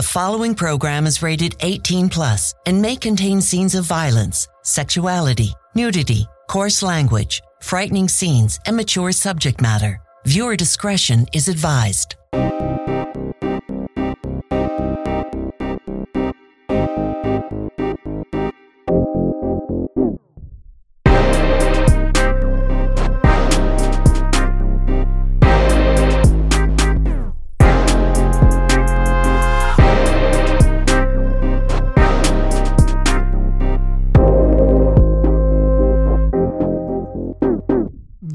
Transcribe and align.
The 0.00 0.06
following 0.06 0.54
program 0.54 1.06
is 1.06 1.22
rated 1.22 1.56
18 1.60 2.08
plus 2.08 2.54
and 2.64 2.80
may 2.80 2.96
contain 2.96 3.42
scenes 3.42 3.74
of 3.74 3.84
violence, 3.84 4.48
sexuality, 4.62 5.52
nudity, 5.74 6.26
coarse 6.48 6.82
language, 6.82 7.42
frightening 7.60 8.08
scenes, 8.08 8.58
and 8.64 8.78
mature 8.78 9.12
subject 9.12 9.60
matter. 9.60 10.00
Viewer 10.24 10.56
discretion 10.56 11.26
is 11.34 11.48
advised. 11.48 12.14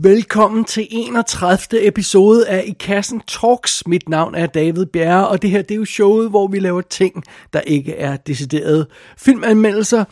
Velkommen 0.06 0.66
til 0.66 0.88
31. 0.90 1.88
episode 1.88 2.48
af 2.48 2.64
I 2.68 2.72
Kassen 2.72 3.22
Talks. 3.28 3.88
Mit 3.88 4.10
navn 4.10 4.36
er 4.36 4.46
David 4.46 4.86
Bjerre, 4.86 5.28
og 5.28 5.42
det 5.42 5.50
her 5.50 5.62
det 5.62 5.72
er 5.72 5.76
jo 5.76 5.86
showet, 5.86 6.30
hvor 6.30 6.48
vi 6.48 6.60
laver 6.60 6.82
ting, 6.82 7.24
der 7.54 7.62
ikke 7.62 7.94
er 7.96 8.18
deciderede 8.18 8.88
filmanmeldelser. 9.18 10.06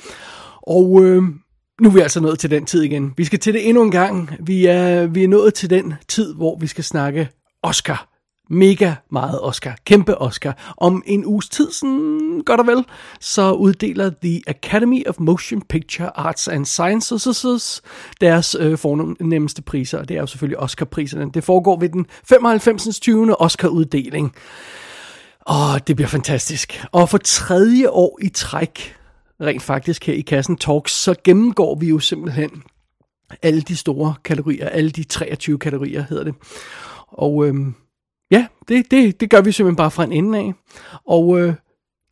Og 0.61 1.03
øh, 1.03 1.23
nu 1.81 1.89
er 1.89 1.93
vi 1.93 1.99
altså 1.99 2.19
nået 2.19 2.39
til 2.39 2.51
den 2.51 2.65
tid 2.65 2.81
igen. 2.81 3.13
Vi 3.17 3.23
skal 3.23 3.39
til 3.39 3.53
det 3.53 3.69
endnu 3.69 3.83
en 3.83 3.91
gang. 3.91 4.29
Vi 4.39 4.65
er, 4.65 5.07
vi 5.07 5.23
er 5.23 5.27
nået 5.27 5.53
til 5.53 5.69
den 5.69 5.93
tid, 6.07 6.33
hvor 6.35 6.57
vi 6.59 6.67
skal 6.67 6.83
snakke 6.83 7.29
Oscar 7.63 8.12
mega 8.53 8.93
meget 9.11 9.41
Oscar, 9.41 9.77
kæmpe 9.85 10.21
Oscar. 10.21 10.73
Om 10.77 11.03
en 11.05 11.25
uges 11.25 11.49
tid, 11.49 11.71
sådan 11.71 12.41
godt 12.45 12.59
og 12.59 12.67
vel, 12.67 12.85
så 13.19 13.51
uddeler 13.51 14.11
The 14.21 14.41
Academy 14.47 15.07
of 15.07 15.15
Motion 15.19 15.61
Picture 15.61 16.17
Arts 16.17 16.47
and 16.47 16.65
Sciences 16.65 17.81
deres 18.21 18.55
øh, 18.59 18.77
fornemmeste 18.77 19.61
priser, 19.61 19.99
og 19.99 20.09
det 20.09 20.17
er 20.17 20.21
jo 20.21 20.27
selvfølgelig 20.27 20.59
Oscar-priserne. 20.59 21.31
Det 21.33 21.43
foregår 21.43 21.79
ved 21.79 21.89
den 21.89 22.05
95. 22.29 22.99
20. 22.99 23.41
Oscar-uddeling. 23.41 24.35
Og 25.41 25.87
det 25.87 25.95
bliver 25.95 26.09
fantastisk. 26.09 26.85
Og 26.91 27.09
for 27.09 27.17
tredje 27.17 27.89
år 27.89 28.19
i 28.21 28.29
træk, 28.29 28.95
rent 29.41 29.61
faktisk 29.61 30.05
her 30.05 30.13
i 30.13 30.21
Kassen 30.21 30.57
Talks, 30.57 30.91
så 30.91 31.15
gennemgår 31.23 31.75
vi 31.79 31.89
jo 31.89 31.99
simpelthen 31.99 32.63
alle 33.41 33.61
de 33.61 33.75
store 33.75 34.13
kategorier, 34.23 34.69
alle 34.69 34.89
de 34.89 35.03
23 35.03 35.59
kategorier 35.59 36.03
hedder 36.09 36.23
det. 36.23 36.35
Og 37.07 37.47
øhm, 37.47 37.75
Ja, 38.31 38.47
det, 38.67 38.91
det, 38.91 39.19
det 39.19 39.29
gør 39.29 39.41
vi 39.41 39.51
simpelthen 39.51 39.75
bare 39.75 39.91
fra 39.91 40.03
en 40.03 40.11
ende 40.11 40.39
af. 40.39 40.53
Og 41.07 41.39
øh, 41.39 41.53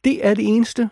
det 0.04 0.28
er 0.28 0.34
det 0.34 0.48
eneste, 0.48 0.90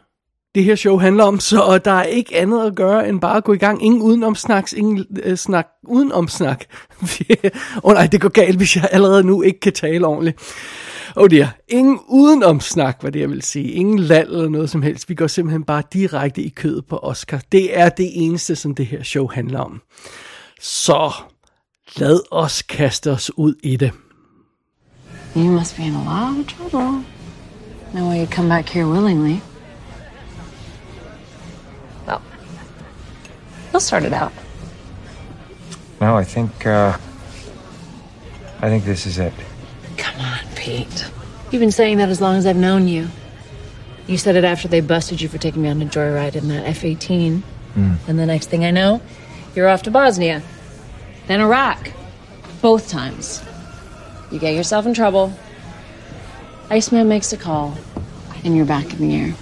det 0.55 0.63
her 0.63 0.75
show 0.75 0.97
handler 0.97 1.23
om, 1.23 1.39
så 1.39 1.79
der 1.85 1.91
er 1.91 2.03
ikke 2.03 2.37
andet 2.37 2.65
at 2.65 2.75
gøre, 2.75 3.09
end 3.09 3.21
bare 3.21 3.37
at 3.37 3.43
gå 3.43 3.53
i 3.53 3.57
gang. 3.57 3.83
Ingen 3.83 4.01
udenomsnaks, 4.01 4.73
ingen 4.73 5.05
øh, 5.23 5.37
snak 5.37 5.67
udenomsnak. 5.87 6.65
Åh 7.01 7.49
oh, 7.83 7.93
nej, 7.93 8.07
det 8.07 8.21
går 8.21 8.29
galt, 8.29 8.57
hvis 8.57 8.75
jeg 8.75 8.89
allerede 8.91 9.23
nu 9.23 9.41
ikke 9.41 9.59
kan 9.59 9.73
tale 9.73 10.07
ordentligt. 10.07 10.37
Oh 11.15 11.29
dear. 11.29 11.57
Ingen 11.67 11.99
udenomsnak, 12.07 13.01
hvad 13.01 13.11
det 13.11 13.19
jeg 13.19 13.29
vil 13.29 13.41
sige. 13.41 13.71
Ingen 13.71 13.99
land 13.99 14.27
eller 14.27 14.49
noget 14.49 14.69
som 14.69 14.81
helst. 14.81 15.09
Vi 15.09 15.15
går 15.15 15.27
simpelthen 15.27 15.63
bare 15.63 15.83
direkte 15.93 16.41
i 16.41 16.49
kødet 16.49 16.85
på 16.85 16.97
Oscar. 16.97 17.41
Det 17.51 17.77
er 17.77 17.89
det 17.89 18.09
eneste, 18.13 18.55
som 18.55 18.75
det 18.75 18.85
her 18.85 19.03
show 19.03 19.27
handler 19.27 19.59
om. 19.59 19.81
Så 20.61 21.13
lad 21.97 22.19
os 22.31 22.61
kaste 22.61 23.11
os 23.11 23.37
ud 23.37 23.55
i 23.63 23.75
det. 23.75 23.91
You 25.35 25.51
must 25.51 25.77
be 25.77 25.85
in 25.85 25.93
a 25.93 26.03
lot 26.03 26.39
of 26.39 26.47
trouble. 26.47 27.03
No 27.93 28.09
way 28.09 28.21
you'd 28.21 28.31
come 28.31 28.49
back 28.49 28.67
here 28.67 28.87
willingly. 28.87 29.41
Well, 32.05 32.21
we'll 33.71 33.79
start 33.79 34.03
it 34.03 34.13
out. 34.13 34.31
No, 36.01 36.15
I 36.15 36.23
think, 36.23 36.65
uh, 36.65 36.97
I 38.61 38.69
think 38.69 38.85
this 38.85 39.05
is 39.05 39.17
it. 39.17 39.33
Come 39.97 40.19
on, 40.21 40.39
Pete. 40.55 41.09
You've 41.51 41.59
been 41.59 41.71
saying 41.71 41.97
that 41.97 42.09
as 42.09 42.21
long 42.21 42.35
as 42.35 42.45
I've 42.45 42.55
known 42.55 42.87
you. 42.87 43.07
You 44.07 44.17
said 44.17 44.35
it 44.35 44.43
after 44.43 44.67
they 44.67 44.81
busted 44.81 45.21
you 45.21 45.29
for 45.29 45.37
taking 45.37 45.61
me 45.61 45.69
on 45.69 45.81
a 45.81 45.85
joyride 45.85 46.35
in 46.35 46.47
that 46.47 46.65
F 46.65 46.83
18. 46.83 47.43
Mm. 47.75 47.97
And 48.07 48.19
the 48.19 48.25
next 48.25 48.47
thing 48.47 48.65
I 48.65 48.71
know, 48.71 49.01
you're 49.55 49.67
off 49.67 49.83
to 49.83 49.91
Bosnia, 49.91 50.41
then 51.27 51.41
Iraq. 51.41 51.91
Both 52.61 52.89
times. 52.89 53.43
You 54.31 54.39
get 54.39 54.53
yourself 54.55 54.85
in 54.85 54.93
trouble. 54.93 55.33
Iceman 56.69 57.07
makes 57.07 57.33
a 57.33 57.37
call, 57.37 57.73
and 58.43 58.55
you're 58.55 58.65
back 58.65 58.93
in 58.93 58.99
the 58.99 59.15
air. 59.15 59.33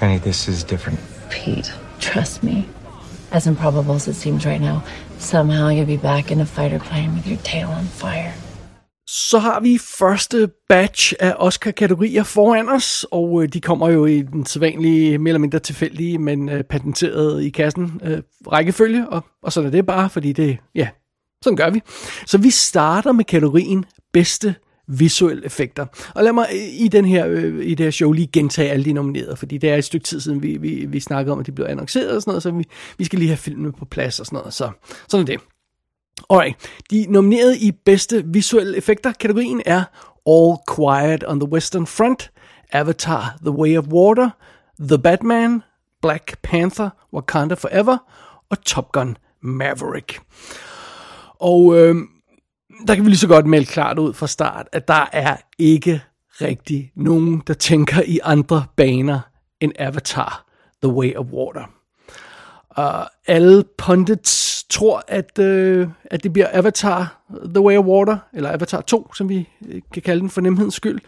Penny, 0.00 0.18
this 0.18 0.48
is 0.48 0.64
different. 0.64 0.98
Pete, 1.30 1.72
trust 2.00 2.42
me. 2.42 2.66
As 3.32 3.46
improbable 3.46 3.94
as 3.94 4.08
it 4.08 4.14
seems 4.16 4.46
right 4.46 4.60
now, 4.60 4.80
somehow 5.18 5.68
you'll 5.68 5.86
be 5.86 5.96
back 5.96 6.30
in 6.30 6.40
a 6.40 6.46
fighter 6.46 6.78
plane 6.78 7.12
with 7.14 7.26
your 7.26 7.38
tail 7.44 7.68
on 7.68 7.84
fire. 7.84 8.32
Så 9.06 9.38
har 9.38 9.60
vi 9.60 9.78
første 9.78 10.48
batch 10.68 11.12
af 11.20 11.34
Oscar-kategorier 11.38 12.22
foran 12.22 12.68
os, 12.68 13.06
og 13.10 13.42
øh, 13.42 13.48
de 13.48 13.60
kommer 13.60 13.88
jo 13.88 14.06
i 14.06 14.22
den 14.22 14.46
sædvanlige, 14.46 15.18
mere 15.18 15.30
eller 15.30 15.38
mindre 15.38 15.58
tilfældige, 15.58 16.18
men 16.18 16.48
øh, 16.48 16.64
patenteret 16.64 17.42
i 17.42 17.50
kassen 17.50 18.00
øh, 18.04 18.22
rækkefølge, 18.52 19.08
og, 19.08 19.24
og 19.42 19.52
sådan 19.52 19.66
er 19.66 19.70
det 19.70 19.86
bare, 19.86 20.10
fordi 20.10 20.32
det, 20.32 20.58
ja, 20.74 20.88
sådan 21.44 21.56
gør 21.56 21.70
vi. 21.70 21.82
Så 22.26 22.38
vi 22.38 22.50
starter 22.50 23.12
med 23.12 23.24
kategorien 23.24 23.84
bedste 24.12 24.54
visuelle 24.86 25.44
effekter. 25.44 25.86
Og 26.14 26.24
lad 26.24 26.32
mig 26.32 26.46
øh, 26.52 26.58
i, 26.58 26.88
den 26.88 27.04
her, 27.04 27.26
øh, 27.28 27.66
i 27.66 27.74
det 27.74 27.86
her 27.86 27.90
show 27.90 28.12
lige 28.12 28.28
gentage 28.32 28.70
alle 28.70 28.84
de 28.84 28.92
nominerede, 28.92 29.36
fordi 29.36 29.58
det 29.58 29.70
er 29.70 29.76
et 29.76 29.84
stykke 29.84 30.04
tid 30.04 30.20
siden, 30.20 30.42
vi, 30.42 30.56
vi, 30.56 30.86
vi 30.88 31.00
snakkede 31.00 31.32
om, 31.32 31.40
at 31.40 31.46
de 31.46 31.52
blev 31.52 31.66
annonceret 31.68 32.16
og 32.16 32.22
sådan 32.22 32.30
noget, 32.30 32.42
så 32.42 32.50
vi, 32.50 32.64
vi 32.98 33.04
skal 33.04 33.18
lige 33.18 33.28
have 33.28 33.36
filmen 33.36 33.72
på 33.72 33.84
plads 33.84 34.20
og 34.20 34.26
sådan 34.26 34.36
noget. 34.36 34.54
Så 34.54 34.70
sådan 35.08 35.22
er 35.22 35.26
det. 35.26 35.40
Alright, 36.30 36.56
de 36.90 37.06
nominerede 37.08 37.58
i 37.58 37.72
bedste 37.84 38.24
visuelle 38.26 38.76
effekter 38.76 39.12
kategorien 39.12 39.62
er 39.66 39.84
All 40.26 40.56
Quiet 40.76 41.24
on 41.26 41.40
the 41.40 41.52
Western 41.52 41.86
Front, 41.86 42.30
Avatar 42.72 43.38
The 43.42 43.50
Way 43.50 43.78
of 43.78 43.84
Water, 43.86 44.30
The 44.80 44.98
Batman, 44.98 45.62
Black 46.02 46.42
Panther, 46.42 46.90
Wakanda 47.12 47.54
Forever 47.54 47.98
og 48.50 48.64
Top 48.64 48.92
Gun 48.92 49.16
Maverick. 49.42 50.20
Og 51.40 51.78
øh, 51.78 51.96
der 52.86 52.94
kan 52.94 53.04
vi 53.04 53.10
lige 53.10 53.18
så 53.18 53.28
godt 53.28 53.46
melde 53.46 53.66
klart 53.66 53.98
ud 53.98 54.14
fra 54.14 54.26
start, 54.26 54.66
at 54.72 54.88
der 54.88 55.08
er 55.12 55.36
ikke 55.58 56.02
rigtig 56.40 56.92
nogen, 56.96 57.42
der 57.46 57.54
tænker 57.54 58.02
i 58.06 58.18
andre 58.22 58.64
baner 58.76 59.20
end 59.60 59.72
Avatar, 59.78 60.46
The 60.82 60.92
Way 60.92 61.14
of 61.14 61.26
Water. 61.32 61.64
Og 62.70 63.10
alle 63.26 63.64
pundits 63.78 64.64
tror, 64.70 65.04
at, 65.08 65.38
øh, 65.38 65.88
at 66.04 66.22
det 66.22 66.32
bliver 66.32 66.48
Avatar 66.52 67.22
The 67.54 67.60
Way 67.60 67.76
of 67.76 67.84
Water, 67.84 68.18
eller 68.32 68.52
Avatar 68.52 68.80
2, 68.80 69.14
som 69.14 69.28
vi 69.28 69.48
øh, 69.68 69.82
kan 69.92 70.02
kalde 70.02 70.20
den 70.20 70.30
for 70.30 70.40
nemhedens 70.40 70.74
skyld. 70.74 71.00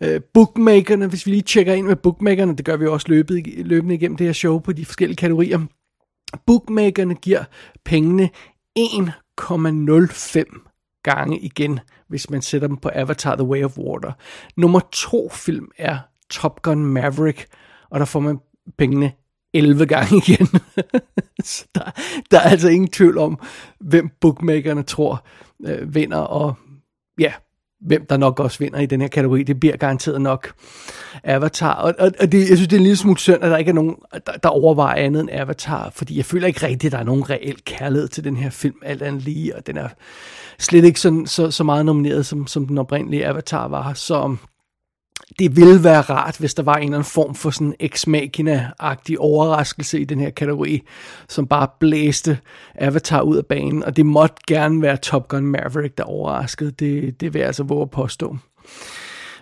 Øh, 0.00 0.20
bookmakerne, 0.34 1.06
hvis 1.06 1.26
vi 1.26 1.30
lige 1.30 1.42
tjekker 1.42 1.74
ind 1.74 1.86
med 1.86 1.96
bookmakerne, 1.96 2.56
det 2.56 2.64
gør 2.64 2.76
vi 2.76 2.86
også 2.86 3.06
løbet, 3.08 3.46
løbende 3.66 3.94
igennem 3.94 4.16
det 4.16 4.26
her 4.26 4.32
show 4.32 4.58
på 4.58 4.72
de 4.72 4.84
forskellige 4.84 5.16
kategorier. 5.16 5.60
Bookmakerne 6.46 7.14
giver 7.14 7.44
pengene 7.84 8.30
1,05 8.78 10.75
gange 11.14 11.38
igen, 11.38 11.80
hvis 12.08 12.30
man 12.30 12.42
sætter 12.42 12.68
dem 12.68 12.76
på 12.76 12.90
Avatar 12.94 13.36
The 13.36 13.44
Way 13.44 13.64
of 13.64 13.78
Water. 13.78 14.12
Nummer 14.56 14.80
to 14.92 15.28
film 15.28 15.68
er 15.78 15.98
Top 16.30 16.62
Gun 16.62 16.86
Maverick, 16.86 17.46
og 17.90 18.00
der 18.00 18.06
får 18.06 18.20
man 18.20 18.38
pengene 18.78 19.12
11 19.54 19.86
gange 19.86 20.16
igen. 20.26 20.46
Så 21.44 21.66
der, 21.74 21.90
der 22.30 22.38
er 22.38 22.50
altså 22.50 22.68
ingen 22.68 22.90
tvivl 22.90 23.18
om, 23.18 23.40
hvem 23.80 24.10
bookmakerne 24.20 24.82
tror 24.82 25.26
øh, 25.66 25.94
vinder, 25.94 26.18
og 26.18 26.54
ja, 27.18 27.32
hvem 27.80 28.06
der 28.06 28.16
nok 28.16 28.40
også 28.40 28.58
vinder 28.58 28.78
i 28.78 28.86
den 28.86 29.00
her 29.00 29.08
kategori. 29.08 29.42
Det 29.42 29.60
bliver 29.60 29.76
garanteret 29.76 30.20
nok 30.20 30.52
Avatar. 31.24 31.74
Og, 31.74 31.94
og, 31.98 32.12
og 32.20 32.32
det, 32.32 32.38
jeg 32.38 32.56
synes, 32.56 32.68
det 32.68 32.72
er 32.72 32.80
en 32.80 32.82
lille 32.82 32.96
smule 32.96 33.18
synd, 33.18 33.42
at 33.42 33.50
der 33.50 33.56
ikke 33.56 33.68
er 33.68 33.74
nogen, 33.74 33.96
der, 34.26 34.32
der 34.42 34.48
overvejer 34.48 35.04
andet 35.04 35.20
end 35.20 35.30
Avatar, 35.32 35.90
fordi 35.90 36.16
jeg 36.16 36.24
føler 36.24 36.46
ikke 36.46 36.66
rigtigt, 36.66 36.84
at 36.84 36.92
der 36.92 36.98
er 36.98 37.04
nogen 37.04 37.30
reel 37.30 37.56
kærlighed 37.64 38.08
til 38.08 38.24
den 38.24 38.36
her 38.36 38.50
film, 38.50 38.76
alt 38.82 39.02
andet 39.02 39.22
lige, 39.22 39.56
og 39.56 39.66
den 39.66 39.76
er 39.76 39.88
slet 40.58 40.84
ikke 40.84 41.00
sådan, 41.00 41.26
så, 41.26 41.50
så 41.50 41.64
meget 41.64 41.86
nomineret, 41.86 42.26
som, 42.26 42.46
som 42.46 42.66
den 42.66 42.78
oprindelige 42.78 43.26
Avatar 43.26 43.68
var. 43.68 43.92
Så 43.92 44.36
det 45.38 45.56
ville 45.56 45.84
være 45.84 46.00
rart, 46.00 46.38
hvis 46.38 46.54
der 46.54 46.62
var 46.62 46.74
en 46.74 46.82
eller 46.82 46.96
anden 46.96 47.10
form 47.10 47.34
for 47.34 47.50
sådan 47.50 47.74
ex 47.80 48.06
machina-agtig 48.06 49.18
overraskelse 49.18 50.00
i 50.00 50.04
den 50.04 50.20
her 50.20 50.30
kategori, 50.30 50.82
som 51.28 51.46
bare 51.46 51.68
blæste 51.80 52.38
Avatar 52.74 53.20
ud 53.20 53.36
af 53.36 53.46
banen, 53.46 53.84
og 53.84 53.96
det 53.96 54.06
måtte 54.06 54.36
gerne 54.46 54.82
være 54.82 54.96
Top 54.96 55.28
Gun 55.28 55.46
Maverick, 55.46 55.98
der 55.98 56.04
overraskede. 56.04 56.70
Det, 56.70 57.20
det 57.20 57.34
vil 57.34 57.38
jeg 57.38 57.46
altså 57.46 57.62
våge 57.62 57.82
at 57.82 57.90
påstå. 57.90 58.36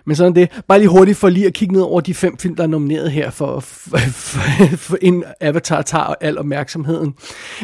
Men 0.05 0.15
sådan 0.15 0.35
det. 0.35 0.61
Bare 0.67 0.79
lige 0.79 0.89
hurtigt 0.89 1.17
for 1.17 1.29
lige 1.29 1.47
at 1.47 1.53
kigge 1.53 1.73
ned 1.73 1.81
over 1.81 2.01
de 2.01 2.13
fem 2.13 2.37
film, 2.37 2.55
der 2.55 2.63
er 2.63 2.67
nomineret 2.67 3.11
her, 3.11 3.29
for, 3.29 3.59
for, 3.59 3.97
for, 3.97 4.39
for 4.77 4.97
en 5.01 5.23
Avatar 5.41 5.81
tager 5.81 6.13
al 6.21 6.37
opmærksomheden. 6.37 7.13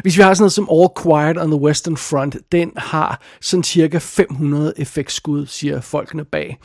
Hvis 0.02 0.18
vi 0.18 0.22
har 0.22 0.34
sådan 0.34 0.44
noget 0.44 0.52
som 0.52 0.68
All 0.72 0.90
Quiet 1.04 1.38
on 1.38 1.52
the 1.52 1.62
Western 1.62 1.98
Front, 1.98 2.38
den 2.52 2.72
har 2.78 3.22
sådan 3.42 3.64
cirka 3.64 3.98
500 3.98 4.74
effektskud, 4.78 5.46
siger 5.46 5.82
folkene 5.82 6.26
bag. 6.26 6.58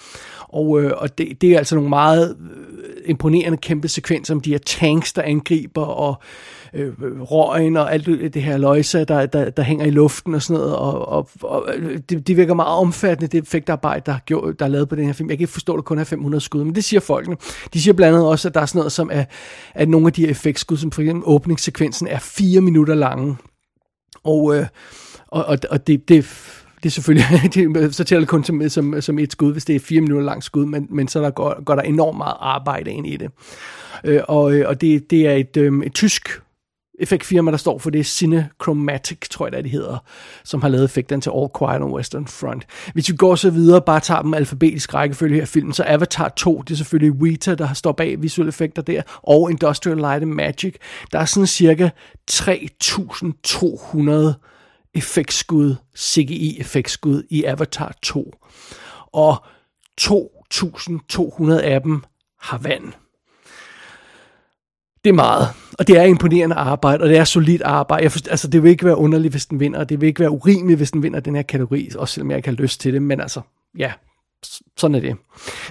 Og, 0.49 0.83
øh, 0.83 0.93
og 0.97 1.19
det, 1.19 1.41
det 1.41 1.53
er 1.53 1.59
altså 1.59 1.75
nogle 1.75 1.91
meget 1.91 2.37
øh, 2.41 2.97
imponerende 3.07 3.59
kæmpe 3.59 3.89
sekvenser 3.89 4.35
om 4.35 4.41
de 4.41 4.51
her 4.51 4.59
tanks, 4.59 5.13
der 5.13 5.23
angriber, 5.23 5.85
og 5.85 6.23
øh, 6.77 7.21
røgen 7.21 7.77
og 7.77 7.93
alt 7.95 8.07
det 8.07 8.43
her 8.43 8.57
løjse, 8.57 9.05
der, 9.05 9.27
der, 9.27 9.51
der 9.51 9.63
hænger 9.63 9.87
i 9.87 9.91
luften 9.91 10.35
og 10.35 10.43
sådan 10.43 10.61
noget, 10.61 10.77
og, 10.77 11.09
og, 11.09 11.29
og 11.43 11.67
det, 12.09 12.29
det 12.29 12.37
virker 12.37 12.55
meget 12.55 12.79
omfattende, 12.79 13.33
det 13.33 13.43
effektarbejde, 13.43 14.03
der, 14.07 14.19
der 14.59 14.65
er 14.65 14.69
lavet 14.69 14.89
på 14.89 14.97
den 14.97 15.07
her 15.07 15.13
film. 15.13 15.31
Jeg 15.31 15.39
kan 15.39 15.43
ikke 15.43 15.53
forstå, 15.53 15.73
at 15.73 15.77
det 15.77 15.85
kun 15.85 15.99
er 15.99 16.05
500 16.05 16.41
skud, 16.41 16.65
men 16.65 16.75
det 16.75 16.85
siger 16.85 17.01
folkene. 17.01 17.37
De 17.75 17.83
siger 17.83 17.95
blandt 17.95 18.17
andet 18.17 18.31
også, 18.31 18.49
at 18.49 18.55
der 18.55 18.61
er 18.61 18.67
sådan 18.67 18.79
noget 18.79 18.93
som, 18.93 19.11
at, 19.11 19.31
at 19.75 19.89
nogle 19.89 20.07
af 20.07 20.13
de 20.13 20.23
her 20.23 20.31
effektskud, 20.31 20.77
som 20.77 20.91
for 20.91 21.03
eksempel 21.03 21.23
åbningssekvensen, 21.27 22.09
er 22.09 22.19
fire 22.19 22.61
minutter 22.61 22.95
lange. 22.95 23.37
Og, 24.25 24.57
øh, 24.57 24.67
og, 25.27 25.45
og, 25.45 25.59
og 25.71 25.87
det, 25.87 26.09
det 26.09 26.27
det 26.83 26.91
er 26.91 26.93
selvfølgelig, 26.93 27.27
det, 27.55 27.95
så 27.95 28.05
tæller 28.05 28.21
det 28.21 28.29
kun 28.29 28.45
som, 28.45 28.69
som, 28.69 29.01
som 29.01 29.19
et 29.19 29.33
skud, 29.33 29.53
hvis 29.53 29.65
det 29.65 29.77
er 29.77 29.81
fire 29.81 30.01
minutter 30.01 30.27
langt 30.27 30.45
skud, 30.45 30.67
men, 30.67 30.87
men 30.91 31.09
så 31.09 31.23
der 31.23 31.31
går, 31.31 31.65
går 31.65 31.75
der 31.75 31.83
enormt 31.83 32.19
meget 32.19 32.37
arbejde 32.41 32.91
ind 32.91 33.07
i 33.07 33.17
det. 33.17 33.31
Øh, 34.05 34.21
og 34.29 34.55
øh, 34.55 34.69
og 34.69 34.81
det, 34.81 35.11
det 35.11 35.27
er 35.27 35.33
et, 35.33 35.57
øh, 35.57 35.73
et 35.85 35.95
tysk 35.95 36.29
effektfirma, 36.99 37.51
der 37.51 37.57
står 37.57 37.79
for 37.79 37.91
det, 37.91 38.07
Cinechromatic, 38.07 39.19
tror 39.31 39.47
jeg 39.47 39.53
det, 39.53 39.65
de 39.65 39.69
hedder, 39.69 39.99
som 40.45 40.63
har 40.63 40.69
lavet 40.69 40.85
effekterne 40.85 41.23
til 41.23 41.33
All 41.37 41.49
Quiet 41.59 41.83
on 41.83 41.93
Western 41.93 42.27
Front. 42.27 42.67
Hvis 42.93 43.11
vi 43.11 43.17
går 43.17 43.35
så 43.35 43.51
videre, 43.51 43.81
bare 43.81 44.01
tager 44.01 44.23
dem 44.23 44.35
alfabetisk 44.35 44.95
rækkefølge 44.95 45.37
her 45.37 45.45
film, 45.45 45.73
så 45.73 45.85
Avatar 45.87 46.29
2, 46.29 46.63
det 46.63 46.75
er 46.75 46.77
selvfølgelig 46.77 47.21
Weta, 47.21 47.55
der 47.55 47.67
har 47.67 47.93
bag 47.93 48.23
visuelle 48.23 48.49
effekter 48.49 48.83
der, 48.83 49.03
og 49.23 49.51
Industrial 49.51 49.97
Light 49.97 50.23
and 50.23 50.33
Magic. 50.33 50.75
Der 51.13 51.19
er 51.19 51.25
sådan 51.25 51.47
cirka 51.47 51.89
3.200 52.31 54.91
effektskud, 54.95 55.75
CGI-effektskud 55.99 57.23
i 57.31 57.45
Avatar 57.45 57.95
2. 58.03 58.33
Og 59.13 59.45
2.200 60.01 61.53
af 61.53 61.83
dem 61.83 62.03
har 62.41 62.59
vand. 62.59 62.93
Det 65.07 65.13
er 65.13 65.15
meget, 65.15 65.49
og 65.79 65.87
det 65.87 65.99
er 65.99 66.03
imponerende 66.03 66.57
arbejde, 66.57 67.03
og 67.03 67.09
det 67.09 67.19
er 67.19 67.25
solidt 67.25 67.63
arbejde. 67.63 68.03
Jeg 68.03 68.13
forstår, 68.13 68.31
altså, 68.31 68.49
det 68.49 68.63
vil 68.63 68.71
ikke 68.71 68.85
være 68.85 68.97
underligt, 68.97 69.33
hvis 69.33 69.47
den 69.47 69.61
vinder, 69.61 69.79
og 69.79 69.89
det 69.89 70.01
vil 70.01 70.07
ikke 70.07 70.21
være 70.21 70.31
urimeligt, 70.31 70.79
hvis 70.79 70.91
den 70.91 71.03
vinder 71.03 71.21
den 71.21 71.35
her 71.35 71.43
kategori, 71.43 71.91
også 71.99 72.15
selvom 72.15 72.31
jeg 72.31 72.37
ikke 72.37 72.49
har 72.49 72.57
lyst 72.57 72.81
til 72.81 72.93
det, 72.93 73.03
men 73.03 73.21
altså, 73.21 73.41
ja, 73.79 73.93
sådan 74.77 74.95
er 74.95 75.01
det. 75.01 75.17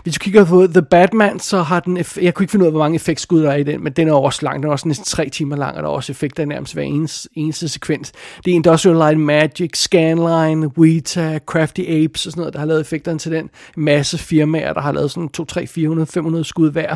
Hvis 0.03 0.13
du 0.13 0.19
kigger 0.19 0.45
på 0.45 0.67
The 0.67 0.81
Batman, 0.81 1.39
så 1.39 1.61
har 1.61 1.79
den, 1.79 1.97
jeg 1.97 2.33
kunne 2.33 2.43
ikke 2.43 2.51
finde 2.51 2.63
ud 2.63 2.67
af, 2.67 2.71
hvor 2.71 2.79
mange 2.79 2.95
effektskud 2.95 3.43
der 3.43 3.51
er 3.51 3.55
i 3.55 3.63
den, 3.63 3.83
men 3.83 3.93
den 3.93 4.07
er 4.07 4.13
også 4.13 4.39
lang, 4.43 4.63
den 4.63 4.67
er 4.67 4.71
også 4.71 4.87
næsten 4.87 5.05
tre 5.05 5.29
timer 5.29 5.55
lang, 5.55 5.77
og 5.77 5.83
der 5.83 5.89
er 5.89 5.93
også 5.93 6.11
effekter 6.11 6.45
nærmest 6.45 6.73
hver 6.73 6.83
eneste, 6.83 7.29
eneste 7.33 7.69
sekvens. 7.69 8.11
Det 8.45 8.51
er 8.51 8.55
Industrial 8.55 8.95
Light 8.95 9.19
Magic, 9.19 9.77
Scanline, 9.77 10.77
Weta, 10.77 11.39
Crafty 11.45 11.81
Apes 11.81 12.25
og 12.25 12.31
sådan 12.31 12.41
noget, 12.41 12.53
der 12.53 12.59
har 12.59 12.65
lavet 12.65 12.81
effekterne 12.81 13.19
til 13.19 13.31
den. 13.31 13.49
En 13.77 13.83
masse 13.83 14.17
firmaer, 14.17 14.73
der 14.73 14.81
har 14.81 14.91
lavet 14.91 15.11
sådan 15.11 15.29
2, 15.29 15.45
3, 15.45 15.67
400, 15.67 16.07
500 16.07 16.43
skud 16.43 16.71
hver. 16.71 16.95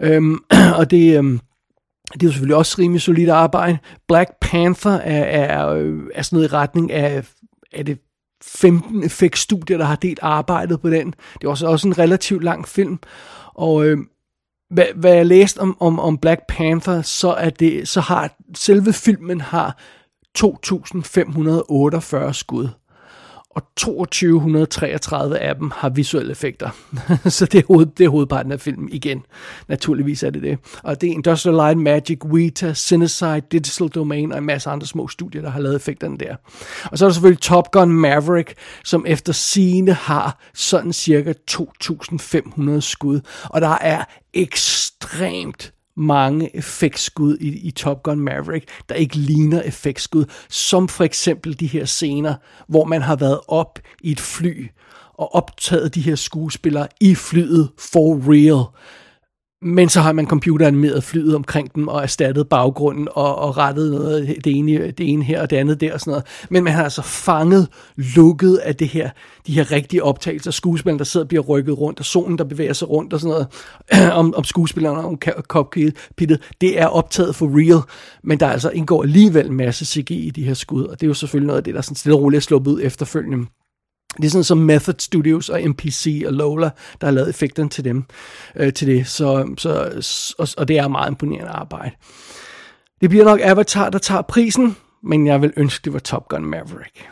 Øhm, 0.00 0.38
og 0.78 0.90
det, 0.90 1.18
øhm, 1.18 1.40
det 2.12 2.22
er 2.22 2.26
jo 2.26 2.30
selvfølgelig 2.30 2.56
også 2.56 2.76
rimelig 2.78 3.02
solidt 3.02 3.30
arbejde. 3.30 3.78
Black 4.08 4.30
Panther 4.40 4.92
er, 4.92 5.24
er, 5.24 5.68
øh, 5.68 6.02
er 6.14 6.22
sådan 6.22 6.36
noget 6.36 6.50
i 6.50 6.52
retning 6.52 6.92
af, 6.92 7.24
er 7.72 7.82
det 7.82 7.98
15 8.54 9.04
effektstudier, 9.04 9.78
der 9.78 9.84
har 9.84 9.96
delt 9.96 10.18
arbejdet 10.22 10.80
på 10.80 10.90
den. 10.90 11.14
Det 11.34 11.44
er 11.44 11.48
også, 11.48 11.66
også 11.66 11.88
en 11.88 11.98
relativt 11.98 12.44
lang 12.44 12.68
film. 12.68 12.98
Og 13.54 13.86
øh, 13.86 13.98
hvad, 14.70 14.86
hvad 14.96 15.14
jeg 15.14 15.26
læste 15.26 15.58
om, 15.58 15.76
om, 15.80 16.00
om 16.00 16.18
Black 16.18 16.40
Panther, 16.48 17.02
så, 17.02 17.30
er 17.32 17.50
det, 17.50 17.88
så 17.88 18.00
har 18.00 18.36
selve 18.54 18.92
filmen 18.92 19.40
har 19.40 19.78
2.548 20.38 22.32
skud 22.32 22.68
og 23.58 23.64
2233 23.76 25.38
af 25.38 25.54
dem 25.54 25.70
har 25.74 25.88
visuelle 25.88 26.30
effekter. 26.30 26.70
så 27.36 27.46
det 27.46 27.58
er, 27.58 27.62
hoved, 27.66 27.86
det 27.86 28.04
er 28.04 28.08
hovedparten 28.08 28.52
af 28.52 28.60
filmen 28.60 28.88
igen. 28.92 29.22
Naturligvis 29.68 30.22
er 30.22 30.30
det 30.30 30.42
det. 30.42 30.58
Og 30.82 31.00
det 31.00 31.08
er 31.08 31.12
Industrial 31.12 31.56
Light 31.56 31.78
Magic, 31.78 32.24
Weta, 32.24 32.74
Cinecide, 32.74 33.42
Digital 33.52 33.88
Domain 33.88 34.32
og 34.32 34.38
en 34.38 34.44
masse 34.44 34.70
andre 34.70 34.86
små 34.86 35.08
studier, 35.08 35.42
der 35.42 35.50
har 35.50 35.60
lavet 35.60 35.76
effekterne 35.76 36.18
der. 36.18 36.36
Og 36.84 36.98
så 36.98 37.04
er 37.04 37.08
der 37.08 37.14
selvfølgelig 37.14 37.40
Top 37.40 37.70
Gun 37.70 37.92
Maverick, 37.92 38.54
som 38.84 39.04
efter 39.08 39.32
sine 39.32 39.92
har 39.92 40.38
sådan 40.54 40.92
cirka 40.92 41.32
2500 41.46 42.82
skud. 42.82 43.20
Og 43.44 43.60
der 43.60 43.78
er 43.80 44.04
ekstremt 44.34 45.72
mange 45.98 46.56
effektskud 46.56 47.36
i, 47.40 47.48
i 47.48 47.70
Top 47.70 48.02
Gun 48.02 48.20
Maverick, 48.20 48.68
der 48.88 48.94
ikke 48.94 49.16
ligner 49.16 49.62
effektskud, 49.62 50.24
som 50.48 50.88
for 50.88 51.04
eksempel 51.04 51.60
de 51.60 51.66
her 51.66 51.84
scener, 51.84 52.34
hvor 52.68 52.84
man 52.84 53.02
har 53.02 53.16
været 53.16 53.40
op 53.48 53.78
i 54.00 54.10
et 54.10 54.20
fly 54.20 54.68
og 55.14 55.34
optaget 55.34 55.94
de 55.94 56.00
her 56.00 56.14
skuespillere 56.14 56.88
i 57.00 57.14
flyet 57.14 57.68
for 57.78 58.20
real. 58.32 58.64
Men 59.62 59.88
så 59.88 60.00
har 60.00 60.12
man 60.12 60.26
computeranimeret 60.26 61.04
flyet 61.04 61.34
omkring 61.34 61.74
dem 61.74 61.88
og 61.88 62.02
erstattet 62.02 62.48
baggrunden 62.48 63.08
og, 63.10 63.38
og 63.38 63.56
rettet 63.56 63.90
noget, 63.90 64.36
det 64.44 64.56
ene, 64.56 64.90
det 64.90 65.12
ene 65.12 65.24
her 65.24 65.42
og 65.42 65.50
det 65.50 65.56
andet 65.56 65.80
der 65.80 65.94
og 65.94 66.00
sådan 66.00 66.10
noget. 66.10 66.26
Men 66.50 66.64
man 66.64 66.72
har 66.72 66.84
altså 66.84 67.02
fanget 67.02 67.68
lukket 67.96 68.56
af 68.56 68.76
det 68.76 68.88
her, 68.88 69.10
de 69.46 69.52
her 69.52 69.72
rigtige 69.72 70.04
optagelser. 70.04 70.50
Skuespillerne, 70.50 70.98
der 70.98 71.04
sidder 71.04 71.24
og 71.24 71.28
bliver 71.28 71.42
rykket 71.42 71.78
rundt, 71.78 71.98
og 71.98 72.04
solen, 72.04 72.38
der 72.38 72.44
bevæger 72.44 72.72
sig 72.72 72.90
rundt 72.90 73.12
og 73.12 73.20
sådan 73.20 73.32
noget. 73.32 74.12
om, 74.20 74.34
om 74.34 74.44
skuespillerne 74.44 75.04
om 75.04 75.18
cockpittet. 75.42 76.52
Det 76.60 76.80
er 76.80 76.86
optaget 76.86 77.34
for 77.34 77.46
real. 77.46 77.82
Men 78.22 78.40
der 78.40 78.46
altså 78.48 78.70
indgår 78.70 79.02
alligevel 79.02 79.46
en 79.46 79.56
masse 79.56 79.86
CG 79.86 80.10
i 80.10 80.30
de 80.30 80.44
her 80.44 80.54
skud. 80.54 80.84
Og 80.84 81.00
det 81.00 81.06
er 81.06 81.08
jo 81.08 81.14
selvfølgelig 81.14 81.46
noget 81.46 81.58
af 81.58 81.64
det, 81.64 81.74
der 81.74 81.80
sådan 81.80 81.96
stille 81.96 82.16
og 82.16 82.22
roligt 82.22 82.40
er 82.40 82.42
sluppet 82.42 82.70
ud 82.70 82.80
efterfølgende. 82.82 83.46
Det 84.16 84.24
er 84.24 84.30
sådan 84.30 84.44
som 84.44 84.58
Method 84.58 84.94
Studios 84.98 85.48
og 85.48 85.60
MPC 85.64 86.22
og 86.26 86.32
Lola, 86.32 86.70
der 87.00 87.06
har 87.06 87.10
lavet 87.10 87.28
effekterne 87.28 87.68
til 87.68 87.84
dem, 87.84 88.04
øh, 88.56 88.72
til 88.72 88.86
det. 88.86 89.06
Så, 89.06 89.54
så, 89.58 90.34
og, 90.38 90.48
og 90.56 90.68
det 90.68 90.78
er 90.78 90.88
meget 90.88 91.10
imponerende 91.10 91.50
arbejde. 91.50 91.90
Det 93.00 93.10
bliver 93.10 93.24
nok 93.24 93.40
Avatar, 93.42 93.90
der 93.90 93.98
tager 93.98 94.22
prisen, 94.22 94.76
men 95.02 95.26
jeg 95.26 95.42
vil 95.42 95.52
ønske, 95.56 95.84
det 95.84 95.92
var 95.92 95.98
Top 95.98 96.28
Gun 96.28 96.44
Maverick. 96.44 97.08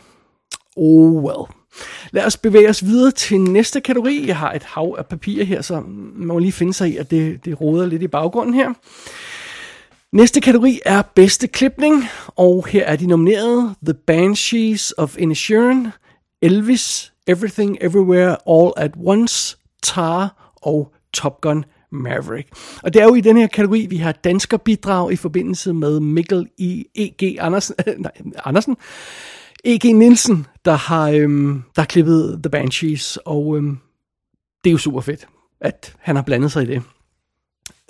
Oh 0.75 1.23
well. 1.23 1.47
Lad 2.11 2.25
os 2.25 2.37
bevæge 2.37 2.69
os 2.69 2.85
videre 2.85 3.11
til 3.11 3.41
næste 3.41 3.81
kategori. 3.81 4.27
Jeg 4.27 4.37
har 4.37 4.53
et 4.53 4.63
hav 4.63 4.95
af 4.97 5.05
papir 5.05 5.43
her, 5.43 5.61
så 5.61 5.73
man 6.15 6.27
må 6.27 6.39
lige 6.39 6.51
finde 6.51 6.73
sig 6.73 6.89
i, 6.89 6.97
at 6.97 7.11
det, 7.11 7.45
det 7.45 7.61
roder 7.61 7.85
lidt 7.85 8.01
i 8.01 8.07
baggrunden 8.07 8.53
her. 8.53 8.73
Næste 10.11 10.41
kategori 10.41 10.79
er 10.85 11.01
bedste 11.01 11.47
klipning, 11.47 12.05
og 12.27 12.67
her 12.67 12.85
er 12.85 12.95
de 12.95 13.07
nomineret 13.07 13.75
The 13.85 13.93
Banshees 13.93 14.93
of 14.97 15.15
Inisherin, 15.17 15.87
Elvis, 16.41 17.13
Everything 17.27 17.77
Everywhere 17.81 18.37
All 18.49 18.73
at 18.77 18.91
Once, 18.97 19.57
Tar 19.83 20.53
og 20.55 20.93
Top 21.13 21.41
Gun 21.41 21.65
Maverick. 21.91 22.49
Og 22.83 22.93
det 22.93 23.01
er 23.01 23.05
jo 23.05 23.15
i 23.15 23.21
den 23.21 23.37
her 23.37 23.47
kategori, 23.47 23.85
vi 23.89 23.97
har 23.97 24.11
dansker 24.11 24.57
bidrag 24.57 25.11
i 25.11 25.15
forbindelse 25.15 25.73
med 25.73 25.99
Mikkel 25.99 26.47
i 26.57 26.85
E.G. 26.95 27.37
Andersen, 27.39 27.75
nej, 27.97 28.11
Andersen, 28.45 28.77
E.G. 29.65 29.83
Nielsen, 29.83 30.45
der 30.65 30.75
har, 30.75 31.09
øhm, 31.09 31.63
der 31.75 31.81
har 31.81 31.87
klippet 31.87 32.39
The 32.43 32.49
Banshees, 32.49 33.17
og 33.25 33.57
øhm, 33.57 33.77
det 34.63 34.69
er 34.69 34.71
jo 34.71 34.77
super 34.77 35.01
fedt, 35.01 35.27
at 35.61 35.95
han 35.99 36.15
har 36.15 36.23
blandet 36.23 36.51
sig 36.51 36.63
i 36.63 36.65
det. 36.65 36.83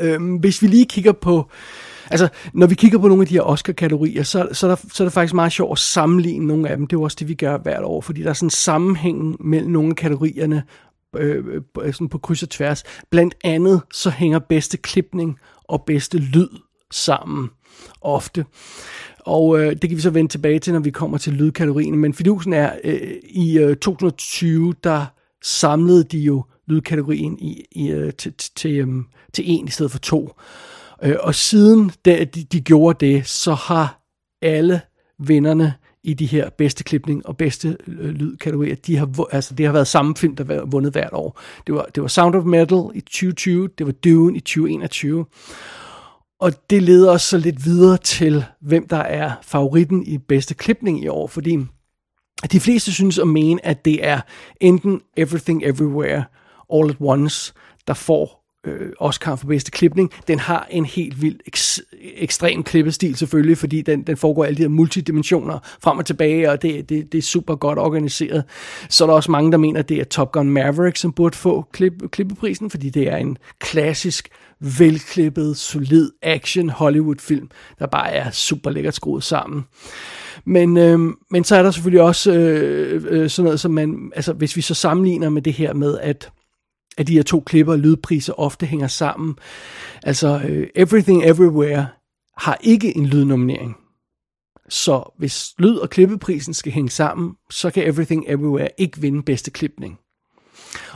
Øhm, 0.01 0.35
hvis 0.35 0.61
vi 0.61 0.67
lige 0.67 0.85
kigger 0.85 1.11
på 1.11 1.49
Altså, 2.11 2.27
når 2.53 2.67
vi 2.67 2.75
kigger 2.75 2.99
på 2.99 3.07
nogle 3.07 3.21
af 3.21 3.27
de 3.27 3.33
her 3.33 3.41
Oscar-kategorier, 3.41 4.23
så, 4.23 4.47
så, 4.51 4.67
er 4.67 4.71
der, 4.71 4.87
så 4.93 5.03
er 5.03 5.05
det 5.05 5.13
faktisk 5.13 5.33
meget 5.33 5.51
sjovt 5.51 5.71
at 5.71 5.79
sammenligne 5.79 6.47
nogle 6.47 6.69
af 6.69 6.77
dem. 6.77 6.87
Det 6.87 6.95
er 6.95 6.99
jo 6.99 7.03
også 7.03 7.17
det, 7.19 7.27
vi 7.27 7.33
gør 7.33 7.57
hvert 7.57 7.83
år, 7.83 8.01
fordi 8.01 8.21
der 8.23 8.29
er 8.29 8.33
sådan 8.33 8.45
en 8.45 8.49
sammenhæng 8.49 9.47
mellem 9.47 9.71
nogle 9.71 9.89
af 9.89 9.95
kategorierne 9.95 10.63
øh, 11.15 11.45
øh 11.81 11.93
sådan 11.93 12.09
på 12.09 12.17
kryds 12.17 12.43
og 12.43 12.49
tværs. 12.49 12.83
Blandt 13.09 13.35
andet 13.43 13.81
så 13.93 14.09
hænger 14.09 14.39
bedste 14.39 14.77
klipning 14.77 15.39
og 15.63 15.83
bedste 15.87 16.17
lyd 16.17 16.49
sammen 16.91 17.49
ofte. 18.01 18.45
Og 19.19 19.59
øh, 19.59 19.71
det 19.81 19.89
kan 19.89 19.97
vi 19.97 20.01
så 20.01 20.09
vende 20.09 20.31
tilbage 20.31 20.59
til, 20.59 20.73
når 20.73 20.79
vi 20.79 20.91
kommer 20.91 21.17
til 21.17 21.33
lydkategorien. 21.33 21.97
Men 21.97 22.13
fidusen 22.13 22.53
er, 22.53 22.71
øh, 22.83 23.11
i 23.23 23.57
øh, 23.57 23.75
2020, 23.75 24.73
der 24.83 25.05
samlede 25.43 26.03
de 26.03 26.19
jo 26.19 26.43
lydkategorien 26.67 27.39
i, 27.39 27.63
i, 27.71 27.91
øh, 27.91 28.13
til, 28.13 28.33
til, 28.55 28.71
øh, 28.71 28.87
til 29.33 29.43
en 29.47 29.67
i 29.67 29.71
stedet 29.71 29.91
for 29.91 29.99
to. 29.99 30.33
Øh, 31.03 31.15
og 31.19 31.35
siden 31.35 31.91
de, 32.05 32.25
de 32.25 32.61
gjorde 32.61 33.05
det, 33.05 33.27
så 33.27 33.53
har 33.53 34.01
alle 34.41 34.81
vinderne 35.19 35.73
i 36.03 36.13
de 36.13 36.25
her 36.25 36.49
bedste 36.49 36.83
klipning 36.83 37.25
og 37.25 37.37
bedste 37.37 37.77
øh, 37.87 38.09
lydkategorier, 38.09 38.75
de 38.75 38.97
har, 38.97 39.27
altså, 39.31 39.55
det 39.55 39.65
har 39.65 39.73
været 39.73 39.87
samme 39.87 40.15
film, 40.15 40.35
der 40.35 40.55
har 40.55 40.65
vundet 40.65 40.93
hvert 40.93 41.13
år. 41.13 41.39
Det 41.67 41.75
var, 41.75 41.85
det 41.95 42.01
var 42.01 42.07
Sound 42.07 42.35
of 42.35 42.43
Metal 42.43 42.83
i 42.93 43.01
2020, 43.01 43.69
det 43.77 43.85
var 43.85 43.91
Dune 43.91 44.37
i 44.37 44.39
2021. 44.39 45.25
Og 46.39 46.69
det 46.69 46.83
leder 46.83 47.11
os 47.11 47.21
så 47.21 47.37
lidt 47.37 47.65
videre 47.65 47.97
til, 47.97 48.45
hvem 48.61 48.87
der 48.87 48.97
er 48.97 49.31
favoritten 49.41 50.03
i 50.05 50.17
bedste 50.17 50.53
klipning 50.53 51.03
i 51.03 51.07
år, 51.07 51.27
fordi 51.27 51.57
de 52.51 52.59
fleste 52.59 52.93
synes 52.93 53.19
at 53.19 53.27
mene, 53.27 53.65
at 53.65 53.85
det 53.85 54.05
er 54.05 54.21
enten 54.61 55.01
Everything 55.17 55.63
Everywhere 55.65 56.23
All 56.73 56.89
at 56.89 56.95
Once, 56.99 57.53
der 57.87 57.93
får 57.93 58.36
øh, 58.67 58.91
Oscar 58.99 59.35
for 59.35 59.47
bedste 59.47 59.71
klipning. 59.71 60.11
Den 60.27 60.39
har 60.39 60.67
en 60.69 60.85
helt 60.85 61.21
vild 61.21 61.39
ek- 61.47 62.13
ekstrem 62.17 62.63
klippestil 62.63 63.15
selvfølgelig, 63.15 63.57
fordi 63.57 63.81
den, 63.81 64.03
den 64.03 64.17
foregår 64.17 64.45
alle 64.45 64.57
de 64.57 64.61
her 64.61 64.69
multidimensioner 64.69 65.59
frem 65.83 65.97
og 65.97 66.05
tilbage, 66.05 66.51
og 66.51 66.61
det, 66.61 66.89
det, 66.89 67.11
det 67.11 67.17
er 67.17 67.21
super 67.21 67.55
godt 67.55 67.79
organiseret. 67.79 68.43
Så 68.89 69.03
er 69.03 69.07
der 69.07 69.15
også 69.15 69.31
mange, 69.31 69.51
der 69.51 69.57
mener, 69.57 69.79
at 69.79 69.89
det 69.89 69.99
er 69.99 70.03
Top 70.03 70.31
Gun 70.31 70.49
Maverick, 70.49 70.97
som 70.97 71.11
burde 71.11 71.37
få 71.37 71.65
klip, 71.71 71.93
klippeprisen, 72.11 72.69
fordi 72.69 72.89
det 72.89 73.07
er 73.07 73.17
en 73.17 73.37
klassisk, 73.59 74.29
velklippet, 74.59 75.57
solid 75.57 76.09
action 76.21 76.69
Hollywood-film, 76.69 77.49
der 77.79 77.87
bare 77.87 78.11
er 78.11 78.31
super 78.31 78.69
lækkert 78.69 78.95
skruet 78.95 79.23
sammen. 79.23 79.63
Men, 80.45 80.77
øh, 80.77 80.99
men 81.31 81.43
så 81.43 81.55
er 81.55 81.63
der 81.63 81.71
selvfølgelig 81.71 82.01
også 82.01 82.33
øh, 82.33 83.03
øh, 83.09 83.29
sådan 83.29 83.43
noget, 83.45 83.59
som 83.59 83.71
man, 83.71 84.11
altså 84.15 84.33
hvis 84.33 84.55
vi 84.55 84.61
så 84.61 84.73
sammenligner 84.73 85.29
med 85.29 85.41
det 85.41 85.53
her 85.53 85.73
med, 85.73 85.97
at 86.01 86.29
at 86.97 87.07
de 87.07 87.13
her 87.13 87.23
to 87.23 87.39
klipper 87.39 87.73
og 87.73 87.79
lydpriser 87.79 88.33
ofte 88.33 88.65
hænger 88.65 88.87
sammen. 88.87 89.35
Altså, 90.03 90.41
uh, 90.49 90.63
Everything 90.75 91.25
Everywhere 91.25 91.87
har 92.37 92.57
ikke 92.61 92.97
en 92.97 93.05
lydnominering. 93.05 93.75
Så 94.69 95.13
hvis 95.17 95.53
lyd- 95.59 95.77
og 95.77 95.89
klippeprisen 95.89 96.53
skal 96.53 96.71
hænge 96.71 96.89
sammen, 96.89 97.33
så 97.49 97.69
kan 97.69 97.87
Everything 97.87 98.25
Everywhere 98.27 98.69
ikke 98.77 99.01
vinde 99.01 99.23
bedste 99.23 99.51
klipning. 99.51 99.99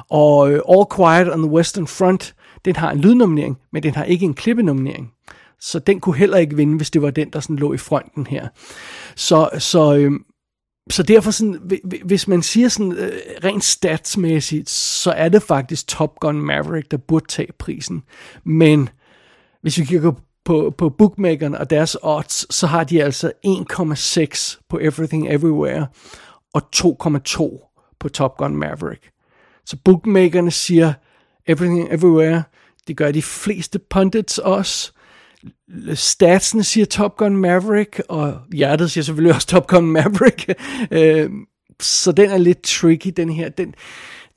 Og 0.09 0.37
uh, 0.37 0.77
All 0.77 0.85
Quiet 0.95 1.33
on 1.33 1.41
the 1.41 1.51
Western 1.51 1.87
Front, 1.87 2.35
den 2.65 2.75
har 2.75 2.91
en 2.91 2.99
lydnominering, 2.99 3.57
men 3.73 3.83
den 3.83 3.95
har 3.95 4.03
ikke 4.03 4.25
en 4.25 4.33
klippenominering. 4.33 5.11
Så 5.59 5.79
den 5.79 5.99
kunne 5.99 6.15
heller 6.15 6.37
ikke 6.37 6.55
vinde, 6.55 6.77
hvis 6.77 6.91
det 6.91 7.01
var 7.01 7.11
den, 7.11 7.29
der 7.29 7.39
sådan 7.39 7.55
lå 7.55 7.73
i 7.73 7.77
fronten 7.77 8.27
her. 8.27 8.47
Så, 9.15 9.49
så 9.59 9.95
øh, 9.95 10.11
så 10.89 11.03
derfor 11.03 11.31
sådan, 11.31 11.79
hvis 12.05 12.27
man 12.27 12.41
siger 12.41 12.69
sådan 12.69 12.91
øh, 12.91 13.11
rent 13.43 13.63
statsmæssigt, 13.63 14.69
så 14.69 15.11
er 15.11 15.29
det 15.29 15.43
faktisk 15.43 15.87
Top 15.87 16.19
Gun 16.19 16.41
Maverick, 16.41 16.91
der 16.91 16.97
burde 16.97 17.25
tage 17.27 17.53
prisen. 17.59 18.03
Men 18.43 18.89
hvis 19.61 19.77
vi 19.77 19.85
kigger 19.85 20.11
på, 20.45 20.73
på 20.77 20.89
bookmakerne 20.89 21.59
og 21.59 21.69
deres 21.69 21.97
odds, 22.01 22.55
så 22.55 22.67
har 22.67 22.83
de 22.83 23.03
altså 23.03 23.31
1,6 23.47 24.59
på 24.69 24.79
Everything 24.81 25.29
Everywhere 25.29 25.87
og 26.53 26.61
2,2 26.75 27.95
på 27.99 28.09
Top 28.09 28.37
Gun 28.37 28.55
Maverick. 28.55 29.09
Så 29.65 29.77
bookmakerne 29.85 30.51
siger 30.51 30.93
Everything 31.47 31.93
Everywhere, 31.93 32.43
det 32.87 32.97
gør 32.97 33.11
de 33.11 33.21
fleste 33.21 33.79
pundits 33.79 34.37
også, 34.37 34.91
statsene 35.93 36.63
siger 36.63 36.85
Top 36.85 37.17
Gun 37.17 37.37
Maverick, 37.37 38.01
og 38.09 38.33
hjertet 38.53 38.91
siger 38.91 39.03
selvfølgelig 39.03 39.35
også 39.35 39.47
Top 39.47 39.67
Gun 39.67 39.85
Maverick. 39.85 40.53
øh, 40.91 41.29
så 41.81 42.11
den 42.11 42.29
er 42.29 42.37
lidt 42.37 42.61
tricky, 42.61 43.13
den 43.17 43.29
her. 43.29 43.49
Den, 43.49 43.73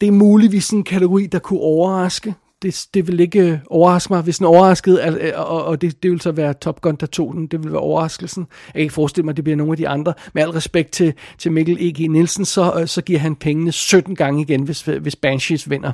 det 0.01 0.07
er 0.07 0.13
muligvis 0.13 0.71
en 0.71 0.85
kategori, 0.85 1.27
der 1.27 1.39
kunne 1.39 1.61
overraske. 1.61 2.35
Det, 2.63 2.87
det 2.95 3.07
vil 3.07 3.21
ikke 3.21 3.41
øh, 3.41 3.59
overraske 3.67 4.13
mig, 4.13 4.23
hvis 4.23 4.39
den 4.39 4.47
overraskede, 4.47 5.33
og, 5.37 5.65
og 5.65 5.81
det, 5.81 6.03
det 6.03 6.11
vil 6.11 6.21
så 6.21 6.33
være 6.33 6.55
Top 6.55 6.81
Gun, 6.81 6.97
der 6.97 7.07
tog 7.07 7.35
den. 7.35 7.47
Det 7.47 7.63
vil 7.63 7.73
være 7.73 7.81
overraskelsen. 7.81 8.47
Jeg 8.67 8.73
kan 8.73 8.83
ikke 8.83 8.95
forestille 8.95 9.25
mig, 9.25 9.33
at 9.33 9.37
det 9.37 9.45
bliver 9.45 9.57
nogle 9.57 9.73
af 9.73 9.77
de 9.77 9.89
andre. 9.89 10.15
Med 10.35 10.43
al 10.43 10.51
respekt 10.51 10.91
til, 10.91 11.15
til 11.39 11.53
Mikkel 11.53 11.77
E.G. 11.81 12.11
Nielsen, 12.11 12.45
så, 12.45 12.73
øh, 12.81 12.89
så 12.89 13.03
giver 13.03 13.19
han 13.19 13.37
pengene 13.37 13.73
17 13.73 14.17
gange 14.17 14.43
igen, 14.43 14.63
hvis, 14.63 14.83
hvis 14.83 15.17
Banshees 15.17 15.71
vinder. 15.71 15.93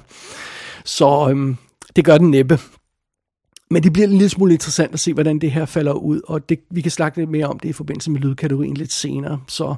Så 0.85 1.29
øhm, 1.31 1.57
det 1.97 2.05
gør 2.05 2.19
den 2.19 2.31
næppe. 2.31 2.59
Men 3.71 3.83
det 3.83 3.93
bliver 3.93 4.07
en 4.07 4.13
lille 4.13 4.29
smule 4.29 4.53
interessant 4.53 4.93
at 4.93 5.01
se, 5.01 5.15
hvordan 5.15 5.39
det 5.39 5.51
her 5.51 5.65
falder 5.65 5.93
ud, 5.93 6.21
og 6.25 6.49
det, 6.49 6.61
vi 6.71 6.81
kan 6.81 6.91
snakke 6.91 7.19
lidt 7.19 7.31
mere 7.31 7.47
om 7.47 7.59
det 7.59 7.69
i 7.69 7.73
forbindelse 7.73 8.11
med 8.11 8.21
lydkategorien 8.21 8.77
lidt 8.77 8.93
senere. 8.93 9.41
Så. 9.49 9.75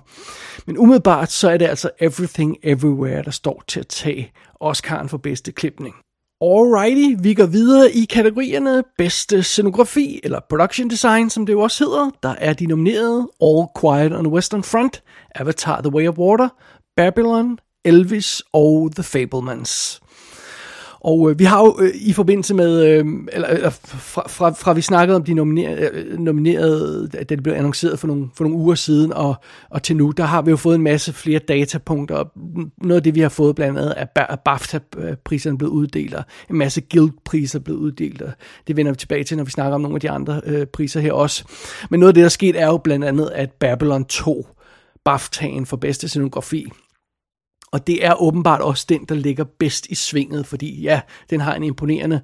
Men 0.67 0.79
umiddelbart 0.79 1.33
så 1.33 1.51
er 1.51 1.57
det 1.57 1.67
altså 1.67 1.91
Everything 2.01 2.57
Everywhere, 2.63 3.23
der 3.23 3.31
står 3.31 3.65
til 3.69 3.81
at 3.81 3.87
tage 3.87 4.33
Oscar'en 4.65 5.07
for 5.07 5.19
bedste 5.19 5.53
klipning. 5.53 5.95
Alrighty, 6.41 7.23
vi 7.23 7.35
går 7.35 7.47
videre 7.47 7.93
i 7.93 8.05
kategorierne 8.05 8.83
bedste 8.99 9.43
scenografi, 9.43 10.21
eller 10.25 10.41
production 10.49 10.91
design, 10.91 11.31
som 11.31 11.47
det 11.47 11.53
jo 11.53 11.61
også 11.61 11.85
hedder. 11.85 12.11
Der 12.23 12.35
er 12.39 12.53
de 12.53 12.67
nominerede 12.67 13.29
All 13.43 13.67
Quiet 13.81 14.17
on 14.17 14.25
the 14.25 14.33
Western 14.33 14.63
Front, 14.63 15.03
Avatar 15.35 15.81
The 15.81 15.93
Way 15.95 16.09
of 16.09 16.19
Water, 16.19 16.49
Babylon, 16.97 17.59
Elvis 17.85 18.43
og 18.53 18.91
The 18.95 19.03
Fablemans. 19.03 20.02
Og 21.05 21.31
øh, 21.31 21.39
vi 21.39 21.45
har 21.45 21.61
jo 21.61 21.77
øh, 21.81 21.91
i 21.95 22.13
forbindelse 22.13 22.55
med, 22.55 22.85
øh, 22.85 23.05
eller, 23.33 23.49
eller 23.49 23.71
fra, 23.71 24.29
fra, 24.29 24.51
fra 24.51 24.73
vi 24.73 24.81
snakkede 24.81 25.17
om 25.17 25.25
de 25.25 25.35
nominerede, 25.35 25.91
øh, 25.93 26.19
nominerede 26.19 27.09
da 27.09 27.23
det 27.23 27.43
blev 27.43 27.55
annonceret 27.55 27.99
for 27.99 28.07
nogle, 28.07 28.29
for 28.35 28.45
nogle 28.45 28.59
uger 28.59 28.75
siden, 28.75 29.13
og, 29.13 29.35
og 29.71 29.83
til 29.83 29.97
nu, 29.97 30.11
der 30.11 30.25
har 30.25 30.43
vi 30.43 30.51
jo 30.51 30.57
fået 30.57 30.75
en 30.75 30.83
masse 30.83 31.13
flere 31.13 31.39
datapunkter. 31.39 32.25
Noget 32.83 32.97
af 32.97 33.03
det, 33.03 33.15
vi 33.15 33.21
har 33.21 33.29
fået 33.29 33.55
blandt 33.55 33.79
andet, 33.79 33.95
er 33.97 34.27
at 34.27 34.41
BAFTA-priserne 34.41 35.59
blevet 35.59 35.73
uddelt, 35.73 36.15
og 36.15 36.23
en 36.51 36.59
masse 36.59 36.81
Guild-priser 36.81 37.59
blevet 37.59 37.79
uddelt, 37.79 38.23
og 38.23 38.33
det 38.67 38.77
vender 38.77 38.93
vi 38.93 38.97
tilbage 38.97 39.25
til, 39.25 39.37
når 39.37 39.45
vi 39.45 39.51
snakker 39.51 39.75
om 39.75 39.81
nogle 39.81 39.97
af 39.97 40.01
de 40.01 40.11
andre 40.11 40.41
øh, 40.47 40.67
priser 40.67 41.01
her 41.01 41.13
også. 41.13 41.45
Men 41.91 42.01
noget 42.01 42.09
af 42.11 42.15
det, 42.15 42.21
der 42.21 42.27
er 42.27 42.29
sket, 42.29 42.61
er 42.61 42.67
jo 42.67 42.77
blandt 42.77 43.05
andet, 43.05 43.31
at 43.35 43.53
Babylon 43.53 44.05
2 44.05 44.47
BAFTA'en 45.09 45.65
for 45.65 45.77
bedste 45.77 46.09
scenografi 46.09 46.67
og 47.73 47.87
det 47.87 48.05
er 48.07 48.23
åbenbart 48.23 48.61
også 48.61 48.87
den, 48.89 49.05
der 49.09 49.15
ligger 49.15 49.45
bedst 49.45 49.87
i 49.87 49.95
svinget, 49.95 50.47
fordi 50.47 50.83
ja, 50.83 51.01
den 51.31 51.41
har 51.41 51.55
en 51.55 51.63
imponerende 51.63 52.21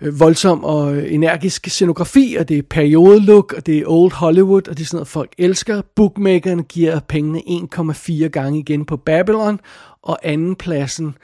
øh, 0.00 0.20
voldsom 0.20 0.64
og 0.64 0.96
øh, 0.96 1.14
energisk 1.14 1.66
scenografi, 1.66 2.36
og 2.40 2.48
det 2.48 2.58
er 2.58 2.62
periodelook, 2.62 3.52
og 3.52 3.66
det 3.66 3.78
er 3.78 3.84
old 3.86 4.12
Hollywood, 4.12 4.68
og 4.68 4.78
det 4.78 4.82
er 4.82 4.86
sådan 4.86 4.96
noget, 4.96 5.08
folk 5.08 5.32
elsker. 5.38 5.82
Bookmakeren 5.96 6.64
giver 6.64 7.00
pengene 7.00 7.42
1,4 7.74 8.28
gange 8.28 8.58
igen 8.58 8.84
på 8.84 8.96
Babylon, 8.96 9.60
og 10.02 10.18
andenpladsen 10.22 11.14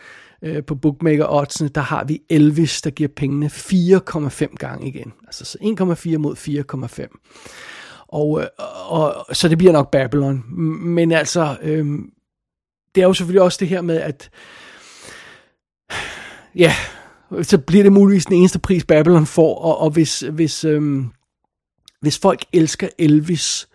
øh, 0.43 0.65
på 0.65 0.75
bookmaker 0.75 1.26
oddsene, 1.29 1.69
der 1.69 1.81
har 1.81 2.05
vi 2.05 2.23
Elvis, 2.31 2.83
der 2.83 2.91
giver 2.91 3.09
pengene 3.17 3.47
4,5 3.47 4.57
gange 4.59 4.88
igen. 4.88 5.12
Altså 5.26 5.45
så 5.45 5.59
1,4 5.62 6.17
mod 6.17 6.37
4,5. 6.37 8.07
Og, 8.09 8.41
øh, 8.41 8.47
og, 8.88 9.15
og, 9.15 9.37
så 9.37 9.49
det 9.49 9.59
bliver 9.59 9.73
nok 9.73 9.91
Babylon. 9.91 10.45
Men 10.81 11.12
altså, 11.12 11.57
øh, 11.62 11.87
det 12.97 13.03
er 13.03 13.07
jo 13.07 13.15
selvfølgelig 13.15 13.43
også 13.43 13.59
det 13.61 13.69
her 13.69 13.83
med, 13.83 14.00
at 14.00 14.31
ja, 16.55 16.75
så 17.43 17.59
bliver 17.59 17.83
det 17.83 17.93
muligvis 17.93 18.26
den 18.26 18.37
eneste 18.37 18.59
pris, 18.59 18.85
Babylon 18.85 19.26
får, 19.26 19.59
og, 19.59 19.79
og 19.79 19.91
hvis, 19.91 20.21
hvis, 20.21 20.65
øhm, 20.65 21.11
hvis 22.00 22.19
folk 22.19 22.45
elsker 22.53 22.88
Elvis, 22.99 23.69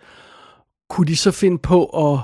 kunne 0.90 1.06
de 1.06 1.16
så 1.16 1.30
finde 1.30 1.58
på 1.58 1.84
at, 1.84 2.20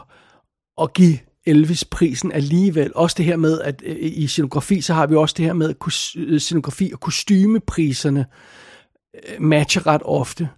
at 0.82 0.92
give 0.92 1.18
Elvis-prisen 1.46 2.32
alligevel. 2.32 2.92
Også 2.94 3.14
det 3.18 3.24
her 3.24 3.36
med, 3.36 3.60
at 3.60 3.82
øh, 3.86 3.96
i 4.00 4.26
scenografi, 4.26 4.80
så 4.80 4.94
har 4.94 5.06
vi 5.06 5.16
også 5.16 5.34
det 5.38 5.44
her 5.44 5.52
med, 5.52 5.68
at 5.68 5.76
øh, 6.16 6.40
scenografi 6.40 6.90
og 6.92 7.00
kostymepriserne 7.00 8.26
øh, 9.14 9.42
matcher 9.42 9.86
ret 9.86 10.02
ofte. 10.04 10.48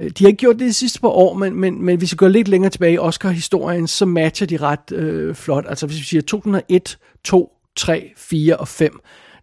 Øh, 0.00 0.10
de 0.10 0.24
har 0.24 0.28
ikke 0.28 0.38
gjort 0.38 0.58
det 0.58 0.66
de 0.66 0.72
sidste 0.72 1.00
par 1.00 1.08
år, 1.08 1.34
men, 1.34 1.54
men, 1.54 1.82
men 1.82 1.98
hvis 1.98 2.12
vi 2.12 2.16
går 2.16 2.28
lidt 2.28 2.48
længere 2.48 2.70
tilbage 2.70 2.92
i 2.92 2.98
Oscar-historien, 2.98 3.86
så 3.86 4.06
matcher 4.06 4.46
de 4.46 4.56
ret 4.56 4.92
øh, 4.92 5.34
flot. 5.34 5.64
Altså 5.68 5.86
hvis 5.86 5.98
vi 5.98 6.04
siger 6.04 6.22
2001, 6.22 6.98
2, 7.24 7.52
3, 7.76 8.12
4 8.16 8.56
og 8.56 8.68
5, 8.68 9.00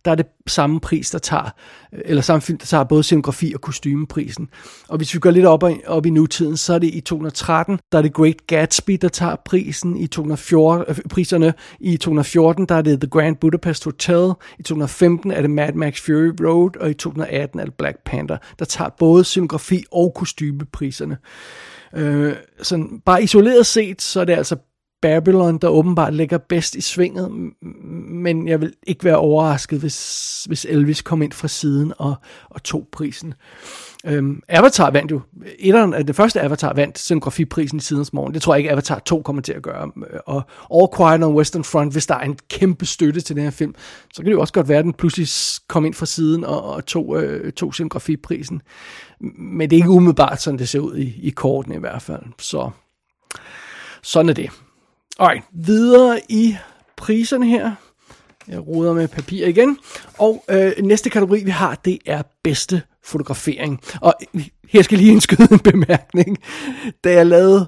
der 0.07 0.11
er 0.11 0.15
det 0.15 0.25
samme 0.47 0.79
pris, 0.79 1.09
der 1.11 1.19
tager, 1.19 1.49
eller 1.91 2.21
samme 2.21 2.41
film, 2.41 2.57
der 2.57 2.65
tager 2.65 2.83
både 2.83 3.03
scenografi 3.03 3.51
og 3.55 3.61
kostymeprisen. 3.61 4.49
Og 4.87 4.97
hvis 4.97 5.13
vi 5.13 5.19
går 5.19 5.31
lidt 5.31 5.45
op, 5.45 5.63
op 5.87 6.05
i 6.05 6.09
nutiden, 6.09 6.57
så 6.57 6.73
er 6.73 6.79
det 6.79 6.93
i 6.93 7.01
2013, 7.01 7.79
der 7.91 7.97
er 7.97 8.01
det 8.01 8.13
Great 8.13 8.47
Gatsby, 8.47 8.91
der 9.01 9.07
tager 9.07 9.35
prisen. 9.45 9.97
I 9.97 10.07
2014, 10.07 10.85
øh, 10.87 11.09
priserne 11.09 11.53
i 11.79 11.97
2014, 11.97 12.65
der 12.65 12.75
er 12.75 12.81
det 12.81 13.01
The 13.01 13.09
Grand 13.09 13.35
Budapest 13.35 13.83
Hotel. 13.83 14.31
I 14.59 14.63
2015 14.63 15.31
er 15.31 15.41
det 15.41 15.49
Mad 15.49 15.73
Max 15.73 16.01
Fury 16.01 16.31
Road, 16.45 16.77
og 16.79 16.89
i 16.89 16.93
2018 16.93 17.59
er 17.59 17.65
det 17.65 17.73
Black 17.73 17.97
Panther, 18.05 18.37
der 18.59 18.65
tager 18.65 18.89
både 18.99 19.23
scenografi 19.23 19.83
og 19.91 20.13
kostymepriserne. 20.15 21.17
Øh, 21.95 22.33
sådan, 22.61 23.01
bare 23.05 23.23
isoleret 23.23 23.65
set, 23.65 24.01
så 24.01 24.19
er 24.19 24.25
det 24.25 24.33
altså 24.33 24.55
Babylon, 25.01 25.57
der 25.57 25.67
åbenbart 25.67 26.13
ligger 26.13 26.37
bedst 26.37 26.75
i 26.75 26.81
svinget, 26.81 27.31
men 28.11 28.47
jeg 28.47 28.61
vil 28.61 28.73
ikke 28.87 29.03
være 29.03 29.17
overrasket, 29.17 29.79
hvis, 29.79 30.43
hvis 30.47 30.65
Elvis 30.69 31.01
kom 31.01 31.21
ind 31.21 31.31
fra 31.31 31.47
siden 31.47 31.93
og, 31.97 32.15
og 32.49 32.63
tog 32.63 32.87
prisen. 32.91 33.33
Øhm, 34.05 34.41
Avatar 34.49 34.91
vandt 34.91 35.11
jo, 35.11 35.21
etteren, 35.59 35.93
øh, 35.93 36.07
det 36.07 36.15
første 36.15 36.41
Avatar 36.41 36.73
vandt 36.73 36.99
scenografiprisen 36.99 37.77
i 37.77 37.81
sidens 37.81 38.13
morgen. 38.13 38.33
Det 38.33 38.41
tror 38.41 38.53
jeg 38.53 38.59
ikke, 38.59 38.71
Avatar 38.71 38.99
2 38.99 39.21
kommer 39.21 39.41
til 39.41 39.53
at 39.53 39.61
gøre. 39.61 39.91
Og 40.25 40.43
All 40.73 40.87
Quiet 40.97 41.23
on 41.23 41.35
Western 41.35 41.63
Front, 41.63 41.91
hvis 41.91 42.05
der 42.05 42.15
er 42.15 42.21
en 42.23 42.37
kæmpe 42.49 42.85
støtte 42.85 43.21
til 43.21 43.35
den 43.35 43.43
her 43.43 43.51
film, 43.51 43.75
så 44.13 44.21
kan 44.21 44.25
det 44.25 44.31
jo 44.31 44.41
også 44.41 44.53
godt 44.53 44.69
være, 44.69 44.79
at 44.79 44.85
den 44.85 44.93
pludselig 44.93 45.27
kom 45.67 45.85
ind 45.85 45.93
fra 45.93 46.05
siden 46.05 46.43
og, 46.43 46.63
og 46.63 46.85
tog, 46.85 47.23
øh, 47.23 47.51
tog 47.51 47.73
scenografiprisen. 47.73 48.61
Men 49.39 49.69
det 49.69 49.75
er 49.75 49.79
ikke 49.79 49.89
umiddelbart, 49.89 50.41
sådan 50.41 50.59
det 50.59 50.69
ser 50.69 50.79
ud 50.79 50.97
i, 50.97 51.19
i 51.21 51.29
korten 51.29 51.73
i 51.73 51.79
hvert 51.79 52.01
fald. 52.01 52.21
Så 52.39 52.69
sådan 54.03 54.29
er 54.29 54.33
det. 54.33 54.49
Alright, 55.19 55.45
videre 55.51 56.21
i 56.29 56.57
priserne 56.97 57.47
her. 57.47 57.71
Jeg 58.47 58.67
ruder 58.67 58.93
med 58.93 59.07
papir 59.07 59.47
igen. 59.47 59.77
Og 60.17 60.43
øh, 60.49 60.71
næste 60.83 61.09
kategori, 61.09 61.43
vi 61.43 61.49
har, 61.49 61.75
det 61.85 61.97
er 62.05 62.21
bedste 62.43 62.81
fotografering. 63.03 63.81
Og 64.01 64.13
øh, 64.33 64.47
her 64.69 64.81
skal 64.81 64.97
lige 64.97 65.11
indskyde 65.11 65.47
en 65.51 65.59
bemærkning. 65.59 66.37
Da 67.03 67.11
jeg 67.11 67.25
lavede 67.25 67.67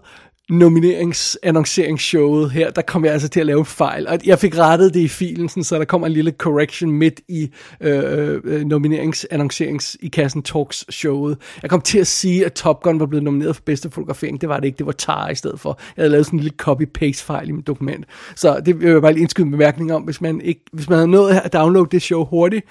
nomineringsannonceringsshowet 0.50 2.52
her, 2.52 2.70
der 2.70 2.82
kom 2.82 3.06
jeg 3.06 3.14
altså 3.14 3.30
til 3.30 3.40
at 3.40 3.46
lave 3.46 3.60
en 3.60 3.66
fejl. 3.66 4.08
Og 4.08 4.20
jeg 4.26 4.40
fik 4.40 4.58
rettet 4.58 4.94
det 4.94 5.00
i 5.00 5.08
filen, 5.08 5.50
sådan, 5.50 5.64
så 5.64 5.78
der 5.78 5.86
kom 5.86 6.04
en 6.04 6.12
lille 6.12 6.32
correction 6.32 6.92
midt 6.92 7.22
i 7.28 7.50
øh, 7.82 8.42
øh 8.44 8.66
nomineringsannoncerings 8.66 9.98
i 10.02 10.08
Kassen 10.08 10.44
Talks 10.44 10.86
showet. 10.90 11.38
Jeg 11.62 11.70
kom 11.70 11.82
til 11.82 12.00
at 12.00 12.08
sige, 12.08 12.46
at 12.46 12.54
Top 12.54 12.84
Gun 12.84 13.00
var 13.00 13.06
blevet 13.06 13.24
nomineret 13.24 13.56
for 13.56 13.64
bedste 13.66 13.92
fotografering. 13.92 14.42
Det 14.42 14.50
var 14.50 14.60
det 14.60 14.66
ikke, 14.66 14.78
det 14.78 14.86
var 14.86 14.92
Tar 14.92 15.30
i 15.30 15.36
stedet 15.36 15.60
for. 15.60 15.80
Jeg 15.98 16.02
havde 16.02 16.12
lavet 16.12 16.26
sådan 16.26 16.40
en 16.40 16.44
lille 16.44 16.58
copy-paste 16.62 17.24
fejl 17.24 17.50
i 17.50 17.52
mit 17.52 17.68
dokument. 17.68 18.06
Så 18.36 18.62
det 18.66 18.80
vil 18.80 18.90
jeg 18.90 19.02
bare 19.02 19.14
lige 19.14 19.22
indskyde 19.22 19.46
en 19.46 19.52
bemærkning 19.52 19.94
om. 19.94 20.02
Hvis 20.02 20.22
man, 20.22 20.42
ikke, 20.42 20.62
hvis 20.72 20.90
man 20.90 20.98
havde 20.98 21.12
nået 21.12 21.42
at 21.44 21.54
downloade 21.54 21.88
det 21.92 22.02
show 22.02 22.26
hurtigt, 22.26 22.66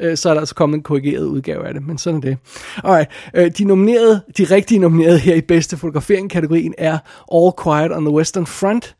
øh, 0.00 0.16
så 0.16 0.28
er 0.28 0.34
der 0.34 0.40
altså 0.40 0.54
kommet 0.54 0.76
en 0.76 0.82
korrigeret 0.82 1.24
udgave 1.24 1.66
af 1.66 1.74
det. 1.74 1.86
Men 1.86 1.98
sådan 1.98 2.16
er 2.16 2.20
det. 2.20 2.36
Alright, 2.84 3.10
øh, 3.34 3.50
de 3.58 3.64
nominerede, 3.64 4.20
de 4.38 4.44
rigtige 4.44 4.78
nominerede 4.78 5.18
her 5.18 5.34
i 5.34 5.40
bedste 5.40 5.76
fotografering-kategorien 5.76 6.74
er 6.78 6.98
All 7.28 7.52
Quiet 7.52 7.92
on 7.92 8.04
the 8.04 8.14
Western 8.14 8.46
Front, 8.46 8.96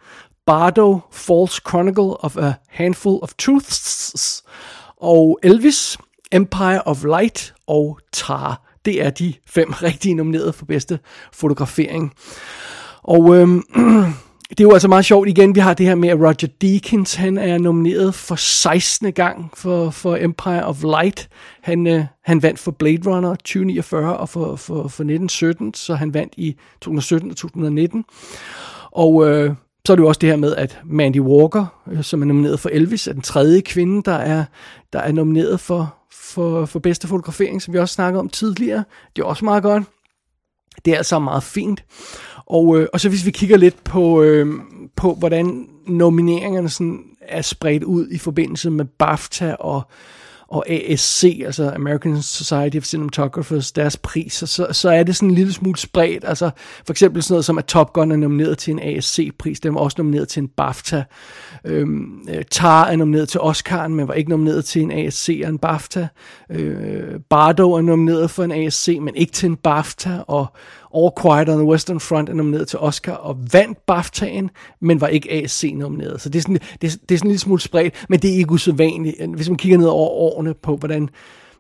Bardo, 0.47 1.01
False 1.11 1.61
Chronicle 1.61 2.17
of 2.21 2.37
a 2.37 2.55
Handful 2.69 3.19
of 3.23 3.35
Truths, 3.39 4.45
og 4.97 5.39
Elvis, 5.43 5.99
Empire 6.33 6.83
of 6.87 7.05
Light 7.05 7.55
og 7.67 7.99
Tar. 8.13 8.63
Det 8.85 9.03
er 9.03 9.11
de 9.11 9.35
fem 9.47 9.73
rigtige 9.83 10.15
nominerede 10.15 10.53
for 10.53 10.65
bedste 10.65 10.99
fotografering. 11.33 12.15
Og 13.03 13.37
øhm, 13.37 13.63
det 14.51 14.61
er 14.61 14.65
jo 14.65 14.73
altså 14.73 14.89
meget 14.89 15.05
sjovt 15.05 15.29
igen, 15.29 15.55
vi 15.55 15.61
har 15.61 15.75
det 15.75 15.87
her 15.87 15.95
med, 15.95 16.09
at 16.09 16.19
Roger 16.19 16.49
Deakins, 16.61 17.15
han 17.15 17.39
er 17.39 17.59
nomineret 17.59 18.15
for 18.15 18.35
16. 18.37 19.13
gang 19.13 19.51
for, 19.55 19.91
for 19.91 20.17
Empire 20.17 20.65
of 20.65 20.83
Light. 20.83 21.29
Han, 21.63 21.87
øh, 21.87 22.05
han 22.25 22.43
vandt 22.43 22.59
for 22.59 22.71
Blade 22.71 23.11
Runner 23.11 23.35
2049 23.35 24.17
og 24.17 24.29
for, 24.29 24.57
for, 24.57 24.75
for 24.75 24.85
1917, 24.85 25.75
så 25.75 25.95
han 25.95 26.15
vandt 26.15 26.33
i 26.37 26.57
2017 26.81 27.31
og 27.31 27.37
2019. 27.37 28.05
Og 28.93 29.29
øh, 29.29 29.55
så 29.87 29.93
er 29.93 29.97
det 29.97 30.03
jo 30.03 30.09
også 30.09 30.19
det 30.19 30.29
her 30.29 30.37
med, 30.37 30.57
at 30.57 30.81
Mandy 30.85 31.21
Walker, 31.21 31.67
øh, 31.91 32.03
som 32.03 32.23
er 32.23 32.27
nomineret 32.27 32.61
for 32.61 32.69
Elvis, 32.69 33.09
er 33.09 33.13
den 33.13 33.23
tredje 33.23 33.61
kvinde, 33.61 34.03
der 34.03 34.15
er, 34.15 34.45
der 34.93 34.99
er 34.99 35.13
nomineret 35.13 35.61
for, 35.61 35.95
for, 36.13 36.67
for 36.67 36.79
bedste 36.79 37.09
fotografering, 37.09 37.63
som 37.63 37.75
vi 37.75 37.79
også 37.79 37.95
snakkede 37.95 38.21
om 38.21 38.29
tidligere. 38.29 38.85
Det 39.17 39.23
er 39.23 39.27
også 39.27 39.45
meget 39.45 39.63
godt. 39.63 39.85
Det 40.85 40.93
er 40.93 40.97
altså 40.97 41.19
meget 41.19 41.43
fint. 41.43 41.85
Og, 42.47 42.81
øh, 42.81 42.89
og 42.93 43.01
så 43.01 43.09
hvis 43.09 43.27
vi 43.27 43.31
kigger 43.31 43.57
lidt 43.57 43.85
på, 43.85 44.23
øh, 44.23 44.47
på 44.97 45.15
hvordan 45.15 45.67
nomineringerne 45.87 46.69
sådan 46.69 47.05
er 47.21 47.43
spredt 47.43 47.83
ud 47.83 48.09
i 48.11 48.19
forbindelse 48.19 48.71
med 48.71 48.85
BAFTA 48.85 49.55
og, 49.55 49.83
og 50.49 50.71
ASC, 50.71 51.43
altså 51.45 51.71
American 51.75 52.23
Society 52.23 52.77
of 52.77 52.85
Cinematographers, 52.85 53.73
deres 53.73 53.97
priser, 53.97 54.47
så, 54.47 54.67
så 54.73 54.91
er 54.91 55.03
det 55.03 55.17
sådan 55.17 55.29
en 55.29 55.35
lille 55.35 55.53
smule 55.53 55.79
spredt. 55.79 56.25
Altså 56.25 56.51
for 56.87 56.93
eksempel 56.93 57.23
sådan 57.23 57.33
noget 57.33 57.45
som, 57.45 57.59
at 57.59 57.65
Top 57.65 57.93
Gun 57.93 58.13
er 58.13 58.17
nomineret 58.17 58.59
til 58.59 58.71
en 58.71 58.81
ASC-pris, 58.83 59.61
den 59.61 59.75
var 59.75 59.81
også 59.81 59.95
nomineret 59.99 60.29
til 60.29 60.43
en 60.43 60.49
BAFTA. 60.49 61.05
Øhm, 61.65 62.29
øh, 62.29 62.45
Tar 62.51 62.85
er 62.85 62.97
nomineret 62.97 63.29
til 63.29 63.39
Oscar'en, 63.39 63.89
men 63.89 64.09
var 64.09 64.15
ikke 64.15 64.31
nomineret 64.31 64.65
til 64.65 64.83
en 64.83 64.93
ASC 64.93 65.41
og 65.45 65.51
en 65.51 65.59
BAFTA. 65.59 66.09
Øh, 66.51 67.21
Bardo 67.31 67.73
er 67.73 67.81
nomineret 67.81 68.31
for 68.31 68.45
en 68.45 68.53
ASC, 68.53 68.99
men 69.01 69.17
ikke 69.17 69.33
til 69.33 69.47
en 69.47 69.57
BAFTA, 69.57 70.19
og, 70.27 70.47
All 70.97 71.11
Quiet 71.23 71.49
on 71.49 71.57
the 71.57 71.67
Western 71.67 72.01
Front 72.01 72.29
er 72.29 72.35
nomineret 72.35 72.69
til 72.69 72.79
Oscar 72.79 73.13
og 73.13 73.37
vandt 73.53 73.79
BAFTA'en, 73.91 74.49
men 74.81 75.01
var 75.01 75.07
ikke 75.07 75.33
ASC 75.33 75.73
nomineret. 75.75 76.21
Så 76.21 76.29
det 76.29 76.39
er 76.39 76.43
sådan, 76.43 76.59
det, 76.83 76.93
er, 76.93 76.97
det 77.09 77.15
er 77.15 77.19
sådan 77.19 77.27
en 77.27 77.29
lille 77.29 77.39
smule 77.39 77.61
spredt, 77.61 78.05
men 78.09 78.21
det 78.21 78.31
er 78.31 78.37
ikke 78.37 78.53
usædvanligt. 78.53 79.27
Hvis 79.35 79.49
man 79.49 79.59
kigger 79.59 79.79
ned 79.79 79.87
over 79.87 80.09
årene 80.09 80.55
på, 80.55 80.77
hvordan 80.77 81.09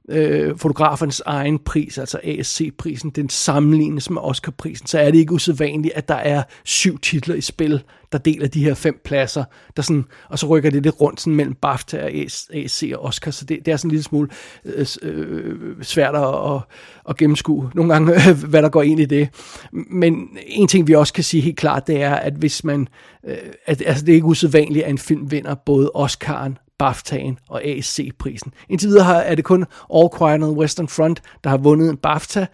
øh, 0.08 0.58
fotografernes 0.58 1.22
egen 1.26 1.58
pris, 1.58 1.98
altså 1.98 2.20
ASC-prisen, 2.24 3.10
den 3.10 3.28
sammenlignes 3.28 4.10
med 4.10 4.22
Oscar-prisen, 4.22 4.86
så 4.86 4.98
er 4.98 5.10
det 5.10 5.18
ikke 5.18 5.32
usædvanligt, 5.32 5.94
at 5.94 6.08
der 6.08 6.14
er 6.14 6.42
syv 6.64 6.98
titler 6.98 7.34
i 7.34 7.40
spil, 7.40 7.82
der 8.12 8.18
deler 8.18 8.48
de 8.48 8.64
her 8.64 8.74
fem 8.74 9.00
pladser, 9.04 9.44
der 9.76 9.82
sådan, 9.82 10.04
og 10.28 10.38
så 10.38 10.46
rykker 10.46 10.70
det 10.70 10.82
lidt 10.82 11.00
rundt 11.00 11.20
sådan 11.20 11.34
mellem 11.34 11.54
BAFTA 11.54 12.04
og 12.04 12.10
ASC 12.54 12.92
og 12.94 13.04
Oscar, 13.04 13.30
så 13.30 13.44
det, 13.44 13.66
det 13.66 13.72
er 13.72 13.76
sådan 13.76 13.88
en 13.88 13.90
lille 13.90 14.04
smule 14.04 14.28
øh, 14.64 14.86
øh, 15.02 15.82
svært 15.82 16.14
at, 16.14 16.54
at, 16.54 16.60
at 17.08 17.16
gennemskue 17.16 17.70
nogle 17.74 17.92
gange, 17.92 18.32
hvad 18.50 18.62
der 18.62 18.68
går 18.68 18.82
ind 18.82 19.00
i 19.00 19.04
det. 19.04 19.28
Men 19.72 20.28
en 20.46 20.68
ting, 20.68 20.88
vi 20.88 20.94
også 20.94 21.12
kan 21.12 21.24
sige 21.24 21.40
helt 21.40 21.56
klart, 21.56 21.86
det 21.86 22.02
er, 22.02 22.14
at 22.14 22.32
hvis 22.32 22.64
man, 22.64 22.88
øh, 23.26 23.36
at, 23.66 23.82
altså 23.86 24.04
det 24.04 24.12
er 24.12 24.16
ikke 24.16 24.26
usædvanligt, 24.26 24.84
at 24.84 24.90
en 24.90 24.98
film 24.98 25.30
vinder 25.30 25.54
både 25.54 25.90
Oscar'en 25.96 26.63
BAFTA'en 26.82 27.38
og 27.48 27.64
ASC-prisen. 27.64 28.52
Indtil 28.68 28.88
videre 28.88 29.24
er 29.24 29.34
det 29.34 29.44
kun 29.44 29.64
All 29.94 30.08
Quiet 30.18 30.34
on 30.34 30.40
the 30.40 30.60
Western 30.60 30.88
Front, 30.88 31.22
der 31.44 31.50
har 31.50 31.56
vundet 31.56 31.90
en 31.90 31.96
BAFTA. 31.96 32.46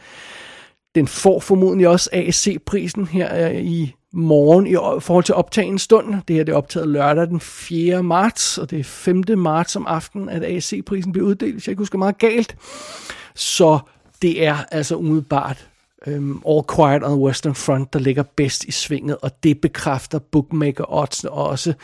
Den 0.94 1.06
får 1.06 1.40
formodentlig 1.40 1.88
også 1.88 2.10
ASC-prisen 2.12 3.06
her 3.06 3.48
øh, 3.48 3.64
i 3.64 3.94
morgen 4.12 4.66
i 4.66 4.74
forhold 5.00 5.24
til 5.24 5.34
optagen 5.34 5.78
stund. 5.78 6.14
Det 6.28 6.36
her 6.36 6.44
det 6.44 6.52
er 6.52 6.56
optaget 6.56 6.88
lørdag 6.88 7.26
den 7.26 7.40
4. 7.40 8.02
marts, 8.02 8.58
og 8.58 8.70
det 8.70 8.80
er 8.80 8.84
5. 8.84 9.24
marts 9.36 9.76
om 9.76 9.86
aftenen, 9.86 10.28
at 10.28 10.44
AC-prisen 10.44 11.12
bliver 11.12 11.26
uddelt, 11.26 11.52
hvis 11.52 11.66
jeg 11.66 11.72
ikke 11.72 11.80
husker 11.80 11.98
meget 11.98 12.18
galt. 12.18 12.56
Så 13.34 13.78
det 14.22 14.46
er 14.46 14.56
altså 14.70 14.96
umiddelbart 14.96 15.69
øhm, 16.06 16.42
All 16.48 16.62
Quiet 16.76 17.04
on 17.04 17.10
the 17.10 17.20
Western 17.20 17.54
Front, 17.54 17.92
der 17.92 17.98
ligger 17.98 18.22
bedst 18.22 18.64
i 18.64 18.70
svinget, 18.70 19.16
og 19.22 19.42
det 19.42 19.60
bekræfter 19.60 20.18
bookmaker 20.18 20.84
odds 20.88 21.24
også. 21.24 21.74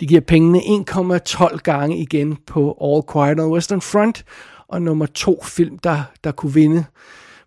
De 0.00 0.06
giver 0.06 0.20
pengene 0.20 0.58
1,12 0.58 1.56
gange 1.56 1.98
igen 1.98 2.36
på 2.46 2.78
All 2.82 3.02
Quiet 3.12 3.40
on 3.40 3.46
the 3.46 3.54
Western 3.54 3.80
Front, 3.80 4.24
og 4.68 4.82
nummer 4.82 5.06
to 5.06 5.42
film, 5.44 5.78
der, 5.78 6.02
der 6.24 6.32
kunne 6.32 6.54
vinde 6.54 6.84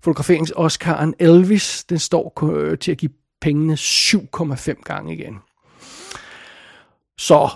fotograferings-Oscaren 0.01 1.13
Elvis, 1.19 1.83
den 1.83 1.99
står 1.99 2.43
øh, 2.43 2.77
til 2.77 2.91
at 2.91 2.97
give 2.97 3.11
pengene 3.41 3.73
7,5 3.73 4.81
gange 4.83 5.13
igen. 5.13 5.37
Så 7.17 7.49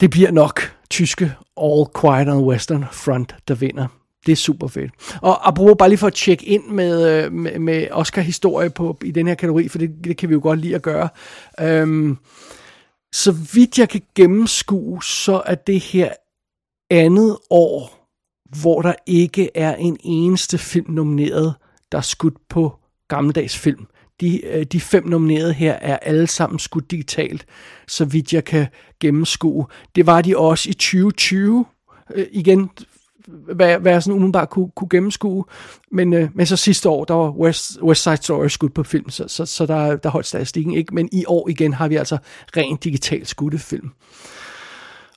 det 0.00 0.10
bliver 0.10 0.30
nok 0.30 0.60
tyske 0.90 1.32
All 1.56 1.86
Quiet 2.00 2.28
on 2.28 2.38
the 2.38 2.46
Western 2.46 2.84
Front, 2.92 3.34
der 3.48 3.54
vinder. 3.54 3.97
Det 4.26 4.32
er 4.32 4.36
super 4.36 4.68
fedt. 4.68 4.90
Og 5.22 5.48
apropos 5.48 5.76
bare 5.78 5.88
lige 5.88 5.98
for 5.98 6.06
at 6.06 6.14
tjekke 6.14 6.44
ind 6.44 6.66
med, 6.66 7.24
øh, 7.24 7.32
med, 7.32 7.58
med 7.58 7.88
Oscar-historie 7.90 8.70
på, 8.70 8.98
i 9.04 9.10
den 9.10 9.26
her 9.26 9.34
kategori, 9.34 9.68
for 9.68 9.78
det, 9.78 10.04
det 10.04 10.16
kan 10.16 10.28
vi 10.28 10.34
jo 10.34 10.40
godt 10.42 10.60
lide 10.60 10.74
at 10.74 10.82
gøre. 10.82 11.08
Øhm, 11.60 12.18
så 13.12 13.32
vidt 13.54 13.78
jeg 13.78 13.88
kan 13.88 14.02
gennemskue, 14.14 15.02
så 15.02 15.42
er 15.46 15.54
det 15.54 15.80
her 15.80 16.12
andet 16.90 17.38
år, 17.50 18.08
hvor 18.60 18.82
der 18.82 18.94
ikke 19.06 19.50
er 19.54 19.74
en 19.74 19.96
eneste 20.04 20.58
film 20.58 20.90
nomineret, 20.90 21.54
der 21.92 21.98
er 21.98 22.02
skudt 22.02 22.48
på 22.48 22.78
gammeldags 23.08 23.58
film. 23.58 23.86
De, 24.20 24.46
øh, 24.46 24.64
de 24.64 24.80
fem 24.80 25.06
nominerede 25.06 25.52
her 25.52 25.72
er 25.72 25.96
alle 25.96 26.26
sammen 26.26 26.58
skudt 26.58 26.90
digitalt, 26.90 27.46
så 27.88 28.04
vidt 28.04 28.32
jeg 28.32 28.44
kan 28.44 28.66
gennemskue. 29.00 29.66
Det 29.94 30.06
var 30.06 30.22
de 30.22 30.36
også 30.38 30.70
i 30.70 30.72
2020. 30.72 31.66
Øh, 32.14 32.26
igen, 32.30 32.70
hvad, 33.54 33.78
hvad 33.78 33.92
jeg 33.92 34.02
sådan 34.02 34.14
umiddelbart 34.14 34.50
kunne, 34.50 34.70
kunne 34.76 34.88
gennemskue. 34.88 35.44
Men, 35.90 36.12
øh, 36.12 36.28
men 36.34 36.46
så 36.46 36.56
sidste 36.56 36.88
år, 36.88 37.04
der 37.04 37.14
var 37.14 37.30
West, 37.30 37.82
West 37.82 38.02
Side 38.02 38.16
Story 38.16 38.48
skudt 38.48 38.74
på 38.74 38.82
film, 38.82 39.10
så, 39.10 39.24
så, 39.28 39.46
så 39.46 39.66
der, 39.66 39.96
der 39.96 40.08
holdt 40.08 40.26
statistikken 40.26 40.74
ikke. 40.74 40.94
Men 40.94 41.08
i 41.12 41.24
år 41.26 41.48
igen 41.48 41.72
har 41.72 41.88
vi 41.88 41.96
altså 41.96 42.18
rent 42.56 42.84
digitalt 42.84 43.28
skudte 43.28 43.58
film. 43.58 43.90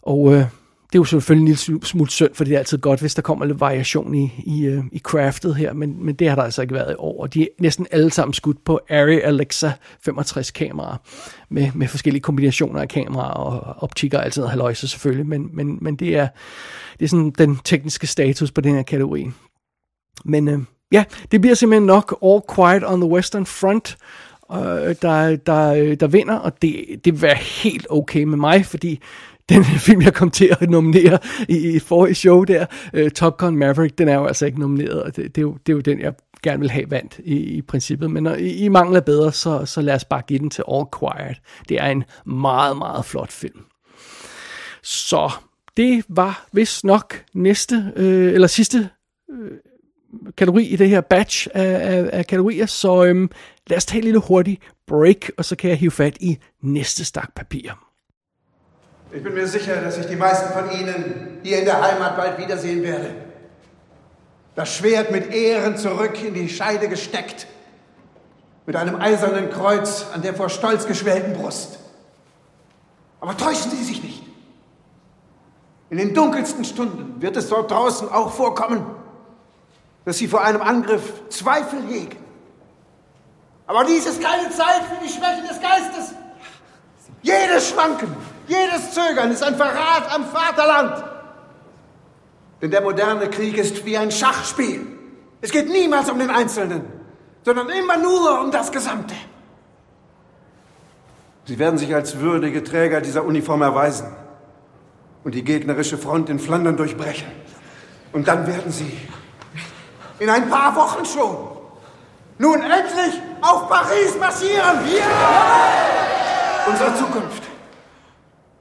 Og 0.02 0.34
øh, 0.34 0.46
det 0.92 0.98
er 0.98 1.00
jo 1.00 1.04
selvfølgelig 1.04 1.42
en 1.42 1.48
lille 1.48 1.86
smule 1.86 2.10
synd, 2.10 2.30
for 2.34 2.44
det 2.44 2.54
er 2.54 2.60
altid 2.60 2.78
godt, 2.78 3.00
hvis 3.00 3.16
der 3.16 3.22
kommer 3.22 3.46
lidt 3.46 3.60
variation 3.60 4.16
i, 4.16 4.44
i, 4.46 4.66
øh, 4.66 4.84
i 4.92 5.00
craftet 5.00 5.56
her, 5.56 5.74
men, 5.74 6.06
men 6.06 6.16
det 6.16 6.30
har 6.30 6.36
der 6.36 6.44
altså 6.44 6.62
ikke 6.62 6.74
været 6.74 6.92
i 6.92 6.96
år. 6.98 7.28
De 7.28 7.42
er 7.42 7.48
næsten 7.60 7.88
alle 7.92 8.12
sammen 8.12 8.34
skudt 8.34 8.64
på 8.64 8.80
Arri 8.90 9.22
Alexa 9.22 9.72
65 10.02 10.52
kameraer, 10.52 10.98
med, 11.50 11.72
med 11.76 11.88
forskellige 11.88 12.22
kombinationer 12.22 12.82
af 12.82 12.90
kameraer 12.90 13.34
og 13.34 13.84
optikker 13.84 14.18
og 14.18 14.26
alt 14.26 14.50
haløjse 14.50 14.88
selvfølgelig, 14.88 15.28
men, 15.28 15.50
men, 15.54 15.78
men 15.82 15.96
det, 15.96 16.16
er, 16.16 16.28
det 17.00 17.06
er 17.06 17.10
sådan 17.10 17.32
den 17.38 17.60
tekniske 17.64 18.08
status 18.08 18.52
på 18.52 18.62
den 18.62 18.76
her 18.76 18.84
kategori. 18.84 19.30
Men 20.26 20.48
øh, 20.48 20.60
ja, 20.92 21.04
det 21.32 21.42
bliver 21.42 21.56
simpelthen 21.56 21.86
nok 21.86 22.18
All 22.26 22.42
Quiet 22.56 22.84
on 22.86 23.02
the 23.02 23.10
Western 23.10 23.46
Front, 23.46 23.98
øh, 24.52 24.96
der, 25.02 25.36
der, 25.36 25.74
øh, 25.74 26.00
der 26.00 26.08
vinder, 26.08 26.36
og 26.36 26.62
det, 26.62 26.86
det 27.06 27.14
vil 27.14 27.22
være 27.22 27.36
helt 27.36 27.88
okay 27.90 28.24
med 28.24 28.38
mig, 28.38 28.66
fordi 28.66 29.00
den 29.56 29.64
film, 29.64 30.02
jeg 30.02 30.14
kom 30.14 30.32
til 30.32 30.56
at 30.60 30.70
nominere 30.70 31.20
i, 31.50 31.76
i 31.76 31.80
forrige 31.80 32.16
show 32.16 32.44
der, 32.44 32.66
uh, 32.94 33.10
Top 33.10 33.38
Gun 33.38 33.56
Maverick, 33.56 33.98
den 33.98 34.08
er 34.08 34.16
jo 34.16 34.26
altså 34.26 34.46
ikke 34.46 34.60
nomineret, 34.60 35.04
og 35.04 35.16
det, 35.16 35.36
det, 35.36 35.38
er, 35.38 35.42
jo, 35.42 35.58
det 35.66 35.72
er 35.72 35.76
jo 35.76 35.82
den, 35.82 36.00
jeg 36.00 36.14
gerne 36.44 36.60
vil 36.60 36.70
have 36.70 36.92
vandt 36.92 37.20
i, 37.24 37.36
i 37.36 37.62
princippet. 37.62 38.12
Men 38.12 38.24
når 38.24 38.36
I, 38.36 38.50
I 38.50 38.68
mangler 38.68 39.00
bedre, 39.00 39.32
så, 39.32 39.66
så 39.66 39.82
lad 39.82 39.96
os 39.96 40.06
bare 40.06 40.22
give 40.28 40.40
den 40.40 40.50
til 40.50 40.64
All 40.72 40.86
Quiet. 41.00 41.38
Det 41.70 41.78
er 41.82 41.88
en 41.88 42.04
meget, 42.26 42.78
meget 42.78 43.06
flot 43.06 43.32
film. 43.32 43.60
Så 44.84 45.32
det 45.78 46.06
var 46.10 46.48
vist 46.54 46.84
nok 46.84 47.24
næste, 47.34 47.92
øh, 47.96 48.34
eller 48.34 48.48
sidste 48.48 48.90
øh, 49.32 49.52
kategori 50.38 50.66
i 50.66 50.76
det 50.76 50.90
her 50.90 51.02
batch 51.02 51.48
af, 51.54 51.98
af, 51.98 52.10
af 52.14 52.28
kategorier, 52.28 52.66
så 52.66 53.06
øh, 53.06 53.30
lad 53.68 53.78
os 53.78 53.86
tage 53.86 54.00
et 54.00 54.04
lille 54.04 54.20
hurtigt 54.20 54.62
break, 54.88 55.30
og 55.38 55.46
så 55.46 55.56
kan 55.56 55.70
jeg 55.70 55.78
hive 55.78 55.92
fat 55.92 56.18
i 56.20 56.38
næste 56.62 57.06
stak 57.06 57.36
papir. 57.36 57.91
Ich 59.14 59.24
bin 59.24 59.34
mir 59.34 59.48
sicher, 59.48 59.76
dass 59.82 59.98
ich 59.98 60.06
die 60.06 60.16
meisten 60.16 60.54
von 60.54 60.72
Ihnen 60.72 61.40
hier 61.44 61.60
in 61.60 61.66
der 61.66 61.82
Heimat 61.82 62.16
bald 62.16 62.38
wiedersehen 62.38 62.82
werde. 62.82 63.14
Das 64.56 64.74
Schwert 64.74 65.12
mit 65.12 65.34
Ehren 65.34 65.78
zurück 65.78 66.22
in 66.24 66.34
die 66.34 66.50
Scheide 66.50 66.88
gesteckt. 66.88 67.48
mit 68.66 68.76
einem 68.76 68.96
eisernen 69.02 69.50
Kreuz 69.50 70.06
an 70.14 70.22
der 70.22 70.34
vor 70.34 70.48
Stolz 70.48 70.86
geschwellten 70.86 71.34
Brust. 71.34 71.80
Aber 73.20 73.36
täuschen 73.36 73.72
Sie 73.72 73.84
sich 73.84 74.04
nicht. 74.04 74.24
In 75.90 75.98
den 75.98 76.14
dunkelsten 76.14 76.64
Stunden 76.64 77.22
wird 77.22 77.36
es 77.36 77.50
dort 77.50 77.72
draußen 77.72 78.10
auch 78.10 78.32
vorkommen, 78.32 78.86
dass 80.06 80.20
Sie 80.20 80.28
vor 80.28 80.44
einem 80.44 80.62
Angriff 80.62 81.28
Zweifel 81.30 81.82
hegen. 81.88 82.18
Aber 83.68 83.84
dies 83.84 84.06
ist 84.06 84.22
keine 84.22 84.50
Zeit 84.52 84.84
für 84.84 85.04
die 85.04 85.12
Schwächen 85.12 85.48
des 85.48 85.60
Geistes. 85.60 86.16
Jedes 87.24 87.70
Schwanken, 87.70 88.16
jedes 88.52 88.92
Zögern 88.92 89.32
ist 89.32 89.44
ein 89.44 89.56
Verrat 89.56 90.14
am 90.14 90.26
Vaterland. 90.26 91.04
Denn 92.62 92.72
der 92.72 92.82
moderne 92.82 93.30
Krieg 93.30 93.58
ist 93.58 93.86
wie 93.86 93.98
ein 93.98 94.12
Schachspiel. 94.12 94.86
Es 95.42 95.52
geht 95.52 95.70
niemals 95.70 96.10
um 96.10 96.20
den 96.20 96.30
Einzelnen, 96.30 96.84
sondern 97.44 97.70
immer 97.70 97.98
nur 97.98 98.42
um 98.42 98.52
das 98.52 98.72
Gesamte. 98.72 99.16
Sie 101.46 101.58
werden 101.58 101.80
sich 101.80 101.94
als 101.96 102.20
würdige 102.20 102.64
Träger 102.64 103.02
dieser 103.02 103.24
Uniform 103.26 103.62
erweisen 103.62 104.08
und 105.24 105.34
die 105.34 105.44
gegnerische 105.44 105.98
Front 105.98 106.30
in 106.30 106.40
Flandern 106.40 106.78
durchbrechen. 106.78 107.28
Und 108.14 108.28
dann 108.28 108.46
werden 108.46 108.72
Sie 108.72 108.98
in 110.20 110.30
ein 110.30 110.50
paar 110.50 110.76
Wochen 110.76 111.04
schon 111.06 111.36
nun 112.38 112.62
endlich 112.62 113.22
auf 113.42 113.68
Paris 113.70 114.18
marschieren. 114.20 114.80
Ja! 114.96 116.68
Unsere 116.68 116.96
Zukunft, 116.96 117.44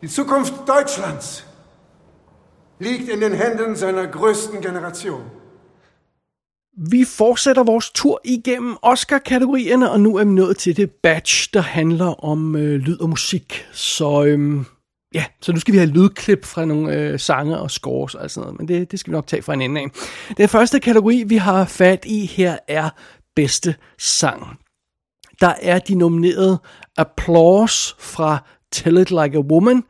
die 0.02 0.08
Zukunft 0.08 0.54
Deutschlands, 0.66 1.46
liegt 2.78 3.08
in 3.08 3.20
den 3.20 3.32
Händen 3.32 3.76
seiner 3.76 4.06
größten 4.06 4.60
generation. 4.60 5.22
Vi 6.76 7.04
fortsætter 7.04 7.64
vores 7.64 7.90
tur 7.90 8.20
igennem 8.24 8.76
Oscar-kategorierne, 8.82 9.90
og 9.90 10.00
nu 10.00 10.16
er 10.16 10.24
vi 10.24 10.30
nået 10.30 10.56
til 10.56 10.76
det 10.76 10.90
batch, 10.90 11.50
der 11.54 11.60
handler 11.60 12.24
om 12.24 12.56
øh, 12.56 12.80
lyd 12.80 13.00
og 13.00 13.08
musik. 13.08 13.66
Så 13.72 14.24
øhm, 14.24 14.64
ja, 15.14 15.24
så 15.40 15.52
nu 15.52 15.60
skal 15.60 15.72
vi 15.72 15.78
have 15.78 15.90
lydklip 15.90 16.44
fra 16.44 16.64
nogle 16.64 16.94
øh, 16.94 17.18
sange 17.18 17.58
og 17.58 17.70
scores 17.70 18.14
og 18.14 18.30
sådan 18.30 18.44
noget, 18.44 18.58
men 18.58 18.68
det, 18.68 18.90
det 18.90 19.00
skal 19.00 19.10
vi 19.10 19.16
nok 19.16 19.26
tage 19.26 19.42
fra 19.42 19.54
en 19.54 19.62
ende 19.62 19.80
af. 19.80 19.86
Den 20.36 20.48
første 20.48 20.80
kategori, 20.80 21.24
vi 21.26 21.36
har 21.36 21.64
fat 21.64 22.04
i 22.06 22.26
her, 22.26 22.58
er 22.68 22.90
bedste 23.36 23.74
sang. 23.98 24.58
Der 25.40 25.54
er 25.62 25.78
de 25.78 25.94
nominerede 25.94 26.58
Applause 26.96 27.94
fra 27.98 28.38
Tell 28.72 28.98
It 28.98 29.10
Like 29.10 29.36
a 29.36 29.40
Woman. 29.40 29.84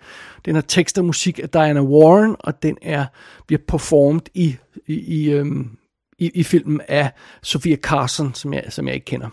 Den 0.44 0.54
har 0.54 0.62
tekst 0.62 0.98
og 0.98 1.04
musik 1.04 1.38
af 1.42 1.48
Diana 1.48 1.80
Warren, 1.80 2.36
og 2.38 2.62
den 2.62 2.76
er 2.82 3.06
bliver 3.46 3.60
performet 3.68 4.28
i, 4.34 4.56
i, 4.86 4.94
i, 4.94 5.30
øhm, 5.30 5.70
i, 6.18 6.30
i 6.34 6.42
filmen 6.42 6.80
af 6.88 7.10
Sofia 7.42 7.76
Carson, 7.76 8.34
som 8.34 8.54
jeg, 8.54 8.64
som 8.68 8.86
jeg 8.86 8.94
ikke 8.94 9.04
kender. 9.04 9.28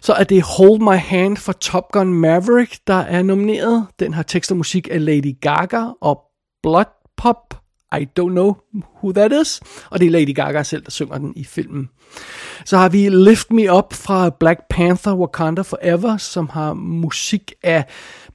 Så 0.00 0.12
er 0.12 0.24
det 0.24 0.42
Hold 0.42 0.80
My 0.80 0.98
Hand 0.98 1.36
for 1.36 1.52
Top 1.52 1.92
Gun 1.92 2.14
Maverick, 2.14 2.78
der 2.86 2.94
er 2.94 3.22
nomineret. 3.22 3.86
Den 3.98 4.14
har 4.14 4.22
tekst 4.22 4.50
og 4.50 4.56
musik 4.56 4.88
af 4.90 5.04
Lady 5.04 5.36
Gaga 5.40 5.84
og 6.00 6.22
Blood 6.62 6.84
Pop. 7.16 7.54
I 8.00 8.06
don't 8.20 8.30
know 8.30 8.56
who 8.74 9.12
that 9.12 9.32
is. 9.42 9.60
Og 9.90 10.00
det 10.00 10.06
er 10.06 10.10
Lady 10.10 10.34
Gaga 10.34 10.62
selv, 10.62 10.84
der 10.84 10.90
synger 10.90 11.18
den 11.18 11.32
i 11.36 11.44
filmen. 11.44 11.90
Så 12.64 12.76
har 12.76 12.88
vi 12.88 13.08
Lift 13.08 13.50
Me 13.50 13.72
Up 13.72 13.92
fra 13.92 14.30
Black 14.30 14.60
Panther 14.70 15.14
Wakanda 15.14 15.62
Forever, 15.62 16.16
som 16.16 16.48
har 16.48 16.72
musik 16.74 17.52
af 17.62 17.84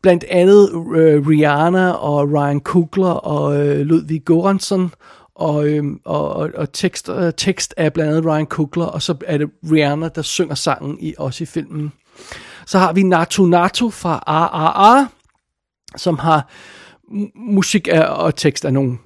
blandt 0.01 0.23
andet 0.23 0.69
øh, 0.95 1.27
Rihanna 1.27 1.91
og 1.91 2.31
Ryan 2.31 2.59
Coogler 2.59 3.11
og 3.11 3.67
øh, 3.67 3.79
Ludvig 3.79 4.25
Goransson, 4.25 4.93
og, 5.35 5.67
øh, 5.67 5.83
og, 6.05 6.33
og, 6.33 6.49
og 6.55 6.73
tekst, 6.73 7.09
øh, 7.09 7.33
tekst 7.37 7.73
er 7.77 7.89
blandt 7.89 8.11
andet 8.11 8.25
Ryan 8.25 8.45
Coogler, 8.45 8.85
og 8.85 9.01
så 9.01 9.15
er 9.27 9.37
det 9.37 9.49
Rihanna, 9.71 10.09
der 10.15 10.21
synger 10.21 10.55
sangen 10.55 10.97
i 10.99 11.13
også 11.17 11.43
i 11.43 11.47
filmen. 11.47 11.91
Så 12.65 12.79
har 12.79 12.93
vi 12.93 13.03
Natu 13.03 13.45
Natu 13.45 13.89
fra 13.89 14.23
RRR, 14.27 15.07
som 15.95 16.17
har 16.17 16.49
musik 17.35 17.87
af, 17.91 18.05
og 18.05 18.35
tekst 18.35 18.65
af 18.65 18.73
nogle 18.73 18.97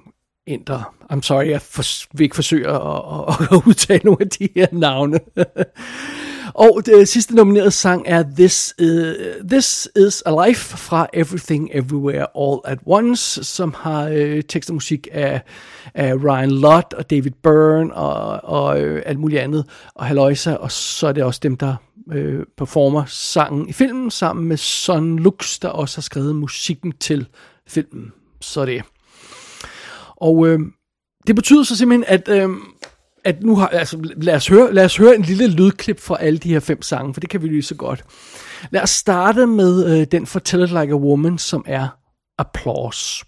indre. 0.46 0.84
I'm 1.12 1.22
sorry, 1.22 1.48
jeg 1.48 1.62
for, 1.62 1.82
vil 2.16 2.24
ikke 2.24 2.34
forsøge 2.34 2.68
at, 2.68 2.74
at, 2.74 3.48
at 3.50 3.62
udtale 3.66 4.00
nogle 4.04 4.20
af 4.20 4.28
de 4.28 4.48
her 4.56 4.66
navne. 4.72 5.20
Og 6.54 6.82
det 6.86 7.08
sidste 7.08 7.34
nominerede 7.34 7.70
sang 7.70 8.02
er 8.06 8.24
This, 8.36 8.74
uh, 8.82 9.48
This 9.48 9.88
Is 9.96 10.22
a 10.26 10.46
Life 10.46 10.76
fra 10.76 11.06
Everything 11.12 11.70
Everywhere 11.72 12.26
All 12.38 12.60
at 12.64 12.78
Once, 12.86 13.44
som 13.44 13.74
har 13.78 14.08
uh, 14.08 14.40
tekst 14.48 14.70
og 14.70 14.74
musik 14.74 15.08
af, 15.12 15.40
af 15.94 16.14
Ryan 16.14 16.50
Lott 16.50 16.94
og 16.94 17.10
David 17.10 17.30
Byrne 17.42 17.94
og, 17.94 18.44
og 18.44 18.82
uh, 18.82 19.00
alt 19.06 19.18
muligt 19.18 19.40
andet, 19.40 19.66
og 19.94 20.06
Haloisa, 20.06 20.54
og 20.54 20.72
så 20.72 21.06
er 21.06 21.12
det 21.12 21.24
også 21.24 21.40
dem, 21.42 21.56
der 21.56 21.76
uh, 22.06 22.42
performer 22.56 23.04
sangen 23.06 23.68
i 23.68 23.72
filmen, 23.72 24.10
sammen 24.10 24.48
med 24.48 24.56
Son 24.56 25.18
Lux, 25.18 25.58
der 25.58 25.68
også 25.68 25.96
har 25.96 26.02
skrevet 26.02 26.36
musikken 26.36 26.92
til 26.92 27.26
filmen. 27.68 28.12
Så 28.40 28.64
det. 28.64 28.82
Og 30.16 30.36
uh, 30.36 30.60
det 31.26 31.36
betyder 31.36 31.62
så 31.62 31.76
simpelthen, 31.76 32.04
at... 32.08 32.44
Uh, 32.44 32.56
at 33.24 33.42
nu 33.42 33.56
har, 33.56 33.68
altså, 33.68 33.98
lad 34.16 34.34
os, 34.34 34.48
høre, 34.48 34.74
lad 34.74 34.84
os 34.84 34.96
høre 34.96 35.14
en 35.14 35.22
lille 35.22 35.46
lydklip 35.46 36.00
fra 36.00 36.16
alle 36.20 36.38
de 36.38 36.48
her 36.52 36.60
fem 36.60 36.82
sange, 36.82 37.14
for 37.14 37.20
det 37.20 37.30
kan 37.30 37.42
vi 37.42 37.48
lige 37.48 37.62
så 37.62 37.74
godt. 37.74 38.04
Lad 38.70 38.82
os 38.82 38.90
starte 38.90 39.46
med 39.46 39.86
øh, 39.86 40.06
den 40.12 40.26
for 40.26 40.38
Tell 40.38 40.62
It 40.62 40.68
Like 40.68 40.92
a 40.92 40.96
Woman, 40.96 41.38
som 41.38 41.64
er 41.66 41.88
Applause. 42.38 43.24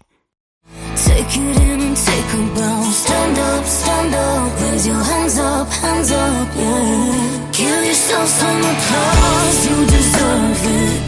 Take 0.95 1.39
it 1.39 1.57
in 1.61 1.79
and 1.87 1.95
take 1.95 2.29
a 2.39 2.43
bow. 2.55 2.81
Stand 3.05 3.37
up, 3.49 3.65
stand 3.65 4.13
up 4.27 4.61
Raise 4.61 4.85
your 4.91 5.03
hands 5.11 5.37
up, 5.39 5.67
hands 5.83 6.11
up, 6.11 6.47
yeah. 6.55 7.51
Give 7.59 7.81
yourself 7.89 8.27
some 8.41 8.61
applause 8.73 9.57
You 9.67 9.77
deserve 9.95 10.63
it. 10.79 10.99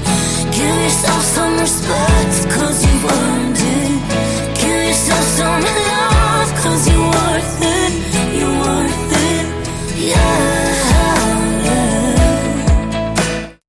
Give 0.57 0.77
yourself 0.87 1.23
some 1.35 1.53
respect 1.65 2.35
Cause 2.55 2.77
you've 2.85 3.05
earned 3.19 3.59
it. 3.77 3.91
Give 4.61 4.81
yourself 4.89 5.25
some 5.39 5.61
love 5.89 6.49
Cause 6.63 6.83
you're 6.89 7.09
worth 7.15 7.61
it. 7.75 7.88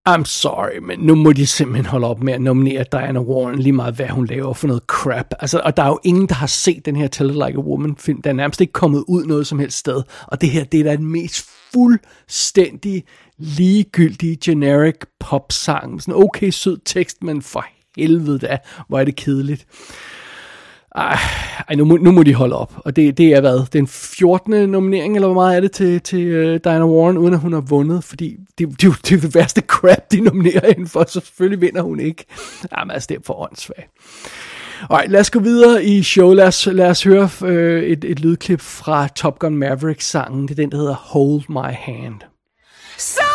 I'm 0.08 0.24
sorry, 0.24 0.78
men 0.82 0.98
nu 1.00 1.14
må 1.14 1.32
de 1.32 1.46
simpelthen 1.46 1.86
holde 1.86 2.06
op 2.06 2.22
med 2.22 2.32
at 2.32 2.40
nominere 2.40 2.84
Diana 2.92 3.20
Warren 3.20 3.58
lige 3.58 3.72
meget, 3.72 3.94
hvad 3.94 4.08
hun 4.08 4.26
laver 4.26 4.54
for 4.54 4.66
noget 4.66 4.82
crap. 4.86 5.34
Altså, 5.40 5.60
og 5.64 5.76
der 5.76 5.82
er 5.82 5.86
jo 5.86 5.98
ingen, 6.04 6.26
der 6.28 6.34
har 6.34 6.46
set 6.46 6.86
den 6.86 6.96
her 6.96 7.08
Tell 7.08 7.30
It 7.30 7.34
Like 7.34 7.58
a 7.58 7.60
Woman 7.60 7.96
film. 7.96 8.22
Der 8.22 8.30
er 8.30 8.34
nærmest 8.34 8.60
ikke 8.60 8.72
kommet 8.72 9.04
ud 9.08 9.24
noget 9.24 9.46
som 9.46 9.58
helst 9.58 9.78
sted. 9.78 10.02
Og 10.26 10.40
det 10.40 10.50
her, 10.50 10.64
det 10.64 10.80
er 10.80 10.84
da 10.84 10.96
den 10.96 11.06
mest 11.06 11.46
fuldstændig 11.72 13.04
ligegyldige 13.38 14.36
generic 14.44 14.96
pop-sang. 15.20 16.02
Sådan 16.02 16.14
en 16.14 16.22
okay 16.22 16.50
sød 16.50 16.78
tekst, 16.84 17.22
men 17.22 17.42
for 17.42 17.64
helvede 17.96 18.38
da, 18.38 18.58
hvor 18.88 18.98
er 18.98 19.04
det 19.04 19.16
kedeligt. 19.16 19.66
Ej, 20.96 21.74
nu 21.76 21.84
må, 21.84 21.96
nu 21.96 22.10
må 22.10 22.22
de 22.22 22.34
holde 22.34 22.56
op. 22.56 22.72
Og 22.76 22.96
det, 22.96 23.18
det 23.18 23.26
er 23.26 23.40
hvad? 23.40 23.66
Den 23.72 23.86
14. 23.86 24.70
nominering, 24.70 25.14
eller 25.14 25.28
hvor 25.28 25.34
meget 25.34 25.56
er 25.56 25.60
det 25.60 25.72
til, 25.72 26.00
til 26.00 26.52
uh, 26.54 26.60
Diana 26.64 26.84
Warren, 26.84 27.18
uden 27.18 27.34
at 27.34 27.40
hun 27.40 27.52
har 27.52 27.60
vundet? 27.60 28.04
Fordi 28.04 28.36
det, 28.58 28.68
det, 28.82 28.92
det 29.08 29.12
er 29.12 29.20
det 29.20 29.34
værste 29.34 29.60
crap, 29.60 30.12
de 30.12 30.20
nominerer 30.20 30.74
hende 30.74 30.88
for, 30.88 31.04
så 31.08 31.20
selvfølgelig 31.20 31.60
vinder 31.60 31.82
hun 31.82 32.00
ikke. 32.00 32.24
Jamen 32.78 32.90
altså, 32.90 33.06
det 33.06 33.16
er 33.16 33.20
for 33.24 33.42
åndssvagt. 33.42 33.90
Alright, 34.90 35.10
lad 35.10 35.20
os 35.20 35.30
gå 35.30 35.40
videre 35.40 35.84
i 35.84 36.02
show. 36.02 36.32
Lad 36.32 36.46
os, 36.46 36.68
lad 36.72 36.90
os 36.90 37.02
høre 37.02 37.30
øh, 37.44 37.82
et, 37.82 38.04
et 38.04 38.20
lydklip 38.20 38.60
fra 38.60 39.08
Top 39.08 39.38
Gun 39.38 39.56
Maverick-sangen. 39.56 40.42
Det 40.42 40.50
er 40.50 40.62
den, 40.62 40.70
der 40.70 40.76
hedder 40.76 40.94
Hold 40.94 41.42
My 41.48 41.74
Hand. 41.74 42.20
So 42.98 43.29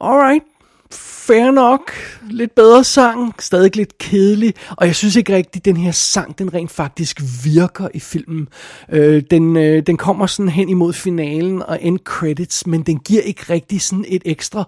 alright, 0.00 0.42
fair 0.90 1.50
nok, 1.50 1.92
lidt 2.30 2.54
bedre 2.54 2.84
sang, 2.84 3.34
stadig 3.38 3.76
lidt 3.76 3.98
kedelig, 3.98 4.54
og 4.76 4.86
jeg 4.86 4.96
synes 4.96 5.16
ikke 5.16 5.36
rigtigt, 5.36 5.64
den 5.64 5.76
her 5.76 5.92
sang, 5.92 6.38
den 6.38 6.54
rent 6.54 6.70
faktisk 6.70 7.20
virker 7.44 7.88
i 7.94 8.00
filmen. 8.00 8.48
Øh, 8.88 9.22
den, 9.30 9.56
øh, 9.56 9.82
den 9.86 9.96
kommer 9.96 10.26
sådan 10.26 10.48
hen 10.48 10.68
imod 10.68 10.92
finalen 10.92 11.62
og 11.62 11.78
end 11.82 11.98
credits, 11.98 12.66
men 12.66 12.82
den 12.82 12.98
giver 12.98 13.22
ikke 13.22 13.42
rigtig 13.50 13.80
sådan 13.80 14.04
et 14.08 14.22
ekstra 14.24 14.64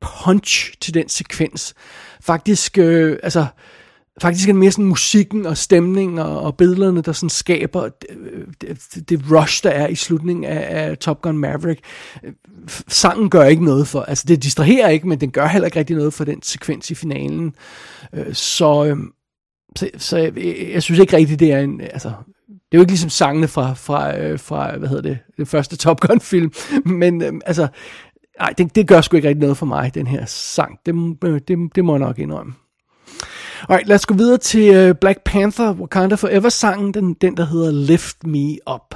punch 0.00 0.74
til 0.80 0.94
den 0.94 1.08
sekvens. 1.08 1.74
Faktisk, 2.20 2.78
øh, 2.78 3.18
altså, 3.22 3.46
faktisk 4.20 4.48
er 4.48 4.52
det 4.52 4.60
mere 4.60 4.70
sådan 4.70 4.84
musikken 4.84 5.46
og 5.46 5.56
stemningen 5.56 6.18
og, 6.18 6.40
og 6.40 6.56
billederne, 6.56 7.02
der 7.02 7.12
sådan 7.12 7.28
skaber 7.28 7.84
øh, 7.84 8.46
det, 8.60 8.86
det, 8.94 9.08
det 9.08 9.22
rush, 9.30 9.64
der 9.64 9.70
er 9.70 9.88
i 9.88 9.94
slutningen 9.94 10.44
af, 10.44 10.88
af 10.88 10.98
Top 10.98 11.22
Gun 11.22 11.38
Maverick. 11.38 11.80
Øh, 12.22 12.32
sangen 12.88 13.30
gør 13.30 13.44
ikke 13.44 13.64
noget 13.64 13.88
for, 13.88 14.00
altså 14.00 14.24
det 14.28 14.42
distraherer 14.42 14.88
ikke, 14.88 15.08
men 15.08 15.20
den 15.20 15.30
gør 15.30 15.46
heller 15.46 15.66
ikke 15.66 15.78
rigtig 15.78 15.96
noget 15.96 16.14
for 16.14 16.24
den 16.24 16.42
sekvens 16.42 16.90
i 16.90 16.94
finalen. 16.94 17.54
Øh, 18.14 18.34
så, 18.34 18.84
øhm, 18.84 19.12
så, 19.76 19.90
så 19.96 20.16
jeg, 20.18 20.36
jeg 20.72 20.82
synes 20.82 21.00
ikke 21.00 21.16
rigtigt, 21.16 21.40
det 21.40 21.52
er 21.52 21.60
en, 21.60 21.80
altså, 21.80 22.12
det 22.48 22.76
er 22.76 22.78
jo 22.78 22.80
ikke 22.80 22.92
ligesom 22.92 23.10
sangene 23.10 23.48
fra, 23.48 23.74
fra, 23.74 24.18
øh, 24.18 24.38
fra 24.38 24.76
hvad 24.76 24.88
hedder 24.88 25.02
det, 25.02 25.18
den 25.36 25.46
første 25.46 25.76
Top 25.76 26.00
Gun 26.00 26.20
film, 26.20 26.52
men 27.00 27.22
øh, 27.22 27.32
altså, 27.46 27.68
nej, 28.40 28.54
det, 28.58 28.74
det 28.74 28.88
gør 28.88 29.00
sgu 29.00 29.16
ikke 29.16 29.28
rigtig 29.28 29.40
noget 29.40 29.56
for 29.56 29.66
mig, 29.66 29.94
den 29.94 30.06
her 30.06 30.24
sang, 30.26 30.78
det, 30.86 30.94
det, 31.48 31.58
det 31.74 31.84
må 31.84 31.92
jeg 31.92 32.00
nok 32.00 32.18
indrømme. 32.18 32.52
Alright, 33.68 33.88
lad 33.88 33.96
os 33.96 34.06
gå 34.06 34.14
videre 34.14 34.38
til 34.38 34.74
øh, 34.74 34.94
Black 34.94 35.18
Panther, 35.24 35.72
Wakanda 35.72 36.14
Forever 36.14 36.48
sangen, 36.48 36.94
den, 36.94 37.14
den 37.14 37.36
der 37.36 37.46
hedder 37.46 37.70
Lift 37.70 38.26
Me 38.26 38.56
Up. 38.74 38.94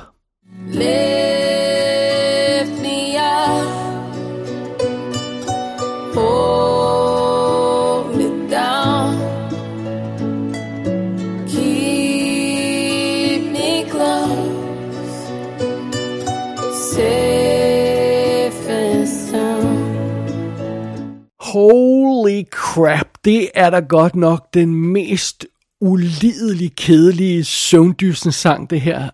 Lift 0.68 1.53
Holy 21.54 22.42
crap, 22.50 23.08
det 23.24 23.50
er 23.54 23.70
da 23.70 23.80
godt 23.80 24.16
nok 24.16 24.54
den 24.54 24.74
mest 24.74 25.46
ulidelig 25.80 26.76
kedelige 26.76 27.44
søvndysen 27.44 28.32
sang, 28.32 28.70
det 28.70 28.80
her. 28.80 29.10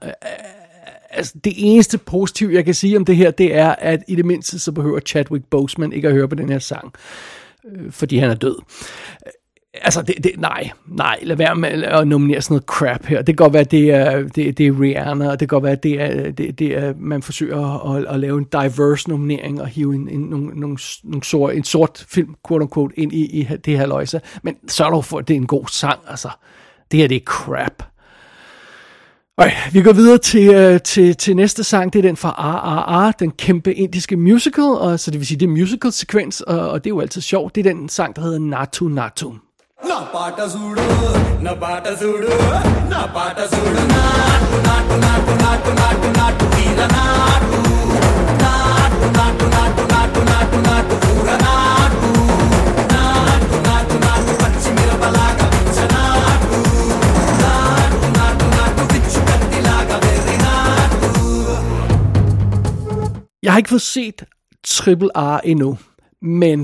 Altså, 1.10 1.34
det 1.44 1.52
eneste 1.56 1.98
positive, 1.98 2.54
jeg 2.54 2.64
kan 2.64 2.74
sige 2.74 2.96
om 2.96 3.04
det 3.04 3.16
her, 3.16 3.30
det 3.30 3.54
er, 3.54 3.74
at 3.78 4.02
i 4.08 4.14
det 4.14 4.24
mindste 4.24 4.58
så 4.58 4.72
behøver 4.72 5.00
Chadwick 5.00 5.44
Boseman 5.50 5.92
ikke 5.92 6.08
at 6.08 6.14
høre 6.14 6.28
på 6.28 6.34
den 6.34 6.48
her 6.48 6.58
sang, 6.58 6.92
øh, 7.64 7.92
fordi 7.92 8.18
han 8.18 8.30
er 8.30 8.34
død. 8.34 8.56
Altså, 9.74 10.02
det, 10.02 10.14
det, 10.24 10.32
nej, 10.38 10.70
nej, 10.86 11.18
lad 11.22 11.36
være 11.36 11.56
med 11.56 11.68
at 11.68 12.08
nominere 12.08 12.42
sådan 12.42 12.54
noget 12.54 12.64
crap 12.64 13.06
her. 13.06 13.16
Det 13.16 13.26
kan 13.26 13.36
godt 13.36 13.52
være, 13.52 13.60
at 13.60 13.70
det 13.70 13.90
er, 13.90 14.22
det, 14.22 14.58
det 14.58 14.66
er 14.66 14.80
Rihanna, 14.80 15.30
og 15.30 15.40
det 15.40 15.48
kan 15.48 15.56
godt 15.56 15.64
være, 15.64 15.72
at 15.72 15.82
det 15.82 16.00
er, 16.00 16.30
det, 16.30 16.58
det 16.58 16.78
er 16.78 16.94
man 16.98 17.22
forsøger 17.22 17.94
at, 17.94 18.06
at 18.14 18.20
lave 18.20 18.38
en 18.38 18.46
diverse 18.52 19.08
nominering 19.08 19.60
og 19.60 19.66
hive 19.66 19.94
en, 19.94 20.08
en, 20.08 20.20
nogle, 20.20 20.60
nogle, 20.60 20.78
en, 21.14 21.22
sort, 21.22 21.54
en 21.54 21.64
sort 21.64 22.06
film, 22.08 22.34
quote 22.48 22.62
unquote, 22.62 22.98
ind 22.98 23.12
i, 23.12 23.40
i 23.40 23.48
det 23.64 23.78
her 23.78 23.86
løjse. 23.86 24.20
Men 24.42 24.56
så 24.68 24.84
er 24.84 25.00
for, 25.00 25.18
at 25.18 25.28
det 25.28 25.34
er 25.34 25.40
en 25.40 25.46
god 25.46 25.66
sang, 25.70 26.00
altså. 26.08 26.28
Det 26.90 27.00
her, 27.00 27.08
det 27.08 27.16
er 27.16 27.24
crap. 27.24 27.82
Okay, 29.36 29.52
vi 29.72 29.82
går 29.82 29.92
videre 29.92 30.18
til, 30.18 30.54
øh, 30.54 30.80
til, 30.80 31.16
til 31.16 31.36
næste 31.36 31.64
sang, 31.64 31.92
det 31.92 31.98
er 31.98 32.02
den 32.02 32.16
fra 32.16 32.34
RRR, 32.38 33.12
den 33.12 33.30
kæmpe 33.30 33.74
indiske 33.74 34.16
musical, 34.16 34.64
og 34.64 35.00
så 35.00 35.10
det 35.10 35.20
vil 35.20 35.26
sige, 35.26 35.40
det 35.40 35.46
er 35.46 35.50
musical-sekvens, 35.50 36.40
og, 36.40 36.70
og 36.70 36.84
det 36.84 36.90
er 36.90 36.94
jo 36.94 37.00
altid 37.00 37.20
sjovt. 37.20 37.54
Det 37.54 37.66
er 37.66 37.72
den 37.72 37.88
sang, 37.88 38.16
der 38.16 38.22
hedder 38.22 38.38
Natu 38.38 38.88
Natu. 38.88 39.32
నా 39.79 39.97
పాట 40.13 40.39
చూడు 40.53 40.85
నా 41.45 41.51
పాట 41.63 41.85
చూడు 42.01 42.31
నా 42.91 43.01
పాట 43.15 43.37
చూడు 43.53 43.81
నాటు 43.93 44.57
నాటు 44.67 44.95
నాటు 45.03 45.33
నాటు 45.43 45.71
నాటు 45.79 46.09
నాటు 46.17 46.45
వీర 46.53 46.81
నాటు 46.95 47.59
నాటు 48.43 49.07
నాటు 49.17 49.45
నాటు 49.55 49.83
నాటు 49.93 50.21
నాటు 50.29 50.59
నాటు 50.67 50.95
ఊర 51.11 51.29
నాటు 51.45 52.09
నాటు 52.93 53.57
నాటు 53.67 53.97
నాటు 54.05 54.33
పచ్చి 54.41 54.71
మిరపలాగా 54.77 55.47
పిచ్చ 55.55 55.77
నాటు 55.93 56.59
నాటు 57.43 57.99
నాటు 58.17 58.47
నాటు 58.55 58.85
పిచ్చు 58.93 59.21
కత్తిలాగా 59.29 59.99
వెర్రి 60.05 60.37
నాటు 60.45 61.11
Jeg 63.43 63.51
har 63.51 63.59
ikke 63.59 63.71
fået 63.71 63.87
set 63.87 64.19
Triple 64.63 65.11
R 65.23 65.39
endnu, 65.45 65.69
men 66.21 66.61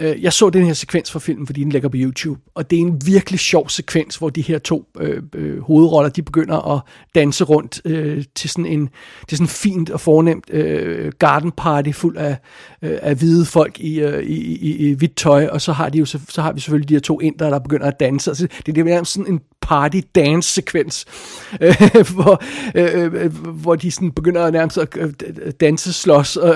øh, 0.00 0.22
jeg 0.22 0.32
så 0.32 0.50
den 0.50 0.66
her 0.66 0.72
sekvens 0.72 1.10
fra 1.10 1.18
filmen, 1.18 1.46
fordi 1.46 1.64
den 1.64 1.72
ligger 1.72 1.88
på 1.88 1.96
YouTube, 1.96 2.40
og 2.54 2.70
det 2.70 2.76
er 2.76 2.80
en 2.80 3.00
virkelig 3.06 3.40
sjov 3.40 3.68
sekvens, 3.68 4.16
hvor 4.16 4.30
de 4.30 4.42
her 4.42 4.58
to 4.58 4.88
øh, 5.00 5.22
øh, 5.34 5.60
hovedroller, 5.60 6.10
de 6.10 6.22
begynder 6.22 6.76
at 6.76 6.82
danse 7.14 7.44
rundt 7.44 7.80
øh, 7.84 8.24
til 8.34 8.50
sådan 8.50 8.66
en 8.66 8.88
til 9.28 9.38
sådan 9.38 9.48
fint 9.48 9.90
og 9.90 10.00
fornemt 10.00 10.50
øh, 10.50 11.12
garden 11.18 11.52
party 11.52 11.90
fuld 11.92 12.16
af, 12.16 12.36
øh, 12.82 12.98
af 13.02 13.14
hvide 13.14 13.44
folk 13.44 13.80
i, 13.80 14.00
øh, 14.00 14.22
i, 14.22 14.56
i, 14.56 14.88
i 14.88 14.92
hvidt 14.92 15.16
tøj, 15.16 15.46
og 15.46 15.60
så 15.60 15.72
har, 15.72 15.88
de 15.88 15.98
jo, 15.98 16.04
så, 16.04 16.20
så 16.28 16.42
har 16.42 16.52
vi 16.52 16.60
selvfølgelig 16.60 16.88
de 16.88 16.94
her 16.94 17.00
to 17.00 17.20
indere, 17.20 17.50
der 17.50 17.58
begynder 17.58 17.86
at 17.86 18.00
danse. 18.00 18.30
Altså, 18.30 18.48
det, 18.66 18.74
det 18.74 18.88
er 18.88 19.04
sådan 19.04 19.32
en 19.32 19.40
party 19.60 20.00
dance 20.14 20.52
sekvens, 20.52 21.06
øh, 21.60 22.06
hvor, 22.14 22.42
øh, 22.74 23.04
øh, 23.04 23.24
øh, 23.24 23.46
hvor 23.46 23.74
de 23.74 23.90
sådan 23.90 24.10
begynder 24.10 24.44
at 24.44 24.52
nærmest 24.52 24.78
at 24.78 24.96
øh, 24.96 25.12
danse 25.60 25.92
slås 25.92 26.36
og, 26.46 26.54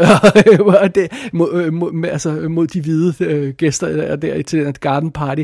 og 0.67 0.95
det, 0.95 1.13
mod, 1.33 1.53
øh, 1.53 1.73
mod, 1.73 2.05
altså, 2.05 2.31
mod 2.31 2.67
de 2.67 2.81
hvide 2.81 3.15
øh, 3.21 3.55
gæster 3.55 3.89
der, 3.89 4.17
der 4.17 4.43
til 4.43 4.65
den 4.65 4.75
garden 4.81 5.11
party. 5.11 5.43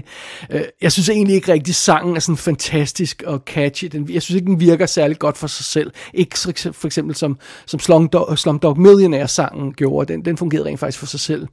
Øh, 0.51 0.61
jeg 0.83 0.93
synes 0.93 1.09
egentlig 1.09 1.35
ikke 1.35 1.53
rigtig, 1.53 1.75
sangen 1.75 2.17
er 2.17 2.21
sådan 2.21 2.37
fantastisk 2.37 3.23
og 3.27 3.43
catchy. 3.47 3.89
Den, 3.93 4.11
jeg 4.11 4.23
synes 4.23 4.37
ikke, 4.37 4.47
den 4.47 4.61
virker 4.61 4.87
særlig 4.87 5.19
godt 5.19 5.39
for 5.39 5.47
sig 5.47 5.65
selv. 5.65 5.93
Ikke 6.15 6.39
for 6.73 6.87
eksempel 6.87 7.15
som, 7.15 7.39
som 7.67 7.81
Slumdog, 7.81 8.39
Slumdog 8.39 8.81
Millionaire-sangen 8.81 9.73
gjorde. 9.73 10.13
Den, 10.13 10.25
den 10.25 10.37
fungerede 10.37 10.69
rent 10.69 10.81
faktisk 10.81 10.99
for 10.99 11.07
sig 11.07 11.21
selv. 11.21 11.47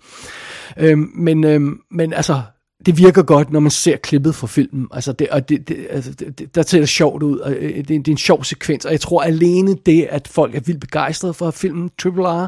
Øh, 0.77 0.97
men, 0.97 1.43
øh, 1.43 1.61
men 1.91 2.13
altså, 2.13 2.41
det 2.87 2.97
virker 2.97 3.23
godt, 3.23 3.51
når 3.51 3.59
man 3.59 3.71
ser 3.71 3.97
klippet 3.97 4.35
fra 4.35 4.47
filmen. 4.47 4.87
Altså, 4.91 5.11
det, 5.11 5.29
og 5.29 5.49
det, 5.49 5.67
det, 5.67 5.87
altså 5.89 6.11
det, 6.11 6.55
der 6.55 6.61
ser 6.61 6.79
det 6.79 6.89
sjovt 6.89 7.23
ud, 7.23 7.39
og 7.39 7.53
øh, 7.53 7.77
det, 7.77 7.87
det 7.87 8.07
er 8.07 8.11
en 8.11 8.17
sjov 8.17 8.43
sekvens, 8.43 8.85
og 8.85 8.91
jeg 8.91 9.01
tror 9.01 9.21
alene 9.21 9.75
det, 9.85 10.07
at 10.09 10.27
folk 10.27 10.55
er 10.55 10.59
vildt 10.59 10.81
begejstrede 10.81 11.33
for 11.33 11.51
filmen 11.51 11.89
Triple 12.01 12.23
R, 12.23 12.47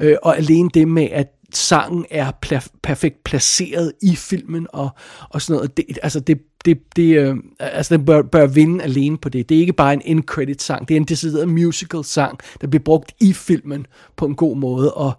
øh, 0.00 0.16
og 0.22 0.36
alene 0.36 0.70
det 0.74 0.88
med, 0.88 1.08
at 1.12 1.26
sangen 1.52 2.04
er 2.10 2.32
pla- 2.46 2.78
perfekt 2.82 3.24
placeret 3.24 3.92
i 4.02 4.16
filmen, 4.16 4.66
og, 4.72 4.88
og 5.30 5.42
sådan 5.42 5.56
noget, 5.56 5.76
det, 5.76 5.98
altså 6.02 6.20
det, 6.20 6.38
det, 6.64 6.78
det 6.96 7.18
øh, 7.18 7.36
altså 7.60 7.96
den 7.96 8.04
bør, 8.04 8.22
bør 8.22 8.46
vinde 8.46 8.84
alene 8.84 9.18
på 9.18 9.28
det. 9.28 9.48
Det 9.48 9.56
er 9.56 9.60
ikke 9.60 9.72
bare 9.72 9.92
en 9.92 10.02
end-credit 10.04 10.62
sang, 10.62 10.88
det 10.88 10.94
er 10.94 11.00
en 11.00 11.04
decideret 11.04 11.48
musical 11.48 12.04
sang, 12.04 12.38
der 12.60 12.66
bliver 12.66 12.82
brugt 12.84 13.12
i 13.20 13.32
filmen 13.32 13.86
på 14.16 14.26
en 14.26 14.34
god 14.34 14.56
måde, 14.56 14.94
og 14.94 15.12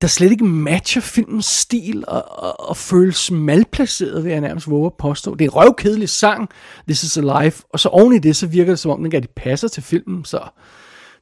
der 0.02 0.08
slet 0.08 0.32
ikke 0.32 0.46
matcher 0.46 1.02
filmens 1.02 1.46
stil 1.46 2.04
og, 2.08 2.24
og, 2.30 2.70
og 2.70 2.78
føles 2.78 3.32
malplaceret, 3.32 4.24
vil 4.24 4.32
jeg 4.32 4.42
nærmest 4.42 4.70
våge 4.70 4.86
at 4.86 4.94
påstå. 5.00 5.36
Det 5.36 5.46
er 5.46 5.50
en 5.50 5.56
røvkedelig 5.56 6.10
sang, 6.10 6.50
This 6.88 7.04
is 7.04 7.18
Alive, 7.18 7.54
og 7.70 7.80
så 7.80 7.90
oven 7.90 8.16
i 8.16 8.20
det, 8.20 8.36
så 8.36 8.48
virker 8.48 8.72
det 8.72 8.80
som 8.80 8.92
om, 8.92 9.04
den 9.04 9.14
rigtig 9.14 9.32
passer 9.36 9.68
til 9.68 9.84
filmen, 9.84 10.26
så 10.26 10.40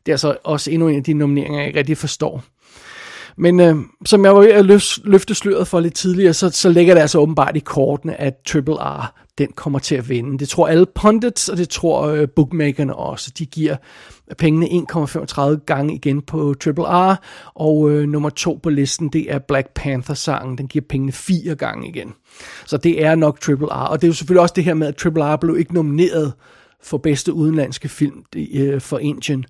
det 0.06 0.12
er 0.12 0.17
så 0.17 0.38
også 0.43 0.72
endnu 0.72 0.88
en 0.88 0.95
af 0.95 1.04
de 1.04 1.13
nomineringer, 1.13 1.60
jeg 1.60 1.67
ikke 1.67 1.80
rigtig 1.80 1.98
forstår. 1.98 2.43
Men 3.39 3.60
øh, 3.60 3.75
som 4.06 4.25
jeg 4.25 4.36
var 4.36 4.41
ved 4.41 4.49
at 4.49 4.65
løfte 5.04 5.36
sløret 5.36 5.67
for 5.67 5.80
lidt 5.80 5.93
tidligere, 5.93 6.34
så, 6.34 6.49
så 6.49 6.69
ligger 6.69 6.93
det 6.93 7.02
altså 7.02 7.19
åbenbart 7.19 7.56
i 7.56 7.60
kortene, 7.60 8.21
at 8.21 8.34
Triple 8.47 8.75
R, 8.75 9.13
den 9.38 9.47
kommer 9.56 9.80
til 9.80 9.95
at 9.95 10.10
vinde. 10.10 10.39
Det 10.39 10.49
tror 10.49 10.67
alle 10.67 10.86
pundits, 10.95 11.49
og 11.49 11.58
det 11.58 11.69
tror 11.69 12.08
øh, 12.08 12.28
bookmakerne 12.36 12.95
også. 12.95 13.32
De 13.38 13.45
giver 13.45 13.75
pengene 14.38 14.65
1,35 14.65 15.65
gange 15.65 15.95
igen 15.95 16.21
på 16.21 16.56
Triple 16.63 16.86
R, 16.86 17.21
og 17.56 17.89
øh, 17.89 18.08
nummer 18.08 18.30
to 18.30 18.60
på 18.63 18.69
listen, 18.69 19.10
det 19.10 19.34
er 19.34 19.39
Black 19.39 19.67
Panther-sangen. 19.75 20.58
Den 20.58 20.67
giver 20.67 20.86
pengene 20.89 21.12
fire 21.12 21.56
gange 21.56 21.89
igen. 21.89 22.13
Så 22.65 22.78
det 22.78 23.06
er 23.06 23.15
nok 23.15 23.39
Triple 23.39 23.67
R, 23.67 23.88
og 23.88 24.02
det 24.02 24.08
er 24.08 24.10
jo 24.10 24.13
selvfølgelig 24.13 24.41
også 24.41 24.54
det 24.56 24.63
her 24.63 24.73
med, 24.73 24.88
at 24.88 24.95
Triple 24.95 25.23
R 25.23 25.36
blev 25.36 25.60
ikke 25.60 25.73
nomineret 25.73 26.34
for 26.84 26.97
bedste 26.97 27.34
udenlandske 27.34 27.89
film 27.89 28.23
øh, 28.54 28.82
for 28.82 28.97
Indien. 28.97 29.45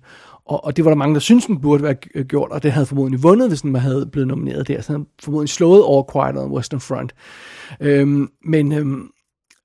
Og, 0.50 0.64
og 0.64 0.76
det 0.76 0.84
var 0.84 0.90
der 0.90 0.96
mange, 0.96 1.14
der 1.14 1.20
syntes, 1.20 1.46
den 1.46 1.60
burde 1.60 1.82
være 1.82 2.24
gjort, 2.24 2.50
og 2.50 2.62
det 2.62 2.72
havde 2.72 2.86
formodentlig 2.86 3.22
vundet, 3.22 3.48
hvis 3.48 3.60
den 3.60 3.74
havde 3.74 4.08
blevet 4.12 4.28
nomineret 4.28 4.68
der. 4.68 4.80
Så 4.80 4.92
den 4.92 5.00
havde 5.00 5.08
formodentlig 5.22 5.48
slået 5.48 5.82
over 5.82 6.04
Quiet 6.12 6.44
on 6.44 6.50
Western 6.52 6.80
Front. 6.80 7.14
Øhm, 7.80 8.28
men, 8.44 8.72
øhm, 8.72 9.10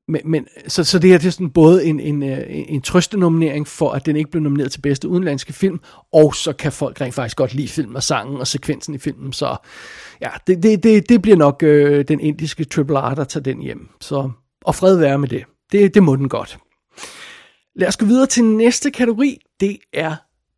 men, 0.07 0.21
men 0.25 0.47
så, 0.67 0.83
så 0.83 0.99
det 0.99 1.09
her 1.09 1.17
det 1.17 1.27
er 1.27 1.31
sådan 1.31 1.49
både 1.49 1.85
en, 1.85 1.99
en, 1.99 2.23
en, 2.23 2.45
en 2.49 2.81
trøstenominering 2.81 3.67
for, 3.67 3.91
at 3.91 4.05
den 4.05 4.15
ikke 4.15 4.31
blev 4.31 4.43
nomineret 4.43 4.71
til 4.71 4.81
bedste 4.81 5.07
udenlandske 5.07 5.53
film, 5.53 5.79
og 6.13 6.35
så 6.35 6.53
kan 6.53 6.71
folk 6.71 7.01
rent 7.01 7.13
faktisk 7.13 7.37
godt 7.37 7.53
lide 7.53 7.67
filmen 7.67 7.95
og 7.95 8.03
sangen 8.03 8.37
og 8.37 8.47
sekvensen 8.47 8.95
i 8.95 8.97
filmen. 8.97 9.33
Så 9.33 9.55
ja, 10.21 10.29
det, 10.47 10.63
det, 10.63 10.83
det, 10.83 11.09
det 11.09 11.21
bliver 11.21 11.37
nok 11.37 11.63
øh, 11.63 12.05
den 12.07 12.19
indiske 12.19 12.63
Triple 12.63 12.99
R, 12.99 13.15
der 13.15 13.23
tager 13.23 13.43
den 13.43 13.61
hjem. 13.61 13.89
Så, 14.01 14.31
og 14.65 14.75
fred 14.75 14.97
være 14.97 15.17
med 15.17 15.27
det. 15.27 15.43
det. 15.71 15.93
Det 15.93 16.03
må 16.03 16.15
den 16.15 16.29
godt. 16.29 16.57
Lad 17.75 17.87
os 17.87 17.97
gå 17.97 18.05
videre 18.05 18.25
til 18.25 18.43
næste 18.43 18.91
kategori. 18.91 19.37
Det 19.59 19.77
er 19.93 20.15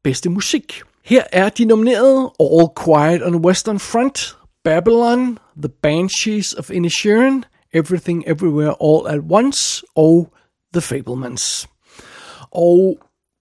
bedste 0.08 0.30
musik. 0.30 0.82
Her 1.06 1.24
er 1.32 1.50
de 1.50 1.66
nominerede 1.66 2.32
All 2.40 2.68
Quiet 2.86 3.24
on 3.24 3.32
the 3.32 3.42
Western 3.42 3.80
Front, 3.80 4.38
Babylon, 4.64 5.38
The 5.62 5.70
Banshees 5.84 6.54
of 6.54 6.70
Inisherin, 6.72 7.46
Everything 7.74 8.24
Everywhere 8.28 8.76
All 8.82 9.08
at 9.08 9.20
Once 9.30 9.84
og 9.96 10.34
The 10.74 10.82
Fablemans. 10.82 11.68
Og 12.52 12.98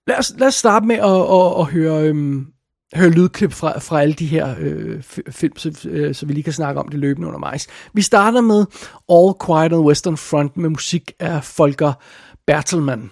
lad 0.06 0.18
os, 0.18 0.32
lad 0.38 0.48
os 0.48 0.54
starte 0.54 0.86
med 0.86 0.96
at, 0.96 1.20
at, 1.38 1.60
at 1.60 1.66
høre, 1.66 2.08
øhm, 2.08 2.46
høre 2.94 3.10
lydklip 3.10 3.52
fra, 3.52 3.78
fra 3.78 4.00
alle 4.02 4.14
de 4.14 4.26
her 4.26 4.54
øh, 4.58 5.02
film, 5.30 5.56
så, 5.56 5.88
øh, 5.88 6.14
så 6.14 6.26
vi 6.26 6.32
lige 6.32 6.44
kan 6.44 6.52
snakke 6.52 6.80
om 6.80 6.88
det 6.88 7.00
løbende 7.00 7.28
undervejs. 7.28 7.66
Vi 7.92 8.02
starter 8.02 8.40
med 8.40 8.66
All 9.08 9.34
Quiet 9.46 9.72
on 9.72 9.78
the 9.78 9.88
Western 9.88 10.16
Front 10.16 10.56
med 10.56 10.68
musik 10.68 11.12
af 11.20 11.44
Folker 11.44 11.92
Bertelmann. 12.46 13.10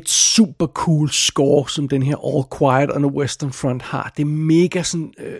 Et 0.00 0.08
super 0.08 0.66
cool 0.66 1.10
score, 1.10 1.68
som 1.68 1.88
den 1.88 2.02
her 2.02 2.16
All 2.16 2.44
Quiet 2.58 2.90
on 2.96 3.02
the 3.02 3.12
Western 3.12 3.52
Front 3.52 3.82
har. 3.82 4.12
Det 4.16 4.22
er 4.22 4.26
mega 4.26 4.82
sådan... 4.82 5.12
Øh, 5.18 5.38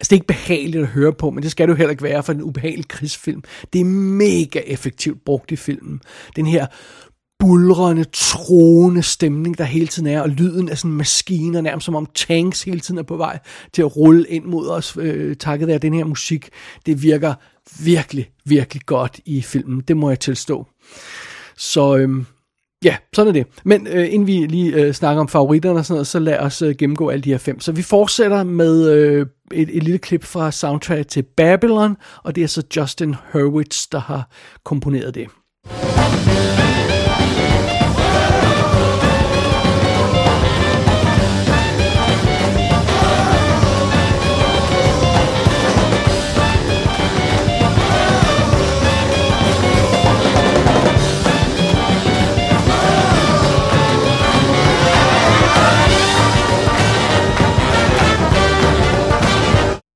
altså 0.00 0.10
det 0.10 0.12
er 0.12 0.16
ikke 0.16 0.26
behageligt 0.26 0.82
at 0.82 0.88
høre 0.88 1.12
på, 1.12 1.30
men 1.30 1.42
det 1.42 1.50
skal 1.50 1.68
det 1.68 1.72
jo 1.72 1.76
heller 1.76 1.90
ikke 1.90 2.02
være 2.02 2.22
for 2.22 2.32
en 2.32 2.42
ubehagelig 2.42 2.88
krigsfilm. 2.88 3.42
Det 3.72 3.80
er 3.80 3.84
mega 3.84 4.58
effektivt 4.66 5.24
brugt 5.24 5.50
i 5.50 5.56
filmen. 5.56 6.00
Den 6.36 6.46
her 6.46 6.66
bulrende, 7.38 8.04
troende 8.12 9.02
stemning, 9.02 9.58
der 9.58 9.64
hele 9.64 9.86
tiden 9.86 10.08
er, 10.08 10.20
og 10.20 10.28
lyden 10.28 10.68
af 10.68 10.78
sådan 10.78 10.96
maskiner, 10.96 11.60
nærmest 11.60 11.84
som 11.84 11.94
om 11.94 12.06
tanks 12.14 12.62
hele 12.62 12.80
tiden 12.80 12.98
er 12.98 13.02
på 13.02 13.16
vej 13.16 13.38
til 13.72 13.82
at 13.82 13.96
rulle 13.96 14.28
ind 14.28 14.44
mod 14.44 14.68
os, 14.68 14.96
øh, 15.00 15.36
takket 15.36 15.68
af 15.68 15.80
den 15.80 15.94
her 15.94 16.04
musik. 16.04 16.48
Det 16.86 17.02
virker 17.02 17.34
virkelig, 17.80 18.30
virkelig 18.44 18.82
godt 18.86 19.20
i 19.24 19.42
filmen, 19.42 19.80
det 19.80 19.96
må 19.96 20.10
jeg 20.10 20.20
tilstå. 20.20 20.66
Så 21.56 21.96
øhm, 21.96 22.26
Ja, 22.84 22.96
sådan 23.12 23.28
er 23.28 23.32
det. 23.32 23.46
Men 23.64 23.86
øh, 23.86 24.12
inden 24.12 24.26
vi 24.26 24.32
lige 24.32 24.74
øh, 24.74 24.92
snakker 24.92 25.20
om 25.20 25.28
favoritterne 25.28 25.78
og 25.78 25.84
sådan 25.84 25.94
noget, 25.94 26.06
så 26.06 26.18
lad 26.18 26.38
os 26.38 26.62
øh, 26.62 26.74
gennemgå 26.78 27.08
alle 27.08 27.22
de 27.22 27.30
her 27.30 27.38
fem. 27.38 27.60
Så 27.60 27.72
vi 27.72 27.82
fortsætter 27.82 28.44
med 28.44 28.90
øh, 28.90 29.26
et, 29.52 29.68
et 29.72 29.82
lille 29.82 29.98
klip 29.98 30.24
fra 30.24 30.52
soundtrack 30.52 31.08
til 31.08 31.22
Babylon, 31.22 31.96
og 32.22 32.36
det 32.36 32.42
er 32.42 32.48
så 32.48 32.62
Justin 32.76 33.14
Hurwitz, 33.32 33.86
der 33.92 33.98
har 34.00 34.28
komponeret 34.64 35.14
det. 35.14 35.28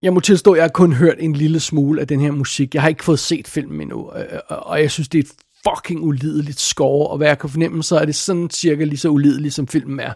Jeg 0.09 0.15
må 0.15 0.21
tilstå, 0.21 0.53
at 0.53 0.57
jeg 0.57 0.65
har 0.65 0.69
kun 0.69 0.93
hørt 0.93 1.17
en 1.19 1.33
lille 1.33 1.61
smule 1.61 2.01
af 2.01 2.07
den 2.07 2.21
her 2.21 2.31
musik. 2.31 2.75
Jeg 2.75 2.83
har 2.83 2.89
ikke 2.89 3.05
fået 3.05 3.19
set 3.19 3.49
filmen 3.49 3.81
endnu, 3.81 4.11
øh, 4.17 4.21
øh, 4.21 4.39
og 4.49 4.83
jeg 4.83 4.91
synes, 4.91 5.09
det 5.09 5.19
er 5.19 5.23
et 5.23 5.31
fucking 5.69 6.03
ulideligt 6.03 6.61
score, 6.61 7.11
og 7.11 7.17
hvad 7.17 7.29
jeg 7.29 7.39
kan 7.39 7.51
fornemme, 7.51 7.83
så 7.83 7.99
er 7.99 8.05
det 8.05 8.15
sådan 8.15 8.51
cirka 8.51 8.85
lige 8.85 8.99
så 8.99 9.09
ulideligt, 9.09 9.55
som 9.55 9.69
filmen 9.69 10.01
er. 10.01 10.13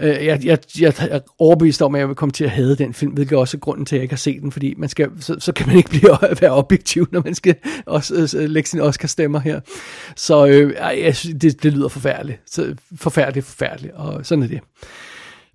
Øh, 0.00 0.26
jeg, 0.26 0.44
jeg, 0.44 0.58
jeg 0.80 0.94
er 0.98 1.20
overbevist 1.38 1.82
om, 1.82 1.94
at 1.94 1.98
jeg 1.98 2.08
vil 2.08 2.16
komme 2.16 2.32
til 2.32 2.44
at 2.44 2.50
hade 2.50 2.76
den 2.76 2.94
film, 2.94 3.12
hvilket 3.12 3.38
også 3.38 3.56
er 3.56 3.58
grunden 3.58 3.86
til, 3.86 3.96
at 3.96 3.98
jeg 3.98 4.02
ikke 4.02 4.14
har 4.14 4.18
set 4.18 4.42
den, 4.42 4.52
fordi 4.52 4.74
man 4.76 4.88
skal, 4.88 5.10
så, 5.20 5.36
så 5.38 5.52
kan 5.52 5.66
man 5.66 5.76
ikke 5.76 5.90
blive 5.90 6.18
være 6.40 6.52
objektiv, 6.52 7.08
når 7.12 7.22
man 7.24 7.34
skal 7.34 7.54
også, 7.86 8.38
øh, 8.38 8.50
lægge 8.50 8.68
sine 8.68 8.82
Oscar-stemmer 8.82 9.40
her. 9.40 9.60
Så 10.16 10.46
øh, 10.46 10.74
jeg, 11.04 11.16
synes, 11.16 11.36
det, 11.40 11.62
det 11.62 11.72
lyder 11.72 11.88
forfærdeligt. 11.88 12.40
Så, 12.46 12.74
forfærdeligt, 12.96 13.46
forfærdeligt, 13.46 13.94
og 13.94 14.26
sådan 14.26 14.44
er 14.44 14.48
det. 14.48 14.60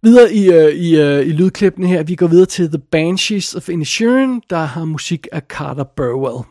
Videre 0.05 0.33
i, 0.33 0.51
øh, 0.51 0.73
i, 0.73 0.99
øh, 1.01 1.27
i 1.27 1.31
lydklippene 1.31 1.87
her, 1.87 2.03
vi 2.03 2.15
går 2.15 2.27
videre 2.27 2.45
til 2.45 2.69
The 2.69 2.81
Banshees 2.91 3.55
of 3.55 3.69
Inisherin, 3.69 4.41
der 4.49 4.57
har 4.57 4.85
musik 4.85 5.27
af 5.31 5.41
Carter 5.49 5.83
Burwell. 5.83 6.45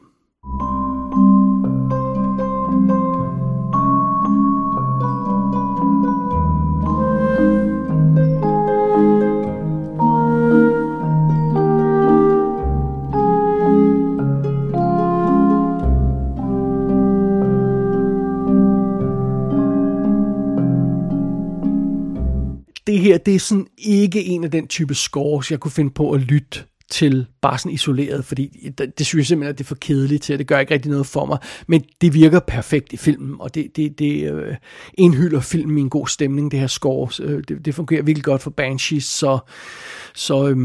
Det 22.94 23.02
her, 23.02 23.18
det 23.18 23.34
er 23.34 23.38
sådan 23.38 23.66
ikke 23.78 24.24
en 24.24 24.44
af 24.44 24.50
den 24.50 24.66
type 24.66 24.94
scores, 24.94 25.50
jeg 25.50 25.60
kunne 25.60 25.70
finde 25.70 25.90
på 25.90 26.10
at 26.12 26.20
lytte 26.20 26.64
til 26.90 27.26
bare 27.42 27.58
sådan 27.58 27.72
isoleret, 27.72 28.24
fordi 28.24 28.70
det, 28.78 28.98
det 28.98 29.06
synes 29.06 29.22
jeg 29.22 29.26
simpelthen, 29.26 29.50
at 29.50 29.58
det 29.58 29.64
er 29.64 29.68
for 29.68 29.74
kedeligt 29.74 30.22
til, 30.22 30.38
det 30.38 30.46
gør 30.46 30.58
ikke 30.58 30.74
rigtig 30.74 30.90
noget 30.90 31.06
for 31.06 31.26
mig, 31.26 31.38
men 31.68 31.84
det 32.00 32.14
virker 32.14 32.40
perfekt 32.40 32.92
i 32.92 32.96
filmen, 32.96 33.36
og 33.40 33.54
det, 33.54 33.76
det, 33.76 33.98
det 33.98 34.32
øh, 34.32 34.54
indhylder 34.98 35.40
filmen 35.40 35.78
i 35.78 35.80
en 35.80 35.90
god 35.90 36.06
stemning, 36.06 36.50
det 36.50 36.60
her 36.60 36.66
score, 36.66 37.24
øh, 37.24 37.42
det, 37.48 37.64
det 37.64 37.74
fungerer 37.74 38.02
virkelig 38.02 38.24
godt 38.24 38.42
for 38.42 38.50
Banshees, 38.50 39.04
så, 39.04 39.38
så 40.14 40.48
øh, 40.48 40.58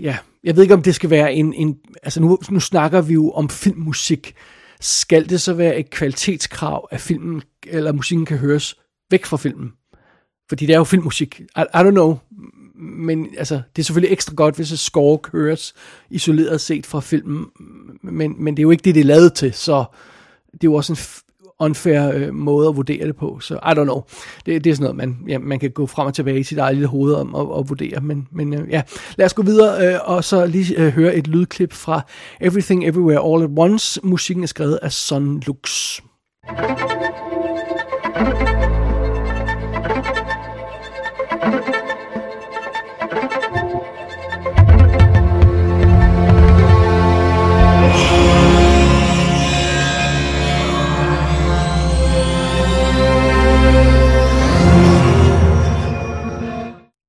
ja, 0.00 0.16
jeg 0.44 0.56
ved 0.56 0.62
ikke, 0.62 0.74
om 0.74 0.82
det 0.82 0.94
skal 0.94 1.10
være 1.10 1.34
en, 1.34 1.54
en 1.54 1.76
altså 2.02 2.20
nu, 2.20 2.38
nu 2.50 2.60
snakker 2.60 3.02
vi 3.02 3.12
jo 3.12 3.30
om 3.30 3.48
filmmusik, 3.48 4.34
skal 4.80 5.28
det 5.28 5.40
så 5.40 5.54
være 5.54 5.78
et 5.78 5.90
kvalitetskrav, 5.90 6.88
at 6.90 7.00
filmen 7.00 7.42
eller 7.66 7.92
musikken 7.92 8.26
kan 8.26 8.38
høres 8.38 8.74
væk 9.10 9.24
fra 9.24 9.36
filmen? 9.36 9.72
Fordi 10.52 10.66
det 10.66 10.72
er 10.72 10.78
jo 10.78 10.84
filmmusik. 10.84 11.40
I, 11.40 11.60
I 11.60 11.78
don't 11.78 11.90
know. 11.90 12.18
Men 12.74 13.28
altså, 13.38 13.54
det 13.54 13.82
er 13.82 13.84
selvfølgelig 13.84 14.12
ekstra 14.12 14.34
godt, 14.34 14.56
hvis 14.56 14.72
et 14.72 14.78
score 14.78 15.18
køres 15.18 15.74
isoleret 16.10 16.60
set 16.60 16.86
fra 16.86 17.00
filmen. 17.00 17.46
Men, 18.02 18.34
men 18.38 18.56
det 18.56 18.60
er 18.60 18.62
jo 18.62 18.70
ikke 18.70 18.82
det, 18.82 18.94
det 18.94 19.00
er 19.00 19.04
lavet 19.04 19.34
til. 19.34 19.52
Så 19.52 19.84
det 20.52 20.64
er 20.64 20.64
jo 20.64 20.74
også 20.74 20.92
en 20.92 20.98
unfair 21.58 22.12
øh, 22.14 22.34
måde 22.34 22.68
at 22.68 22.76
vurdere 22.76 23.06
det 23.06 23.16
på. 23.16 23.40
Så 23.40 23.54
I 23.54 23.58
don't 23.58 23.82
know. 23.82 24.02
Det, 24.46 24.64
det 24.64 24.70
er 24.70 24.74
sådan 24.74 24.82
noget, 24.82 24.96
man, 24.96 25.18
ja, 25.28 25.38
man 25.38 25.58
kan 25.58 25.70
gå 25.70 25.86
frem 25.86 26.06
og 26.06 26.14
tilbage 26.14 26.40
i 26.40 26.42
sit 26.42 26.58
eget 26.58 26.74
lille 26.74 26.88
hoved 26.88 27.14
om 27.14 27.34
og, 27.34 27.52
og 27.52 27.68
vurdere. 27.68 28.00
Men, 28.00 28.28
men 28.30 28.54
øh, 28.54 28.70
ja, 28.70 28.82
lad 29.16 29.26
os 29.26 29.34
gå 29.34 29.42
videre 29.42 29.94
øh, 29.94 30.00
og 30.04 30.24
så 30.24 30.46
lige 30.46 30.78
øh, 30.78 30.92
høre 30.92 31.14
et 31.14 31.26
lydklip 31.26 31.72
fra 31.72 32.00
Everything 32.40 32.86
Everywhere 32.86 33.34
All 33.34 33.42
at 33.42 33.50
Once. 33.56 34.00
Musikken 34.02 34.42
er 34.42 34.48
skrevet 34.48 34.78
af 34.82 34.92
Son 34.92 35.40
Lux. 35.40 36.00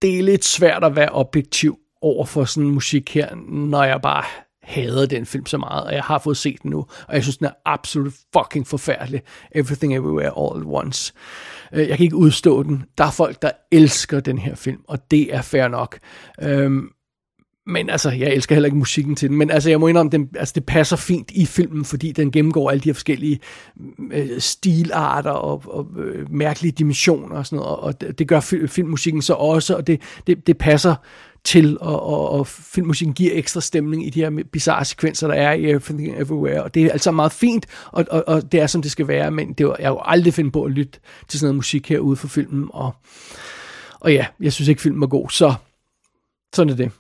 Det 0.03 0.19
er 0.19 0.23
lidt 0.23 0.45
svært 0.45 0.83
at 0.83 0.95
være 0.95 1.09
objektiv 1.11 1.77
over 2.01 2.25
for 2.25 2.45
sådan 2.45 2.69
musik 2.69 3.13
her, 3.13 3.35
når 3.47 3.83
jeg 3.83 4.01
bare 4.01 4.23
hader 4.63 5.05
den 5.05 5.25
film 5.25 5.45
så 5.45 5.57
meget, 5.57 5.83
og 5.83 5.93
jeg 5.93 6.03
har 6.03 6.19
fået 6.19 6.37
set 6.37 6.63
den 6.63 6.71
nu, 6.71 6.85
og 7.07 7.15
jeg 7.15 7.23
synes, 7.23 7.37
den 7.37 7.47
er 7.47 7.51
absolut 7.65 8.13
fucking 8.33 8.67
forfærdelig. 8.67 9.21
Everything 9.51 9.95
Everywhere 9.95 10.31
All 10.37 10.61
at 10.61 10.67
Once. 10.67 11.13
Øh, 11.73 11.89
jeg 11.89 11.97
kan 11.97 12.03
ikke 12.03 12.15
udstå 12.15 12.63
den. 12.63 12.83
Der 12.97 13.03
er 13.05 13.11
folk, 13.11 13.41
der 13.41 13.51
elsker 13.71 14.19
den 14.19 14.37
her 14.37 14.55
film, 14.55 14.81
og 14.87 15.11
det 15.11 15.35
er 15.35 15.41
fair 15.41 15.67
nok. 15.67 15.99
Øhm, 16.41 16.89
men 17.67 17.89
altså, 17.89 18.11
jeg 18.11 18.33
elsker 18.33 18.55
heller 18.55 18.67
ikke 18.67 18.77
musikken 18.77 19.15
til 19.15 19.29
den, 19.29 19.37
men 19.37 19.51
altså, 19.51 19.69
jeg 19.69 19.79
må 19.79 19.87
indrømme, 19.87 20.11
den, 20.11 20.29
altså, 20.35 20.51
det 20.55 20.65
passer 20.65 20.95
fint 20.95 21.31
i 21.31 21.45
filmen, 21.45 21.85
fordi 21.85 22.11
den 22.11 22.31
gennemgår 22.31 22.69
alle 22.69 22.81
de 22.81 22.89
her 22.89 22.93
forskellige 22.93 23.39
øh, 24.11 24.39
stilarter 24.39 25.31
og, 25.31 25.63
og 25.67 25.87
øh, 25.97 26.31
mærkelige 26.31 26.71
dimensioner 26.71 27.35
og 27.35 27.45
sådan 27.45 27.57
noget, 27.57 27.79
og 27.79 28.01
det, 28.01 28.19
det 28.19 28.27
gør 28.27 28.39
filmmusikken 28.67 29.21
så 29.21 29.33
også, 29.33 29.75
og 29.75 29.87
det, 29.87 30.01
det, 30.27 30.47
det 30.47 30.57
passer 30.57 30.95
til, 31.43 31.77
og, 31.81 32.03
og, 32.03 32.29
og 32.29 32.47
filmmusikken 32.47 33.13
giver 33.13 33.31
ekstra 33.33 33.61
stemning 33.61 34.07
i 34.07 34.09
de 34.09 34.19
her 34.19 34.43
bizarre 34.51 34.85
sekvenser, 34.85 35.27
der 35.27 35.35
er 35.35 35.53
i 35.53 35.69
Everything 35.69 36.21
Everywhere, 36.21 36.63
og 36.63 36.73
det 36.73 36.85
er 36.85 36.91
altså 36.91 37.11
meget 37.11 37.31
fint, 37.31 37.65
og, 37.91 38.05
og, 38.11 38.23
og 38.27 38.51
det 38.51 38.59
er 38.59 38.67
som 38.67 38.81
det 38.81 38.91
skal 38.91 39.07
være, 39.07 39.31
men 39.31 39.53
det 39.53 39.67
var, 39.67 39.75
jeg 39.79 39.87
har 39.87 39.93
jo 39.93 40.01
aldrig 40.05 40.33
finde 40.33 40.51
på 40.51 40.63
at 40.63 40.71
lytte 40.71 40.99
til 41.27 41.39
sådan 41.39 41.47
noget 41.47 41.55
musik 41.55 41.89
herude 41.89 42.15
for 42.15 42.27
filmen, 42.27 42.67
og, 42.73 42.91
og 43.99 44.13
ja, 44.13 44.25
jeg 44.39 44.53
synes 44.53 44.67
ikke 44.67 44.81
filmen 44.81 45.01
var 45.01 45.07
god, 45.07 45.29
så 45.29 45.53
sådan 46.53 46.69
er 46.69 46.75
det. 46.75 46.91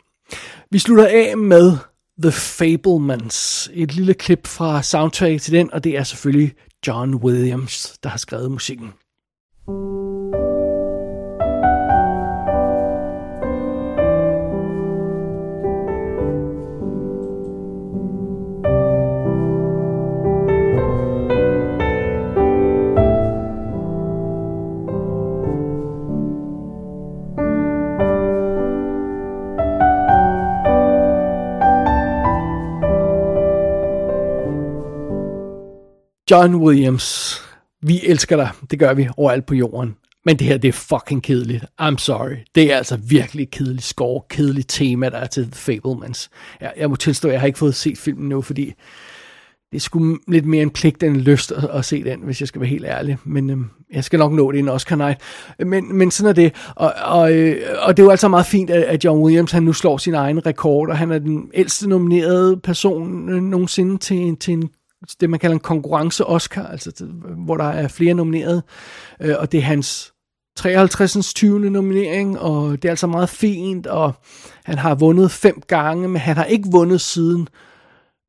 Vi 0.71 0.79
slutter 0.79 1.07
af 1.07 1.37
med 1.37 1.77
The 2.21 2.31
Fablemans. 2.31 3.69
Et 3.73 3.93
lille 3.95 4.13
klip 4.13 4.47
fra 4.47 4.83
soundtrack 4.83 5.41
til 5.41 5.53
den, 5.53 5.73
og 5.73 5.83
det 5.83 5.97
er 5.97 6.03
selvfølgelig 6.03 6.53
John 6.87 7.15
Williams, 7.15 7.97
der 8.03 8.09
har 8.09 8.17
skrevet 8.17 8.51
musikken. 8.51 8.93
John 36.33 36.55
Williams, 36.55 37.37
vi 37.81 38.01
elsker 38.03 38.35
dig. 38.35 38.49
Det 38.71 38.79
gør 38.79 38.93
vi 38.93 39.07
overalt 39.17 39.45
på 39.45 39.55
jorden. 39.55 39.95
Men 40.25 40.39
det 40.39 40.47
her, 40.47 40.57
det 40.57 40.67
er 40.67 40.71
fucking 40.71 41.23
kedeligt. 41.23 41.65
I'm 41.81 41.97
sorry. 41.97 42.35
Det 42.55 42.71
er 42.71 42.77
altså 42.77 42.97
virkelig 42.97 43.51
kedeligt 43.51 43.83
score, 43.83 44.21
kedeligt 44.29 44.69
tema, 44.69 45.09
der 45.09 45.17
er 45.17 45.25
til 45.25 45.43
The 45.43 45.55
Fablemans. 45.55 46.29
Jeg, 46.61 46.73
jeg 46.77 46.89
må 46.89 46.95
tilstå, 46.95 47.27
at 47.27 47.31
jeg 47.31 47.41
har 47.41 47.47
ikke 47.47 47.59
fået 47.59 47.75
set 47.75 47.97
filmen 47.97 48.29
nu, 48.29 48.41
fordi 48.41 48.65
det 49.71 49.77
er 49.77 49.79
sgu 49.79 50.17
lidt 50.27 50.45
mere 50.45 50.61
en 50.61 50.69
pligt 50.69 51.03
end 51.03 51.15
en 51.15 51.21
lyst 51.21 51.51
at, 51.51 51.63
at 51.63 51.85
se 51.85 52.03
den, 52.03 52.19
hvis 52.19 52.39
jeg 52.41 52.47
skal 52.47 52.61
være 52.61 52.69
helt 52.69 52.85
ærlig. 52.85 53.17
Men 53.23 53.49
øhm, 53.49 53.69
jeg 53.93 54.03
skal 54.03 54.19
nok 54.19 54.31
nå 54.31 54.51
det 54.51 54.57
i 54.57 54.59
en 54.59 54.69
Oscar 54.69 54.95
night. 54.95 55.21
Men, 55.59 55.95
men 55.95 56.11
sådan 56.11 56.29
er 56.29 56.33
det. 56.33 56.53
Og, 56.75 56.93
og, 57.05 57.33
øh, 57.33 57.57
og 57.81 57.97
det 57.97 58.03
er 58.03 58.05
jo 58.05 58.11
altså 58.11 58.27
meget 58.27 58.45
fint, 58.45 58.69
at, 58.69 58.83
at 58.83 59.05
John 59.05 59.23
Williams 59.23 59.51
han 59.51 59.63
nu 59.63 59.73
slår 59.73 59.97
sin 59.97 60.13
egen 60.13 60.45
rekord, 60.45 60.89
og 60.89 60.97
han 60.97 61.11
er 61.11 61.19
den 61.19 61.51
ældste 61.53 61.89
nominerede 61.89 62.57
person 62.57 63.29
øh, 63.29 63.41
nogensinde 63.41 63.97
til, 63.97 64.37
til 64.37 64.53
en 64.53 64.69
Altså, 65.03 65.17
det, 65.19 65.29
man 65.29 65.39
kalder 65.39 65.53
en 65.53 65.59
konkurrence-Oscar, 65.59 66.71
altså 66.71 67.05
hvor 67.45 67.57
der 67.57 67.63
er 67.63 67.87
flere 67.87 68.13
nomineret, 68.13 68.63
øh, 69.21 69.35
og 69.39 69.51
det 69.51 69.57
er 69.57 69.61
hans 69.61 70.13
53. 70.55 71.33
20. 71.33 71.69
nominering, 71.69 72.39
og 72.39 72.71
det 72.71 72.85
er 72.85 72.89
altså 72.89 73.07
meget 73.07 73.29
fint, 73.29 73.87
og 73.87 74.13
han 74.63 74.77
har 74.77 74.95
vundet 74.95 75.31
fem 75.31 75.61
gange, 75.67 76.07
men 76.07 76.21
han 76.21 76.37
har 76.37 76.45
ikke 76.45 76.69
vundet 76.71 77.01
siden, 77.01 77.47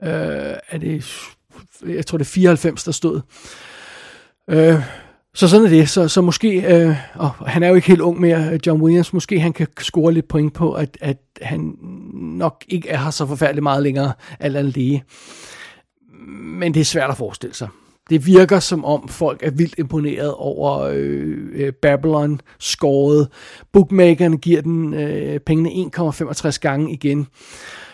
øh, 0.02 0.54
er 0.68 0.78
det, 0.80 1.10
jeg 1.86 2.06
tror 2.06 2.18
det 2.18 2.24
er 2.24 2.30
94, 2.30 2.84
der 2.84 2.92
stod. 2.92 3.20
Øh, 4.50 4.82
så 5.34 5.48
sådan 5.48 5.66
er 5.66 5.70
det, 5.70 5.88
så, 5.88 6.08
så 6.08 6.20
måske, 6.20 6.76
øh, 6.76 6.96
og 7.14 7.30
han 7.30 7.62
er 7.62 7.68
jo 7.68 7.74
ikke 7.74 7.88
helt 7.88 8.00
ung 8.00 8.20
mere, 8.20 8.58
John 8.66 8.82
Williams, 8.82 9.12
måske 9.12 9.40
han 9.40 9.52
kan 9.52 9.66
score 9.80 10.12
lidt 10.12 10.28
point 10.28 10.54
på, 10.54 10.72
at, 10.72 10.98
at 11.00 11.18
han 11.42 11.76
nok 12.22 12.64
ikke 12.68 12.88
er 12.88 12.98
her 12.98 13.10
så 13.10 13.26
forfærdeligt 13.26 13.62
meget 13.62 13.82
længere, 13.82 14.12
alt 14.40 14.56
andet 14.56 14.74
lige 14.74 15.04
men 16.28 16.74
det 16.74 16.80
er 16.80 16.84
svært 16.84 17.10
at 17.10 17.16
forestille 17.16 17.54
sig. 17.54 17.68
Det 18.10 18.26
virker 18.26 18.58
som 18.58 18.84
om 18.84 19.08
folk 19.08 19.42
er 19.42 19.50
vildt 19.50 19.74
imponeret 19.78 20.34
over 20.34 20.80
øh, 20.80 21.36
øh 21.54 21.72
Babylon 21.72 22.40
scoret. 22.58 23.28
Bookmakerne 23.72 24.36
giver 24.36 24.62
den 24.62 24.94
øh, 24.94 25.40
pengene 25.40 25.90
1,65 25.96 26.58
gange 26.58 26.92
igen, 26.92 27.26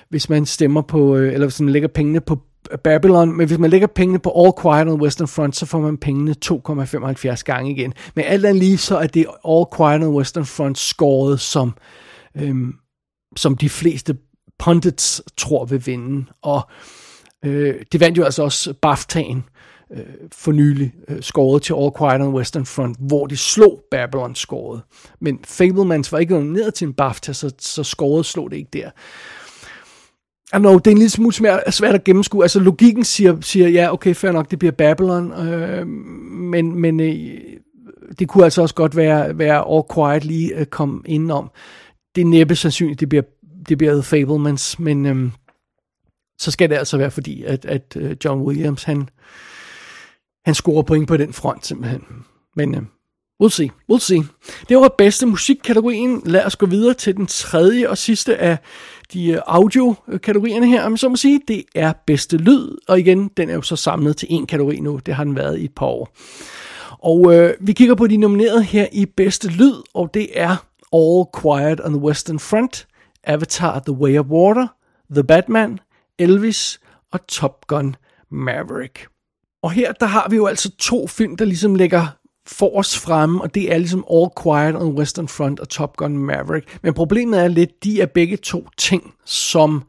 hvis 0.09 0.29
man 0.29 0.47
stemmer 0.47 0.83
på, 0.83 1.17
øh, 1.17 1.33
eller 1.33 1.47
hvis 1.47 1.61
man 1.61 1.73
lægger 1.73 1.89
pengene 1.89 2.21
på 2.21 2.39
Babylon, 2.85 3.37
men 3.37 3.47
hvis 3.47 3.59
man 3.59 3.71
lægger 3.71 3.87
pengene 3.87 4.19
på 4.19 4.33
All 4.45 4.53
Quiet 4.63 4.89
on 4.89 4.99
the 4.99 5.03
Western 5.03 5.29
Front, 5.29 5.57
så 5.57 5.67
får 5.67 5.81
man 5.81 5.99
pengene 5.99 6.35
2,75 6.45 7.43
gange 7.43 7.71
igen. 7.71 7.93
Men 8.15 8.25
alt 8.25 8.47
andet 8.47 8.63
lige, 8.63 8.79
så 8.79 8.97
er 8.97 9.07
det 9.07 9.27
All 9.49 9.65
Quiet 9.77 9.95
on 9.95 10.01
the 10.01 10.11
Western 10.11 10.47
Front 10.47 10.79
scoret, 10.79 11.41
som, 11.41 11.73
øhm, 12.37 12.75
som 13.37 13.57
de 13.57 13.69
fleste 13.69 14.17
pundits 14.59 15.23
tror 15.37 15.65
vil 15.65 15.87
vinde. 15.87 16.27
Og 16.43 16.71
Øh, 16.71 17.00
Øh, 17.45 17.75
det 17.93 18.01
vandt 18.01 18.19
jo 18.19 18.25
altså 18.25 18.43
også 18.43 18.75
BAFTA'en 18.87 19.41
øh, 19.97 20.29
for 20.33 20.53
nylig, 20.53 20.93
øh, 21.09 21.23
skåret 21.23 21.63
til 21.63 21.75
All 21.79 21.91
Quiet 21.99 22.15
on 22.15 22.21
the 22.21 22.29
Western 22.29 22.67
Front, 22.67 22.97
hvor 23.01 23.27
de 23.27 23.37
slog 23.37 23.83
Babylon 23.91 24.35
skåret. 24.35 24.83
Men 25.21 25.39
Fablemans 25.45 26.13
var 26.13 26.19
ikke 26.19 26.35
nomineret 26.35 26.75
til 26.75 26.87
en 26.87 26.95
BAFTA, 26.95 27.33
så, 27.33 27.53
så 27.59 27.85
skåret 27.85 28.27
slog 28.27 28.51
det 28.51 28.57
ikke 28.57 28.71
der. 28.73 28.91
I 30.57 30.59
know, 30.59 30.79
det 30.79 30.87
er 30.87 30.91
en 30.91 30.99
lille 30.99 31.11
smule 31.11 31.33
svært, 31.35 31.75
svært 31.75 31.95
at 31.95 32.05
gennemskue. 32.05 32.45
Altså 32.45 32.61
logikken 32.61 33.05
siger, 33.05 33.37
siger 33.41 33.69
ja, 33.69 33.93
okay, 33.93 34.15
fair 34.15 34.33
nok, 34.33 34.51
det 34.51 34.59
bliver 34.59 34.73
Babylon, 34.73 35.33
øh, 35.33 35.87
men, 35.87 36.81
men 36.81 37.01
øh, 37.01 37.41
det 38.19 38.29
kunne 38.29 38.45
altså 38.45 38.63
også 38.63 38.75
godt 38.75 38.97
være, 38.97 39.39
være 39.39 39.75
All 39.75 39.83
Quiet 39.95 40.25
lige 40.25 40.57
øh, 40.57 40.67
kom 40.67 41.05
indenom. 41.07 41.51
Det 42.15 42.21
er 42.21 42.27
næppe 42.27 42.57
sandsynligt, 42.57 43.01
det 43.01 43.09
bliver, 43.09 43.23
det 43.69 43.79
bliver 43.79 43.93
The 43.93 44.03
Fablemans, 44.03 44.79
men... 44.79 45.07
Øh, 45.07 45.31
så 46.41 46.51
skal 46.51 46.71
det 46.71 46.77
altså 46.77 46.97
være 46.97 47.11
fordi, 47.11 47.43
at, 47.43 47.65
at 47.65 47.97
øh, 47.97 48.17
John 48.25 48.43
Williams, 48.43 48.83
han, 48.83 49.09
han 50.45 50.55
scorer 50.55 50.83
point 50.83 51.09
på 51.09 51.17
den 51.17 51.33
front 51.33 51.67
simpelthen. 51.67 52.03
Men 52.57 52.75
uh, 52.75 52.83
we'll 53.43 53.51
see, 53.51 53.71
we'll 53.93 53.99
see. 53.99 54.23
Det 54.69 54.77
var 54.77 54.95
bedste 54.99 55.27
musikkategorien. 55.27 56.23
Lad 56.25 56.45
os 56.45 56.57
gå 56.57 56.67
videre 56.67 56.95
til 56.95 57.17
den 57.17 57.27
tredje 57.27 57.89
og 57.89 57.99
sidste 57.99 58.37
af 58.37 58.59
de 59.13 59.31
øh, 59.31 59.41
audio-kategorierne 59.47 60.67
her, 60.67 60.83
om 60.83 60.97
så 60.97 61.09
må 61.09 61.17
sige. 61.17 61.41
Det 61.49 61.65
er 61.75 61.93
bedste 62.07 62.37
lyd, 62.37 62.77
og 62.89 62.99
igen, 62.99 63.31
den 63.37 63.51
er 63.51 63.55
jo 63.55 63.63
så 63.63 63.77
samlet 63.77 64.17
til 64.17 64.29
en 64.31 64.47
kategori 64.47 64.81
nu. 64.81 65.01
Det 65.07 65.15
har 65.15 65.25
den 65.25 65.37
været 65.37 65.59
i 65.59 65.65
et 65.65 65.75
par 65.75 65.87
år. 65.87 66.17
Og 66.99 67.35
øh, 67.35 67.55
vi 67.61 67.73
kigger 67.73 67.95
på 67.95 68.07
de 68.07 68.17
nominerede 68.17 68.63
her 68.63 68.87
i 68.93 69.07
bedste 69.07 69.49
lyd, 69.49 69.75
og 69.95 70.15
det 70.15 70.29
er 70.35 70.57
All 70.93 71.25
Quiet 71.43 71.81
on 71.81 71.93
the 71.93 72.03
Western 72.03 72.39
Front, 72.39 72.87
Avatar 73.25 73.83
The 73.87 73.93
Way 73.93 74.19
of 74.19 74.27
Water, 74.27 74.67
The 75.11 75.25
Batman, 75.25 75.79
Elvis 76.21 76.81
og 77.13 77.27
Top 77.27 77.67
Gun 77.67 77.97
Maverick. 78.31 79.07
Og 79.63 79.71
her 79.71 79.93
der 79.93 80.07
har 80.07 80.27
vi 80.31 80.37
jo 80.37 80.47
altså 80.47 80.77
to 80.77 81.07
film, 81.07 81.37
der 81.37 81.45
ligesom 81.45 81.75
ligger 81.75 82.07
for 82.47 82.79
os 82.79 82.99
fremme, 82.99 83.43
og 83.43 83.55
det 83.55 83.73
er 83.73 83.79
ligesom 83.79 84.05
All 84.13 84.31
Quiet 84.43 84.77
on 84.77 84.91
the 84.91 84.99
Western 84.99 85.29
Front 85.29 85.61
og 85.61 85.69
Top 85.69 85.97
Gun 85.97 86.17
Maverick. 86.17 86.79
Men 86.83 86.95
problemet 86.95 87.41
er 87.41 87.49
lidt, 87.49 87.85
de 87.85 88.01
er 88.01 88.07
begge 88.07 88.37
to 88.37 88.69
ting, 88.79 89.15
som 89.25 89.83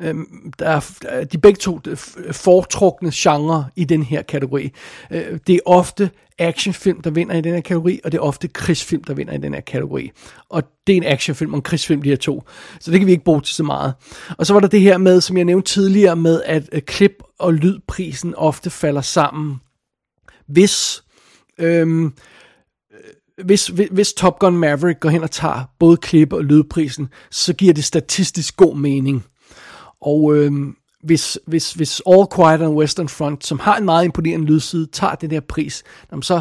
Øhm, 0.00 0.52
der 0.58 0.68
er, 0.68 0.98
øh, 1.12 1.26
de 1.32 1.38
begge 1.38 1.58
to 1.58 1.80
øh, 1.86 1.96
øh, 2.16 2.34
foretrukne 2.34 3.10
genre 3.14 3.66
i 3.76 3.84
den 3.84 4.02
her 4.02 4.22
kategori. 4.22 4.72
Øh, 5.10 5.38
det 5.46 5.54
er 5.54 5.60
ofte 5.66 6.10
actionfilm, 6.38 7.00
der 7.02 7.10
vinder 7.10 7.34
i 7.34 7.40
den 7.40 7.54
her 7.54 7.60
kategori, 7.60 8.00
og 8.04 8.12
det 8.12 8.18
er 8.18 8.22
ofte 8.22 8.48
krigsfilm, 8.48 9.04
der 9.04 9.14
vinder 9.14 9.32
i 9.32 9.38
den 9.38 9.54
her 9.54 9.60
kategori. 9.60 10.10
Og 10.48 10.62
det 10.86 10.92
er 10.92 10.96
en 10.96 11.04
actionfilm 11.04 11.52
og 11.52 11.56
en 11.56 11.62
krigsfilm, 11.62 12.02
de 12.02 12.08
her 12.08 12.16
to. 12.16 12.42
Så 12.80 12.90
det 12.90 13.00
kan 13.00 13.06
vi 13.06 13.12
ikke 13.12 13.24
bruge 13.24 13.40
til 13.40 13.54
så 13.54 13.62
meget. 13.62 13.94
Og 14.38 14.46
så 14.46 14.52
var 14.52 14.60
der 14.60 14.68
det 14.68 14.80
her 14.80 14.98
med, 14.98 15.20
som 15.20 15.36
jeg 15.36 15.44
nævnte 15.44 15.72
tidligere, 15.72 16.16
med 16.16 16.42
at 16.44 16.68
øh, 16.72 16.82
klip- 16.82 17.22
og 17.38 17.54
lydprisen 17.54 18.34
ofte 18.34 18.70
falder 18.70 19.00
sammen. 19.00 19.60
Hvis... 20.46 21.04
Øhm, 21.58 22.12
hvis, 23.44 23.66
hvis 23.66 24.12
Top 24.12 24.38
Gun 24.38 24.56
Maverick 24.56 25.00
går 25.00 25.08
hen 25.08 25.22
og 25.22 25.30
tager 25.30 25.64
både 25.78 25.96
klip 25.96 26.32
og 26.32 26.44
lydprisen, 26.44 27.08
så 27.30 27.52
giver 27.52 27.72
det 27.72 27.84
statistisk 27.84 28.56
god 28.56 28.76
mening. 28.76 29.24
Og 30.04 30.36
øh, 30.36 30.52
hvis, 31.02 31.38
hvis, 31.46 31.72
hvis 31.72 32.02
All 32.06 32.26
Quiet 32.36 32.62
on 32.62 32.74
Western 32.74 33.08
Front, 33.08 33.46
som 33.46 33.58
har 33.58 33.76
en 33.76 33.84
meget 33.84 34.04
imponerende 34.04 34.46
lydside, 34.46 34.86
tager 34.86 35.14
den 35.14 35.30
her 35.30 35.40
pris, 35.40 35.82
jamen 36.10 36.22
så 36.22 36.40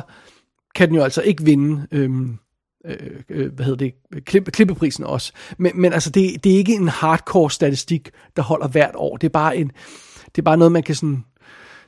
kan 0.75 0.87
den 0.87 0.95
jo 0.95 1.03
altså 1.03 1.21
ikke 1.21 1.43
vinde 1.43 1.87
øhm, 1.91 2.37
øh, 2.85 3.21
øh, 3.29 3.53
hvad 3.53 3.65
hedder 3.65 3.85
det, 3.85 4.25
klip, 4.25 4.51
klippeprisen 4.51 5.03
også. 5.03 5.31
Men, 5.57 5.71
men 5.75 5.93
altså, 5.93 6.09
det, 6.09 6.43
det 6.43 6.53
er 6.53 6.57
ikke 6.57 6.73
en 6.73 6.87
hardcore 6.87 7.51
statistik, 7.51 8.09
der 8.35 8.41
holder 8.41 8.67
hvert 8.67 8.95
år. 8.95 9.17
Det 9.17 9.27
er 9.27 9.31
bare, 9.31 9.57
en, 9.57 9.71
det 10.25 10.37
er 10.37 10.41
bare 10.41 10.57
noget, 10.57 10.71
man 10.71 10.83
kan 10.83 10.95
sådan 10.95 11.23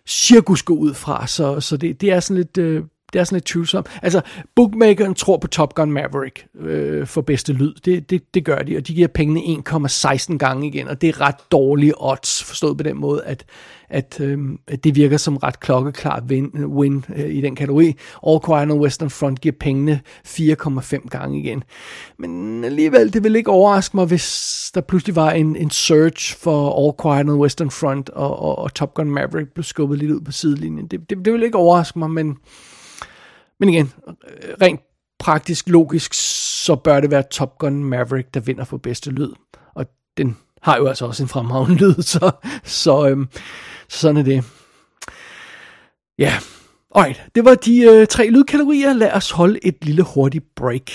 cirkus 0.07 0.63
gå 0.63 0.73
ud 0.75 0.93
fra. 0.93 1.27
Så, 1.27 1.59
så 1.59 1.77
det, 1.77 2.01
det 2.01 2.11
er 2.11 2.19
sådan 2.19 2.37
lidt... 2.37 2.57
Øh, 2.57 2.83
det 3.15 3.21
er 3.21 3.23
sådan 3.23 3.35
lidt 3.35 3.45
tvivlsomt. 3.45 3.87
Altså, 4.01 4.21
bookmakeren 4.55 5.13
tror 5.13 5.37
på 5.37 5.47
Top 5.47 5.75
Gun 5.75 5.91
Maverick 5.91 6.45
øh, 6.59 7.07
for 7.07 7.21
bedste 7.21 7.53
lyd. 7.53 7.73
Det, 7.85 8.09
det, 8.09 8.33
det 8.33 8.45
gør 8.45 8.57
de, 8.57 8.77
og 8.77 8.87
de 8.87 8.93
giver 8.93 9.07
pengene 9.07 9.39
1,16 9.39 10.37
gange 10.37 10.67
igen, 10.67 10.87
og 10.87 11.01
det 11.01 11.09
er 11.09 11.21
ret 11.21 11.35
dårlige 11.51 11.93
odds, 11.97 12.43
forstået 12.43 12.77
på 12.77 12.83
den 12.83 12.97
måde, 12.97 13.23
at, 13.25 13.45
at, 13.89 14.19
øh, 14.21 14.39
at 14.67 14.83
det 14.83 14.95
virker 14.95 15.17
som 15.17 15.37
ret 15.37 15.59
klokkeklart 15.59 16.23
win, 16.27 16.65
win 16.65 17.05
øh, 17.15 17.35
i 17.35 17.41
den 17.41 17.55
kategori. 17.55 17.95
All 18.27 18.39
Quiet 18.45 18.61
on 18.61 18.69
the 18.69 18.79
Western 18.79 19.09
Front 19.09 19.41
giver 19.41 19.55
pengene 19.59 20.01
4,5 20.27 21.07
gange 21.09 21.39
igen. 21.39 21.63
Men 22.19 22.63
alligevel, 22.63 23.13
det 23.13 23.23
vil 23.23 23.35
ikke 23.35 23.51
overraske 23.51 23.97
mig, 23.97 24.05
hvis 24.05 24.71
der 24.73 24.81
pludselig 24.81 25.15
var 25.15 25.31
en, 25.31 25.55
en 25.55 25.69
search 25.69 26.37
for 26.37 26.85
All 26.85 26.93
Quiet 27.01 27.19
on 27.19 27.27
the 27.27 27.41
Western 27.41 27.71
Front, 27.71 28.09
og, 28.09 28.39
og, 28.39 28.57
og 28.57 28.73
Top 28.73 28.93
Gun 28.93 29.09
Maverick 29.09 29.53
blev 29.53 29.63
skubbet 29.63 29.99
lidt 29.99 30.11
ud 30.11 30.21
på 30.21 30.31
sidelinjen. 30.31 30.87
Det, 30.87 31.09
det, 31.09 31.25
det 31.25 31.33
vil 31.33 31.43
ikke 31.43 31.57
overraske 31.57 31.99
mig, 31.99 32.11
men, 32.11 32.37
men 33.59 33.69
igen, 33.69 33.93
rent 34.61 34.81
praktisk, 35.19 35.69
logisk, 35.69 36.13
så 36.13 36.75
bør 36.75 36.99
det 36.99 37.11
være 37.11 37.23
Top 37.31 37.57
Gun 37.57 37.83
Maverick, 37.83 38.33
der 38.33 38.39
vinder 38.39 38.63
for 38.63 38.77
bedste 38.77 39.11
lyd. 39.11 39.33
Og 39.75 39.85
den 40.17 40.37
har 40.61 40.77
jo 40.77 40.87
altså 40.87 41.05
også 41.05 41.23
en 41.23 41.29
fremragende 41.29 41.75
lyd, 41.75 42.01
så, 42.01 42.31
så, 42.63 43.07
øhm, 43.09 43.27
så 43.89 43.99
sådan 43.99 44.17
er 44.17 44.23
det. 44.23 44.43
Ja, 46.19 46.33
alright, 46.95 47.23
det 47.35 47.45
var 47.45 47.55
de 47.55 47.81
øh, 47.81 48.07
tre 48.07 48.29
lydkategorier. 48.29 48.93
Lad 48.93 49.11
os 49.11 49.31
holde 49.31 49.59
et 49.63 49.85
lille 49.85 50.03
hurtigt 50.03 50.55
break. 50.55 50.91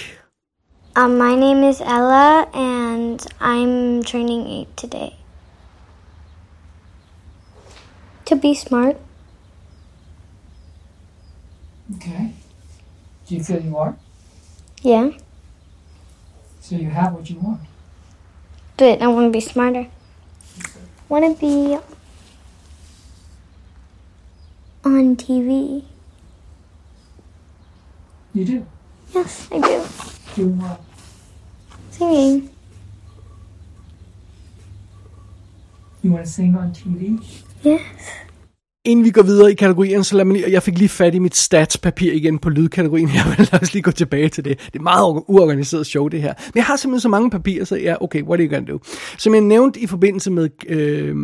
Um, 0.99 1.11
my 1.11 1.37
name 1.37 1.69
is 1.71 1.81
Ella, 1.81 2.45
and 2.53 3.21
I'm 3.41 4.03
turning 4.03 4.47
eight 4.47 4.77
today. 4.77 5.11
To 8.27 8.37
be 8.37 8.55
smart. 8.55 8.97
Okay. 11.97 12.31
Do 13.31 13.37
you 13.37 13.45
feel 13.45 13.62
you 13.62 13.76
are? 13.78 13.97
Yeah, 14.83 15.11
So 16.61 16.74
you 16.74 16.91
have 16.91 17.12
what 17.12 17.31
you 17.31 17.39
want. 17.39 17.61
but 18.76 19.01
I 19.01 19.07
want 19.07 19.28
to 19.28 19.31
be 19.31 19.39
smarter. 19.39 19.87
Want 21.09 21.39
to 21.39 21.41
be 21.41 21.78
on 24.85 25.14
TV. 25.14 25.85
You 28.35 28.45
do. 28.45 28.66
Yes, 29.14 29.47
I 29.53 29.61
do. 29.61 29.87
Doing 30.35 30.59
what? 30.59 30.81
Singing. 31.93 32.51
You 36.03 36.11
want 36.11 36.26
to 36.26 36.33
sing 36.33 36.57
on 36.57 36.72
TV? 36.72 37.22
Yes. 37.62 37.83
Inden 38.85 39.05
vi 39.05 39.11
går 39.11 39.22
videre 39.22 39.51
i 39.51 39.55
kategorien, 39.55 40.05
så 40.05 40.16
lad 40.16 40.24
mig 40.24 40.37
lige, 40.37 40.53
jeg 40.53 40.62
fik 40.62 40.78
lige 40.78 40.89
fat 40.89 41.14
i 41.14 41.18
mit 41.18 41.37
statspapir 41.37 42.12
igen 42.12 42.39
på 42.39 42.51
lydkategorien. 42.51 43.09
Jeg 43.09 43.24
vil 43.39 43.49
os 43.62 43.72
lige 43.72 43.83
gå 43.83 43.91
tilbage 43.91 44.28
til 44.28 44.45
det. 44.45 44.59
Det 44.72 44.78
er 44.78 44.83
meget 44.83 45.22
uorganiseret 45.28 45.87
show, 45.87 46.09
det 46.09 46.22
her. 46.22 46.35
Men 46.47 46.53
jeg 46.57 46.64
har 46.64 46.76
simpelthen 46.76 47.01
så 47.01 47.09
mange 47.09 47.31
papirer, 47.31 47.64
så 47.64 47.76
ja, 47.76 47.95
okay, 48.01 48.22
what 48.22 48.41
are 48.41 48.47
you 48.47 48.55
gonna 48.55 48.72
do? 48.72 48.81
Som 49.18 49.35
jeg 49.35 49.43
nævnte 49.43 49.81
i 49.81 49.87
forbindelse 49.87 50.31
med 50.31 50.49
øh, 50.66 51.16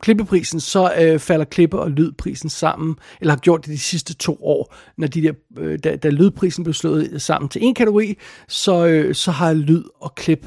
klippeprisen, 0.00 0.60
så 0.60 0.92
øh, 1.00 1.18
falder 1.18 1.44
klippe- 1.44 1.78
og 1.78 1.90
lydprisen 1.90 2.50
sammen, 2.50 2.96
eller 3.20 3.32
har 3.32 3.40
gjort 3.40 3.64
det 3.64 3.72
de 3.72 3.78
sidste 3.78 4.14
to 4.14 4.38
år. 4.42 4.74
Når 4.98 5.06
de 5.06 5.22
der, 5.22 5.32
øh, 5.58 5.78
da, 5.84 5.96
da 5.96 6.08
lydprisen 6.08 6.64
blev 6.64 6.74
slået 6.74 7.22
sammen 7.22 7.48
til 7.48 7.64
en 7.64 7.74
kategori, 7.74 8.18
så, 8.48 8.86
øh, 8.86 9.14
så 9.14 9.30
har 9.30 9.52
lyd 9.52 9.84
og 10.00 10.14
klip 10.14 10.46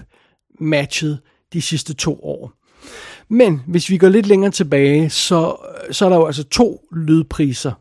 matchet 0.59 1.19
de 1.53 1.61
sidste 1.61 1.93
to 1.93 2.19
år. 2.23 2.60
Men 3.31 3.61
hvis 3.67 3.89
vi 3.89 3.97
går 3.97 4.09
lidt 4.09 4.25
længere 4.25 4.51
tilbage, 4.51 5.09
så, 5.09 5.55
så 5.91 6.05
er 6.05 6.09
der 6.09 6.15
jo 6.17 6.25
altså 6.25 6.43
to 6.43 6.87
lydpriser. 6.91 7.71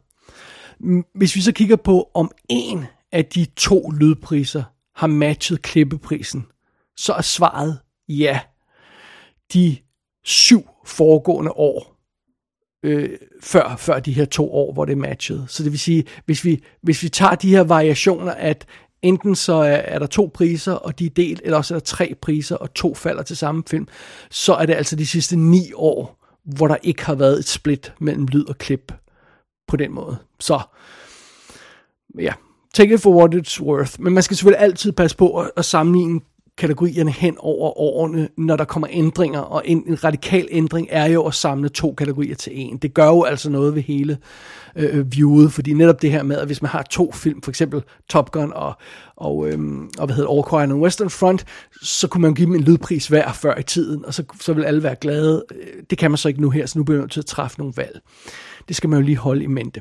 Hvis 1.15 1.37
vi 1.37 1.41
så 1.41 1.53
kigger 1.53 1.77
på, 1.77 2.11
om 2.15 2.31
en 2.49 2.85
af 3.13 3.25
de 3.25 3.47
to 3.57 3.91
lydpriser 3.91 4.63
har 4.95 5.07
matchet 5.07 5.63
klippeprisen, 5.63 6.47
så 6.97 7.13
er 7.13 7.21
svaret 7.21 7.79
ja. 8.09 8.41
De 9.53 9.77
syv 10.25 10.69
foregående 10.87 11.53
år, 11.53 11.97
øh, 12.83 13.19
før, 13.43 13.77
før 13.77 14.01
de 14.01 14.13
her 14.13 14.25
to 14.25 14.53
år, 14.53 14.73
hvor 14.73 14.85
det 14.85 14.99
matchede. 14.99 15.45
Så 15.49 15.63
det 15.63 15.73
vil 15.73 15.81
sige, 15.81 16.05
hvis 16.25 16.45
vi, 16.45 16.63
hvis 16.83 17.03
vi 17.03 17.09
tager 17.09 17.35
de 17.35 17.51
her 17.51 17.63
variationer, 17.63 18.33
at 18.33 18.67
enten 19.03 19.35
så 19.35 19.53
er, 19.53 19.77
er 19.77 19.99
der 19.99 20.07
to 20.07 20.31
priser, 20.35 20.73
og 20.73 20.99
de 20.99 21.07
er 21.07 21.11
delt, 21.11 21.41
eller 21.45 21.57
også 21.57 21.75
er 21.75 21.79
der 21.79 21.85
tre 21.85 22.15
priser, 22.23 22.57
og 22.57 22.75
to 22.75 22.95
falder 22.95 23.23
til 23.23 23.37
samme 23.37 23.63
film, 23.71 23.89
så 24.31 24.55
er 24.55 24.67
det 24.67 24.75
altså 24.75 24.97
de 24.97 25.07
sidste 25.07 25.37
ni 25.37 25.73
år, 25.75 26.27
hvor 26.45 26.69
der 26.69 26.77
ikke 26.83 27.05
har 27.05 27.15
været 27.15 27.39
et 27.39 27.49
split 27.49 27.93
mellem 27.99 28.27
lyd 28.27 28.45
og 28.45 28.59
klip 28.59 28.93
på 29.69 29.77
den 29.77 29.93
måde. 29.93 30.17
Så 30.41 30.61
ja, 32.19 32.33
take 32.75 32.95
it 32.95 33.01
for 33.01 33.15
what 33.15 33.35
it's 33.35 33.63
worth. 33.63 33.93
Men 33.99 34.15
man 34.15 34.23
skal 34.23 34.37
selvfølgelig 34.37 34.63
altid 34.63 34.93
passe 34.93 35.17
på 35.17 35.39
at, 35.39 35.51
at 35.57 35.65
sammenligne 35.65 36.21
kategorierne 36.61 37.11
hen 37.11 37.37
over 37.39 37.79
årene, 37.79 38.29
når 38.37 38.57
der 38.57 38.65
kommer 38.65 38.89
ændringer, 38.91 39.41
og 39.41 39.63
en, 39.65 39.85
en 39.87 40.05
radikal 40.05 40.49
ændring 40.51 40.87
er 40.91 41.07
jo 41.07 41.27
at 41.27 41.35
samle 41.35 41.69
to 41.69 41.95
kategorier 41.95 42.35
til 42.35 42.53
en. 42.55 42.77
Det 42.77 42.95
gør 42.95 43.07
jo 43.07 43.23
altså 43.23 43.51
noget 43.51 43.75
ved 43.75 43.83
hele 43.83 44.19
øh, 44.77 44.99
øh, 44.99 45.13
viewet, 45.13 45.53
fordi 45.53 45.73
netop 45.73 46.03
det 46.03 46.11
her 46.11 46.23
med, 46.23 46.37
at 46.37 46.47
hvis 46.47 46.63
man 46.63 46.71
har 46.71 46.83
to 46.83 47.13
film, 47.13 47.43
for 47.43 47.51
eksempel 47.51 47.83
Top 48.09 48.33
Gun 48.33 48.53
og, 48.53 48.73
og, 49.17 49.49
øhm, 49.49 49.91
og 49.99 50.07
hvad 50.07 50.17
hedder 50.17 50.31
All 50.31 50.45
Quiet 50.51 50.73
on 50.73 50.81
Western 50.81 51.11
Front, 51.11 51.45
så 51.83 52.09
kunne 52.09 52.23
man 52.23 52.35
give 52.35 52.47
dem 52.47 52.55
en 52.55 52.63
lydpris 52.63 53.07
hver 53.07 53.33
før 53.33 53.59
i 53.59 53.63
tiden, 53.63 54.05
og 54.05 54.15
så, 54.15 54.25
så 54.41 54.53
vil 54.53 54.65
alle 54.65 54.83
være 54.83 54.97
glade. 55.01 55.45
Øh, 55.51 55.83
det 55.91 55.99
kan 55.99 56.11
man 56.11 56.19
så 56.19 56.29
ikke 56.29 56.41
nu 56.41 56.51
her, 56.51 56.67
så 56.67 56.79
nu 56.79 56.85
bliver 56.85 56.99
man 56.99 57.03
nødt 57.03 57.13
til 57.13 57.21
at 57.21 57.27
træffe 57.27 57.59
nogle 57.59 57.73
valg. 57.77 58.01
Det 58.69 58.77
skal 58.77 58.91
man 58.91 58.99
jo 58.99 59.05
lige 59.05 59.17
holde 59.17 59.45
i 59.45 59.47
mente. 59.47 59.81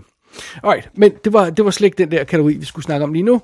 Alright, 0.63 0.89
men 0.95 1.11
det 1.23 1.33
var, 1.33 1.49
det 1.49 1.65
var 1.65 1.71
slet 1.71 1.85
ikke 1.85 1.97
den 1.97 2.11
der 2.11 2.23
kategori, 2.23 2.53
vi 2.53 2.65
skulle 2.65 2.85
snakke 2.85 3.03
om 3.03 3.13
lige 3.13 3.23
nu. 3.23 3.41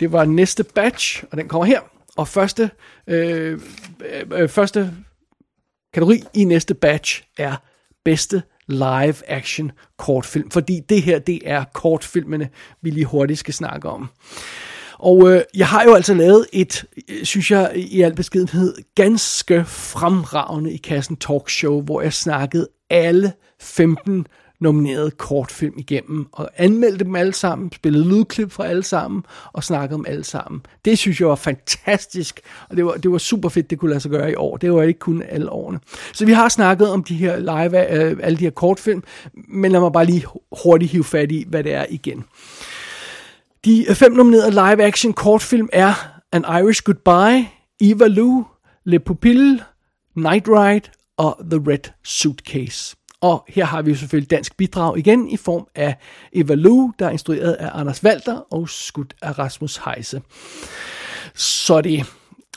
Det 0.00 0.12
var 0.12 0.24
næste 0.24 0.64
batch, 0.64 1.24
og 1.30 1.38
den 1.38 1.48
kommer 1.48 1.64
her. 1.64 1.80
Og 2.18 2.28
første, 2.28 2.70
øh, 3.06 3.60
øh, 4.04 4.24
øh, 4.32 4.48
første 4.48 4.92
kategori 5.94 6.22
i 6.34 6.44
næste 6.44 6.74
batch 6.74 7.22
er 7.36 7.56
bedste 8.04 8.42
live 8.68 9.30
action 9.30 9.72
kortfilm. 9.98 10.50
Fordi 10.50 10.80
det 10.88 11.02
her, 11.02 11.18
det 11.18 11.40
er 11.44 11.64
kortfilmene, 11.74 12.48
vi 12.82 12.90
lige 12.90 13.04
hurtigt 13.04 13.38
skal 13.38 13.54
snakke 13.54 13.88
om. 13.88 14.08
Og 14.98 15.32
øh, 15.32 15.42
jeg 15.54 15.68
har 15.68 15.84
jo 15.84 15.94
altså 15.94 16.14
lavet 16.14 16.46
et, 16.52 16.84
øh, 17.08 17.24
synes 17.24 17.50
jeg 17.50 17.72
i 17.76 18.00
al 18.02 18.14
beskedenhed, 18.14 18.74
ganske 18.94 19.64
fremragende 19.64 20.72
i 20.72 20.76
kassen 20.76 21.16
talkshow, 21.16 21.82
hvor 21.82 22.02
jeg 22.02 22.12
snakkede 22.12 22.68
alle 22.90 23.32
15 23.60 24.26
nominerede 24.60 25.10
kortfilm 25.10 25.74
igennem, 25.76 26.26
og 26.32 26.50
anmeldte 26.56 27.04
dem 27.04 27.16
alle 27.16 27.32
sammen, 27.32 27.72
spillede 27.72 28.08
lydklip 28.08 28.52
fra 28.52 28.66
alle 28.66 28.82
sammen, 28.82 29.22
og 29.52 29.64
snakkede 29.64 29.94
om 29.94 30.04
alle 30.08 30.24
sammen. 30.24 30.60
Det 30.84 30.98
synes 30.98 31.20
jeg 31.20 31.28
var 31.28 31.34
fantastisk, 31.34 32.40
og 32.70 32.76
det 32.76 32.84
var, 32.84 32.92
det 32.92 33.12
var 33.12 33.18
super 33.18 33.48
fedt, 33.48 33.70
det 33.70 33.78
kunne 33.78 33.88
lade 33.88 34.00
sig 34.00 34.10
gøre 34.10 34.30
i 34.30 34.34
år. 34.34 34.56
Det 34.56 34.72
var 34.72 34.82
ikke 34.82 34.98
kun 34.98 35.22
alle 35.22 35.52
årene. 35.52 35.80
Så 36.12 36.26
vi 36.26 36.32
har 36.32 36.48
snakket 36.48 36.90
om 36.90 37.04
de 37.04 37.14
her 37.14 37.38
live, 37.38 37.92
øh, 37.92 38.16
alle 38.22 38.38
de 38.38 38.44
her 38.44 38.50
kortfilm, 38.50 39.02
men 39.48 39.72
lad 39.72 39.80
mig 39.80 39.92
bare 39.92 40.06
lige 40.06 40.24
hurtigt 40.64 40.92
hive 40.92 41.04
fat 41.04 41.32
i, 41.32 41.44
hvad 41.48 41.64
det 41.64 41.74
er 41.74 41.86
igen. 41.90 42.24
De 43.64 43.84
øh, 43.88 43.94
fem 43.94 44.12
nominerede 44.12 44.50
live-action 44.50 45.12
kortfilm 45.12 45.68
er 45.72 46.18
An 46.32 46.44
Irish 46.62 46.82
Goodbye, 46.82 47.48
Eva 47.80 48.06
Lou, 48.06 48.46
Le 48.84 48.98
Pupille, 48.98 49.60
Night 50.16 50.48
Ride 50.48 50.90
og 51.16 51.38
The 51.50 51.60
Red 51.66 51.90
Suitcase. 52.04 52.97
Og 53.20 53.44
her 53.48 53.64
har 53.64 53.82
vi 53.82 53.94
selvfølgelig 53.94 54.30
dansk 54.30 54.56
bidrag 54.56 54.98
igen 54.98 55.28
i 55.28 55.36
form 55.36 55.66
af 55.74 55.96
Eva 56.32 56.54
Lou, 56.54 56.92
der 56.98 57.06
er 57.06 57.10
instrueret 57.10 57.52
af 57.52 57.70
Anders 57.72 58.04
Walter 58.04 58.36
og 58.52 58.68
skudt 58.68 59.14
af 59.22 59.38
Rasmus 59.38 59.80
Heise. 59.84 60.22
Så 61.34 61.80
det. 61.80 62.06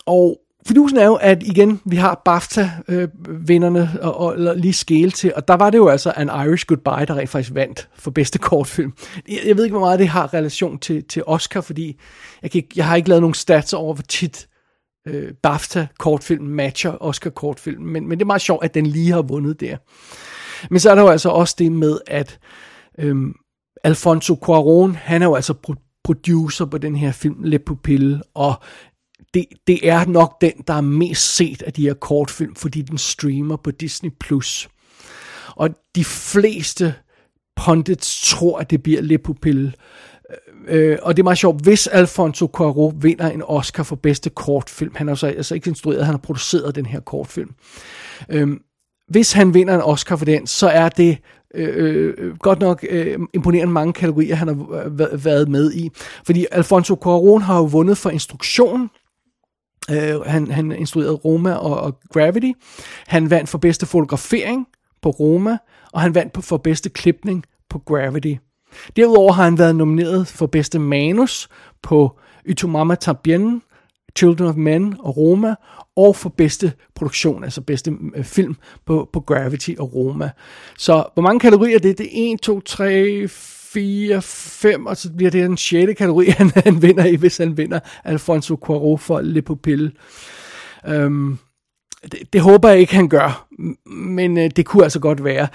Og 0.05 0.37
fidusen 0.67 0.97
er 0.97 1.05
jo, 1.05 1.15
at 1.15 1.43
igen, 1.43 1.81
vi 1.85 1.95
har 1.95 2.21
BAFTA-vinderne 2.25 3.79
øh, 3.79 4.07
og, 4.07 4.17
og 4.17 4.33
eller 4.33 4.53
lige 4.53 4.73
skæle 4.73 5.11
til, 5.11 5.33
og 5.35 5.47
der 5.47 5.53
var 5.53 5.69
det 5.69 5.77
jo 5.77 5.87
altså 5.87 6.13
An 6.15 6.27
Irish 6.47 6.65
Goodbye, 6.65 7.05
der 7.05 7.15
rent 7.15 7.29
faktisk 7.29 7.55
vandt 7.55 7.89
for 7.95 8.11
bedste 8.11 8.39
kortfilm. 8.39 8.93
Jeg, 9.27 9.39
jeg 9.45 9.57
ved 9.57 9.63
ikke, 9.63 9.73
hvor 9.73 9.85
meget 9.85 9.99
det 9.99 10.07
har 10.07 10.33
relation 10.33 10.79
til, 10.79 11.03
til 11.03 11.23
Oscar, 11.25 11.61
fordi 11.61 11.99
jeg, 12.41 12.51
kan, 12.51 12.63
jeg 12.75 12.85
har 12.85 12.95
ikke 12.95 13.09
lavet 13.09 13.21
nogen 13.21 13.33
stats 13.33 13.73
over, 13.73 13.93
hvor 13.93 14.03
tit 14.03 14.47
øh, 15.07 15.33
BAFTA-kortfilm 15.43 16.43
matcher 16.43 17.03
Oscar-kortfilm, 17.03 17.81
men, 17.81 18.07
men 18.07 18.19
det 18.19 18.21
er 18.21 18.27
meget 18.27 18.41
sjovt, 18.41 18.63
at 18.65 18.73
den 18.73 18.85
lige 18.85 19.11
har 19.11 19.21
vundet 19.21 19.59
der. 19.59 19.77
Men 20.69 20.79
så 20.79 20.91
er 20.91 20.95
der 20.95 21.01
jo 21.01 21.07
altså 21.07 21.29
også 21.29 21.55
det 21.57 21.71
med, 21.71 21.99
at 22.07 22.39
øhm, 22.99 23.33
Alfonso 23.83 24.33
Cuarón, 24.33 24.97
han 24.97 25.21
er 25.21 25.25
jo 25.25 25.35
altså 25.35 25.53
producer 26.03 26.65
på 26.65 26.77
den 26.77 26.95
her 26.95 27.11
film 27.11 27.43
Le 27.43 27.59
Pupille, 27.59 28.21
og 28.33 28.53
det, 29.33 29.45
det 29.67 29.89
er 29.89 30.05
nok 30.05 30.41
den, 30.41 30.53
der 30.67 30.73
er 30.73 30.81
mest 30.81 31.35
set 31.35 31.61
af 31.61 31.73
de 31.73 31.81
her 31.81 31.93
kortfilm, 31.93 32.55
fordi 32.55 32.81
den 32.81 32.97
streamer 32.97 33.55
på 33.55 33.71
Disney+. 33.71 34.09
Plus. 34.19 34.69
Og 35.55 35.69
de 35.95 36.05
fleste 36.05 36.95
pundits 37.55 38.29
tror, 38.29 38.59
at 38.59 38.69
det 38.69 38.83
bliver 38.83 39.01
Le 39.01 39.17
Pupille. 39.17 39.73
Øh, 40.67 40.91
øh, 40.91 40.97
og 41.01 41.17
det 41.17 41.21
er 41.21 41.23
meget 41.23 41.37
sjovt, 41.37 41.63
hvis 41.63 41.87
Alfonso 41.87 42.51
Cuarón 42.57 42.99
vinder 43.01 43.29
en 43.29 43.43
Oscar 43.45 43.83
for 43.83 43.95
bedste 43.95 44.29
kortfilm, 44.29 44.95
han 44.95 45.07
har 45.07 45.15
så 45.15 45.27
altså 45.27 45.55
ikke 45.55 45.69
instrueret, 45.69 46.05
han 46.05 46.13
har 46.13 46.19
produceret 46.19 46.75
den 46.75 46.85
her 46.85 46.99
kortfilm. 46.99 47.51
øh, 48.29 48.47
hvis 49.11 49.33
han 49.33 49.53
vinder 49.53 49.75
en 49.75 49.81
Oscar 49.81 50.15
for 50.15 50.25
den, 50.25 50.47
så 50.47 50.67
er 50.67 50.89
det 50.89 51.17
øh, 51.55 52.13
øh, 52.17 52.37
godt 52.37 52.59
nok 52.59 52.85
øh, 52.89 53.19
imponerende 53.33 53.73
mange 53.73 53.93
kategorier, 53.93 54.35
han 54.35 54.47
har 54.47 54.83
øh, 54.83 55.25
været 55.25 55.49
med 55.49 55.73
i. 55.73 55.89
Fordi 56.25 56.45
Alfonso 56.51 56.93
Cuarón 56.93 57.43
har 57.43 57.57
jo 57.57 57.63
vundet 57.63 57.97
for 57.97 58.09
instruktion, 58.09 58.89
Øh, 59.91 60.21
han, 60.21 60.51
han 60.51 60.71
instruerede 60.71 61.13
Roma 61.13 61.53
og, 61.53 61.81
og 61.81 61.99
Gravity. 62.13 62.51
Han 63.07 63.29
vandt 63.29 63.49
for 63.49 63.57
bedste 63.57 63.85
fotografering 63.85 64.67
på 65.01 65.09
Roma, 65.09 65.57
og 65.93 66.01
han 66.01 66.15
vandt 66.15 66.45
for 66.45 66.57
bedste 66.57 66.89
klipning 66.89 67.43
på 67.69 67.79
Gravity. 67.79 68.33
Derudover 68.95 69.33
har 69.33 69.43
han 69.43 69.57
været 69.57 69.75
nomineret 69.75 70.27
for 70.27 70.45
bedste 70.45 70.79
manus 70.79 71.49
på 71.83 72.19
Utumama 72.49 72.95
Tambien, 72.95 73.61
Children 74.15 74.49
of 74.49 74.55
Men 74.55 74.95
og 74.99 75.17
Roma, 75.17 75.55
og 75.95 76.15
for 76.15 76.29
bedste 76.29 76.73
produktion, 76.95 77.43
altså 77.43 77.61
bedste 77.61 77.93
øh, 78.15 78.23
film 78.23 78.55
på, 78.85 79.09
på 79.13 79.19
Gravity 79.19 79.71
og 79.79 79.95
Roma. 79.95 80.31
Så 80.77 81.05
hvor 81.13 81.23
mange 81.23 81.39
kategorier 81.39 81.75
er 81.75 81.79
det? 81.79 81.97
Det 81.97 82.05
er 82.05 82.33
1, 82.33 82.39
2, 82.41 82.59
3, 82.59 83.27
4, 83.27 84.21
5, 84.21 84.85
og 84.85 84.97
så 84.97 85.13
bliver 85.17 85.31
det 85.31 85.43
den 85.43 85.57
sjette 85.57 85.93
kategori, 85.93 86.25
han, 86.37 86.51
han 86.55 86.81
vinder 86.81 87.05
i, 87.05 87.15
hvis 87.15 87.37
han 87.37 87.57
vinder 87.57 87.79
Alfonso 88.03 88.57
Cuarón 88.65 88.97
for 88.97 89.21
Le 89.21 89.41
Pupille. 89.41 89.91
Øhm, 90.87 91.37
det, 92.11 92.33
det 92.33 92.41
håber 92.41 92.69
jeg 92.69 92.79
ikke, 92.79 92.95
han 92.95 93.09
gør, 93.09 93.47
men 93.85 94.37
øh, 94.37 94.51
det 94.55 94.65
kunne 94.65 94.83
altså 94.83 94.99
godt 94.99 95.23
være. 95.23 95.47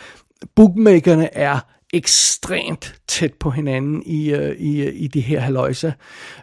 Bookmakerne 0.55 1.35
er 1.35 1.59
ekstremt 1.95 2.95
tæt 3.09 3.35
på 3.35 3.51
hinanden 3.51 4.03
i, 4.07 4.31
øh, 4.31 4.57
i, 4.57 4.83
øh, 4.83 4.93
i 4.95 5.07
de 5.07 5.21
her 5.21 5.41
haløjser. 5.41 5.93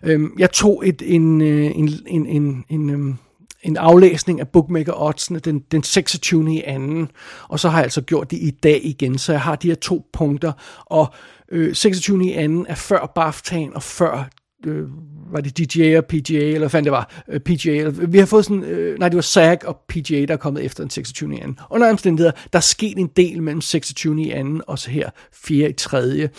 Øhm, 0.04 0.36
jeg 0.40 0.52
tog 0.52 0.88
et, 0.88 1.02
en, 1.06 1.42
øh, 1.42 1.66
en, 1.66 1.90
en, 2.08 2.26
en, 2.26 2.66
en, 2.70 2.90
øhm, 2.90 3.16
en 3.64 3.78
aflæsning 3.78 4.40
af 4.40 4.48
bookmaker 4.48 5.02
oddsene 5.02 5.40
den, 5.40 5.60
den 5.60 5.84
26. 5.84 6.54
i 6.54 6.62
anden, 6.62 7.12
og 7.50 7.60
så 7.60 7.70
har 7.70 7.78
jeg 7.78 7.84
altså 7.84 8.02
gjort 8.02 8.32
det 8.32 8.38
i 8.38 8.52
dag 8.52 8.80
igen, 8.84 9.18
så 9.18 9.32
jeg 9.32 9.42
har 9.42 9.56
de 9.56 9.68
her 9.68 9.76
to 9.76 10.10
punkter, 10.14 10.52
og 10.86 11.14
øh, 11.52 11.76
26. 11.76 12.26
i 12.26 12.32
anden 12.32 12.66
er 12.70 12.76
før 12.76 13.12
BAFTA'en 13.20 13.76
og 13.76 13.84
før 13.84 14.30
øh, 14.66 14.88
var 15.32 15.42
det 15.42 15.58
DGA 15.58 15.98
og 15.98 16.06
PGA, 16.06 16.38
eller 16.38 16.60
hvad 16.60 16.70
fanden 16.70 16.84
det 16.84 16.92
var, 16.92 17.24
øh, 17.28 17.40
PGA, 17.40 17.72
eller, 17.72 17.92
vi 17.92 18.18
har 18.18 18.26
fået 18.26 18.46
sådan, 18.46 18.64
øh, 18.64 19.00
nej 19.00 19.10
det 19.10 19.16
var 19.16 19.22
SAG 19.22 19.60
og 19.66 19.78
PGA, 19.88 20.26
der 20.26 20.34
er 20.34 20.38
kommet 20.38 20.66
efter 20.66 20.84
den 20.84 20.90
26. 20.90 21.36
i 21.36 21.40
anden. 21.40 21.60
Under 21.70 21.90
omstændigheder, 21.90 22.32
der 22.54 22.60
er 22.60 22.62
sket 22.62 22.98
en 22.98 23.08
del 23.08 23.44
mellem 23.44 23.62
26. 23.62 24.22
i 24.22 24.32
anden 24.32 24.62
og 24.68 24.80
så 24.80 24.90
her 24.90 25.10
4. 25.34 25.70
i 25.70 25.74
3. 25.74 26.30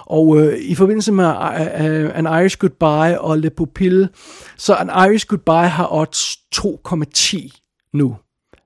Og 0.00 0.40
øh, 0.40 0.58
i 0.58 0.74
forbindelse 0.74 1.12
med 1.12 1.24
øh, 1.24 2.04
uh, 2.04 2.18
An 2.18 2.24
Irish 2.26 2.58
Goodbye 2.58 3.20
og 3.20 3.38
Le 3.38 3.50
Pupille, 3.50 4.08
så 4.56 4.74
An 4.74 4.88
Irish 4.88 5.26
Goodbye 5.26 5.68
har 5.68 5.92
odds 5.92 6.36
2,10 6.56 7.90
nu. 7.92 8.16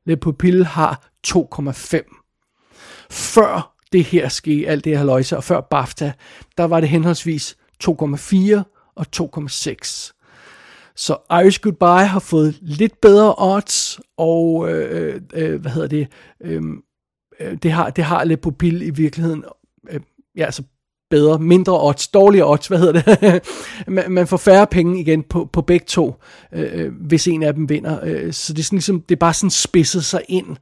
Le 0.07 0.17
Pupille 0.17 0.65
har 0.65 1.11
2,5. 1.27 3.09
Før 3.11 3.75
det 3.93 4.05
her 4.05 4.29
skete, 4.29 4.67
alt 4.67 4.85
det 4.85 4.99
her 4.99 5.05
løjse, 5.05 5.37
og 5.37 5.45
før 5.45 5.61
BAFTA, 5.61 6.13
der 6.59 6.65
var 6.65 6.81
det 6.81 6.89
henholdsvis 6.89 7.57
2,4 7.85 8.78
og 8.99 9.07
2,6. 9.17 10.13
Så 10.97 11.17
Irish 11.31 11.61
Goodbye 11.61 12.07
har 12.07 12.19
fået 12.19 12.59
lidt 12.61 13.01
bedre 13.01 13.35
odds, 13.39 14.01
og 14.17 14.71
øh, 14.71 15.21
øh, 15.35 15.61
hvad 15.61 15.71
hedder 15.71 15.89
det, 15.89 16.09
øhm, 16.41 16.83
øh, 17.41 17.59
det 17.63 17.73
har, 17.73 17.91
det 17.91 18.05
har 18.05 18.25
Le 18.25 18.37
Pupille 18.37 18.85
i 18.85 18.91
virkeligheden, 18.91 19.45
øh, 19.91 20.01
ja, 20.37 20.45
altså 20.45 20.63
bedre, 21.11 21.39
mindre 21.39 21.87
odds, 21.87 22.09
dårligere 22.09 22.51
odds, 22.51 22.67
hvad 22.67 22.79
hedder 22.79 22.93
det? 23.03 23.43
man, 23.95 24.13
man 24.13 24.27
får 24.27 24.37
færre 24.37 24.67
penge 24.67 25.01
igen 25.01 25.23
på, 25.23 25.49
på 25.53 25.63
begge 25.63 25.87
to, 25.87 26.15
øh, 26.53 26.69
øh, 26.73 26.93
hvis 26.95 27.29
en 27.29 27.43
af 27.43 27.55
dem 27.55 27.69
vinder. 27.69 27.99
Øh, 28.03 28.33
så 28.33 28.53
det 28.53 28.59
er, 28.59 28.65
sådan, 28.65 28.77
ligesom, 28.77 29.01
det 29.01 29.15
er 29.15 29.19
bare 29.19 29.35
sådan 29.35 29.51
spidset 29.51 30.05
sig 30.05 30.23
ind 30.29 30.57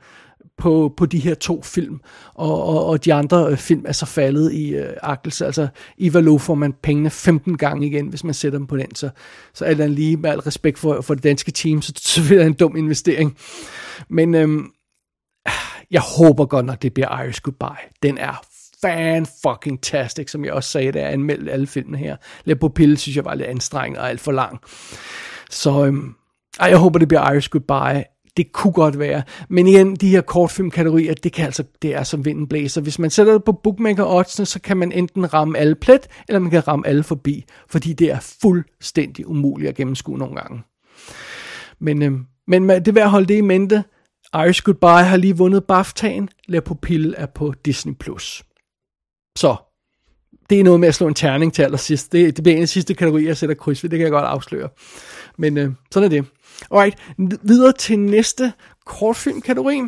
på, 0.59 0.94
på 0.96 1.07
de 1.07 1.18
her 1.18 1.34
to 1.34 1.62
film, 1.62 2.00
og, 2.34 2.64
og, 2.64 2.86
og 2.86 3.04
de 3.04 3.14
andre 3.14 3.50
øh, 3.50 3.57
film 3.57 3.84
er 3.88 3.92
så 3.92 4.07
faldet 4.07 4.52
i 4.52 4.74
øh, 4.74 4.92
akkelse. 5.02 5.46
Altså 5.46 5.68
i 5.98 6.14
Valo 6.14 6.38
får 6.38 6.54
man 6.54 6.72
pengene 6.72 7.11
15 7.11 7.57
gange 7.57 7.86
igen, 7.86 8.07
hvis 8.07 8.24
man 8.24 8.34
sætter 8.34 8.59
dem 8.59 8.66
på 8.66 8.76
den, 8.76 8.94
så, 8.94 9.11
så 9.54 9.64
alt 9.64 9.80
andet 9.80 9.98
lige 9.98 10.16
med 10.16 10.30
al 10.30 10.40
respekt 10.40 10.78
for, 10.78 11.00
for 11.00 11.14
det 11.14 11.22
danske 11.22 11.50
team, 11.50 11.82
så, 11.82 11.92
så 11.96 12.22
vil 12.22 12.38
det 12.38 12.46
en 12.46 12.54
dum 12.54 12.76
investering. 12.76 13.36
Men 14.09 14.34
øhm, 14.34 14.70
jeg 15.90 16.00
håber 16.18 16.46
godt 16.46 16.66
nok, 16.66 16.82
det 16.82 16.94
bliver 16.94 17.22
Irish 17.22 17.42
Goodbye. 17.42 17.88
Den 18.02 18.18
er 18.18 18.42
fan 18.82 19.26
fucking 19.42 19.82
tastic, 19.82 20.30
som 20.30 20.44
jeg 20.44 20.52
også 20.52 20.70
sagde, 20.70 20.92
da 20.92 21.00
jeg 21.00 21.12
anmeldte 21.12 21.52
alle 21.52 21.66
filmene 21.66 21.98
her. 21.98 22.16
Le 22.44 22.57
Pupille 22.57 22.96
synes 22.96 23.16
jeg 23.16 23.24
var 23.24 23.34
lidt 23.34 23.48
anstrengende 23.48 24.00
og 24.00 24.11
alt 24.11 24.20
for 24.20 24.32
lang. 24.32 24.61
Så 25.50 25.84
øhm, 25.84 26.14
ej, 26.61 26.68
jeg 26.68 26.78
håber, 26.78 26.98
det 26.98 27.09
bliver 27.09 27.32
Irish 27.32 27.50
Goodbye. 27.50 28.04
Det 28.37 28.53
kunne 28.53 28.72
godt 28.72 28.99
være. 28.99 29.22
Men 29.49 29.66
igen, 29.66 29.97
de 29.97 30.09
her 30.09 30.20
kortfilmkategorier, 30.20 31.14
det, 31.14 31.32
kan 31.32 31.47
altså, 31.47 31.64
det 31.82 31.95
er 31.95 32.03
som 32.03 32.24
vinden 32.24 32.49
blæser. 32.49 32.80
Hvis 32.80 32.99
man 32.99 33.11
sætter 33.11 33.32
det 33.32 33.45
på 33.45 33.53
bookmaker 33.53 34.05
oddsene, 34.05 34.47
så 34.47 34.61
kan 34.61 34.76
man 34.76 34.93
enten 34.93 35.34
ramme 35.34 35.59
alle 35.59 35.74
plet, 35.74 36.09
eller 36.28 36.39
man 36.39 36.51
kan 36.51 36.68
ramme 36.68 36.87
alle 36.87 37.03
forbi. 37.03 37.45
Fordi 37.68 37.93
det 37.93 38.11
er 38.11 38.37
fuldstændig 38.43 39.28
umuligt 39.28 39.68
at 39.68 39.74
gennemskue 39.74 40.18
nogle 40.18 40.37
gange. 40.37 40.62
Men, 41.78 42.03
øh, 42.03 42.12
men 42.47 42.68
det 42.68 42.89
er 42.89 42.93
værd 42.93 43.05
at 43.05 43.11
holde 43.11 43.26
det 43.26 43.37
i 43.37 43.41
mente. 43.41 43.84
Irish 44.34 44.62
Goodbye 44.62 45.05
har 45.05 45.16
lige 45.16 45.37
vundet 45.37 45.64
BAFTA'en. 45.72 46.26
La 46.49 46.61
Pupille 46.61 47.16
er 47.16 47.26
på 47.26 47.55
Disney+. 47.64 47.95
Plus. 47.95 48.45
Så, 49.39 49.57
det 50.51 50.61
er 50.61 50.64
noget 50.64 50.80
med 50.80 50.89
at 50.89 50.95
slå 50.95 51.09
en 51.09 51.14
terning 51.14 51.53
til 51.53 51.62
allersidst. 51.62 52.12
Det, 52.12 52.37
det 52.37 52.43
bliver 52.45 52.57
en 52.57 52.62
af 52.62 52.66
de 52.66 52.72
sidste 52.72 52.95
kategorier, 52.95 53.26
jeg 53.26 53.37
sætter 53.37 53.55
kryds 53.55 53.82
ved. 53.82 53.91
Det 53.91 53.99
kan 53.99 54.05
jeg 54.05 54.12
godt 54.12 54.24
afsløre. 54.24 54.68
Men 55.39 55.59
øh, 55.59 55.70
sådan 55.91 56.05
er 56.05 56.09
det. 56.11 56.26
Alright, 56.70 56.98
videre 57.42 57.72
til 57.72 57.98
næste 57.98 58.52
kortfilmkategori. 58.84 59.82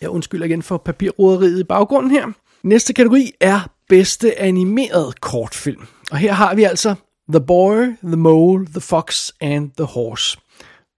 Jeg 0.00 0.10
undskylder 0.10 0.46
igen 0.46 0.62
for 0.62 0.76
papirroderiet 0.76 1.60
i 1.60 1.64
baggrunden 1.64 2.10
her. 2.10 2.32
Næste 2.62 2.92
kategori 2.92 3.32
er 3.40 3.60
bedste 3.88 4.38
animeret 4.38 5.20
kortfilm. 5.20 5.86
Og 6.10 6.18
her 6.18 6.32
har 6.32 6.54
vi 6.54 6.62
altså 6.62 6.94
The 7.32 7.40
Boy, 7.40 7.96
The 8.02 8.16
Mole, 8.16 8.66
The 8.66 8.80
Fox 8.80 9.30
and 9.40 9.70
The 9.76 9.84
Horse. 9.84 10.38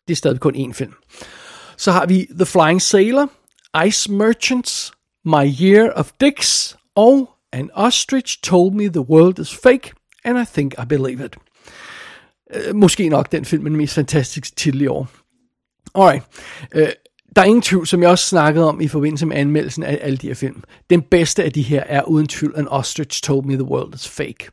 Det 0.08 0.14
er 0.14 0.16
stadig 0.16 0.40
kun 0.40 0.54
én 0.54 0.72
film. 0.72 0.92
Så 1.76 1.92
har 1.92 2.06
vi 2.06 2.26
The 2.30 2.46
Flying 2.46 2.82
Sailor, 2.82 3.28
Ice 3.86 4.12
Merchants, 4.12 4.92
My 5.24 5.62
Year 5.62 5.90
of 5.90 6.10
Dicks 6.20 6.76
og 6.94 7.30
An 7.52 7.70
Ostrich 7.74 8.38
Told 8.42 8.72
Me 8.74 8.88
The 8.88 9.00
World 9.00 9.38
Is 9.38 9.54
Fake, 9.54 9.92
and 10.24 10.38
I 10.38 10.44
Think 10.54 10.74
I 10.82 10.84
Believe 10.88 11.24
It. 11.24 11.36
Øh, 12.54 12.74
måske 12.74 13.08
nok 13.08 13.32
den 13.32 13.44
film 13.44 13.62
med 13.62 13.70
den 13.70 13.78
mest 13.78 13.94
fantastiske 13.94 14.54
titel 14.56 14.80
i 14.80 14.86
år. 14.86 15.08
Alright. 15.94 16.24
Øh, 16.74 16.88
der 17.36 17.42
er 17.42 17.46
ingen 17.46 17.62
tvivl, 17.62 17.86
som 17.86 18.02
jeg 18.02 18.10
også 18.10 18.26
snakkede 18.26 18.68
om 18.68 18.80
i 18.80 18.88
forbindelse 18.88 19.26
med 19.26 19.36
anmeldelsen 19.36 19.82
af 19.82 19.98
alle 20.02 20.16
de 20.16 20.26
her 20.26 20.34
film. 20.34 20.62
Den 20.90 21.02
bedste 21.02 21.44
af 21.44 21.52
de 21.52 21.62
her 21.62 21.82
er 21.86 22.02
uden 22.02 22.26
tvivl 22.26 22.54
An 22.56 22.68
Ostrich 22.68 23.22
Told 23.22 23.44
Me 23.44 23.54
The 23.54 23.64
World 23.64 23.94
Is 23.94 24.08
Fake. 24.08 24.48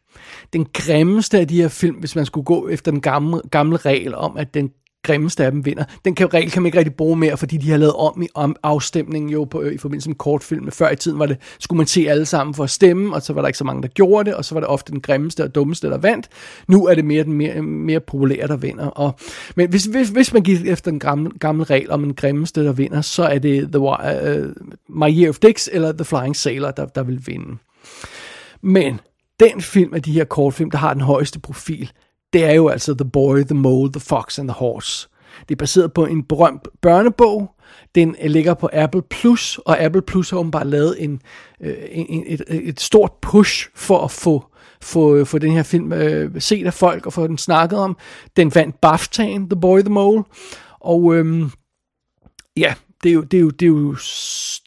Den 0.53 0.65
grimmeste 0.73 1.39
af 1.39 1.47
de 1.47 1.61
her 1.61 1.67
film, 1.67 1.95
hvis 1.95 2.15
man 2.15 2.25
skulle 2.25 2.45
gå 2.45 2.67
efter 2.67 2.91
den 2.91 3.01
gamle, 3.01 3.41
gamle 3.51 3.77
regel 3.77 4.15
om, 4.15 4.37
at 4.37 4.53
den 4.53 4.71
grimmeste 5.03 5.45
af 5.45 5.51
dem 5.51 5.65
vinder. 5.65 5.83
Den 6.05 6.15
kan, 6.15 6.33
regel 6.33 6.51
kan 6.51 6.61
man 6.61 6.67
ikke 6.67 6.77
rigtig 6.77 6.95
bruge 6.95 7.15
mere, 7.15 7.37
fordi 7.37 7.57
de 7.57 7.69
har 7.71 7.77
lavet 7.77 7.93
om 7.93 8.21
i 8.21 8.27
om 8.33 8.55
afstemningen 8.63 9.31
jo 9.31 9.43
på, 9.43 9.61
øh, 9.61 9.73
i 9.73 9.77
forbindelse 9.77 10.09
med 10.09 10.15
kortfilm. 10.15 10.71
Før 10.71 10.89
i 10.89 10.95
tiden 10.95 11.19
var 11.19 11.25
det, 11.25 11.37
skulle 11.59 11.77
man 11.77 11.87
se 11.87 12.05
alle 12.09 12.25
sammen 12.25 12.53
for 12.53 12.63
at 12.63 12.69
stemme, 12.69 13.15
og 13.15 13.21
så 13.21 13.33
var 13.33 13.41
der 13.41 13.47
ikke 13.47 13.57
så 13.57 13.63
mange, 13.63 13.81
der 13.81 13.87
gjorde 13.87 14.29
det, 14.29 14.35
og 14.35 14.45
så 14.45 14.55
var 14.55 14.59
det 14.59 14.69
ofte 14.69 14.91
den 14.91 15.01
grimmeste 15.01 15.43
og 15.43 15.55
dummeste, 15.55 15.89
der 15.89 15.97
vandt. 15.97 16.29
Nu 16.67 16.85
er 16.87 16.95
det 16.95 17.05
mere 17.05 17.23
den 17.23 17.33
mere, 17.33 17.61
mere 17.61 17.99
populære, 17.99 18.47
der 18.47 18.57
vinder. 18.57 18.87
Og, 18.87 19.15
men 19.55 19.69
hvis, 19.69 19.85
hvis, 19.85 20.09
hvis 20.09 20.33
man 20.33 20.43
gik 20.43 20.65
efter 20.65 20.91
den 20.91 20.99
gamle, 20.99 21.31
gamle 21.39 21.63
regel 21.63 21.91
om 21.91 22.03
den 22.03 22.13
grimmeste, 22.13 22.65
der 22.65 22.71
vinder, 22.71 23.01
så 23.01 23.23
er 23.23 23.39
det 23.39 23.67
The, 23.71 23.79
uh, 23.79 23.95
øh, 24.15 24.49
My 24.89 25.09
Year 25.09 25.29
of 25.29 25.39
Dicks 25.39 25.69
eller 25.73 25.91
The 25.91 26.05
Flying 26.05 26.35
Sailor, 26.35 26.71
der, 26.71 26.85
der 26.85 27.03
vil 27.03 27.21
vinde. 27.25 27.57
Men 28.61 28.99
den 29.39 29.61
film 29.61 29.93
af 29.93 30.01
de 30.01 30.11
her 30.11 30.23
kortfilm, 30.23 30.71
der 30.71 30.77
har 30.77 30.93
den 30.93 31.01
højeste 31.01 31.39
profil, 31.39 31.91
det 32.33 32.45
er 32.45 32.53
jo 32.53 32.67
altså 32.67 32.93
The 32.93 33.09
Boy, 33.09 33.43
The 33.43 33.55
Mole, 33.55 33.91
The 33.91 33.99
Fox 33.99 34.39
and 34.39 34.47
The 34.47 34.55
Horse. 34.55 35.09
Det 35.49 35.55
er 35.55 35.59
baseret 35.59 35.93
på 35.93 36.05
en 36.05 36.23
berømt 36.23 36.67
børnebog. 36.81 37.55
Den 37.95 38.15
øh, 38.23 38.29
ligger 38.29 38.53
på 38.53 38.69
Apple 38.73 39.01
Plus, 39.01 39.57
og 39.57 39.79
Apple 39.79 40.01
Plus 40.01 40.29
har 40.29 40.37
åbenbart 40.37 40.67
lavet 40.67 41.03
en, 41.03 41.21
øh, 41.61 41.75
en, 41.91 42.23
et, 42.27 42.41
et 42.49 42.79
stort 42.79 43.11
push 43.21 43.69
for 43.75 44.03
at 44.03 44.11
få 44.11 44.45
få, 44.81 45.15
øh, 45.15 45.25
få 45.25 45.37
den 45.37 45.51
her 45.51 45.63
film 45.63 45.93
øh, 45.93 46.41
set 46.41 46.65
af 46.65 46.73
folk 46.73 47.05
og 47.05 47.13
få 47.13 47.27
den 47.27 47.37
snakket 47.37 47.79
om. 47.79 47.97
Den 48.37 48.55
vandt 48.55 48.75
BAFTA'en, 48.85 49.49
The 49.49 49.61
Boy, 49.61 49.79
The 49.79 49.89
Mole. 49.89 50.23
Og 50.79 51.15
øhm, 51.15 51.51
ja, 52.57 52.73
det 53.03 53.09
er 53.09 53.13
jo, 53.13 53.21
det 53.21 53.37
er 53.37 53.41
jo, 53.41 53.49
det 53.49 53.65
er 53.65 53.69
jo, 53.69 53.95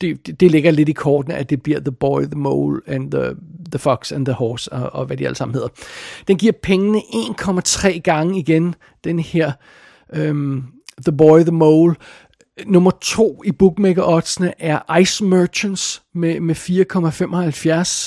det, 0.00 0.40
det- 0.40 0.50
ligger 0.50 0.70
lidt 0.70 0.88
i 0.88 0.92
kortene, 0.92 1.34
at 1.34 1.50
det 1.50 1.62
bliver 1.62 1.80
The 1.80 1.92
Boy, 1.92 2.22
The 2.22 2.34
Mole 2.38 2.80
and 2.86 3.10
The, 3.10 3.34
the 3.70 3.78
Fox 3.78 4.12
and 4.12 4.26
The 4.26 4.32
Horse, 4.32 4.72
og, 4.72 5.00
og 5.00 5.06
hvad 5.06 5.16
de 5.16 5.24
alle 5.24 5.36
sammen 5.36 5.54
hedder. 5.54 5.68
Den 6.28 6.38
giver 6.38 6.52
pengene 6.62 6.98
1,3 6.98 7.98
gange 7.98 8.38
igen, 8.38 8.74
den 9.04 9.18
her 9.18 9.52
øhm, 10.14 10.64
The 11.06 11.16
Boy, 11.16 11.40
The 11.40 11.50
Mole. 11.50 11.94
Nummer 12.66 12.90
to 12.90 13.42
i 13.44 13.52
bookmaker 13.52 14.02
oddsene 14.06 14.52
er 14.58 14.98
Ice 15.00 15.24
Merchants 15.24 16.02
med, 16.14 16.40
med 16.40 16.54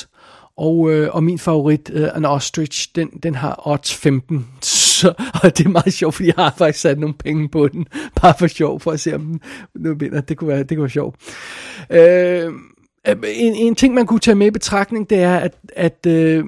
4,75. 0.07 0.11
Og, 0.57 0.91
øh, 0.91 1.09
og 1.11 1.23
min 1.23 1.39
favorit, 1.39 1.89
øh, 1.93 2.09
An 2.15 2.26
Ostrich, 2.26 2.89
den, 2.95 3.09
den 3.23 3.36
har 3.36 3.61
odds 3.67 3.93
15. 3.93 4.47
Så, 4.96 5.14
og 5.43 5.58
det 5.58 5.66
er 5.66 5.70
meget 5.70 5.93
sjovt, 5.93 6.16
fordi 6.16 6.28
jeg 6.28 6.36
har 6.38 6.54
faktisk 6.58 6.80
sat 6.82 7.00
nogle 7.00 7.16
penge 7.16 7.50
på 7.50 7.68
den. 7.68 7.86
Bare 8.22 8.34
for 8.39 8.48
sjov, 8.48 8.80
for 8.80 8.91
at 8.91 9.00
se, 9.00 9.16
om 9.16 9.22
den 9.22 9.41
nu 9.76 9.96
vinder. 9.96 10.22
Det 10.22 10.38
kunne 10.38 10.48
være, 10.48 10.60
det 10.60 10.70
kunne 10.70 10.82
være 10.84 10.89
sjovt. 10.89 11.16
Øh, 11.89 12.46
øh, 13.08 13.16
En, 13.36 13.56
en 13.56 13.76
ting, 13.76 13.93
man 13.93 14.06
kunne 14.06 14.20
tage 14.20 14.36
med 14.36 14.48
i 14.48 14.52
betragtning, 14.52 15.10
det 15.10 15.18
er, 15.20 15.38
at, 15.38 15.54
at 15.76 16.06
øh, 16.08 16.43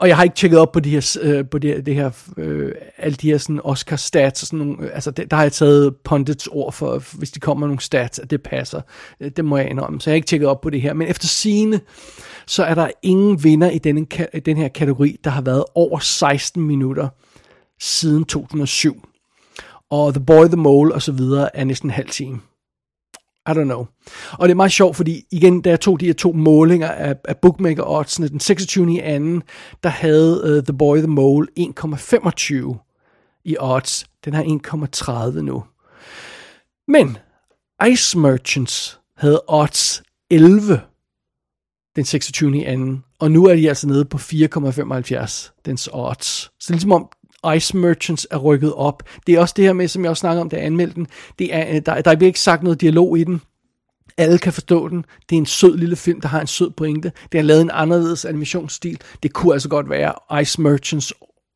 og 0.00 0.08
jeg 0.08 0.16
har 0.16 0.24
ikke 0.24 0.36
tjekket 0.36 0.58
op 0.58 0.72
på 0.72 0.80
de 0.80 0.90
her, 0.90 1.18
øh, 1.22 1.44
på 1.50 1.58
det, 1.58 1.86
det 1.86 1.94
her 1.94 2.10
øh, 2.36 2.72
alle 2.98 3.16
de 3.16 3.30
her 3.30 3.38
sådan 3.38 3.60
Oscar 3.64 3.96
stats 3.96 4.42
og 4.42 4.46
sådan 4.46 4.58
nogle, 4.58 4.84
øh, 4.84 4.90
altså 4.94 5.10
det, 5.10 5.30
der 5.30 5.36
har 5.36 5.44
jeg 5.44 5.52
taget 5.52 5.96
pundits 6.04 6.46
ord 6.46 6.72
for, 6.72 7.02
hvis 7.18 7.30
de 7.30 7.40
kommer 7.40 7.60
med 7.60 7.68
nogle 7.68 7.80
stats, 7.80 8.18
at 8.18 8.30
det 8.30 8.42
passer. 8.42 8.80
Øh, 9.20 9.30
Det 9.36 9.44
må 9.44 9.56
jeg 9.56 9.70
indrømme, 9.70 10.00
så 10.00 10.10
jeg 10.10 10.12
har 10.12 10.16
ikke 10.16 10.26
tjekket 10.26 10.48
op 10.48 10.60
på 10.60 10.70
det 10.70 10.80
her. 10.80 10.92
Men 10.94 11.08
efter 11.08 11.26
sine 11.26 11.80
så 12.46 12.64
er 12.64 12.74
der 12.74 12.88
ingen 13.02 13.44
vinder 13.44 13.70
i 13.70 13.78
denne, 13.78 14.06
i 14.34 14.40
den 14.40 14.56
her 14.56 14.68
kategori, 14.68 15.16
der 15.24 15.30
har 15.30 15.42
været 15.42 15.64
over 15.74 15.98
16 15.98 16.62
minutter 16.62 17.08
siden 17.80 18.24
2007. 18.24 19.08
Og 19.90 20.14
The 20.14 20.24
Boy, 20.24 20.46
The 20.46 20.56
Mole 20.56 20.94
og 20.94 21.02
så 21.02 21.12
videre 21.12 21.56
er 21.56 21.64
næsten 21.64 21.88
en 21.88 21.94
halv 21.94 22.08
time. 22.08 22.40
I 23.48 23.50
don't 23.50 23.64
know. 23.64 23.86
Og 24.32 24.48
det 24.48 24.50
er 24.50 24.54
meget 24.54 24.72
sjovt, 24.72 24.96
fordi 24.96 25.24
igen, 25.30 25.62
da 25.62 25.70
jeg 25.70 25.80
tog 25.80 26.00
de 26.00 26.06
her 26.06 26.12
to 26.12 26.32
målinger 26.32 26.88
af, 26.88 27.16
af 27.24 27.36
bookmaker 27.36 27.82
oddsene, 27.86 28.28
den 28.28 28.40
26. 28.40 28.92
i 28.92 28.98
anden, 28.98 29.42
der 29.82 29.88
havde 29.88 30.42
uh, 30.44 30.64
The 30.64 30.78
Boy 30.78 30.98
The 30.98 31.06
Mole 31.06 31.48
1,25 31.60 33.42
i 33.44 33.56
odds. 33.60 34.06
Den 34.24 34.34
har 34.34 34.42
1,30 35.32 35.40
nu. 35.40 35.64
Men 36.88 37.18
Ice 37.92 38.18
Merchants 38.18 39.00
havde 39.16 39.42
odds 39.48 40.02
11 40.30 40.80
den 41.96 42.04
26. 42.04 42.58
i 42.58 42.64
anden, 42.64 43.04
og 43.18 43.30
nu 43.30 43.46
er 43.46 43.54
de 43.54 43.68
altså 43.68 43.86
nede 43.86 44.04
på 44.04 44.18
4,75 44.18 45.60
dens 45.64 45.88
odds. 45.92 46.50
Så 46.60 46.72
ligesom 46.72 46.92
om 46.92 47.08
Ice 47.56 47.76
Merchants 47.76 48.26
er 48.30 48.36
rykket 48.36 48.74
op. 48.74 49.02
Det 49.26 49.34
er 49.34 49.40
også 49.40 49.54
det 49.56 49.64
her 49.64 49.72
med, 49.72 49.88
som 49.88 50.02
jeg 50.02 50.10
også 50.10 50.20
snakkede 50.20 50.40
om, 50.40 50.48
da 50.48 50.56
jeg 50.56 50.64
anmeldte 50.64 50.94
den. 50.94 51.06
Det 51.38 51.54
er, 51.54 51.74
øh, 51.74 51.82
der, 51.86 52.00
der 52.00 52.16
bliver 52.16 52.28
ikke 52.28 52.40
sagt 52.40 52.62
noget 52.62 52.80
dialog 52.80 53.18
i 53.18 53.24
den. 53.24 53.40
Alle 54.18 54.38
kan 54.38 54.52
forstå 54.52 54.88
den. 54.88 55.04
Det 55.30 55.36
er 55.36 55.40
en 55.40 55.46
sød 55.46 55.76
lille 55.76 55.96
film, 55.96 56.20
der 56.20 56.28
har 56.28 56.40
en 56.40 56.46
sød 56.46 56.70
pointe. 56.70 57.12
Det 57.32 57.38
har 57.38 57.42
lavet 57.42 57.60
en 57.60 57.70
anderledes 57.72 58.24
animationsstil. 58.24 59.00
Det 59.22 59.32
kunne 59.32 59.52
altså 59.52 59.68
godt 59.68 59.90
være 59.90 60.40
Ice 60.42 60.60
Merchants 60.60 61.12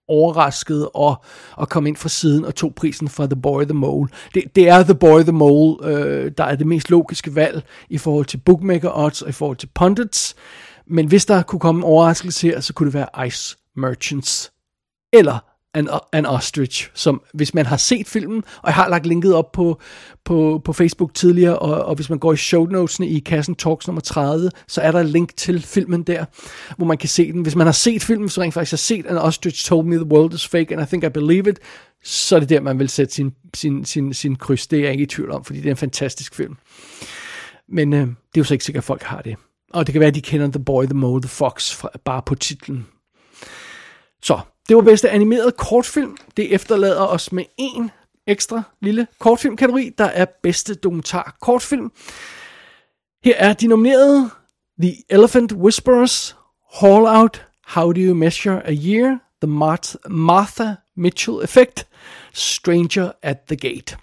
overrasket 0.08 0.88
og, 0.94 1.24
og 1.56 1.68
kom 1.68 1.86
ind 1.86 1.96
fra 1.96 2.08
siden 2.08 2.44
og 2.44 2.54
tog 2.54 2.74
prisen 2.74 3.08
fra 3.08 3.26
The 3.26 3.36
Boy 3.42 3.64
The 3.64 3.74
Mole. 3.74 4.08
Det, 4.34 4.44
det 4.56 4.68
er 4.68 4.82
The 4.82 4.94
Boy 4.94 5.20
The 5.20 5.32
Mole, 5.32 5.86
øh, 5.86 6.32
der 6.38 6.44
er 6.44 6.56
det 6.56 6.66
mest 6.66 6.90
logiske 6.90 7.34
valg 7.34 7.62
i 7.88 7.98
forhold 7.98 8.26
til 8.26 8.38
bookmaker 8.38 8.90
odds 8.98 9.22
og 9.22 9.28
i 9.28 9.32
forhold 9.32 9.56
til 9.56 9.68
pundits. 9.74 10.34
Men 10.86 11.06
hvis 11.06 11.26
der 11.26 11.42
kunne 11.42 11.60
komme 11.60 11.78
en 11.78 11.84
overraskelse 11.84 12.46
her, 12.46 12.60
så 12.60 12.72
kunne 12.72 12.86
det 12.86 12.94
være 12.94 13.26
Ice 13.26 13.56
Merchants. 13.76 14.52
Eller 15.12 15.51
an, 15.74 15.88
an 16.12 16.26
Ostrich, 16.26 16.90
som 16.94 17.22
hvis 17.34 17.54
man 17.54 17.66
har 17.66 17.76
set 17.76 18.08
filmen, 18.08 18.44
og 18.56 18.66
jeg 18.66 18.74
har 18.74 18.88
lagt 18.88 19.06
linket 19.06 19.34
op 19.34 19.52
på, 19.52 19.80
på, 20.24 20.60
på 20.64 20.72
Facebook 20.72 21.14
tidligere, 21.14 21.58
og, 21.58 21.84
og 21.84 21.94
hvis 21.94 22.10
man 22.10 22.18
går 22.18 22.32
i 22.32 22.36
show 22.36 22.66
notesene 22.66 23.08
i 23.08 23.18
Kassen 23.18 23.54
Talks 23.54 23.86
nummer 23.86 24.00
30, 24.00 24.50
så 24.68 24.80
er 24.80 24.92
der 24.92 25.00
et 25.00 25.08
link 25.08 25.36
til 25.36 25.62
filmen 25.62 26.02
der, 26.02 26.24
hvor 26.76 26.86
man 26.86 26.98
kan 26.98 27.08
se 27.08 27.32
den. 27.32 27.42
Hvis 27.42 27.56
man 27.56 27.66
har 27.66 27.72
set 27.72 28.02
filmen, 28.02 28.28
så 28.28 28.42
rent 28.42 28.54
faktisk 28.54 28.72
har 28.72 28.76
set 28.76 29.06
An 29.06 29.18
Ostrich 29.18 29.66
Told 29.66 29.86
Me 29.86 29.96
The 29.96 30.06
World 30.06 30.34
Is 30.34 30.48
Fake, 30.48 30.74
and 30.74 30.82
I 30.82 30.86
Think 30.86 31.04
I 31.04 31.08
Believe 31.08 31.50
It, 31.50 31.58
så 32.04 32.36
er 32.36 32.40
det 32.40 32.48
der, 32.48 32.60
man 32.60 32.78
vil 32.78 32.88
sætte 32.88 33.14
sin, 33.14 33.32
sin, 33.54 33.84
sin, 33.84 34.14
sin 34.14 34.36
kryds. 34.36 34.66
Det 34.66 34.78
er 34.78 34.82
jeg 34.82 34.92
ikke 34.92 35.02
i 35.02 35.06
tvivl 35.06 35.30
om, 35.30 35.44
fordi 35.44 35.58
det 35.58 35.66
er 35.66 35.70
en 35.70 35.76
fantastisk 35.76 36.34
film. 36.34 36.56
Men 37.68 37.92
øh, 37.92 38.00
det 38.00 38.08
er 38.08 38.38
jo 38.38 38.44
så 38.44 38.54
ikke 38.54 38.64
sikkert, 38.64 38.80
at 38.80 38.86
folk 38.86 39.02
har 39.02 39.22
det. 39.22 39.36
Og 39.72 39.86
det 39.86 39.92
kan 39.92 40.00
være, 40.00 40.08
at 40.08 40.14
de 40.14 40.20
kender 40.20 40.46
The 40.46 40.64
Boy, 40.64 40.84
The 40.84 40.94
Mole, 40.94 41.22
The 41.22 41.28
Fox 41.28 41.74
fra, 41.74 41.90
bare 42.04 42.22
på 42.26 42.34
titlen. 42.34 42.86
Så, 44.22 44.40
det 44.68 44.76
var 44.76 44.82
bedste 44.82 45.10
animeret 45.10 45.56
kortfilm. 45.56 46.16
Det 46.36 46.54
efterlader 46.54 47.06
os 47.06 47.32
med 47.32 47.44
en 47.58 47.90
ekstra 48.26 48.62
lille 48.80 49.06
kortfilmkategori, 49.18 49.90
der 49.98 50.04
er 50.04 50.26
bedste 50.42 50.74
dokumentar 50.74 51.36
kortfilm. 51.40 51.92
Her 53.24 53.34
er 53.36 53.52
de 53.52 53.66
nominerede 53.66 54.30
The 54.82 54.94
Elephant 55.10 55.52
Whisperers, 55.52 56.36
Haul 56.74 57.06
Out, 57.06 57.46
How 57.66 57.92
Do 57.92 58.00
You 58.00 58.14
Measure 58.14 58.66
a 58.66 58.72
Year, 58.72 59.18
The 59.42 59.50
Martha, 59.50 59.98
Martha 60.08 60.74
Mitchell 60.96 61.38
Effect, 61.42 61.86
Stranger 62.32 63.10
at 63.22 63.38
the 63.48 63.56
Gate. 63.56 63.96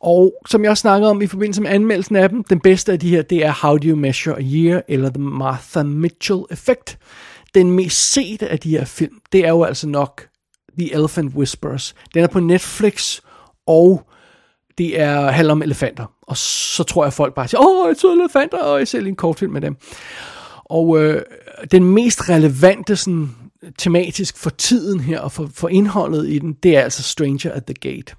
Og 0.00 0.34
som 0.46 0.62
jeg 0.62 0.70
også 0.70 0.80
snakkede 0.80 1.10
om 1.10 1.22
i 1.22 1.26
forbindelse 1.26 1.62
med 1.62 1.70
anmeldelsen 1.70 2.16
af 2.16 2.28
dem, 2.28 2.44
den 2.44 2.60
bedste 2.60 2.92
af 2.92 3.00
de 3.00 3.10
her, 3.10 3.22
det 3.22 3.44
er 3.44 3.66
How 3.66 3.76
Do 3.76 3.88
You 3.88 3.96
Measure 3.96 4.36
a 4.36 4.42
Year, 4.42 4.82
eller 4.88 5.10
The 5.10 5.22
Martha 5.22 5.82
Mitchell 5.82 6.40
Effect. 6.50 6.98
Den 7.54 7.70
mest 7.70 8.12
sete 8.12 8.48
af 8.48 8.58
de 8.58 8.70
her 8.70 8.84
film, 8.84 9.20
det 9.32 9.44
er 9.44 9.48
jo 9.48 9.64
altså 9.64 9.88
nok 9.88 10.28
The 10.78 10.94
Elephant 10.94 11.34
Whispers. 11.34 11.94
Den 12.14 12.22
er 12.22 12.28
på 12.28 12.40
Netflix, 12.40 13.20
og 13.66 14.02
det 14.78 15.00
er 15.00 15.30
handler 15.30 15.52
om 15.52 15.62
elefanter. 15.62 16.06
Og 16.22 16.36
så 16.36 16.82
tror 16.82 17.02
jeg, 17.02 17.06
at 17.06 17.12
folk 17.12 17.34
bare 17.34 17.48
siger, 17.48 17.60
åh, 17.60 17.88
jeg 17.88 17.96
så 17.96 18.12
elefanter, 18.12 18.58
og 18.58 18.78
jeg 18.78 18.88
ser 18.88 19.00
lige 19.00 19.08
en 19.08 19.16
kortfilm 19.16 19.52
med 19.52 19.60
dem. 19.60 19.76
Og 20.64 21.02
øh, 21.02 21.22
den 21.70 21.84
mest 21.84 22.28
relevante 22.28 22.96
sådan, 22.96 23.30
tematisk 23.78 24.38
for 24.38 24.50
tiden 24.50 25.00
her, 25.00 25.20
og 25.20 25.32
for, 25.32 25.50
for 25.54 25.68
indholdet 25.68 26.28
i 26.28 26.38
den, 26.38 26.52
det 26.52 26.76
er 26.76 26.80
altså 26.80 27.02
Stranger 27.02 27.52
at 27.52 27.64
the 27.64 27.74
Gate. 27.74 28.14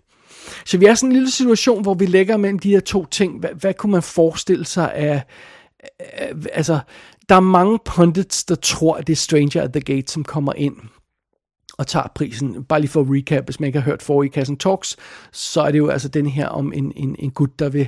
Så 0.66 0.78
vi 0.78 0.86
er 0.86 0.96
sådan 0.96 1.10
en 1.10 1.14
lille 1.14 1.32
situation, 1.32 1.82
hvor 1.82 1.94
vi 1.94 2.06
lægger 2.06 2.38
mellem 2.38 2.60
de 2.60 2.70
her 2.70 2.80
to 2.80 3.06
ting. 3.06 3.40
Hvad, 3.40 3.50
hvad 3.50 3.74
kunne 3.74 3.92
man 3.92 4.04
forestille 4.04 4.66
sig 4.66 4.94
af... 4.94 5.24
af 6.00 6.34
altså, 6.54 6.80
der 7.32 7.38
er 7.38 7.42
mange 7.42 7.80
pundits, 7.86 8.44
der 8.44 8.56
tror, 8.56 8.96
at 8.96 9.08
det 9.08 9.14
er 9.14 9.18
Stranger 9.18 9.62
at 9.62 9.74
the 9.74 9.82
Gate, 9.82 10.12
som 10.12 10.24
kommer 10.24 10.54
ind 10.54 10.76
og 11.78 11.88
tager 11.88 12.08
prisen. 12.16 12.64
Bare 12.64 12.80
lige 12.80 12.90
for 12.90 13.02
at 13.02 13.08
recap, 13.10 13.46
hvis 13.46 13.60
man 13.60 13.68
ikke 13.68 13.80
har 13.80 13.86
hørt 13.86 14.02
for 14.02 14.24
i 14.24 14.28
Kassen 14.28 14.58
Talks, 14.58 14.98
så 15.32 15.62
er 15.62 15.72
det 15.72 15.78
jo 15.78 15.88
altså 15.88 16.08
den 16.08 16.26
her 16.26 16.48
om 16.48 16.74
en, 16.74 16.94
en, 16.96 17.16
en 17.20 17.32
gut, 17.32 17.60
der 17.60 17.70
vil 17.70 17.88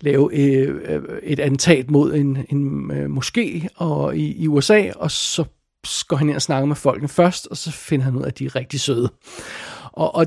lave 0.00 0.34
øh, 0.34 1.00
et 1.22 1.40
attentat 1.40 1.90
mod 1.90 2.14
en, 2.14 2.46
en 2.50 2.90
øh, 2.90 3.16
moské 3.16 3.66
og, 3.76 4.16
i, 4.16 4.42
i 4.42 4.48
USA, 4.48 4.90
og 4.96 5.10
så 5.10 5.44
går 6.08 6.16
han 6.16 6.28
ind 6.28 6.36
og 6.36 6.42
snakker 6.42 6.66
med 6.66 6.76
folkene 6.76 7.08
først, 7.08 7.46
og 7.46 7.56
så 7.56 7.70
finder 7.70 8.04
han 8.04 8.16
ud 8.16 8.22
af, 8.22 8.26
at 8.26 8.38
de 8.38 8.44
er 8.44 8.56
rigtig 8.56 8.80
søde. 8.80 9.10
Og, 9.92 10.14
og 10.14 10.26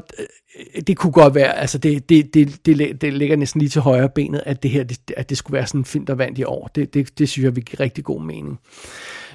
Øh, 0.59 0.81
det 0.87 0.97
kunne 0.97 1.13
godt 1.13 1.35
være, 1.35 1.57
altså 1.57 1.77
det, 1.77 2.09
det, 2.09 2.33
det, 2.33 2.65
det, 2.65 3.01
det 3.01 3.13
ligger 3.13 3.35
næsten 3.35 3.59
lige 3.59 3.69
til 3.69 3.81
højre 3.81 4.09
benet, 4.09 4.43
at 4.45 4.63
det 4.63 4.71
her, 4.71 4.83
det, 4.83 5.11
at 5.17 5.29
det 5.29 5.37
skulle 5.37 5.55
være 5.55 5.67
sådan 5.67 5.81
en 5.81 5.85
film, 5.85 6.05
der 6.05 6.15
vandt 6.15 6.39
i 6.39 6.43
år. 6.43 6.67
Det, 6.75 6.93
det, 6.93 7.19
det 7.19 7.29
synes 7.29 7.43
jeg 7.43 7.55
vil 7.55 7.65
give 7.65 7.79
rigtig 7.79 8.03
god 8.03 8.21
mening. 8.21 8.59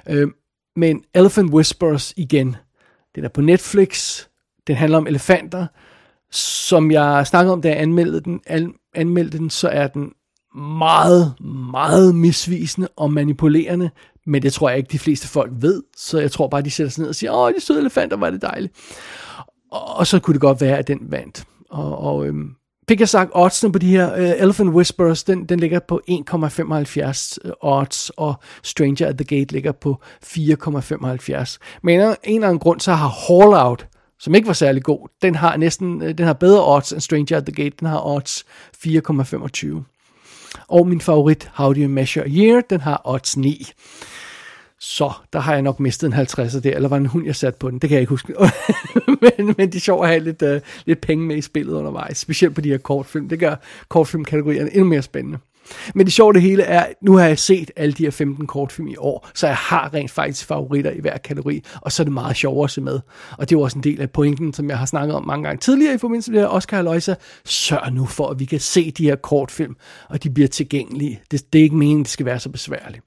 Øh, 0.09 0.29
men 0.77 1.05
Elephant 1.15 1.53
Whispers 1.53 2.15
igen, 2.17 2.57
den 3.15 3.25
er 3.25 3.29
på 3.29 3.41
Netflix, 3.41 4.23
den 4.67 4.77
handler 4.77 4.99
om 4.99 5.07
elefanter, 5.07 5.67
som 6.31 6.91
jeg 6.91 7.27
snakkede 7.27 7.53
om, 7.53 7.63
da 7.63 7.69
jeg 7.69 7.81
anmeldte 7.81 8.21
den, 8.21 8.41
an, 8.47 8.75
anmeldte 8.95 9.39
den, 9.39 9.51
så 9.51 9.69
er 9.69 9.87
den 9.87 10.13
meget, 10.57 11.35
meget 11.73 12.15
misvisende 12.15 12.89
og 12.97 13.13
manipulerende, 13.13 13.91
men 14.27 14.43
det 14.43 14.53
tror 14.53 14.69
jeg 14.69 14.79
ikke, 14.79 14.93
de 14.93 14.99
fleste 14.99 15.29
folk 15.29 15.53
ved, 15.55 15.83
så 15.97 16.19
jeg 16.19 16.31
tror 16.31 16.49
bare, 16.49 16.63
de 16.63 16.71
sætter 16.71 16.91
sig 16.91 17.01
ned 17.01 17.09
og 17.09 17.15
siger, 17.15 17.33
åh, 17.33 17.53
de 17.53 17.61
søde 17.61 17.81
elefanter, 17.81 18.17
var 18.17 18.31
det 18.31 18.43
dejligt. 18.43 18.75
Og, 19.71 19.97
og 19.97 20.07
så 20.07 20.19
kunne 20.19 20.35
det 20.35 20.41
godt 20.41 20.61
være, 20.61 20.79
at 20.79 20.89
den 20.89 20.99
vandt. 21.11 21.45
Og, 21.71 21.99
og 21.99 22.27
øhm, 22.27 22.51
fik 22.89 23.01
jeg 23.01 23.09
sagt 23.09 23.31
oddsene 23.35 23.73
på 23.73 23.79
de 23.79 23.91
her 23.91 24.13
uh, 24.13 24.43
Elephant 24.43 24.71
Whispers, 24.71 25.25
den, 25.25 25.45
den 25.45 25.61
ligger 25.61 25.81
på 25.89 26.01
1,75 26.11 27.37
øh, 27.45 27.53
odds, 27.61 28.11
og 28.11 28.35
Stranger 28.63 29.07
at 29.07 29.19
the 29.19 29.39
Gate 29.39 29.53
ligger 29.53 29.73
på 29.73 30.03
4,75. 30.25 31.59
Men 31.83 32.01
af 32.01 32.17
en 32.25 32.35
eller 32.35 32.49
anden 32.49 32.59
grund, 32.59 32.81
så 32.81 32.93
har 32.93 33.09
Hall 33.09 33.67
Out, 33.67 33.87
som 34.19 34.35
ikke 34.35 34.47
var 34.47 34.53
særlig 34.55 34.83
god, 34.83 35.09
den 35.23 35.35
har 35.35 35.57
næsten, 35.57 36.03
øh, 36.03 36.19
den 36.19 36.27
har 36.27 36.33
bedre 36.33 36.75
odds 36.75 36.93
end 36.93 37.01
Stranger 37.01 37.37
at 37.37 37.47
the 37.47 37.65
Gate, 37.65 37.77
den 37.81 37.89
har 37.89 38.07
odds 38.07 38.45
4,25. 38.77 39.85
Og 40.69 40.87
min 40.87 41.01
favorit, 41.01 41.51
How 41.55 41.73
Do 41.73 41.81
You 41.81 41.89
Measure 41.89 42.25
a 42.25 42.29
Year, 42.29 42.61
den 42.61 42.81
har 42.81 43.01
odds 43.05 43.37
9. 43.37 43.67
Så 44.81 45.13
der 45.33 45.39
har 45.39 45.53
jeg 45.53 45.63
nok 45.63 45.81
mistet 45.81 46.07
en 46.07 46.15
50'er 46.15 46.61
der, 46.61 46.75
eller 46.75 46.89
var 46.89 46.97
det 46.97 47.05
en 47.05 47.11
hund, 47.11 47.27
jeg 47.27 47.37
satte 47.37 47.59
på 47.59 47.71
den, 47.71 47.79
det 47.79 47.89
kan 47.89 47.95
jeg 47.95 48.01
ikke 48.01 48.11
huske. 48.11 48.35
men, 49.23 49.55
men 49.59 49.69
det 49.69 49.75
er 49.75 49.81
sjovt 49.81 50.05
at 50.05 50.09
have 50.09 50.25
lidt, 50.25 50.43
uh, 50.43 50.57
lidt 50.85 51.01
penge 51.01 51.27
med 51.27 51.37
i 51.37 51.41
spillet 51.41 51.73
undervejs, 51.73 52.19
specielt 52.19 52.55
på 52.55 52.61
de 52.61 52.69
her 52.69 52.79
kortfilm. 52.79 53.29
Det 53.29 53.39
gør 53.39 53.55
kortfilmkategorierne 53.89 54.71
endnu 54.73 54.89
mere 54.89 55.03
spændende. 55.03 55.39
Men 55.95 56.07
det 56.07 56.13
sjove 56.13 56.33
det 56.33 56.43
hele 56.43 56.63
er, 56.63 56.87
nu 57.01 57.17
har 57.17 57.27
jeg 57.27 57.39
set 57.39 57.71
alle 57.77 57.93
de 57.93 58.03
her 58.03 58.11
15 58.11 58.47
kortfilm 58.47 58.89
i 58.89 58.97
år, 58.97 59.29
så 59.35 59.47
jeg 59.47 59.57
har 59.57 59.95
rent 59.95 60.11
faktisk 60.11 60.47
favoritter 60.47 60.91
i 60.91 61.01
hver 61.01 61.19
kategori, 61.19 61.63
og 61.81 61.93
så 61.93 62.03
er 62.03 62.05
det 62.05 62.13
meget 62.13 62.37
sjovere 62.37 62.65
at 62.65 62.71
se 62.71 62.81
med. 62.81 63.01
Og 63.39 63.51
det 63.51 63.57
er 63.57 63.59
jo 63.59 63.63
også 63.63 63.79
en 63.79 63.85
del 63.85 64.01
af 64.01 64.11
pointen, 64.11 64.53
som 64.53 64.71
jeg 64.71 64.79
har 64.79 64.87
snakket 64.87 65.17
om 65.17 65.27
mange 65.27 65.45
gange 65.45 65.61
tidligere 65.61 65.95
i 65.95 65.99
forbindelse 65.99 66.31
med 66.31 66.41
det 66.41 66.49
her 66.49 66.55
Oscar 66.55 66.79
Aloysa. 66.79 67.15
Sørg 67.45 67.93
nu 67.93 68.07
for, 68.07 68.29
at 68.29 68.39
vi 68.39 68.45
kan 68.45 68.61
se 68.61 68.91
de 68.91 69.05
her 69.05 69.17
kortfilm, 69.17 69.77
og 70.09 70.23
de 70.23 70.31
bliver 70.31 70.49
tilgængelige. 70.49 71.21
Det, 71.31 71.53
det 71.53 71.59
er 71.59 71.63
ikke 71.63 71.77
meningen, 71.77 72.05
det 72.05 72.11
skal 72.11 72.27
være 72.27 72.41
så 72.41 72.49
besværligt. 72.49 73.03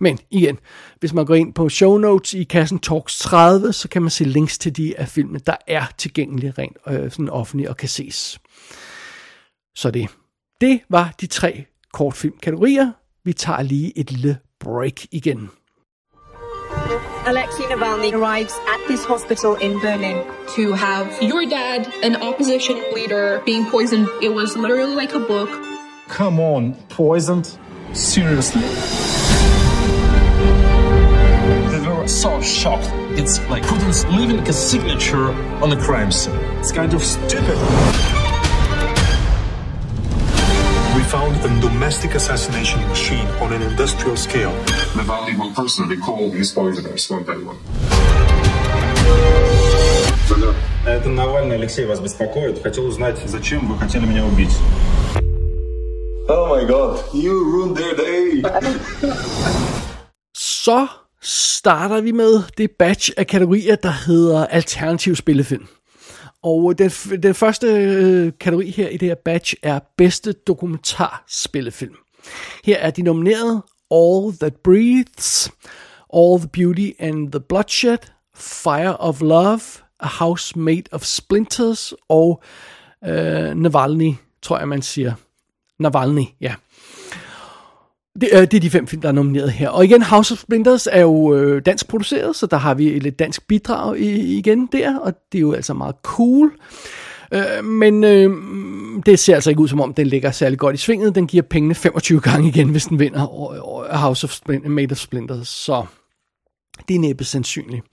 Men 0.00 0.18
igen, 0.30 0.58
hvis 1.00 1.12
man 1.12 1.26
går 1.26 1.34
ind 1.34 1.54
på 1.54 1.68
show 1.68 1.98
notes 1.98 2.34
i 2.34 2.44
kassen 2.44 2.78
Talks 2.78 3.18
30, 3.18 3.72
så 3.72 3.88
kan 3.88 4.02
man 4.02 4.10
se 4.10 4.24
links 4.24 4.58
til 4.58 4.76
de 4.76 4.98
af 4.98 5.08
filmene, 5.08 5.38
der 5.38 5.56
er 5.66 5.84
tilgængelige 5.98 6.54
rent 6.58 6.76
øh, 6.88 7.10
sådan 7.10 7.30
offentligt 7.30 7.68
og 7.68 7.76
kan 7.76 7.88
ses. 7.88 8.38
Så 9.76 9.90
det. 9.90 10.08
Det 10.60 10.80
var 10.90 11.14
de 11.20 11.26
tre 11.26 11.64
kortfilmkategorier. 11.92 12.92
Vi 13.24 13.32
tager 13.32 13.62
lige 13.62 13.98
et 13.98 14.12
lille 14.12 14.38
break 14.60 15.04
igen. 15.12 15.50
Alexei 17.26 17.66
Navalny 17.70 18.12
arrives 18.14 18.52
at 18.52 18.80
this 18.88 19.04
hospital 19.04 19.56
in 19.60 19.80
Berlin. 19.80 20.16
to 20.56 20.72
have 20.72 21.22
your 21.22 21.44
dad, 21.44 21.92
an 22.02 22.16
opposition 22.16 22.76
leader, 22.94 23.42
being 23.44 23.66
poisoned. 23.66 24.08
It 24.22 24.30
was 24.30 24.56
literally 24.56 24.94
like 24.94 25.12
a 25.14 25.20
book. 25.20 25.50
Come 26.08 26.40
on, 26.40 26.74
poisoned? 26.88 27.58
Seriously? 27.92 29.05
so 32.25 32.41
shocked. 32.41 32.89
It's 33.17 33.39
like 33.49 33.63
Putin's 33.63 34.05
leaving 34.05 34.39
a 34.47 34.53
signature 34.53 35.33
on 35.63 35.71
a 35.71 35.77
crime 35.77 36.11
scene. 36.11 36.35
It's 36.59 36.71
kind 36.71 36.93
of 36.93 37.03
stupid. 37.03 37.57
We 40.95 41.03
found 41.03 41.35
a 41.43 41.61
domestic 41.61 42.15
assassination 42.15 42.79
machine 42.89 43.27
on 43.41 43.53
an 43.53 43.61
industrial 43.61 44.17
scale. 44.17 44.51
Navalny 44.93 45.37
will 45.37 45.53
personally 45.53 45.97
call 45.97 46.29
his 46.31 46.51
poisoners 46.51 47.09
one 47.09 47.23
by 47.23 47.35
one. 47.35 47.57
Это 50.85 51.09
Навальный 51.09 51.55
Алексей 51.55 51.85
вас 51.85 51.99
беспокоит. 51.99 52.61
Хотел 52.63 52.85
узнать, 52.85 53.17
зачем 53.25 53.67
вы 53.67 53.77
хотели 53.77 54.05
меня 54.05 54.25
убить. 54.25 54.55
Oh 56.27 56.47
my 56.47 56.65
god, 56.65 57.03
you 57.13 57.43
ruined 57.43 57.75
their 57.75 57.93
day. 57.95 58.41
Så 60.33 60.89
starter 61.26 62.00
vi 62.00 62.12
med 62.12 62.42
det 62.58 62.70
batch 62.70 63.10
af 63.16 63.26
kategorier, 63.26 63.76
der 63.76 63.90
hedder 64.06 64.46
alternativ 64.46 65.16
spillefilm. 65.16 65.66
Og 66.42 66.70
øh, 66.70 66.78
den, 66.78 66.90
den 67.22 67.34
første 67.34 67.66
øh, 67.66 68.32
kategori 68.40 68.70
her 68.70 68.88
i 68.88 68.96
det 68.96 69.08
her 69.08 69.14
batch 69.14 69.54
er 69.62 69.78
bedste 69.96 70.32
dokumentarspillefilm. 70.32 71.94
Her 72.64 72.76
er 72.76 72.90
de 72.90 73.02
nomineret 73.02 73.62
All 73.90 74.38
That 74.40 74.54
Breathes, 74.64 75.50
All 76.14 76.38
the 76.38 76.48
Beauty 76.48 76.90
and 76.98 77.32
the 77.32 77.40
Bloodshed, 77.40 77.98
Fire 78.36 78.96
of 78.96 79.20
Love, 79.20 79.60
A 80.00 80.08
House 80.08 80.58
Made 80.58 80.84
of 80.92 81.02
Splinters 81.04 81.94
og 82.08 82.42
øh, 83.04 83.54
Navalny, 83.54 84.12
tror 84.42 84.58
jeg 84.58 84.68
man 84.68 84.82
siger. 84.82 85.12
Navalny, 85.78 86.24
ja. 86.40 86.54
Det, 88.20 88.28
øh, 88.32 88.40
det 88.40 88.54
er 88.54 88.60
de 88.60 88.70
fem 88.70 88.86
film, 88.86 89.02
der 89.02 89.08
er 89.08 89.12
nomineret 89.12 89.50
her. 89.50 89.68
Og 89.68 89.84
igen, 89.84 90.02
House 90.02 90.32
of 90.32 90.38
Splinters 90.38 90.88
er 90.92 91.00
jo 91.00 91.34
øh, 91.34 91.62
dansk 91.66 91.88
produceret, 91.88 92.36
så 92.36 92.46
der 92.46 92.56
har 92.56 92.74
vi 92.74 92.96
et 92.96 93.02
lidt 93.02 93.18
dansk 93.18 93.46
bidrag 93.48 93.98
i, 93.98 94.38
igen 94.38 94.68
der, 94.72 94.98
og 94.98 95.14
det 95.32 95.38
er 95.38 95.42
jo 95.42 95.52
altså 95.52 95.74
meget 95.74 95.94
cool. 96.02 96.52
Øh, 97.34 97.64
men 97.64 98.04
øh, 98.04 98.30
det 99.06 99.18
ser 99.18 99.34
altså 99.34 99.50
ikke 99.50 99.62
ud 99.62 99.68
som 99.68 99.80
om, 99.80 99.94
den 99.94 100.06
ligger 100.06 100.30
særlig 100.30 100.58
godt 100.58 100.74
i 100.74 100.78
svinget. 100.78 101.14
Den 101.14 101.26
giver 101.26 101.42
pengene 101.42 101.74
25 101.74 102.20
gange 102.20 102.48
igen, 102.48 102.68
hvis 102.68 102.84
den 102.84 102.98
vinder 102.98 103.96
House 103.96 104.24
of 104.24 104.30
Splinters, 104.30 104.70
Made 104.70 104.92
of 104.92 104.98
Splinters. 104.98 105.48
Så 105.48 105.84
det 106.88 106.96
er 106.96 107.00
næppe 107.00 107.24
sandsynligt. 107.24 107.84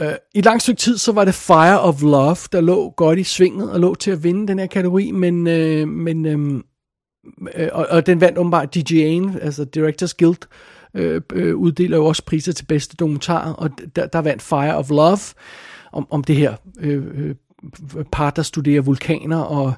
Øh, 0.00 0.12
I 0.34 0.38
et 0.38 0.44
langt 0.44 0.62
stykke 0.62 0.80
tid, 0.80 0.98
så 0.98 1.12
var 1.12 1.24
det 1.24 1.34
Fire 1.34 1.80
of 1.80 2.02
Love, 2.02 2.36
der 2.52 2.60
lå 2.60 2.90
godt 2.96 3.18
i 3.18 3.24
svinget 3.24 3.72
og 3.72 3.80
lå 3.80 3.94
til 3.94 4.10
at 4.10 4.24
vinde 4.24 4.48
den 4.48 4.58
her 4.58 4.66
kategori, 4.66 5.10
men, 5.10 5.46
øh, 5.46 5.88
men 5.88 6.26
øh, 6.26 6.62
Øh, 7.54 7.68
og, 7.72 7.86
og 7.90 8.06
den 8.06 8.20
vandt 8.20 8.38
åbenbart 8.38 8.76
DGA'en, 8.76 9.44
altså 9.44 9.64
Directors 9.64 10.14
Guild, 10.14 10.48
øh, 10.94 11.20
øh, 11.32 11.56
uddeler 11.56 11.96
jo 11.96 12.06
også 12.06 12.24
priser 12.24 12.52
til 12.52 12.64
bedste 12.64 12.96
dokumentar, 12.96 13.52
og 13.52 13.70
der, 13.96 14.06
der 14.06 14.18
vandt 14.18 14.42
Fire 14.42 14.76
of 14.76 14.90
Love 14.90 15.18
om, 15.92 16.06
om 16.10 16.24
det 16.24 16.36
her 16.36 16.54
øh, 16.80 17.34
uh, 17.94 18.04
par, 18.12 18.30
der 18.30 18.42
studerer 18.42 18.82
vulkaner 18.82 19.38
og, 19.38 19.74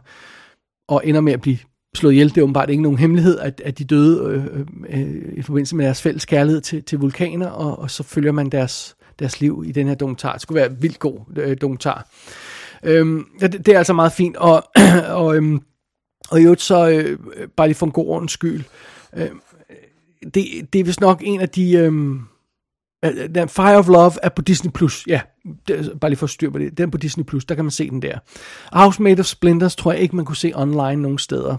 og 0.89 1.03
ender 1.05 1.21
med 1.21 1.33
at 1.33 1.41
blive 1.41 1.59
slået 1.95 2.13
ihjel. 2.13 2.29
Det 2.29 2.39
er 2.39 2.43
åbenbart 2.43 2.71
ikke 2.71 2.83
nogen 2.83 2.99
hemmelighed, 2.99 3.39
at, 3.39 3.63
at 3.65 3.79
de 3.79 3.85
døde 3.85 4.25
øh, 4.29 4.45
øh, 4.45 4.67
øh, 5.01 5.33
i 5.37 5.43
forbindelse 5.43 5.77
med 5.77 5.85
deres 5.85 6.03
fælles 6.03 6.25
kærlighed 6.25 6.61
til, 6.61 6.83
til 6.83 6.99
vulkaner, 6.99 7.47
og, 7.47 7.79
og 7.79 7.91
så 7.91 8.03
følger 8.03 8.33
man 8.33 8.49
deres, 8.49 8.97
deres 9.19 9.41
liv 9.41 9.65
i 9.67 9.73
den 9.73 9.89
her 9.89 9.95
dokumentar. 9.95 10.33
Det 10.33 10.43
skulle 10.43 10.61
være 10.61 10.71
en 10.71 10.83
vildt 10.83 10.99
god 10.99 11.21
øh, 11.37 11.57
dokumentar. 11.61 12.09
Øhm, 12.83 13.27
det, 13.41 13.67
det 13.67 13.75
er 13.75 13.79
altså 13.79 13.93
meget 13.93 14.13
fint, 14.13 14.37
og, 14.37 14.65
og, 15.09 15.37
øhm, 15.37 15.63
og 16.31 16.41
i 16.41 16.43
øvrigt 16.43 16.63
så, 16.63 16.89
øh, 16.89 17.19
bare 17.57 17.69
lige 17.69 17.77
for 17.77 17.87
en 17.87 17.93
god 17.93 18.07
ordens 18.07 18.33
skyld, 18.33 18.65
øh, 19.17 19.31
det, 20.35 20.45
det 20.73 20.81
er 20.81 20.85
vist 20.85 21.01
nok 21.01 21.23
en 21.25 21.41
af 21.41 21.49
de... 21.49 21.73
Øh, 21.73 21.93
Øh, 23.05 23.35
den 23.35 23.49
Fire 23.49 23.77
of 23.77 23.89
Love 23.89 24.13
er 24.23 24.29
på 24.29 24.43
Disney+. 24.43 24.71
Plus. 24.73 25.05
Ja, 25.07 25.21
det, 25.69 25.93
bare 26.01 26.11
lige 26.11 26.19
for 26.19 26.27
at 26.27 26.31
styr 26.31 26.51
på 26.51 26.59
det. 26.59 26.79
Den 26.79 26.87
er 26.87 26.91
på 26.91 26.99
Disney+, 26.99 27.25
Plus. 27.25 27.45
der 27.45 27.55
kan 27.55 27.65
man 27.65 27.71
se 27.71 27.91
den 27.91 28.03
der. 28.03 28.19
House 28.73 29.03
Made 29.03 29.21
of 29.21 29.27
Splinters 29.27 29.77
tror 29.77 29.93
jeg 29.93 30.01
ikke, 30.01 30.17
man 30.17 30.25
kunne 30.25 30.37
se 30.37 30.53
online 30.55 31.03
nogen 31.03 31.19
steder. 31.19 31.57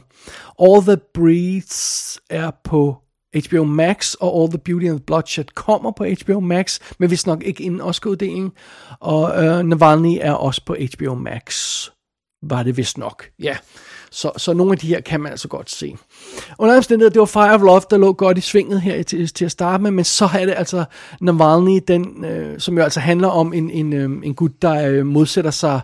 All 0.62 0.82
the 0.82 0.98
Breeds 1.14 2.20
er 2.30 2.52
på 2.64 2.98
HBO 3.50 3.64
Max, 3.64 4.14
og 4.14 4.42
All 4.42 4.50
the 4.50 4.58
Beauty 4.58 4.86
and 4.86 4.98
the 4.98 5.06
Bloodshed 5.06 5.46
kommer 5.56 5.92
på 5.92 6.06
HBO 6.06 6.40
Max, 6.40 6.80
men 7.00 7.12
vist 7.12 7.28
nok 7.28 7.44
ikke 7.44 7.64
inden 7.64 7.82
Oscar-uddelingen. 7.82 8.52
Og 9.00 9.44
øh, 9.46 9.64
Navalny 9.64 10.18
er 10.22 10.32
også 10.34 10.62
på 10.66 10.76
HBO 10.94 11.16
Max. 11.16 11.82
Var 12.44 12.64
det 12.64 12.78
vist 12.78 12.98
nok, 12.98 13.26
ja. 13.40 13.58
Så, 14.16 14.32
så 14.38 14.54
nogle 14.54 14.72
af 14.72 14.78
de 14.78 14.88
her 14.88 15.02
kan 15.02 15.22
man 15.22 15.32
altså 15.32 15.48
godt 15.48 15.72
se. 15.72 15.96
Under 16.60 16.76
omstændigheder, 16.76 17.10
det 17.10 17.20
var 17.20 17.26
Fire 17.26 17.54
of 17.54 17.62
Love, 17.62 17.82
der 17.90 17.98
lå 17.98 18.14
godt 18.14 18.38
i 18.38 18.42
svinget 18.42 18.82
her 18.82 19.04
til, 19.04 19.28
til 19.28 19.46
at 19.46 19.52
starte 19.52 19.84
med, 19.84 19.92
men 19.92 20.06
så 20.06 20.30
er 20.40 20.46
det 20.46 20.54
altså 20.58 20.86
Navalny, 21.22 21.80
den, 21.88 22.26
øh, 22.26 22.60
som 22.60 22.78
jo 22.78 22.84
altså 22.84 23.00
handler 23.00 23.28
om 23.28 23.54
en, 23.54 23.70
en, 23.70 23.94
øh, 23.94 24.10
en 24.24 24.34
gut, 24.34 24.62
der 24.62 24.90
øh, 24.90 25.06
modsætter 25.06 25.52
sig 25.52 25.80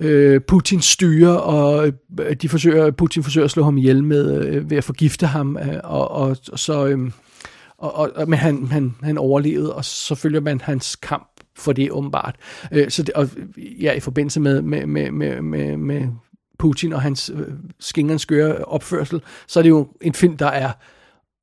øh, 0.00 0.40
Putins 0.40 0.84
styre, 0.84 1.40
og 1.42 1.92
øh, 2.20 2.36
de 2.36 2.48
forsøger, 2.48 2.90
Putin 2.90 3.22
forsøger 3.22 3.44
at 3.44 3.50
slå 3.50 3.62
ham 3.62 3.78
ihjel 3.78 4.04
med, 4.04 4.46
øh, 4.46 4.70
ved 4.70 4.76
at 4.76 4.84
forgifte 4.84 5.26
ham, 5.26 5.56
øh, 5.56 5.80
og, 5.84 6.10
og, 6.10 6.36
og 6.52 6.58
så... 6.58 6.86
Øh, 6.86 7.10
og, 7.78 7.94
og, 7.94 8.10
og, 8.14 8.28
men 8.28 8.38
han, 8.38 8.66
han, 8.70 8.94
han 9.02 9.18
overlevede, 9.18 9.74
og 9.74 9.84
så 9.84 10.14
følger 10.14 10.40
man 10.40 10.60
hans 10.60 10.96
kamp 10.96 11.28
for 11.56 11.72
det 11.72 11.90
åbenbart. 11.90 12.36
Øh, 12.72 12.90
så 12.90 13.02
det, 13.02 13.14
og, 13.14 13.28
ja, 13.80 13.92
i 13.92 14.00
forbindelse 14.00 14.40
med, 14.40 14.62
med, 14.62 14.86
med, 14.86 15.10
med, 15.10 15.42
med, 15.42 15.76
med 15.76 16.08
Putin 16.60 16.92
og 16.92 17.02
hans 17.02 17.30
øh, 17.34 17.46
skingerens 17.80 18.22
skøre 18.22 18.64
opførsel, 18.64 19.20
så 19.46 19.60
er 19.60 19.62
det 19.62 19.70
jo 19.70 19.88
en 20.00 20.14
film, 20.14 20.36
der 20.36 20.46
er 20.46 20.72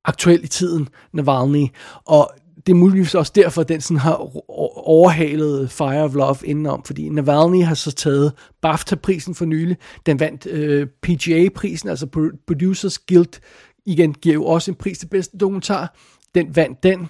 aktuel 0.05 0.43
i 0.43 0.47
tiden, 0.47 0.87
Navalny, 1.13 1.67
og 2.05 2.31
det 2.65 2.73
er 2.73 2.77
muligvis 2.77 3.15
også 3.15 3.31
derfor, 3.35 3.61
at 3.61 3.69
den 3.69 3.81
sådan 3.81 3.97
har 3.97 4.47
overhalet 4.87 5.71
Fire 5.71 6.03
of 6.03 6.13
Love 6.13 6.35
indenom, 6.43 6.83
fordi 6.83 7.09
Navalny 7.09 7.63
har 7.63 7.75
så 7.75 7.91
taget 7.91 8.33
BAFTA-prisen 8.61 9.35
for 9.35 9.45
nylig, 9.45 9.77
den 10.05 10.19
vandt 10.19 10.45
øh, 10.45 10.87
PGA-prisen, 11.01 11.89
altså 11.89 12.31
Producers 12.47 12.99
Guild, 12.99 13.41
igen 13.85 14.13
giver 14.13 14.33
jo 14.33 14.45
også 14.45 14.71
en 14.71 14.75
pris 14.75 14.97
til 14.97 15.07
bedste 15.07 15.37
dokumentar, 15.37 15.97
den 16.35 16.55
vandt 16.55 16.83
den, 16.83 17.09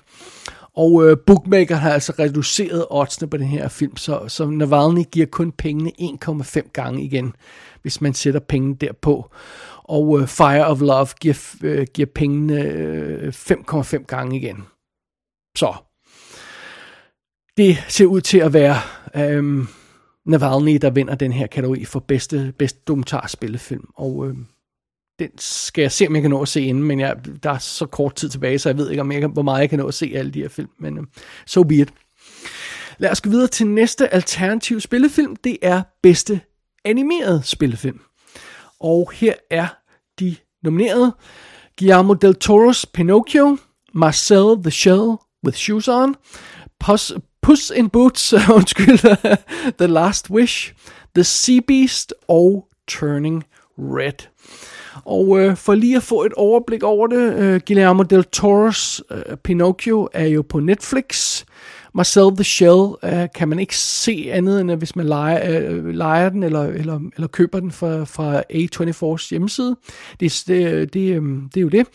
og 0.77 1.09
øh, 1.09 1.17
Bookmaker 1.25 1.75
har 1.75 1.91
altså 1.91 2.13
reduceret 2.19 2.85
oddsene 2.89 3.29
på 3.29 3.37
den 3.37 3.47
her 3.47 3.67
film, 3.67 3.97
så, 3.97 4.27
så 4.27 4.45
Navalny 4.45 5.03
giver 5.11 5.25
kun 5.25 5.51
pengene 5.51 5.91
1,5 6.01 6.71
gange 6.73 7.03
igen, 7.03 7.33
hvis 7.87 8.01
man 8.01 8.13
sætter 8.13 8.39
penge 8.39 8.75
derpå. 8.75 9.31
Og 9.83 10.19
øh, 10.21 10.27
Fire 10.27 10.65
of 10.67 10.81
Love 10.81 11.07
giver, 11.21 11.55
øh, 11.63 11.87
giver 11.93 12.07
pengene 12.15 12.61
øh, 12.61 13.27
5,5 13.27 14.05
gange 14.05 14.37
igen. 14.37 14.63
Så 15.57 15.73
det 17.57 17.77
ser 17.87 18.05
ud 18.05 18.21
til 18.21 18.37
at 18.37 18.53
være 18.53 18.75
øh, 19.15 19.65
Navalny, 20.25 20.77
der 20.81 20.89
vinder 20.89 21.15
den 21.15 21.33
her 21.33 21.47
kategori 21.47 21.85
for 21.85 21.99
bedste, 21.99 22.53
bedste 22.57 22.79
dokumentarspillefilm. 22.87 23.87
Og 23.95 24.27
øh, 24.27 24.35
den 25.19 25.29
skal 25.37 25.81
jeg 25.81 25.91
se, 25.91 26.07
om 26.07 26.15
jeg 26.15 26.21
kan 26.21 26.31
nå 26.31 26.41
at 26.41 26.47
se 26.47 26.61
inden, 26.61 26.83
men 26.83 26.99
jeg, 26.99 27.15
der 27.43 27.51
er 27.51 27.57
så 27.57 27.85
kort 27.85 28.15
tid 28.15 28.29
tilbage, 28.29 28.59
så 28.59 28.69
jeg 28.69 28.77
ved 28.77 28.89
ikke, 28.89 29.01
om 29.01 29.11
jeg, 29.11 29.21
kan- 29.21 29.31
hvor 29.31 29.41
meget 29.41 29.61
jeg 29.61 29.69
kan 29.69 29.79
nå 29.79 29.87
at 29.87 29.93
se 29.93 30.11
alle 30.15 30.31
de 30.31 30.41
her 30.41 30.49
film, 30.49 30.69
men 30.79 30.97
uh, 30.99 31.05
so 31.45 31.63
be 31.63 31.75
it. 31.75 31.93
Lad 32.97 33.11
os 33.11 33.21
gå 33.21 33.29
videre 33.29 33.47
til 33.47 33.67
næste 33.67 34.13
alternativ 34.13 34.79
spillefilm. 34.79 35.35
Det 35.35 35.57
er 35.61 35.81
bedste 36.03 36.39
animeret 36.85 37.45
spillefilm. 37.45 37.99
Og 38.79 39.11
her 39.11 39.33
er 39.49 39.67
de 40.19 40.35
nominerede. 40.63 41.15
Guillermo 41.77 42.13
del 42.13 42.35
Toro's 42.43 42.85
Pinocchio, 42.93 43.57
Marcel 43.93 44.63
the 44.63 44.71
Shell 44.71 45.17
with 45.45 45.57
Shoes 45.57 45.87
On, 45.87 46.15
Puss, 46.79 47.13
Puss 47.41 47.69
in 47.69 47.89
Boots, 47.89 48.33
undskyld, 48.55 48.97
The 49.77 49.87
Last 49.87 50.29
Wish, 50.29 50.73
The 51.15 51.23
Sea 51.23 51.59
Beast 51.67 52.13
og 52.27 52.67
Turning 52.87 53.43
Red. 53.77 54.27
Og 55.05 55.39
øh, 55.39 55.55
for 55.55 55.75
lige 55.75 55.95
at 55.95 56.03
få 56.03 56.23
et 56.23 56.33
overblik 56.33 56.83
over 56.83 57.07
det, 57.07 57.33
øh, 57.33 57.61
Guillermo 57.67 58.03
del 58.03 58.25
Toro's 58.35 58.99
øh, 59.11 59.37
Pinocchio 59.37 60.09
er 60.13 60.25
jo 60.25 60.41
på 60.41 60.59
Netflix. 60.59 61.43
Marcel 61.97 62.35
the 62.35 62.43
Shell 62.43 62.95
øh, 63.03 63.27
kan 63.35 63.47
man 63.47 63.59
ikke 63.59 63.77
se 63.77 64.29
andet 64.31 64.61
end 64.61 64.71
hvis 64.71 64.95
man 64.95 65.05
leger, 65.05 65.61
øh, 65.69 65.87
leger 65.87 66.29
den 66.29 66.43
eller, 66.43 66.63
eller, 66.63 66.99
eller 67.15 67.27
køber 67.27 67.59
den 67.59 67.71
fra, 67.71 68.03
fra 68.03 68.43
A24's 68.53 69.29
hjemmeside. 69.29 69.75
Det, 70.19 70.43
det, 70.47 70.93
det, 70.93 71.15
øh, 71.15 71.23
det 71.53 71.57
er 71.57 71.61
jo 71.61 71.69
det. 71.69 71.87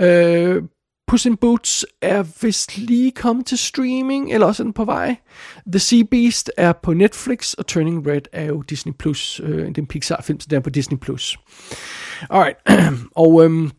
Øh, 0.00 0.62
Puss 1.06 1.26
in 1.26 1.36
Boots 1.36 1.86
er 2.02 2.24
vist 2.42 2.78
lige 2.78 3.10
kommet 3.10 3.46
til 3.46 3.58
streaming, 3.58 4.32
eller 4.32 4.46
også 4.46 4.62
er 4.62 4.64
den 4.64 4.72
på 4.72 4.84
vej. 4.84 5.16
The 5.72 5.78
Sea 5.78 6.02
Beast 6.10 6.50
er 6.56 6.72
på 6.72 6.92
Netflix, 6.92 7.52
og 7.52 7.66
Turning 7.66 8.06
Red 8.06 8.22
er 8.32 8.44
jo 8.44 8.62
Disney+. 8.62 8.92
Plus. 8.98 9.40
Øh, 9.44 9.58
det 9.58 9.78
er 9.78 9.82
en 9.82 9.86
Pixar-film, 9.86 10.40
så 10.40 10.46
den 10.50 10.56
er 10.56 10.60
på 10.60 10.70
Disney+. 10.70 10.98
Plus. 10.98 11.38
Alright, 12.30 12.56
og 13.24 13.44
øhm, 13.44 13.70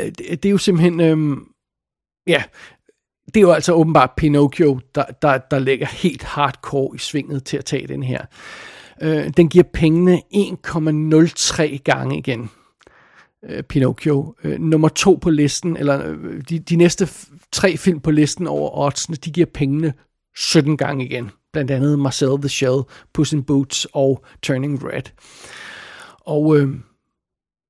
øh, 0.00 0.06
det, 0.06 0.18
det 0.18 0.44
er 0.44 0.50
jo 0.50 0.58
simpelthen, 0.58 1.00
øhm, 1.00 1.46
ja, 2.26 2.42
det 3.26 3.36
er 3.36 3.40
jo 3.40 3.50
altså 3.52 3.72
åbenbart 3.72 4.10
Pinocchio, 4.16 4.80
der, 4.94 5.04
der, 5.22 5.38
der 5.38 5.58
ligger 5.58 5.86
helt 5.86 6.22
hardcore 6.22 6.96
i 6.96 6.98
svinget 6.98 7.44
til 7.44 7.56
at 7.56 7.64
tage 7.64 7.86
den 7.86 8.02
her. 8.02 8.24
Øh, 9.02 9.30
den 9.36 9.48
giver 9.48 9.64
pengene 9.74 10.22
1,03 10.34 11.76
gange 11.84 12.18
igen. 12.18 12.50
øh, 13.48 13.62
Pinocchio. 13.62 14.34
Øh, 14.44 14.60
nummer 14.60 14.88
to 14.88 15.18
på 15.22 15.30
listen, 15.30 15.76
eller 15.76 16.06
øh, 16.10 16.42
de, 16.48 16.58
de 16.58 16.76
næste 16.76 17.04
f- 17.04 17.48
tre 17.52 17.76
film 17.76 18.00
på 18.00 18.10
listen 18.10 18.46
over 18.46 18.78
oddsene, 18.78 19.16
de 19.16 19.30
giver 19.30 19.46
pengene 19.54 19.92
17 20.36 20.76
gange 20.76 21.04
igen. 21.04 21.30
Blandt 21.52 21.70
andet 21.70 21.98
Marcel 21.98 22.40
the 22.40 22.48
Shell, 22.48 22.82
Puss 23.14 23.32
in 23.32 23.42
Boots 23.44 23.86
og 23.92 24.24
Turning 24.42 24.84
Red. 24.84 25.02
Og 26.20 26.56
øh, 26.58 26.68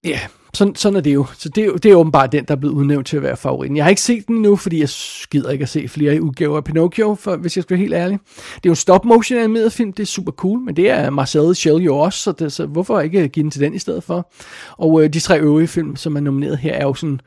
ja, 0.04 0.20
sådan, 0.54 0.74
sådan 0.74 0.96
er 0.96 1.00
det 1.00 1.14
jo. 1.14 1.26
Så 1.38 1.48
det, 1.48 1.82
det 1.82 1.90
er 1.90 1.96
åbenbart 1.96 2.32
den, 2.32 2.44
der 2.44 2.54
er 2.54 2.58
blevet 2.58 2.74
udnævnt 2.74 3.06
til 3.06 3.16
at 3.16 3.22
være 3.22 3.36
favoritten. 3.36 3.76
Jeg 3.76 3.84
har 3.84 3.90
ikke 3.90 4.02
set 4.02 4.28
den 4.28 4.42
nu, 4.42 4.56
fordi 4.56 4.80
jeg 4.80 4.88
gider 5.30 5.50
ikke 5.50 5.62
at 5.62 5.68
se 5.68 5.88
flere 5.88 6.22
udgaver 6.22 6.56
af 6.56 6.64
Pinocchio, 6.64 7.14
for, 7.14 7.36
hvis 7.36 7.56
jeg 7.56 7.62
skal 7.62 7.74
være 7.74 7.82
helt 7.82 7.94
ærlig. 7.94 8.18
Det 8.36 8.54
er 8.54 8.60
jo 8.64 8.70
en 8.70 8.76
stop-motion 8.76 9.38
animeret 9.38 9.72
film, 9.72 9.92
det 9.92 10.02
er 10.02 10.06
super 10.06 10.32
cool, 10.32 10.60
men 10.60 10.76
det 10.76 10.90
er 10.90 11.10
Marcel 11.10 11.54
Shell 11.54 11.84
jo 11.84 11.96
også, 11.96 12.18
så, 12.18 12.32
det, 12.32 12.52
så 12.52 12.66
hvorfor 12.66 13.00
ikke 13.00 13.28
give 13.28 13.42
den 13.42 13.50
til 13.50 13.60
den 13.60 13.74
i 13.74 13.78
stedet 13.78 14.04
for? 14.04 14.32
Og 14.76 15.02
øh, 15.02 15.12
de 15.12 15.20
tre 15.20 15.40
øvrige 15.40 15.68
film, 15.68 15.96
som 15.96 16.16
er 16.16 16.20
nomineret 16.20 16.58
her, 16.58 16.72
er 16.72 16.84
jo 16.84 16.94
sådan 16.94 17.20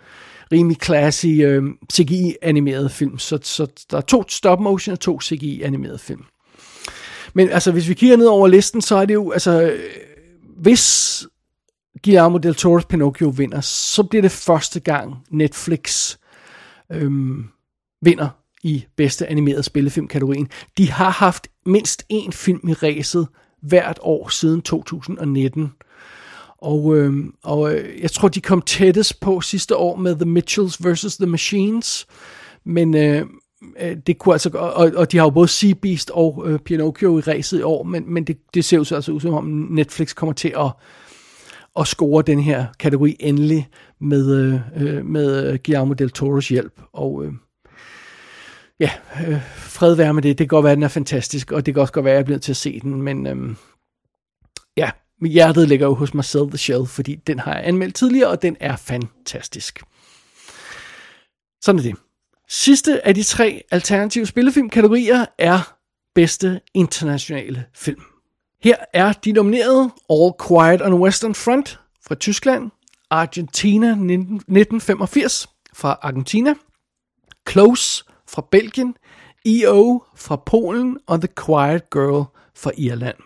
rimelig 0.52 0.78
classy 0.84 1.26
øh, 1.26 1.64
CGI-animerede 1.94 2.90
film. 2.90 3.20
Så, 3.20 3.40
så 3.44 3.68
der 3.92 3.98
er 3.98 4.02
to 4.02 4.24
stop-motion 4.30 4.94
og 4.94 5.00
to 5.00 5.20
CGI-animerede 5.22 6.00
film. 6.00 6.24
Men 7.34 7.50
altså, 7.50 7.72
hvis 7.72 7.90
vi 7.90 7.94
kigger 7.94 8.18
ned 8.18 8.26
over 8.26 8.48
listen, 8.48 8.82
så 8.82 8.96
er 8.96 9.06
det 9.06 9.14
jo, 9.14 9.32
altså, 9.32 9.62
øh, 9.62 9.80
hvis 10.58 11.26
Guillermo 12.04 12.38
del 12.38 12.56
Toro's 12.56 12.88
Pinocchio 12.90 13.30
vinder, 13.30 13.62
så 13.62 14.04
bliver 14.04 14.22
det 14.22 14.32
første 14.32 14.80
gang 14.80 15.16
Netflix 15.30 16.18
øhm, 16.92 17.46
vinder 18.02 18.30
i 18.64 18.86
bedste 18.96 19.28
animeret 19.28 19.66
spillefilm-kategorien. 19.66 20.48
De 20.78 20.92
har 20.92 21.10
haft 21.10 21.48
mindst 21.66 22.04
én 22.14 22.32
film 22.32 22.70
i 22.70 22.74
ræset 22.74 23.28
hvert 23.62 24.00
år 24.02 24.30
siden 24.30 24.62
2019. 24.62 25.72
Og, 26.58 26.98
øhm, 26.98 27.34
og 27.44 27.76
øh, 27.76 28.02
jeg 28.02 28.12
tror, 28.12 28.28
de 28.28 28.42
kom 28.42 28.62
tættest 28.62 29.20
på 29.20 29.42
sidste 29.42 29.76
år 29.76 29.96
med 29.96 30.16
The 30.16 30.26
Mitchells 30.26 30.86
vs. 30.86 31.18
The 31.18 31.26
Machines. 31.26 32.08
Men 32.64 32.96
øh, 32.96 33.26
øh, 33.82 33.98
det 34.08 34.18
kunne 34.18 34.34
altså, 34.34 34.50
og, 34.50 34.92
og 34.96 35.12
de 35.12 35.18
har 35.18 35.26
jo 35.26 35.30
både 35.30 35.48
Sea 35.48 35.74
Beast 35.82 36.12
og 36.12 36.44
øh, 36.46 36.60
Pinocchio 36.60 37.18
i 37.18 37.22
ræset 37.22 37.60
i 37.60 37.62
år, 37.62 37.84
men, 37.84 38.14
men 38.14 38.24
det, 38.24 38.38
det 38.54 38.66
ser 38.66 38.78
jo 38.78 38.84
så 38.84 38.96
altså 38.96 39.12
ud 39.12 39.20
som 39.20 39.34
om 39.34 39.46
Netflix 39.70 40.16
kommer 40.16 40.34
til 40.34 40.54
at 40.58 40.72
at 41.80 41.88
score 41.88 42.24
den 42.28 42.40
her 42.40 42.66
kategori 42.80 43.16
endelig 43.20 43.70
med, 44.02 44.36
øh, 44.36 44.60
øh 44.76 45.06
med 45.06 45.52
øh, 45.52 45.60
Guillermo 45.66 45.94
del 45.94 46.10
Toros 46.10 46.48
hjælp. 46.48 46.82
Og 46.94 47.26
øh, 47.26 47.34
ja, 48.80 48.92
øh, 49.28 49.42
fred 49.58 49.96
være 49.96 50.14
med 50.14 50.22
det. 50.22 50.38
Det 50.38 50.50
kan 50.50 50.56
godt 50.56 50.64
være, 50.64 50.72
at 50.72 50.76
den 50.76 50.84
er 50.84 50.88
fantastisk, 50.88 51.52
og 51.52 51.66
det 51.66 51.74
kan 51.74 51.82
også 51.82 51.94
godt 51.94 52.06
være, 52.06 52.14
at 52.14 52.18
jeg 52.18 52.26
bliver 52.26 52.40
til 52.40 52.52
at 52.52 52.58
se 52.58 52.80
den, 52.80 53.02
men 53.02 53.28
øh, 53.28 53.56
ja, 54.78 54.92
mit 55.22 55.32
hjertet 55.32 55.68
ligger 55.68 55.88
jo 55.88 55.94
hos 55.94 56.14
Marcel 56.14 56.50
the 56.50 56.58
Shell, 56.58 56.86
fordi 56.86 57.16
den 57.16 57.40
har 57.40 57.54
jeg 57.54 57.68
anmeldt 57.68 57.96
tidligere, 57.96 58.30
og 58.30 58.42
den 58.42 58.58
er 58.60 58.76
fantastisk. 58.76 59.84
Sådan 61.64 61.80
er 61.80 61.84
det. 61.84 61.96
Sidste 62.50 63.08
af 63.08 63.16
de 63.16 63.24
tre 63.24 63.64
alternative 63.72 64.26
spillefilmkategorier 64.26 65.26
er 65.38 65.74
bedste 66.16 66.62
internationale 66.74 67.66
film. 67.76 68.02
Her 68.64 68.76
er 68.94 69.14
de 69.14 69.32
nominerede 69.32 69.92
All 70.10 70.34
Quiet 70.48 70.82
on 70.82 70.92
the 70.92 71.00
Western 71.00 71.36
Front 71.36 71.80
fra 72.08 72.16
Tyskland, 72.16 72.72
Argentina 73.10 73.88
1985 73.88 75.48
fra 75.74 76.00
Argentina, 76.02 76.54
Close 77.50 78.04
fra 78.28 78.48
Belgien, 78.52 78.96
E.O. 79.46 80.04
fra 80.16 80.36
Polen 80.36 80.98
og 81.08 81.22
The 81.22 81.30
Quiet 81.46 81.90
Girl 81.90 82.26
fra 82.56 82.72
Irland. 82.78 83.18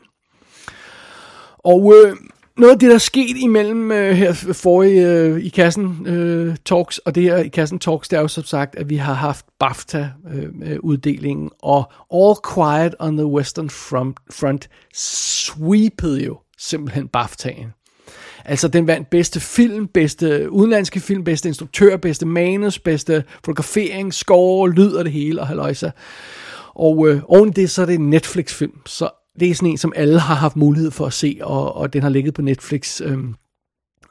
Og 1.57 1.93
øh, 1.95 2.15
noget 2.61 2.73
af 2.73 2.79
det, 2.79 2.89
der 2.89 2.95
er 2.95 2.99
sket 2.99 3.37
imellem 3.37 3.91
øh, 3.91 4.15
her 4.15 4.33
forrige 4.53 5.07
øh, 5.07 5.39
i 5.39 5.49
kassen 5.49 6.07
øh, 6.07 6.55
talks 6.65 6.97
og 6.97 7.15
det 7.15 7.23
her 7.23 7.37
i 7.37 7.47
kassen 7.47 7.79
talks, 7.79 8.07
det 8.09 8.17
er 8.17 8.21
jo 8.21 8.27
som 8.27 8.43
sagt, 8.43 8.75
at 8.75 8.89
vi 8.89 8.95
har 8.95 9.13
haft 9.13 9.45
BAFTA-uddelingen, 9.59 11.45
øh, 11.45 11.51
øh, 11.51 11.59
og 11.59 11.91
All 12.13 12.35
Quiet 12.53 12.95
on 12.99 13.17
the 13.17 13.25
Western 13.25 13.69
Front, 13.69 14.17
front 14.31 14.69
sweepede 14.93 16.23
jo 16.23 16.37
simpelthen 16.57 17.09
BAFTA'en. 17.17 17.65
Altså, 18.45 18.67
den 18.67 18.87
vandt 18.87 19.09
bedste 19.09 19.39
film, 19.39 19.87
bedste 19.87 20.51
udenlandske 20.51 20.99
film, 20.99 21.23
bedste 21.23 21.49
instruktør, 21.49 21.97
bedste 21.97 22.25
manus, 22.25 22.79
bedste 22.79 23.23
fotografering, 23.45 24.13
score, 24.13 24.71
lyd 24.71 24.93
og 24.93 25.05
det 25.05 25.13
hele, 25.13 25.41
og 25.41 25.47
halløjsa. 25.47 25.89
Og 26.75 27.09
øh, 27.09 27.21
oven 27.27 27.51
det, 27.51 27.69
så 27.69 27.81
er 27.81 27.85
det 27.85 27.95
en 27.95 28.09
Netflix-film, 28.09 28.73
så 28.85 29.09
det 29.39 29.49
er 29.49 29.55
sådan 29.55 29.69
en, 29.69 29.77
som 29.77 29.93
alle 29.95 30.19
har 30.19 30.35
haft 30.35 30.55
mulighed 30.55 30.91
for 30.91 31.05
at 31.05 31.13
se, 31.13 31.39
og, 31.41 31.75
og 31.75 31.93
den 31.93 32.01
har 32.01 32.09
ligget 32.09 32.33
på 32.33 32.41
Netflix 32.41 33.01
øh, 33.01 33.17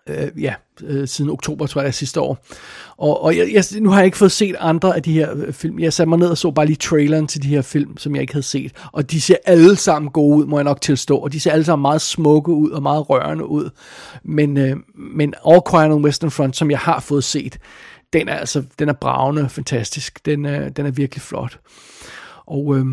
øh, 0.09 0.43
ja, 0.43 0.55
øh, 0.83 1.09
siden 1.09 1.31
oktober, 1.31 1.67
tror 1.67 1.83
jeg, 1.83 1.95
sidste 1.95 2.21
år. 2.21 2.47
Og, 2.97 3.23
og 3.23 3.37
jeg, 3.37 3.53
jeg, 3.53 3.65
nu 3.81 3.91
har 3.91 3.97
jeg 3.97 4.05
ikke 4.05 4.19
fået 4.19 4.33
set 4.33 4.57
andre 4.59 4.97
af 4.97 5.03
de 5.03 5.13
her 5.13 5.35
øh, 5.35 5.53
film. 5.53 5.79
Jeg 5.79 5.93
satte 5.93 6.09
mig 6.09 6.19
ned 6.19 6.29
og 6.29 6.39
så 6.39 6.51
bare 6.51 6.67
lige 6.67 6.77
traileren 6.77 7.27
til 7.27 7.43
de 7.43 7.49
her 7.49 7.63
film, 7.63 7.97
som 7.97 8.15
jeg 8.15 8.21
ikke 8.21 8.33
havde 8.33 8.47
set. 8.47 8.73
Og 8.93 9.11
de 9.11 9.21
ser 9.21 9.37
alle 9.45 9.77
sammen 9.77 10.11
gode 10.11 10.37
ud, 10.37 10.47
må 10.47 10.59
jeg 10.59 10.65
nok 10.65 10.81
tilstå. 10.81 11.17
Og 11.17 11.33
de 11.33 11.41
ser 11.41 11.53
alle 11.53 11.65
sammen 11.65 11.83
meget 11.83 12.01
smukke 12.01 12.53
ud 12.53 12.71
og 12.71 12.83
meget 12.83 13.11
rørende 13.11 13.47
ud. 13.47 13.71
Men, 14.25 14.57
øh, 14.57 14.77
men 14.95 15.35
All 15.47 15.61
Quiet 15.71 15.93
on 15.93 16.05
Western 16.05 16.31
Front, 16.31 16.57
som 16.57 16.71
jeg 16.71 16.79
har 16.79 17.01
fået 17.01 17.25
set, 17.25 17.59
den 18.13 18.29
er 18.29 18.35
altså 18.35 18.63
den 18.79 18.89
er 18.89 18.93
bravende 18.93 19.49
fantastisk. 19.49 20.27
Den 20.27 20.45
er, 20.45 20.69
den 20.69 20.87
er 20.87 20.91
virkelig 20.91 21.23
flot. 21.23 21.61
Og 22.47 22.77
øh, 22.77 22.87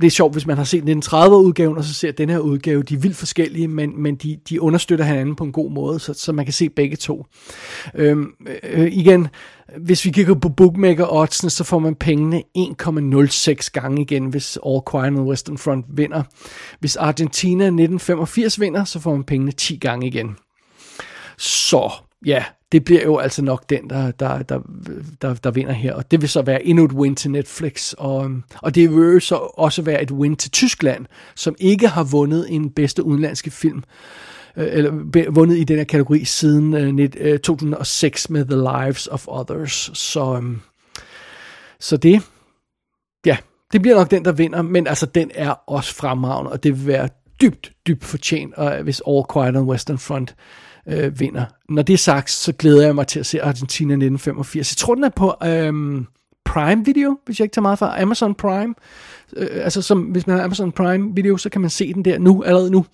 det 0.00 0.06
er 0.06 0.10
sjovt, 0.10 0.34
hvis 0.34 0.46
man 0.46 0.56
har 0.56 0.64
set 0.64 0.82
1930-udgaven, 0.82 1.76
og 1.76 1.84
så 1.84 1.94
ser 1.94 2.12
den 2.12 2.30
her 2.30 2.38
udgave, 2.38 2.82
de 2.82 2.94
er 2.94 2.98
vildt 2.98 3.16
forskellige, 3.16 3.68
men, 3.68 4.02
men 4.02 4.14
de, 4.14 4.38
de 4.48 4.60
understøtter 4.60 5.04
hinanden 5.04 5.36
på 5.36 5.44
en 5.44 5.52
god 5.52 5.70
måde, 5.70 6.00
så, 6.00 6.14
så 6.14 6.32
man 6.32 6.46
kan 6.46 6.52
se 6.52 6.68
begge 6.68 6.96
to. 6.96 7.26
Øhm, 7.94 8.26
øh, 8.62 8.92
igen, 8.92 9.28
hvis 9.78 10.04
vi 10.04 10.10
kigger 10.10 10.34
på 10.34 10.48
bookmaker-oddsene, 10.48 11.50
så 11.50 11.64
får 11.64 11.78
man 11.78 11.94
pengene 11.94 12.42
1,06 12.58 13.68
gange 13.72 14.02
igen, 14.02 14.26
hvis 14.26 14.58
All 14.66 14.80
Quiet 14.90 15.06
on 15.06 15.14
the 15.14 15.24
Western 15.24 15.58
Front 15.58 15.86
vinder. 15.88 16.22
Hvis 16.80 16.96
Argentina 16.96 17.64
1985 17.64 18.60
vinder, 18.60 18.84
så 18.84 19.00
får 19.00 19.12
man 19.12 19.24
pengene 19.24 19.52
10 19.52 19.76
gange 19.76 20.06
igen. 20.06 20.36
Så 21.38 21.92
ja, 22.26 22.44
det 22.74 22.84
bliver 22.84 23.02
jo 23.02 23.18
altså 23.18 23.42
nok 23.42 23.70
den, 23.70 23.90
der, 23.90 24.10
der, 24.10 24.42
der, 24.42 24.60
der, 25.22 25.34
der 25.34 25.50
vinder 25.50 25.72
her. 25.72 25.94
Og 25.94 26.10
det 26.10 26.20
vil 26.20 26.28
så 26.28 26.42
være 26.42 26.66
endnu 26.66 26.84
et 26.84 26.92
win 26.92 27.14
til 27.14 27.30
Netflix. 27.30 27.92
Og, 27.92 28.24
øhm, 28.24 28.42
og 28.62 28.74
det 28.74 28.90
vil 28.90 29.12
jo 29.12 29.20
så 29.20 29.34
også 29.34 29.82
være 29.82 30.02
et 30.02 30.10
win 30.10 30.36
til 30.36 30.50
Tyskland, 30.50 31.06
som 31.34 31.54
ikke 31.58 31.88
har 31.88 32.04
vundet 32.04 32.46
en 32.48 32.70
bedste 32.70 33.04
udenlandske 33.04 33.50
film 33.50 33.82
øh, 34.56 34.66
eller 34.70 35.30
vundet 35.30 35.56
i 35.56 35.64
den 35.64 35.76
her 35.76 35.84
kategori 35.84 36.24
siden 36.24 36.98
øh, 37.18 37.38
2006 37.38 38.26
øh, 38.30 38.32
med 38.32 38.44
The 38.44 38.56
Lives 38.56 39.06
of 39.06 39.28
Others. 39.28 39.90
Så, 39.94 40.34
øhm, 40.36 40.60
så 41.80 41.96
det, 41.96 42.22
ja, 43.26 43.36
det 43.72 43.82
bliver 43.82 43.96
nok 43.96 44.10
den, 44.10 44.24
der 44.24 44.32
vinder, 44.32 44.62
men 44.62 44.86
altså 44.86 45.06
den 45.06 45.30
er 45.34 45.50
også 45.50 45.94
fremragende, 45.94 46.52
og 46.52 46.62
det 46.62 46.78
vil 46.78 46.86
være 46.86 47.08
dybt, 47.40 47.72
dybt 47.86 48.04
fortjent, 48.04 48.54
og 48.54 48.82
hvis 48.82 49.02
All 49.08 49.24
Quiet 49.32 49.56
on 49.56 49.68
Western 49.68 49.98
Front 49.98 50.30
øh, 50.30 50.36
Øh, 50.88 51.20
vinder. 51.20 51.44
Når 51.68 51.82
det 51.82 51.92
er 51.92 51.98
sagt, 51.98 52.30
så 52.30 52.52
glæder 52.52 52.84
jeg 52.84 52.94
mig 52.94 53.06
til 53.06 53.20
at 53.20 53.26
se 53.26 53.42
Argentina 53.42 53.92
1985. 53.92 54.72
Jeg 54.72 54.76
tror, 54.76 54.94
den 54.94 55.04
er 55.04 55.08
på 55.08 55.34
øh, 55.44 56.04
Prime 56.44 56.84
Video, 56.84 57.18
hvis 57.26 57.40
jeg 57.40 57.44
ikke 57.44 57.54
tager 57.54 57.62
meget 57.62 57.78
fra. 57.78 58.02
Amazon 58.02 58.34
Prime. 58.34 58.74
Øh, 59.36 59.48
altså, 59.52 59.82
som, 59.82 60.02
hvis 60.02 60.26
man 60.26 60.36
har 60.36 60.44
Amazon 60.44 60.72
Prime 60.72 61.14
Video, 61.14 61.36
så 61.36 61.48
kan 61.50 61.60
man 61.60 61.70
se 61.70 61.94
den 61.94 62.04
der 62.04 62.18
nu, 62.18 62.42
allerede 62.42 62.70
nu. 62.70 62.86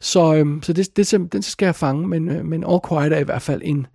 Så, 0.00 0.34
øh, 0.34 0.62
så 0.62 0.72
det, 0.72 0.96
det, 0.96 1.32
den 1.32 1.42
skal 1.42 1.66
jeg 1.66 1.74
fange, 1.74 2.08
men, 2.08 2.28
øh, 2.28 2.44
men 2.44 2.64
All 2.68 2.80
Quiet 2.88 3.12
er 3.12 3.18
i 3.18 3.24
hvert 3.24 3.42
fald 3.42 3.62
en 3.64 3.86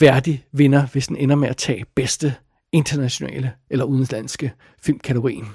værdig 0.00 0.44
vinder, 0.52 0.86
hvis 0.86 1.06
den 1.06 1.16
ender 1.16 1.36
med 1.36 1.48
at 1.48 1.56
tage 1.56 1.84
bedste 1.94 2.34
internationale 2.72 3.52
eller 3.70 3.84
udenlandske 3.84 4.52
filmkategorien. 4.82 5.48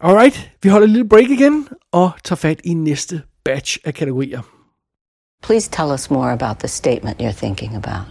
Alright, 0.00 0.50
vi 0.62 0.68
holder 0.68 0.86
et 0.86 0.90
lille 0.90 1.08
break 1.08 1.30
igen 1.30 1.68
og 1.92 2.10
tager 2.24 2.36
fat 2.36 2.60
i 2.64 2.74
næste 2.74 3.22
batch 3.44 3.78
af 3.84 3.94
kategorier. 3.94 4.40
Please 5.42 5.66
tell 5.66 5.90
us 5.90 6.10
more 6.10 6.30
about 6.30 6.60
the 6.60 6.68
statement 6.68 7.20
you're 7.20 7.32
thinking 7.32 7.74
about. 7.74 8.06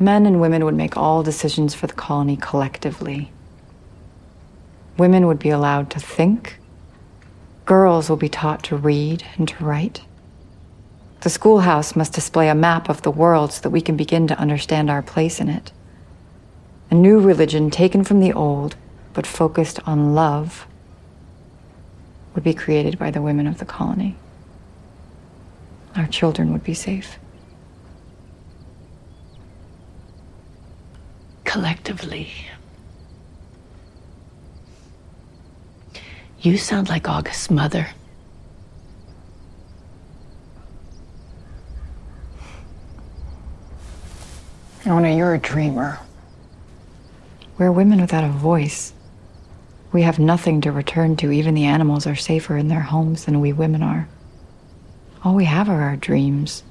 Men 0.00 0.26
and 0.26 0.40
women 0.40 0.64
would 0.64 0.74
make 0.74 0.96
all 0.96 1.22
decisions 1.22 1.74
for 1.74 1.86
the 1.86 1.92
colony 1.92 2.36
collectively. 2.36 3.30
Women 4.96 5.26
would 5.26 5.38
be 5.38 5.50
allowed 5.50 5.90
to 5.90 6.00
think. 6.00 6.58
Girls 7.66 8.08
will 8.08 8.16
be 8.16 8.28
taught 8.28 8.62
to 8.64 8.76
read 8.76 9.24
and 9.36 9.46
to 9.48 9.64
write. 9.64 10.02
The 11.20 11.30
schoolhouse 11.30 11.94
must 11.94 12.14
display 12.14 12.48
a 12.48 12.54
map 12.54 12.88
of 12.88 13.02
the 13.02 13.10
world 13.10 13.52
so 13.52 13.60
that 13.62 13.70
we 13.70 13.80
can 13.80 13.96
begin 13.96 14.26
to 14.28 14.38
understand 14.38 14.88
our 14.88 15.02
place 15.02 15.40
in 15.40 15.48
it. 15.48 15.72
A 16.90 16.94
new 16.94 17.20
religion 17.20 17.70
taken 17.70 18.02
from 18.02 18.20
the 18.20 18.32
old, 18.32 18.76
but 19.12 19.26
focused 19.26 19.80
on 19.86 20.14
love, 20.14 20.66
would 22.38 22.44
be 22.44 22.54
created 22.54 22.96
by 23.00 23.10
the 23.10 23.20
women 23.20 23.48
of 23.48 23.58
the 23.58 23.64
colony. 23.64 24.14
Our 25.96 26.06
children 26.06 26.52
would 26.52 26.62
be 26.62 26.72
safe. 26.72 27.18
Collectively. 31.42 32.30
You 36.40 36.56
sound 36.58 36.88
like 36.88 37.08
August's 37.08 37.50
mother. 37.50 37.88
Nona, 44.86 45.10
you're 45.10 45.34
a 45.34 45.40
dreamer. 45.40 45.98
We're 47.58 47.72
women 47.72 48.00
without 48.00 48.22
a 48.22 48.28
voice. 48.28 48.92
We 49.92 50.02
have 50.02 50.18
nothing 50.18 50.62
to 50.62 50.70
return 50.70 51.16
to. 51.16 51.30
Even 51.30 51.54
the 51.54 51.64
animals 51.64 52.06
are 52.06 52.16
safer 52.16 52.56
in 52.56 52.68
their 52.68 52.82
homes 52.82 53.24
than 53.24 53.40
we 53.40 53.52
women 53.52 53.82
are. 53.82 54.06
All 55.24 55.34
we 55.34 55.44
have 55.44 55.68
are 55.68 55.82
our 55.82 55.96
dreams. 55.96 56.64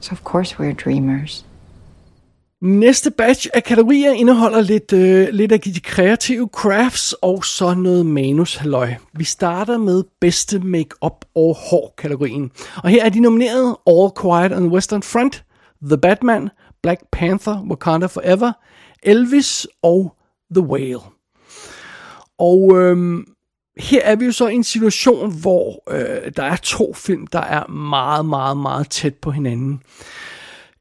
So, 0.00 0.12
of 0.12 0.24
course, 0.24 0.58
we're 0.58 0.72
dreamers. 0.72 1.44
Næste 2.62 3.10
batch 3.10 3.48
af 3.54 3.64
kategorier 3.64 4.12
indeholder 4.12 4.60
lidt, 4.60 4.92
øh, 4.92 5.28
lidt 5.32 5.52
af 5.52 5.60
de 5.60 5.80
kreative 5.80 6.48
crafts 6.52 7.12
og 7.12 7.44
så 7.44 7.74
noget 7.74 8.06
manus 8.06 8.56
halløj. 8.56 8.94
Vi 9.12 9.24
starter 9.24 9.78
med 9.78 10.04
bedste 10.20 10.58
make-up 10.58 11.24
og 11.34 11.56
hår 11.70 11.94
kategorien. 11.98 12.50
Og 12.76 12.90
her 12.90 13.04
er 13.04 13.08
de 13.08 13.20
nomineret 13.20 13.76
All 13.86 14.10
Quiet 14.22 14.52
on 14.52 14.62
the 14.62 14.70
Western 14.70 15.02
Front, 15.02 15.44
The 15.82 15.98
Batman, 15.98 16.50
Black 16.82 17.00
Panther, 17.12 17.66
Wakanda 17.70 18.06
Forever, 18.06 18.52
Elvis 19.02 19.66
og 19.82 20.16
The 20.54 20.64
Whale. 20.64 21.00
Og 22.40 22.78
øhm, 22.78 23.24
her 23.78 24.00
er 24.04 24.16
vi 24.16 24.24
jo 24.24 24.32
så 24.32 24.48
i 24.48 24.54
en 24.54 24.64
situation, 24.64 25.40
hvor 25.40 25.82
øh, 25.90 26.32
der 26.36 26.42
er 26.42 26.56
to 26.56 26.94
film, 26.94 27.26
der 27.26 27.40
er 27.40 27.66
meget, 27.68 28.26
meget, 28.26 28.56
meget 28.56 28.90
tæt 28.90 29.14
på 29.14 29.30
hinanden. 29.30 29.82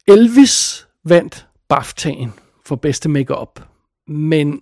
Elvis 0.07 0.88
vandt 1.05 1.47
BAFTA'en 1.74 2.30
for 2.66 2.76
bedste 2.76 3.10
makeup, 3.10 3.60
men 4.07 4.62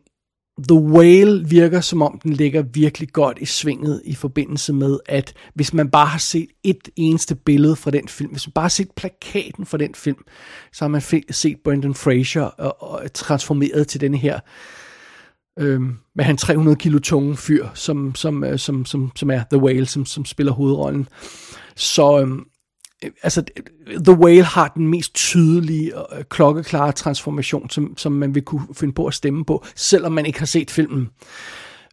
The 0.70 0.80
Whale 0.80 1.50
virker 1.50 1.82
som 1.82 2.02
om 2.02 2.20
den 2.24 2.34
ligger 2.34 2.62
virkelig 2.62 3.10
godt 3.10 3.38
i 3.42 3.46
svinget 3.46 4.02
i 4.06 4.16
forbindelse 4.16 4.74
med, 4.74 5.00
at 5.06 5.34
hvis 5.54 5.74
man 5.74 5.90
bare 5.90 6.08
har 6.08 6.20
set 6.20 6.50
et 6.64 6.90
eneste 6.96 7.36
billede 7.36 7.76
fra 7.76 7.92
den 7.92 8.08
film, 8.08 8.32
hvis 8.32 8.48
man 8.48 8.52
bare 8.54 8.64
har 8.64 8.70
set 8.70 8.92
plakaten 8.96 9.66
fra 9.66 9.78
den 9.78 9.96
film, 9.96 10.26
så 10.74 10.84
har 10.86 10.90
man 10.90 11.02
set 11.32 11.58
Brendan 11.64 11.94
Fraser 11.94 12.46
øh, 12.46 12.52
og, 12.66 12.82
og 12.82 13.14
transformeret 13.14 13.88
til 13.88 14.02
den 14.02 14.16
her 14.16 14.36
øh, 14.36 14.42
Øhm, 15.60 15.96
med 16.16 16.26
han 16.26 16.38
300 16.38 16.78
kilo 16.78 17.00
tunge 17.00 17.38
fyr, 17.38 17.68
som, 17.74 18.16
som, 18.16 18.44
øh, 18.44 18.60
som, 18.60 18.86
som, 18.86 19.12
som 19.16 19.32
er 19.32 19.44
The 19.52 19.62
Whale, 19.62 19.86
som, 19.86 20.06
som 20.06 20.26
spiller 20.26 20.54
hovedrollen. 20.54 21.08
Så 21.76 22.20
øhm, 22.20 22.46
øh, 23.04 23.12
altså, 23.24 23.44
The 24.06 24.14
Whale 24.14 24.44
har 24.44 24.68
den 24.68 24.88
mest 24.88 25.16
tydelige 25.16 25.98
og 25.98 26.18
øh, 26.18 26.24
klokkeklare 26.30 26.92
transformation, 26.92 27.70
som, 27.70 27.98
som 27.98 28.12
man 28.12 28.36
vil 28.36 28.44
kunne 28.44 28.68
finde 28.74 28.94
på 28.94 29.06
at 29.06 29.14
stemme 29.14 29.46
på, 29.46 29.66
selvom 29.76 30.12
man 30.12 30.26
ikke 30.26 30.40
har 30.40 30.46
set 30.46 30.72
filmen. 30.72 31.10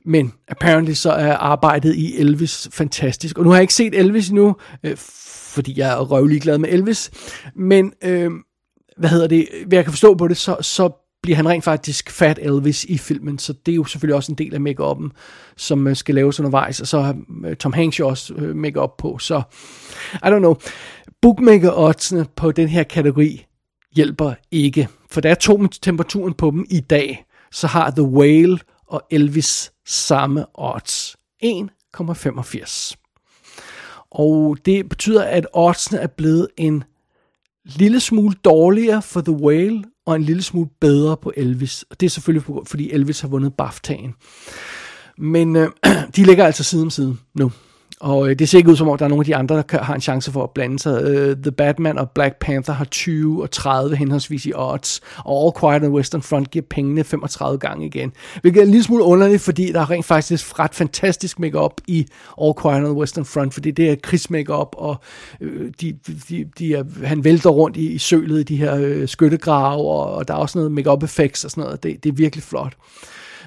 Men 0.04 0.32
apparently 0.48 0.92
så 0.92 1.10
er 1.10 1.32
arbejdet 1.32 1.94
i 1.94 2.18
Elvis 2.18 2.68
fantastisk. 2.72 3.38
Og 3.38 3.44
nu 3.44 3.50
har 3.50 3.56
jeg 3.56 3.62
ikke 3.62 3.74
set 3.74 3.94
Elvis 3.94 4.28
endnu, 4.28 4.56
øh, 4.84 4.96
fordi 5.54 5.78
jeg 5.78 5.90
er 5.90 6.00
røvlig 6.00 6.42
glad 6.42 6.58
med 6.58 6.68
Elvis. 6.68 7.10
Men 7.56 7.92
øh, 8.02 8.30
hvad 8.96 9.08
hedder 9.08 9.26
det, 9.26 9.48
hvad 9.66 9.78
jeg 9.78 9.84
kan 9.84 9.92
forstå 9.92 10.14
på 10.14 10.28
det, 10.28 10.36
så, 10.36 10.56
så 10.60 11.03
bliver 11.24 11.36
han 11.36 11.48
rent 11.48 11.64
faktisk 11.64 12.10
Fat 12.10 12.38
Elvis 12.42 12.84
i 12.84 12.98
filmen, 12.98 13.38
så 13.38 13.52
det 13.52 13.72
er 13.72 13.76
jo 13.76 13.84
selvfølgelig 13.84 14.16
også 14.16 14.32
en 14.32 14.38
del 14.38 14.54
af 14.54 14.60
make 14.60 14.82
som 15.56 15.86
øh, 15.86 15.96
skal 15.96 16.14
laves 16.14 16.40
undervejs, 16.40 16.80
og 16.80 16.86
så 16.86 17.00
har 17.00 17.16
øh, 17.44 17.56
Tom 17.56 17.72
Hanks 17.72 17.98
jo 17.98 18.08
også 18.08 18.34
øh, 18.34 18.56
make 18.56 18.88
på, 18.98 19.18
så 19.18 19.42
I 20.14 20.26
don't 20.26 20.38
know. 20.38 20.56
Bookmaker 21.22 21.72
oddsene 21.78 22.26
på 22.36 22.52
den 22.52 22.68
her 22.68 22.82
kategori 22.82 23.46
hjælper 23.96 24.34
ikke, 24.50 24.88
for 25.10 25.20
der 25.20 25.30
er 25.30 25.34
to 25.34 25.66
temperaturen 25.66 26.34
på 26.34 26.50
dem 26.50 26.66
i 26.70 26.80
dag, 26.80 27.24
så 27.52 27.66
har 27.66 27.90
The 27.90 28.02
Whale 28.02 28.58
og 28.86 29.02
Elvis 29.10 29.72
samme 29.86 30.46
odds. 30.54 31.16
1,85. 31.44 32.94
Og 34.10 34.56
det 34.64 34.88
betyder, 34.88 35.22
at 35.22 35.46
oddsene 35.52 36.00
er 36.00 36.06
blevet 36.06 36.48
en 36.56 36.84
lille 37.64 38.00
smule 38.00 38.34
dårligere 38.44 39.02
for 39.02 39.20
The 39.20 39.32
Whale 39.32 39.84
og 40.06 40.16
en 40.16 40.22
lille 40.22 40.42
smule 40.42 40.68
bedre 40.80 41.16
på 41.16 41.32
Elvis. 41.36 41.84
Og 41.90 42.00
det 42.00 42.06
er 42.06 42.10
selvfølgelig 42.10 42.66
fordi 42.66 42.90
Elvis 42.90 43.20
har 43.20 43.28
vundet 43.28 43.52
BAFTA'en. 43.62 44.12
Men 45.18 45.56
øh, 45.56 45.70
de 46.16 46.24
ligger 46.24 46.44
altså 46.44 46.64
side 46.64 46.82
om 46.82 46.90
side 46.90 47.16
nu. 47.34 47.52
Og 48.04 48.30
øh, 48.30 48.38
det 48.38 48.48
ser 48.48 48.58
ikke 48.58 48.70
ud 48.70 48.76
som 48.76 48.88
om, 48.88 48.98
der 48.98 49.04
er 49.04 49.08
nogen 49.08 49.22
af 49.22 49.26
de 49.26 49.36
andre, 49.36 49.62
der 49.70 49.82
har 49.82 49.94
en 49.94 50.00
chance 50.00 50.32
for 50.32 50.42
at 50.42 50.50
blande 50.50 50.78
sig. 50.78 51.02
Øh, 51.02 51.36
The 51.36 51.52
Batman 51.52 51.98
og 51.98 52.10
Black 52.10 52.38
Panther 52.40 52.74
har 52.74 52.84
20 52.84 53.42
og 53.42 53.50
30 53.50 53.96
henholdsvis 53.96 54.46
i 54.46 54.52
odds. 54.54 55.00
Og 55.16 55.44
All 55.44 55.52
Quiet 55.60 55.84
on 55.84 55.96
Western 55.96 56.22
Front 56.22 56.50
giver 56.50 56.64
pengene 56.70 57.04
35 57.04 57.58
gange 57.58 57.86
igen. 57.86 58.12
Hvilket 58.40 58.60
er 58.60 58.64
en 58.64 58.70
lille 58.70 58.84
smule 58.84 59.04
underligt, 59.04 59.42
fordi 59.42 59.72
der 59.72 59.80
er 59.80 59.90
rent 59.90 60.04
faktisk 60.04 60.58
ret 60.58 60.74
fantastisk 60.74 61.38
makeup 61.38 61.80
i 61.86 62.06
All 62.42 62.54
Quiet 62.62 62.84
on 62.84 62.96
Western 62.96 63.24
Front. 63.24 63.54
Fordi 63.54 63.70
det 63.70 63.90
er 63.90 63.96
Chris 64.06 64.30
makeup 64.30 64.68
og 64.72 64.96
øh, 65.40 65.72
de, 65.80 65.92
de, 66.28 66.44
de 66.58 66.74
er, 66.74 66.84
han 67.04 67.24
vælter 67.24 67.50
rundt 67.50 67.76
i, 67.76 67.92
i 67.92 67.98
sølet 67.98 68.40
i 68.40 68.42
de 68.42 68.56
her 68.56 68.76
øh, 68.76 69.08
skyttegrave, 69.08 69.90
og, 69.90 70.14
og 70.14 70.28
der 70.28 70.34
er 70.34 70.38
også 70.38 70.58
noget 70.58 70.72
makeup 70.72 71.02
effects 71.02 71.44
og 71.44 71.50
sådan 71.50 71.64
noget. 71.64 71.82
Det, 71.82 72.04
det 72.04 72.10
er 72.10 72.14
virkelig 72.14 72.42
flot. 72.42 72.72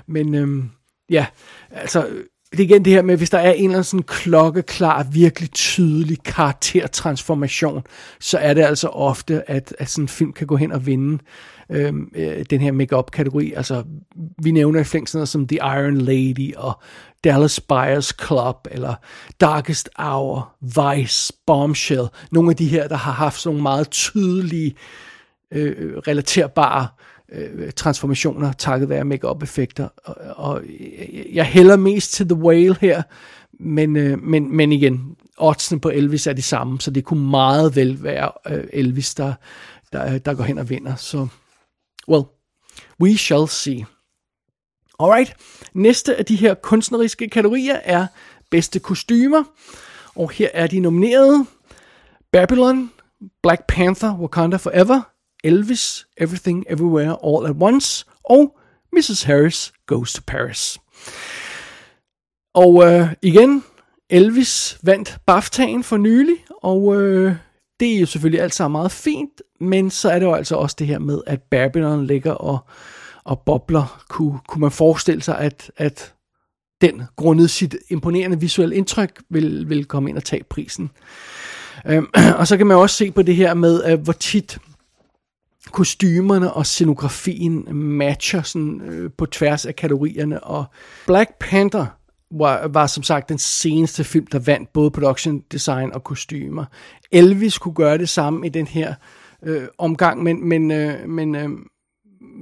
Men 0.08 0.36
øh, 0.36 0.64
ja, 1.10 1.26
altså 1.72 2.08
det 2.52 2.60
er 2.60 2.64
igen 2.64 2.86
det 2.86 2.94
her 2.94 3.02
med, 3.02 3.18
hvis 3.18 3.30
der 3.30 3.38
er 3.38 3.52
en 3.52 3.64
eller 3.64 3.70
anden 3.70 3.84
sådan 3.84 4.04
klokkeklar, 4.04 5.04
virkelig 5.04 5.52
tydelig 5.52 6.24
karaktertransformation, 6.24 7.84
så 8.20 8.38
er 8.38 8.54
det 8.54 8.62
altså 8.62 8.88
ofte, 8.88 9.52
at, 9.52 9.76
at 9.80 9.90
sådan 9.90 10.04
en 10.04 10.08
film 10.08 10.34
kan 10.34 10.48
gå 10.48 10.56
hen 10.56 10.72
og 10.72 10.86
vinde 10.86 11.24
øhm, 11.70 12.12
øh, 12.16 12.46
den 12.50 12.62
her 12.62 12.72
make-up 12.72 13.12
kategori. 13.12 13.54
Altså, 13.54 13.84
vi 14.44 14.52
nævner 14.52 14.80
i 14.80 14.84
flink 14.84 15.08
sådan 15.08 15.20
noget 15.20 15.30
som 15.30 15.48
The 15.48 15.58
Iron 15.58 15.98
Lady 15.98 16.56
og 16.56 16.82
Dallas 17.24 17.60
Buyers 17.60 18.14
Club, 18.26 18.68
eller 18.72 18.94
Darkest 19.42 19.90
Hour, 19.96 20.56
Vice, 20.62 21.34
Bombshell. 21.48 22.08
Nogle 22.32 22.50
af 22.50 22.56
de 22.56 22.68
her, 22.68 22.88
der 22.88 22.96
har 22.96 23.12
haft 23.12 23.40
sådan 23.40 23.54
nogle 23.56 23.64
meget 23.64 23.90
tydelige, 23.90 24.76
øh, 25.52 25.76
øh 25.78 25.98
relaterbare 25.98 26.82
øh, 26.82 27.17
Øh, 27.32 27.72
transformationer, 27.72 28.54
takket 28.54 28.90
være 28.90 29.06
make-up 29.06 29.44
effekter. 29.44 29.88
Og, 30.04 30.16
og 30.36 30.64
øh, 30.64 31.36
jeg 31.36 31.46
hælder 31.46 31.76
mest 31.76 32.14
til 32.14 32.30
The 32.30 32.38
Whale 32.38 32.76
her, 32.82 33.04
men, 33.60 33.96
øh, 33.96 34.24
men, 34.24 34.56
men 34.56 34.72
igen, 34.72 35.16
oddsene 35.38 35.80
på 35.80 35.90
Elvis 35.90 36.28
er 36.28 36.34
de 36.34 36.42
samme, 36.42 36.82
så 36.82 36.92
det 36.92 37.04
kunne 37.04 37.30
meget 37.30 37.76
vel 37.76 38.04
være 38.04 38.32
øh, 38.48 38.64
Elvis, 38.74 39.16
der, 39.16 39.34
der, 39.94 40.14
øh, 40.14 40.20
der 40.26 40.34
går 40.34 40.44
hen 40.44 40.58
og 40.58 40.70
vinder. 40.70 40.96
Så, 40.96 41.28
well, 42.08 42.24
we 43.02 43.18
shall 43.18 43.48
see. 43.48 43.86
Alright, 45.00 45.36
næste 45.74 46.16
af 46.16 46.26
de 46.26 46.36
her 46.36 46.54
kunstneriske 46.54 47.30
kategorier 47.30 47.80
er 47.84 48.08
bedste 48.52 48.80
kostymer, 48.80 49.44
og 50.16 50.32
her 50.32 50.50
er 50.54 50.68
de 50.68 50.80
nomineret 50.80 51.46
Babylon, 52.32 52.92
Black 53.44 53.62
Panther, 53.68 54.18
Wakanda 54.20 54.58
Forever, 54.58 55.02
Elvis, 55.48 56.08
Everything 56.18 56.66
Everywhere 56.70 57.18
All 57.24 57.46
at 57.46 57.56
Once 57.60 58.06
og 58.24 58.58
Mrs. 58.94 59.24
Harris 59.24 59.74
Goes 59.86 60.14
to 60.14 60.22
Paris. 60.28 60.78
Og 62.56 62.86
øh, 62.86 63.14
igen, 63.22 63.64
Elvis 64.10 64.78
vandt 64.84 65.18
BAFTA'en 65.32 65.82
for 65.82 65.98
nylig, 65.98 66.36
og 66.62 67.02
øh, 67.02 67.36
det 67.80 67.96
er 67.96 68.00
jo 68.00 68.06
selvfølgelig 68.06 68.42
alt 68.42 68.54
sammen 68.54 68.80
meget 68.80 68.92
fint, 68.92 69.42
men 69.60 69.90
så 69.90 70.10
er 70.10 70.20
det 70.20 70.26
jo 70.26 70.34
altså 70.34 70.56
også 70.56 70.76
det 70.80 70.88
her 70.88 71.00
med, 71.00 71.22
at 71.28 71.42
Babylon 71.42 72.06
ligger 72.06 72.32
og, 72.32 72.60
og 73.24 73.40
bobler. 73.40 74.04
Kunne, 74.10 74.40
kunne 74.48 74.62
man 74.62 74.72
forestille 74.72 75.22
sig, 75.22 75.38
at, 75.40 75.72
at 75.78 76.14
den 76.82 77.04
grundet 77.16 77.50
sit 77.50 77.76
imponerende 77.90 78.40
visuelle 78.40 78.76
indtryk 78.76 79.22
vil, 79.30 79.70
vil 79.70 79.86
komme 79.86 80.10
ind 80.10 80.18
og 80.18 80.24
tage 80.24 80.44
prisen. 80.44 80.92
Øhm, 81.86 82.08
og 82.40 82.48
så 82.48 82.58
kan 82.58 82.68
man 82.68 82.78
også 82.78 82.96
se 82.96 83.12
på 83.12 83.22
det 83.22 83.36
her 83.36 83.54
med, 83.54 83.84
at 83.84 84.00
hvor 84.00 84.14
tit 84.14 84.58
kostymerne 85.72 86.54
og 86.54 86.66
scenografien 86.66 87.68
matcher 87.76 88.42
sådan, 88.42 88.82
øh, 88.82 89.12
på 89.18 89.26
tværs 89.26 89.66
af 89.66 89.76
kategorierne. 89.76 90.44
Og 90.44 90.66
Black 91.08 91.32
Panther 91.40 91.86
var, 92.32 92.68
var 92.68 92.88
som 92.88 93.04
sagt 93.04 93.30
den 93.30 93.38
seneste 93.38 94.04
film, 94.04 94.28
der 94.28 94.40
vandt 94.40 94.74
både 94.74 94.92
production 94.92 95.40
design 95.52 95.94
og 95.94 96.04
kostymer. 96.04 96.66
Elvis 97.12 97.58
kunne 97.58 97.74
gøre 97.74 97.98
det 97.98 98.10
samme 98.10 98.46
i 98.46 98.50
den 98.50 98.68
her 98.68 98.94
øh, 99.44 99.68
omgang, 99.78 100.24
men, 100.24 100.50
men, 100.50 100.72
øh, 100.72 101.10
men, 101.10 101.36
øh, 101.36 101.50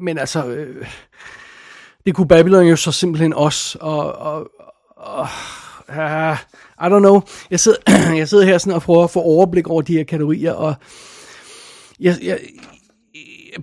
men 0.02 0.18
altså, 0.18 0.46
øh, 0.46 0.88
det 2.06 2.16
kunne 2.16 2.28
Babylon 2.28 2.66
jo 2.66 2.76
så 2.76 2.92
simpelthen 2.92 3.34
også, 3.34 3.78
og, 3.82 4.14
og, 4.14 4.50
og 4.98 5.28
uh, 5.90 6.38
I 6.82 6.88
don't 6.90 7.00
know, 7.00 7.22
jeg 7.52 7.60
sidder, 7.60 7.78
jeg 8.18 8.28
sidder 8.28 8.46
her 8.46 8.58
sådan 8.58 8.74
og 8.74 8.82
prøver 8.82 9.04
at 9.04 9.12
få 9.12 9.22
overblik 9.22 9.68
over 9.68 9.82
de 9.82 9.94
her 9.94 10.04
kategorier, 10.04 10.54
og 10.54 10.76
jeg, 12.00 12.16
jeg, 12.24 12.40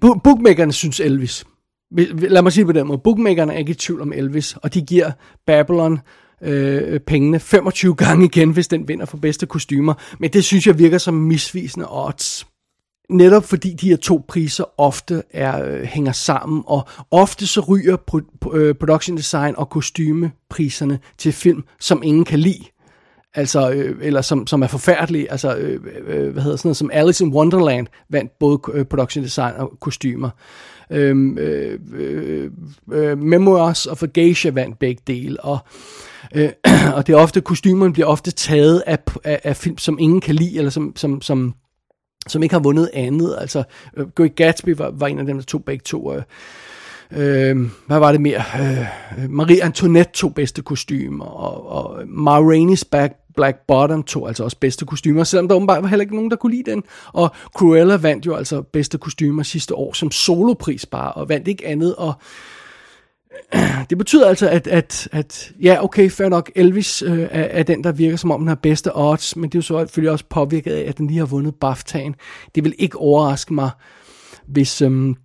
bookmakerne 0.01 0.73
synes 0.73 1.01
Elvis. 1.01 1.45
Lad 2.13 2.43
mig 2.43 2.53
sige 2.53 2.63
det 2.63 2.75
på 2.75 2.79
den 2.79 2.87
måde. 2.87 3.01
Bookmakerne 3.05 3.55
er 3.55 3.59
ikke 3.59 3.71
i 3.71 3.75
tvivl 3.75 4.01
om 4.01 4.13
Elvis, 4.13 4.57
og 4.63 4.75
de 4.75 4.83
giver 4.83 5.11
Babylon 5.47 5.99
øh, 6.43 7.01
pengene 7.01 7.41
25 7.41 7.95
gange 7.95 8.25
igen, 8.25 8.51
hvis 8.51 8.69
den 8.69 8.89
vinder 8.89 9.07
for 9.07 9.17
bedste 9.17 9.47
kostymer. 9.47 9.95
Men 10.19 10.31
det 10.31 10.45
synes 10.45 10.67
jeg 10.67 10.79
virker 10.79 10.99
som 10.99 11.15
misvisende 11.15 11.87
odds. 11.91 12.47
Netop 13.11 13.45
fordi 13.45 13.75
de 13.75 13.89
her 13.89 13.97
to 13.97 14.25
priser 14.29 14.65
ofte 14.81 15.23
er, 15.31 15.65
øh, 15.65 15.83
hænger 15.83 16.13
sammen, 16.13 16.63
og 16.67 16.89
ofte 17.11 17.47
så 17.47 17.61
ryger 17.61 17.97
pro, 17.97 18.21
øh, 18.53 18.75
production 18.75 19.17
design 19.17 19.55
og 19.57 19.71
kostymepriserne 19.71 20.99
til 21.19 21.33
film, 21.33 21.65
som 21.81 22.03
ingen 22.05 22.25
kan 22.25 22.39
lide. 22.39 22.65
Altså, 23.35 23.71
øh, 23.71 23.99
eller 24.03 24.21
som, 24.21 24.47
som 24.47 24.63
er 24.63 24.67
forfærdelige. 24.67 25.31
Altså, 25.31 25.57
øh, 25.57 25.81
øh, 26.07 26.33
hvad 26.33 26.43
hedder 26.43 26.57
sådan 26.57 26.69
noget, 26.69 26.77
som 26.77 26.91
Alice 26.93 27.25
in 27.25 27.35
Wonderland 27.35 27.87
vandt 28.09 28.39
både 28.39 28.59
øh, 28.73 28.85
production 28.85 29.25
design 29.25 29.55
og 29.57 29.73
kostymer. 29.81 30.31
Øhm, 30.91 31.39
øh, 31.39 31.81
øh, 31.95 32.51
øh, 32.93 33.19
Memoirs 33.19 33.87
of 33.87 34.03
a 34.03 34.07
Geisha 34.07 34.51
vandt 34.51 34.79
begge 34.79 35.03
dele, 35.07 35.41
og, 35.41 35.59
øh, 36.35 36.51
og 36.97 37.07
det 37.07 37.13
er 37.13 37.17
ofte, 37.17 37.41
kostymerne 37.41 37.93
bliver 37.93 38.07
ofte 38.07 38.31
taget 38.31 38.83
af, 38.87 38.99
af, 39.25 39.41
af 39.45 39.57
film, 39.57 39.79
som 39.79 39.99
ingen 40.01 40.21
kan 40.21 40.35
lide, 40.35 40.59
eller 40.59 40.71
som, 40.71 40.93
som, 40.97 41.23
som, 41.23 41.55
som 42.29 42.43
ikke 42.43 42.55
har 42.55 42.61
vundet 42.61 42.91
andet. 42.95 43.37
Altså, 43.41 43.63
øh, 43.97 44.09
Great 44.09 44.37
Gatsby 44.37 44.77
var, 44.77 44.91
var 44.91 45.07
en 45.07 45.19
af 45.19 45.27
dem, 45.27 45.37
der 45.37 45.45
tog 45.45 45.65
begge 45.65 45.83
to. 45.85 46.15
Øh, 46.15 46.23
øh, 47.13 47.57
hvad 47.87 47.99
var 47.99 48.13
det 48.13 48.21
mere? 48.21 48.43
Øh, 48.61 48.87
Marie 49.31 49.65
Antoinette 49.65 50.13
tog 50.13 50.35
bedste 50.35 50.63
kostymer, 50.63 51.25
og, 51.25 51.69
og 51.69 52.03
Ma 52.07 52.41
Rainey's 52.41 52.83
Back 52.91 53.15
Black 53.37 53.59
Bottom 53.69 54.03
tog 54.03 54.29
altså 54.29 54.45
også 54.45 54.57
bedste 54.61 54.85
kostymer, 54.85 55.25
selvom 55.25 55.49
der 55.49 55.55
åbenbart 55.55 55.83
var 55.83 55.89
heller 55.89 56.03
ikke 56.03 56.15
nogen, 56.15 56.31
der 56.31 56.37
kunne 56.37 56.55
lide 56.55 56.71
den. 56.71 56.83
Og 57.13 57.31
Cruella 57.57 57.97
vandt 57.97 58.27
jo 58.27 58.35
altså 58.35 58.63
bedste 58.63 58.99
kostymer 58.99 59.43
sidste 59.43 59.75
år 59.75 59.93
som 59.93 60.11
solopris 60.11 60.87
bare, 60.87 61.13
og 61.13 61.29
vandt 61.29 61.49
ikke 61.49 61.67
andet. 61.67 61.97
Og 61.97 62.15
det 63.91 63.99
betyder 63.99 64.29
altså, 64.29 64.49
at, 64.49 64.67
at, 64.67 65.09
at 65.13 65.53
ja, 65.63 65.85
okay, 65.85 66.11
fair 66.11 66.29
nok, 66.29 66.51
Elvis 66.55 67.03
øh, 67.03 67.19
er, 67.19 67.29
er 67.31 67.63
den, 67.63 67.85
der 67.85 67.93
virker 67.93 68.17
som 68.17 68.31
om 68.31 68.41
den 68.41 68.49
har 68.49 68.55
bedste 68.55 68.97
odds, 68.97 69.37
men 69.37 69.51
det 69.51 69.55
er 69.55 69.59
jo 69.59 69.63
så 69.63 69.79
selvfølgelig 69.81 70.13
også 70.13 70.25
påvirket 70.31 70.73
af, 70.73 70.89
at 70.89 70.99
den 70.99 71.07
lige 71.07 71.19
har 71.19 71.27
vundet 71.27 71.55
BAFTA'en. 71.65 72.13
Det 72.55 72.65
vil 72.65 72.75
ikke 72.79 72.99
overraske 72.99 73.55
mig, 73.55 73.71
hvis... 74.47 74.83
Øhm, 74.83 75.17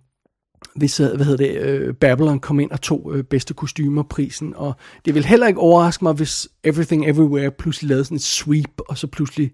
hvis 0.74 1.00
øh, 1.00 1.08
hvad 1.16 1.26
hedder 1.26 1.46
det, 1.46 1.60
øh, 1.60 1.94
Babylon 1.94 2.40
kom 2.40 2.60
ind 2.60 2.70
og 2.70 2.80
tog 2.80 3.12
øh, 3.14 3.24
bedste 3.24 3.54
kostymerprisen, 3.54 4.54
og 4.56 4.74
det 5.04 5.14
vil 5.14 5.24
heller 5.24 5.46
ikke 5.46 5.60
overraske 5.60 6.04
mig, 6.04 6.12
hvis 6.12 6.48
Everything 6.64 7.08
Everywhere 7.08 7.50
pludselig 7.50 7.88
lavede 7.88 8.04
sådan 8.04 8.16
et 8.16 8.22
sweep, 8.22 8.80
og 8.88 8.98
så 8.98 9.06
pludselig 9.06 9.50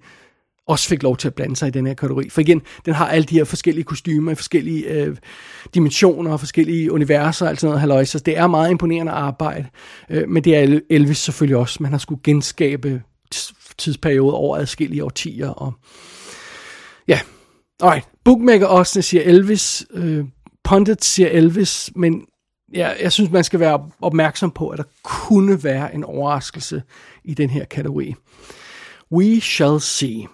også 0.67 0.89
fik 0.89 1.03
lov 1.03 1.17
til 1.17 1.29
at 1.29 1.35
blande 1.35 1.57
sig 1.57 1.69
i 1.69 1.71
den 1.71 1.87
her 1.87 1.95
kategori. 1.95 2.29
For 2.29 2.41
igen, 2.41 2.63
den 2.85 2.95
har 2.95 3.09
alle 3.09 3.25
de 3.25 3.35
her 3.35 3.45
forskellige 3.45 3.85
kostymer 3.85 4.33
i 4.33 4.35
forskellige 4.35 4.85
øh, 4.85 5.17
dimensioner 5.75 6.33
og 6.33 6.41
forskellige 6.41 6.93
universer 6.93 7.47
og 7.47 7.51
alt 7.51 7.61
sådan 7.61 7.69
noget 7.69 7.81
halløj, 7.81 8.05
så 8.05 8.19
det 8.19 8.39
er 8.39 8.47
meget 8.47 8.71
imponerende 8.71 9.13
arbejde. 9.13 9.67
Øh, 10.11 10.29
men 10.29 10.45
det 10.45 10.57
er 10.57 10.81
Elvis 10.91 11.19
selvfølgelig 11.19 11.57
også. 11.57 11.83
Man 11.83 11.93
har 11.93 11.99
skulle 11.99 12.21
genskabe 12.25 13.03
tidsperioder 13.79 14.33
over 14.33 14.57
adskillige 14.57 15.05
årtier. 15.05 15.49
Og 15.49 15.73
ja, 17.09 17.21
alright. 17.81 18.09
Bookmaker 18.25 18.67
også 18.67 19.03
siger 19.03 19.23
Elvis. 19.23 19.87
Øh, 19.95 20.25
Pundit 20.65 21.05
siger 21.05 21.29
Elvis, 21.29 21.91
men 21.97 22.27
jeg, 22.73 22.97
jeg 23.03 23.13
synes, 23.13 23.31
man 23.31 23.45
skal 23.45 23.61
være 23.61 23.91
opmærksom 24.01 24.51
på, 24.51 24.69
at 24.69 24.79
der 24.79 24.85
kunne 25.03 25.65
være 25.65 25.95
en 25.95 26.05
overraskelse 26.05 26.83
i 27.25 27.35
den 27.35 27.51
her 27.51 27.65
kategori. 27.65 28.15
We 29.13 29.41
shall 29.41 29.81
see. 29.81 30.27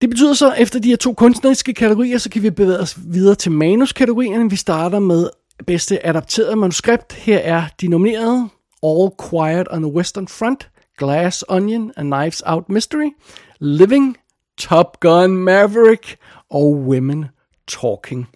Det 0.00 0.10
betyder 0.10 0.34
så, 0.34 0.50
at 0.52 0.62
efter 0.62 0.78
de 0.78 0.88
her 0.88 0.96
to 0.96 1.12
kunstneriske 1.12 1.74
kategorier, 1.74 2.18
så 2.18 2.30
kan 2.30 2.42
vi 2.42 2.50
bevæge 2.50 2.78
os 2.78 2.98
videre 3.06 3.34
til 3.34 3.52
manuskategorierne. 3.52 4.50
Vi 4.50 4.56
starter 4.56 4.98
med 4.98 5.28
bedste 5.66 6.06
adapteret 6.06 6.58
manuskript. 6.58 7.12
Her 7.12 7.38
er 7.38 7.64
de 7.80 7.88
nominerede. 7.88 8.48
All 8.82 9.10
Quiet 9.30 9.68
on 9.70 9.82
the 9.82 9.92
Western 9.92 10.28
Front, 10.28 10.70
Glass 10.98 11.44
Onion, 11.48 11.92
A 11.96 12.02
Knives 12.02 12.42
Out 12.46 12.68
Mystery, 12.68 13.10
Living, 13.60 14.16
Top 14.58 15.00
Gun 15.00 15.36
Maverick 15.36 16.16
og 16.50 16.76
Women 16.76 17.24
Talking. 17.68 18.26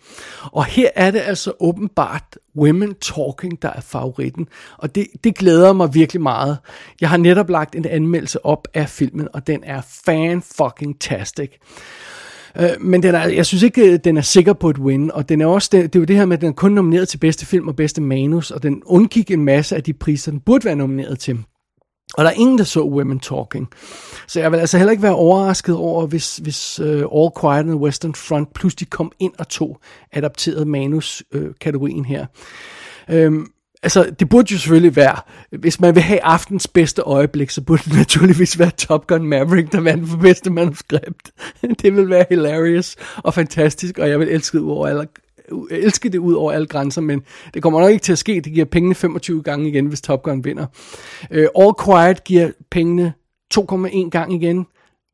Og 0.42 0.64
her 0.64 0.88
er 0.94 1.10
det 1.10 1.22
altså 1.24 1.52
åbenbart 1.60 2.38
Women 2.56 2.94
Talking, 2.94 3.62
der 3.62 3.70
er 3.70 3.80
favoritten. 3.80 4.48
Og 4.78 4.94
det, 4.94 5.06
det 5.24 5.34
glæder 5.34 5.72
mig 5.72 5.94
virkelig 5.94 6.22
meget. 6.22 6.58
Jeg 7.00 7.08
har 7.08 7.16
netop 7.16 7.50
lagt 7.50 7.76
en 7.76 7.86
anmeldelse 7.86 8.46
op 8.46 8.68
af 8.74 8.88
filmen, 8.88 9.28
og 9.32 9.46
den 9.46 9.64
er 9.64 9.80
fan-fucking-tastic. 10.06 11.50
Øh, 12.60 12.68
men 12.80 13.02
den 13.02 13.14
er, 13.14 13.28
jeg 13.28 13.46
synes 13.46 13.62
ikke, 13.62 13.92
øh, 13.92 13.98
den 14.04 14.16
er 14.16 14.22
sikker 14.22 14.52
på 14.52 14.70
et 14.70 14.78
win, 14.78 15.10
og 15.10 15.28
den 15.28 15.40
er 15.40 15.46
også, 15.46 15.68
det, 15.72 15.82
det 15.82 15.98
er 15.98 16.00
jo 16.00 16.04
det 16.04 16.16
her 16.16 16.26
med, 16.26 16.36
at 16.36 16.40
den 16.40 16.48
er 16.48 16.52
kun 16.52 16.72
nomineret 16.72 17.08
til 17.08 17.18
bedste 17.18 17.46
film 17.46 17.68
og 17.68 17.76
bedste 17.76 18.00
manus, 18.00 18.50
og 18.50 18.62
den 18.62 18.82
undgik 18.86 19.30
en 19.30 19.44
masse 19.44 19.76
af 19.76 19.82
de 19.82 19.92
priser, 19.92 20.30
den 20.30 20.40
burde 20.40 20.64
være 20.64 20.76
nomineret 20.76 21.18
til. 21.18 21.44
Og 22.14 22.24
der 22.24 22.30
er 22.30 22.34
ingen, 22.34 22.58
der 22.58 22.64
så 22.64 22.82
Women 22.82 23.20
Talking. 23.20 23.68
Så 24.26 24.40
jeg 24.40 24.52
vil 24.52 24.58
altså 24.58 24.78
heller 24.78 24.90
ikke 24.90 25.02
være 25.02 25.14
overrasket 25.14 25.74
over, 25.74 26.06
hvis, 26.06 26.36
hvis 26.36 26.80
uh, 26.80 26.86
All 26.86 27.30
Quiet 27.40 27.60
on 27.60 27.66
the 27.66 27.76
Western 27.76 28.14
Front 28.14 28.54
pludselig 28.54 28.90
kom 28.90 29.12
ind 29.18 29.32
og 29.38 29.48
tog 29.48 29.80
adapteret 30.12 30.66
manus-kategorien 30.66 32.06
øh, 32.10 32.10
uh, 32.10 32.28
her. 33.08 33.26
Um, 33.26 33.50
altså, 33.82 34.10
det 34.18 34.28
burde 34.28 34.52
jo 34.52 34.58
selvfølgelig 34.58 34.96
være, 34.96 35.16
hvis 35.58 35.80
man 35.80 35.94
vil 35.94 36.02
have 36.02 36.22
aftens 36.22 36.68
bedste 36.68 37.02
øjeblik, 37.02 37.50
så 37.50 37.62
burde 37.62 37.82
det 37.84 37.94
naturligvis 37.96 38.58
være 38.58 38.70
Top 38.70 39.06
Gun 39.06 39.26
Maverick, 39.26 39.72
der 39.72 39.80
vandt 39.80 40.08
for 40.08 40.16
bedste 40.16 40.50
manuskript. 40.50 41.30
det 41.82 41.96
vil 41.96 42.08
være 42.08 42.26
hilarious 42.30 42.96
og 43.16 43.34
fantastisk, 43.34 43.98
og 43.98 44.08
jeg 44.08 44.20
vil 44.20 44.28
elske 44.28 44.58
det 44.58 44.66
over 44.66 44.86
alle 44.86 45.06
Øh, 45.52 45.78
elske 45.78 46.08
det 46.08 46.18
ud 46.18 46.34
over 46.34 46.52
alle 46.52 46.66
grænser, 46.66 47.00
men 47.00 47.22
det 47.54 47.62
kommer 47.62 47.80
nok 47.80 47.90
ikke 47.90 48.02
til 48.02 48.12
at 48.12 48.18
ske. 48.18 48.40
Det 48.40 48.52
giver 48.52 48.64
pengene 48.64 48.94
25 48.94 49.42
gange 49.42 49.68
igen, 49.68 49.86
hvis 49.86 50.00
Top 50.00 50.22
Gun 50.22 50.44
vinder. 50.44 50.66
Uh, 51.30 51.64
All 51.64 51.72
Quiet 51.84 52.24
giver 52.24 52.50
pengene 52.70 53.12
2,1 53.54 54.08
gang 54.10 54.34
igen. 54.34 54.66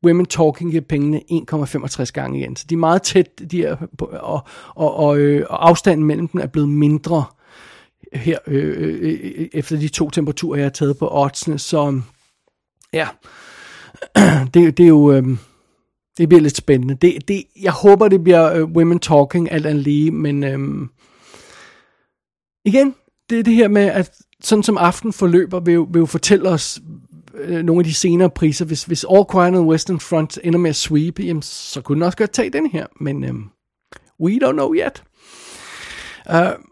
Women 0.07 0.27
Talking 0.27 0.71
giver 0.71 0.83
pengene 0.89 1.21
1,65 1.33 2.05
gange 2.13 2.39
igen. 2.39 2.57
Så 2.57 2.65
de 2.71 2.75
er 2.75 2.79
meget 2.79 3.03
tæt, 3.03 3.51
de 3.51 3.65
er, 3.65 3.77
og, 4.11 4.43
og, 4.75 4.97
og, 4.97 5.19
øh, 5.19 5.47
og 5.51 5.69
afstanden 5.69 6.07
mellem 6.07 6.29
dem 6.29 6.41
er 6.41 6.47
blevet 6.47 6.69
mindre 6.69 7.25
her, 8.13 8.39
øh, 8.47 8.75
øh, 8.79 9.01
øh 9.03 9.49
efter 9.53 9.77
de 9.77 9.89
to 9.89 10.11
temperaturer, 10.11 10.57
jeg 10.57 10.65
har 10.65 10.71
taget 10.71 10.99
på 10.99 11.09
oddsene. 11.13 11.59
Så 11.59 12.01
ja, 12.93 13.09
det, 14.55 14.77
det 14.77 14.81
er 14.81 14.89
jo... 14.89 15.13
Øh, 15.13 15.37
det 16.19 16.29
bliver 16.29 16.43
lidt 16.43 16.57
spændende. 16.57 16.95
Det, 16.95 17.29
det, 17.29 17.45
jeg 17.63 17.73
håber, 17.73 18.09
det 18.09 18.25
bliver 18.25 18.63
uh, 18.63 18.71
Women 18.71 18.99
Talking 18.99 19.53
alt 19.53 19.67
andet 19.67 19.85
lige, 19.85 20.11
men 20.11 20.45
øhm, 20.45 20.89
igen, 22.65 22.95
det 23.31 23.39
er 23.39 23.43
det 23.43 23.55
her 23.55 23.69
med, 23.69 23.83
at 23.83 24.11
sådan 24.41 24.63
som 24.63 24.79
aften 24.79 25.13
forløber, 25.13 25.61
vil 25.61 25.79
vil 25.79 26.01
jo 26.01 26.07
fortælle 26.07 26.49
os 26.49 26.81
øh, 27.35 27.63
nogle 27.63 27.81
af 27.81 27.85
de 27.85 27.95
senere 27.95 28.31
priser. 28.31 28.65
Hvis, 28.65 28.85
hvis 28.85 29.07
All 29.11 29.25
Quiet 29.33 29.57
on 29.57 29.67
Western 29.67 30.01
Front 30.01 30.39
ender 30.45 30.59
med 30.59 30.71
at 30.71 30.77
sweep, 30.77 31.21
jamen, 31.21 31.43
så 31.43 31.81
kunne 31.81 31.97
den 31.97 32.03
også 32.03 32.19
godt 32.19 32.33
tage 32.33 32.51
den 32.51 32.71
her, 32.71 32.87
men 33.01 33.25
øhm, 33.25 33.45
we 34.21 34.39
don't 34.45 34.53
know 34.53 34.75
yet. 34.75 35.03
Uh, 36.31 36.65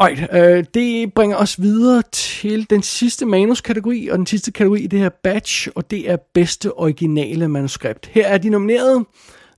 Right, 0.00 0.28
øh, 0.32 0.64
det 0.74 1.14
bringer 1.14 1.36
os 1.36 1.62
videre 1.62 2.02
til 2.12 2.70
den 2.70 2.82
sidste 2.82 3.26
manuskategori, 3.26 4.08
og 4.08 4.18
den 4.18 4.26
sidste 4.26 4.52
kategori 4.52 4.80
i 4.80 4.86
det 4.86 4.98
her 4.98 5.08
batch, 5.08 5.68
og 5.74 5.90
det 5.90 6.10
er 6.10 6.16
bedste 6.34 6.72
originale 6.78 7.48
manuskript. 7.48 8.06
Her 8.06 8.26
er 8.26 8.38
de 8.38 8.48
nomineret 8.48 9.06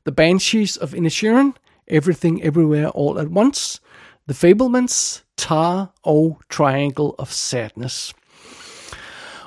The 0.06 0.14
Banshees 0.14 0.76
of 0.76 0.94
Inisherin, 0.94 1.52
Everything 1.88 2.40
Everywhere 2.44 2.90
All 2.98 3.18
at 3.18 3.26
Once, 3.36 3.80
The 4.28 4.34
Fablemans, 4.34 5.24
Tar 5.36 5.94
og 6.02 6.40
Triangle 6.50 7.20
of 7.20 7.30
Sadness. 7.30 8.14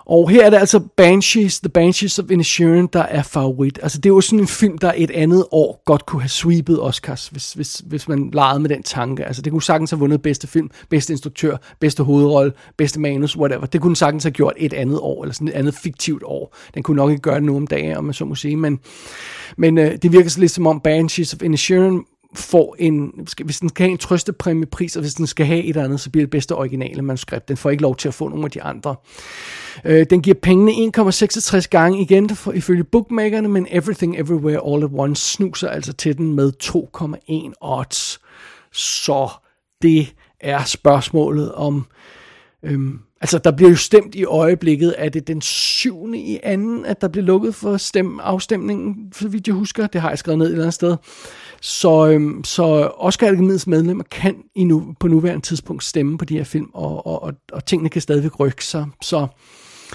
Og 0.10 0.30
her 0.30 0.46
er 0.46 0.50
det 0.50 0.58
altså 0.58 0.80
Banshees, 0.80 1.60
The 1.60 1.70
Banshees 1.70 2.20
of 2.20 2.32
Inisherin, 2.32 2.88
der 2.94 3.02
er 3.02 3.24
favorit. 3.24 3.80
Altså 3.82 3.98
det 3.98 4.10
er 4.10 4.14
jo 4.14 4.22
sådan 4.22 4.40
en 4.40 4.48
film, 4.48 4.78
der 4.78 4.94
et 4.96 5.12
andet 5.12 5.46
år 5.52 5.82
godt 5.86 6.06
kunne 6.06 6.22
have 6.22 6.30
sweepet 6.30 6.82
Oscars, 6.82 7.28
hvis, 7.28 7.54
hvis, 7.54 7.82
hvis 7.86 8.08
man 8.08 8.30
legede 8.34 8.60
med 8.60 8.70
den 8.70 8.84
tanke. 8.84 9.26
Altså 9.26 9.42
det 9.42 9.52
kunne 9.52 9.64
sagtens 9.64 9.92
have 9.92 10.00
vundet 10.00 10.22
bedste 10.22 10.48
film, 10.48 10.70
bedste 10.90 11.14
instruktør, 11.14 11.58
bedste 11.80 12.04
hovedrolle, 12.04 12.54
bedste 12.78 13.00
manus, 13.00 13.38
whatever. 13.38 13.66
Det 13.66 13.82
kunne 13.82 13.96
sagtens 13.96 14.24
have 14.24 14.32
gjort 14.32 14.54
et 14.58 14.74
andet 14.74 15.00
år, 15.00 15.24
eller 15.24 15.34
sådan 15.34 15.48
et 15.48 15.54
andet 15.54 15.74
fiktivt 15.74 16.24
år. 16.26 16.56
Den 16.74 16.84
kunne 16.84 16.98
nok 16.98 17.10
ikke 17.10 17.22
gøre 17.22 17.36
det 17.36 17.44
nu 17.44 17.56
om 17.56 17.68
dagen, 17.68 17.98
om 17.98 18.04
man 18.04 18.14
så 18.14 18.26
må 18.26 18.36
sige. 18.36 18.58
Men, 18.58 18.80
men 19.58 19.78
øh, 19.78 19.96
det 20.02 20.12
virker 20.12 20.30
så 20.30 20.40
lidt 20.40 20.52
som 20.52 20.68
om 20.68 20.80
Banshees 20.80 21.34
of 21.34 21.42
Inisherin 21.44 22.04
får 22.38 22.76
en, 22.80 23.12
hvis 23.46 23.60
den 23.60 23.70
skal 23.70 23.84
have 23.84 23.92
en 23.92 23.98
trøstepræmiepris, 23.98 24.96
og 24.96 25.02
hvis 25.02 25.14
den 25.14 25.28
skal 25.28 25.46
have 25.46 25.60
et 25.60 25.70
eller 25.70 25.84
andet, 25.84 26.00
så 26.00 26.10
bliver 26.10 26.26
det 26.26 26.32
bedste 26.32 26.56
originale 26.56 27.02
manuskript. 27.02 27.48
Den 27.48 27.58
får 27.58 27.70
ikke 27.70 27.84
lov 27.84 27.96
til 27.96 28.08
at 28.08 28.14
få 28.14 28.28
nogle 28.28 28.46
af 28.46 28.52
de 28.52 28.64
andre. 28.64 28.96
Øh, 29.86 30.06
den 30.10 30.22
giver 30.22 30.36
pengene 30.42 30.72
1,66 30.98 31.68
gange 31.70 32.02
igen, 32.02 32.30
for, 32.30 32.52
ifølge 32.52 32.84
bookmakerne, 32.84 33.48
men 33.48 33.68
Everything 33.70 34.20
Everywhere 34.20 34.74
All 34.74 34.84
at 34.84 34.90
Once 34.94 35.32
snuser 35.32 35.70
altså 35.70 35.94
til 35.94 36.18
den 36.18 36.34
med 36.34 36.52
2,1 36.64 37.54
odds. 37.62 38.20
Så 38.72 39.30
det 39.82 40.14
er 40.40 40.64
spørgsmålet 40.64 41.52
om... 41.52 41.86
Øhm, 42.64 43.00
altså, 43.22 43.38
der 43.38 43.52
bliver 43.52 43.70
jo 43.70 43.76
stemt 43.76 44.16
i 44.16 44.26
øjeblikket, 44.26 44.96
at 44.98 45.14
det 45.14 45.28
den 45.28 45.42
syvende 45.42 46.20
i 46.20 46.40
anden, 46.44 46.86
at 46.86 47.02
der 47.02 47.08
bliver 47.08 47.26
lukket 47.26 47.56
for 47.56 47.78
stem, 47.78 48.20
afstemningen, 48.20 49.14
så 49.14 49.28
vidt 49.28 49.48
jeg 49.48 49.56
husker. 49.56 49.88
Det 49.88 50.02
har 50.02 50.10
jeg 50.10 50.18
skrevet 50.18 50.38
ned 50.38 50.48
et 50.48 50.52
eller 50.52 50.64
andet 50.64 50.74
sted. 50.74 50.98
Så, 51.62 52.08
øhm, 52.08 52.44
så 52.44 52.64
Oscar 52.98 53.28
Akademiets 53.28 53.68
medlemmer 53.68 54.04
kan 54.12 54.36
i 54.56 54.64
nu, 54.64 54.96
på 55.00 55.08
nuværende 55.08 55.46
tidspunkt 55.46 55.84
stemme 55.84 56.18
på 56.18 56.26
de 56.26 56.38
her 56.38 56.44
film, 56.44 56.70
og, 56.74 57.08
og, 57.08 57.24
og, 57.24 57.34
og 57.52 57.66
tingene 57.66 57.90
kan 57.90 58.02
stadigvæk 58.02 58.40
rykke 58.40 58.66
sig. 58.66 58.86
Så 59.02 59.28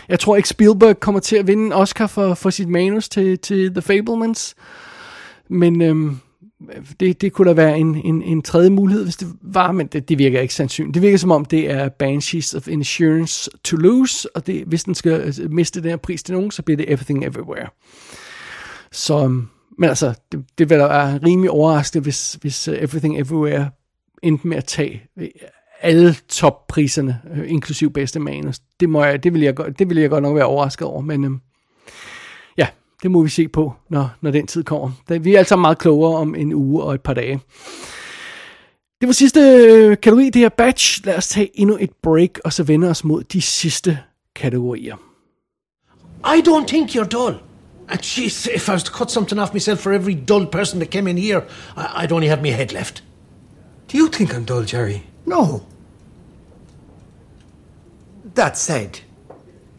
jeg 0.08 0.20
tror 0.20 0.36
ikke 0.36 0.48
Spielberg 0.48 1.00
kommer 1.00 1.20
til 1.20 1.36
at 1.36 1.46
vinde 1.46 1.66
en 1.66 1.72
Oscar 1.72 2.06
for, 2.06 2.34
for 2.34 2.50
sit 2.50 2.68
manus 2.68 3.08
til, 3.08 3.38
til 3.38 3.70
The 3.70 3.82
Fablemans. 3.82 4.54
Men 5.48 5.82
øhm, 5.82 6.16
det, 7.00 7.20
det 7.20 7.32
kunne 7.32 7.48
da 7.48 7.54
være 7.54 7.78
en, 7.78 7.94
en, 7.94 8.22
en 8.22 8.42
tredje 8.42 8.70
mulighed, 8.70 9.04
hvis 9.04 9.16
det 9.16 9.28
var, 9.42 9.72
men 9.72 9.86
det, 9.86 10.08
det 10.08 10.18
virker 10.18 10.40
ikke 10.40 10.54
sandsynligt. 10.54 10.94
Det 10.94 11.02
virker 11.02 11.18
som 11.18 11.30
om, 11.30 11.44
det 11.44 11.70
er 11.70 11.88
Banshees 11.88 12.54
of 12.54 12.68
Insurance 12.68 13.50
to 13.64 13.76
Lose, 13.76 14.36
og 14.36 14.46
det, 14.46 14.64
hvis 14.66 14.84
den 14.84 14.94
skal 14.94 15.34
øh, 15.40 15.50
miste 15.50 15.82
den 15.82 15.90
her 15.90 15.96
pris 15.96 16.22
til 16.22 16.34
nogen, 16.34 16.50
så 16.50 16.62
bliver 16.62 16.76
det 16.76 16.92
Everything 16.92 17.24
Everywhere. 17.24 17.66
Så, 18.92 19.24
øhm, 19.24 19.48
men 19.78 19.88
altså, 19.88 20.14
det, 20.32 20.44
det 20.58 20.70
vil 20.70 20.78
da 20.78 20.86
være 20.86 21.18
rimelig 21.26 21.50
overraskende, 21.50 22.02
hvis, 22.02 22.34
hvis 22.40 22.68
øh, 22.68 22.74
Everything 22.82 23.18
Everywhere 23.20 23.70
endte 24.22 24.48
med 24.48 24.56
at 24.56 24.64
tage 24.64 25.02
øh, 25.18 25.28
alle 25.80 26.14
toppriserne, 26.28 27.20
øh, 27.34 27.50
inklusiv 27.50 27.90
bedste 27.92 28.20
manus. 28.20 28.58
Det, 28.80 28.88
må 28.88 29.04
jeg, 29.04 29.22
det, 29.24 29.32
vil 29.34 29.40
jeg, 29.42 29.54
godt- 29.54 29.78
det 29.78 29.88
vil 29.88 29.96
jeg 29.96 30.10
godt 30.10 30.22
nok 30.22 30.36
være 30.36 30.44
overrasket 30.44 30.86
over, 30.88 31.00
men 31.00 31.24
øhm, 31.24 31.40
ja, 32.58 32.66
det 33.02 33.10
må 33.10 33.22
vi 33.22 33.28
se 33.28 33.48
på, 33.48 33.72
når, 33.88 34.10
når 34.20 34.30
den 34.30 34.46
tid 34.46 34.64
kommer. 34.64 34.90
Da- 35.08 35.16
Vi 35.18 35.34
er 35.34 35.38
altså 35.38 35.56
meget 35.56 35.78
klogere 35.78 36.16
om 36.18 36.34
en 36.34 36.52
uge 36.52 36.82
og 36.82 36.94
et 36.94 37.00
par 37.00 37.14
dage. 37.14 37.40
Det 39.00 39.06
var 39.08 39.12
sidste 39.12 39.40
øh, 39.40 39.88
kategori, 39.96 40.24
det 40.30 40.42
her 40.42 40.48
batch. 40.48 41.06
Lad 41.06 41.16
os 41.16 41.28
tage 41.28 41.50
endnu 41.60 41.76
et 41.80 41.90
break, 42.02 42.38
og 42.44 42.52
så 42.52 42.62
vende 42.62 42.88
os 42.90 43.04
mod 43.04 43.22
de 43.24 43.40
sidste 43.40 43.98
kategorier. 44.36 44.96
I 46.36 46.40
don't 46.48 46.66
think 46.66 46.90
you're 46.90 47.08
dull. 47.08 47.34
And 47.92 48.00
jeez, 48.00 48.48
if 48.48 48.70
I 48.70 48.72
was 48.72 48.82
to 48.84 48.90
cut 48.90 49.10
something 49.10 49.38
off 49.38 49.52
myself 49.52 49.78
for 49.80 49.92
every 49.92 50.14
dull 50.14 50.46
person 50.46 50.78
that 50.78 50.90
came 50.90 51.06
in 51.06 51.18
here, 51.18 51.46
I- 51.76 52.02
I'd 52.02 52.12
only 52.12 52.28
have 52.28 52.40
my 52.42 52.48
head 52.48 52.72
left. 52.72 53.02
Do 53.88 53.98
you 53.98 54.08
think 54.08 54.34
I'm 54.34 54.44
dull, 54.44 54.62
Jerry? 54.62 55.04
No. 55.26 55.66
That 58.34 58.56
said, 58.56 59.00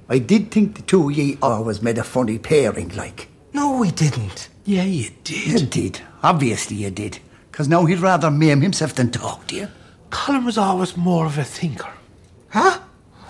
I 0.08 0.20
did 0.20 0.52
think 0.52 0.76
the 0.76 0.84
two 0.84 1.10
of 1.10 1.18
ye 1.18 1.40
always 1.42 1.82
made 1.82 1.98
a 1.98 2.04
funny 2.04 2.38
pairing, 2.38 2.90
like. 2.96 3.30
No, 3.52 3.78
we 3.80 3.90
didn't. 3.90 4.48
Yeah, 4.64 4.84
you 4.84 5.10
did. 5.24 5.62
You 5.62 5.66
did. 5.66 6.02
Obviously 6.22 6.78
you 6.78 6.92
did. 6.92 7.18
Because 7.52 7.68
now 7.68 7.86
he'd 7.86 7.98
rather 8.00 8.30
maim 8.30 8.62
himself 8.62 8.94
than 8.94 9.10
talk 9.10 9.48
to 9.48 9.56
you. 9.56 9.68
Colin 10.12 10.46
was 10.46 10.60
always 10.60 10.96
more 10.96 11.26
of 11.26 11.40
a 11.40 11.44
thinker. 11.44 11.92
Huh? 12.50 12.80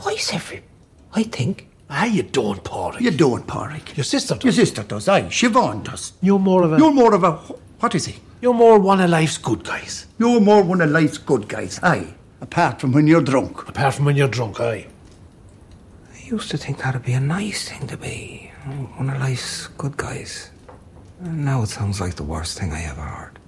Why 0.01 0.11
is 0.11 0.29
every... 0.33 0.61
I 1.13 1.23
think. 1.23 1.69
Ah, 1.95 2.05
you 2.05 2.23
don't, 2.23 2.63
Porrick. 2.63 3.01
You 3.01 3.11
don't, 3.11 3.45
Porrick. 3.45 3.95
Your 3.95 4.03
sister 4.03 4.33
does. 4.33 4.43
Your 4.43 4.53
sister 4.65 4.83
does, 4.83 5.07
aye. 5.07 5.29
Siobhan 5.29 5.83
does. 5.83 6.13
You're 6.21 6.39
more 6.39 6.63
of 6.63 6.73
a... 6.73 6.77
You're 6.79 6.91
more 6.91 7.13
of 7.13 7.23
a... 7.23 7.31
What 7.81 7.93
is 7.93 8.05
he? 8.07 8.15
You're 8.41 8.55
more 8.55 8.79
one 8.79 8.99
of 8.99 9.11
life's 9.11 9.37
good 9.37 9.63
guys. 9.63 10.07
You're 10.17 10.41
more 10.41 10.63
one 10.63 10.81
of 10.81 10.89
life's 10.89 11.19
good 11.19 11.47
guys, 11.47 11.79
aye. 11.83 12.07
Apart 12.41 12.81
from 12.81 12.93
when 12.93 13.05
you're 13.05 13.21
drunk. 13.21 13.69
Apart 13.69 13.93
from 13.93 14.05
when 14.05 14.15
you're 14.15 14.33
drunk, 14.37 14.59
aye. 14.59 14.87
I 16.15 16.35
used 16.35 16.49
to 16.51 16.57
think 16.57 16.79
that'd 16.79 17.05
be 17.05 17.13
a 17.13 17.19
nice 17.19 17.69
thing 17.69 17.87
to 17.87 17.97
be. 17.97 18.51
One 18.97 19.09
of 19.11 19.19
life's 19.19 19.67
good 19.77 19.95
guys. 19.95 20.49
And 21.23 21.45
now 21.45 21.61
it 21.61 21.69
sounds 21.69 22.01
like 22.01 22.15
the 22.15 22.23
worst 22.23 22.59
thing 22.59 22.71
I 22.71 22.81
ever 22.91 23.01
heard. 23.01 23.39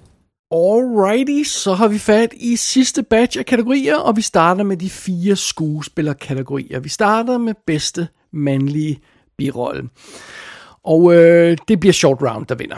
Alrighty, 0.50 1.44
så 1.44 1.74
har 1.74 1.88
vi 1.88 1.98
fat 1.98 2.30
i 2.32 2.56
sidste 2.56 3.02
batch 3.02 3.38
af 3.38 3.46
kategorier, 3.46 3.96
og 3.96 4.16
vi 4.16 4.22
starter 4.22 4.64
med 4.64 4.76
de 4.76 4.90
fire 4.90 5.36
skuespillerkategorier. 5.36 6.80
Vi 6.80 6.88
starter 6.88 7.38
med 7.38 7.54
bedste 7.66 8.08
mandlige 8.36 9.00
birolle. 9.38 9.88
Og 10.84 11.14
øh, 11.14 11.56
det 11.68 11.80
bliver 11.80 11.92
short 11.92 12.18
round, 12.22 12.46
der 12.46 12.54
vinder. 12.54 12.76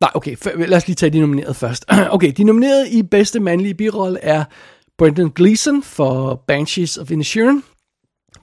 Nej, 0.00 0.10
okay, 0.14 0.36
f- 0.36 0.56
lad 0.66 0.76
os 0.76 0.86
lige 0.86 0.96
tage 0.96 1.10
de 1.10 1.20
nominerede 1.20 1.54
først. 1.54 1.84
okay, 2.14 2.32
de 2.36 2.44
nominerede 2.44 2.90
i 2.90 3.02
bedste 3.02 3.40
mandlige 3.40 3.74
birolle 3.74 4.18
er 4.20 4.44
Brendan 4.98 5.30
Gleeson 5.30 5.82
for 5.82 6.34
Banshees 6.46 6.96
of 6.98 7.10
Inisherin, 7.10 7.62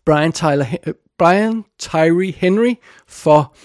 Brian, 0.05 0.31
Tyler, 0.31 0.65
øh, 0.87 0.93
Brian 1.17 1.63
Tyree 1.79 2.31
Henry 2.37 2.73
for 3.07 3.55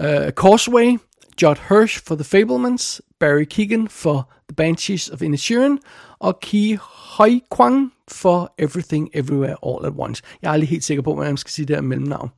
uh, 0.00 0.30
Causeway, 0.30 0.98
Judd 1.42 1.56
Hirsch 1.68 2.00
for 2.06 2.14
The 2.14 2.24
Fablemans, 2.24 3.00
Barry 3.20 3.44
Keegan 3.44 3.88
for 3.88 4.30
The 4.48 4.54
Banshees 4.56 5.08
of 5.08 5.22
Inisherin, 5.22 5.78
og 6.18 6.40
Ki 6.40 6.76
Hoi 7.14 7.40
Kwang 7.50 7.92
for 8.08 8.54
Everything 8.58 9.10
Everywhere 9.12 9.56
All 9.66 9.86
at 9.86 9.92
Once. 9.96 10.22
Jeg 10.42 10.48
er 10.48 10.52
aldrig 10.52 10.68
helt 10.68 10.84
sikker 10.84 11.02
på, 11.02 11.14
hvordan 11.14 11.30
man 11.30 11.36
skal 11.36 11.50
sige 11.50 11.66
det 11.66 11.76
her 11.76 11.80
mellemnavn. 11.80 12.30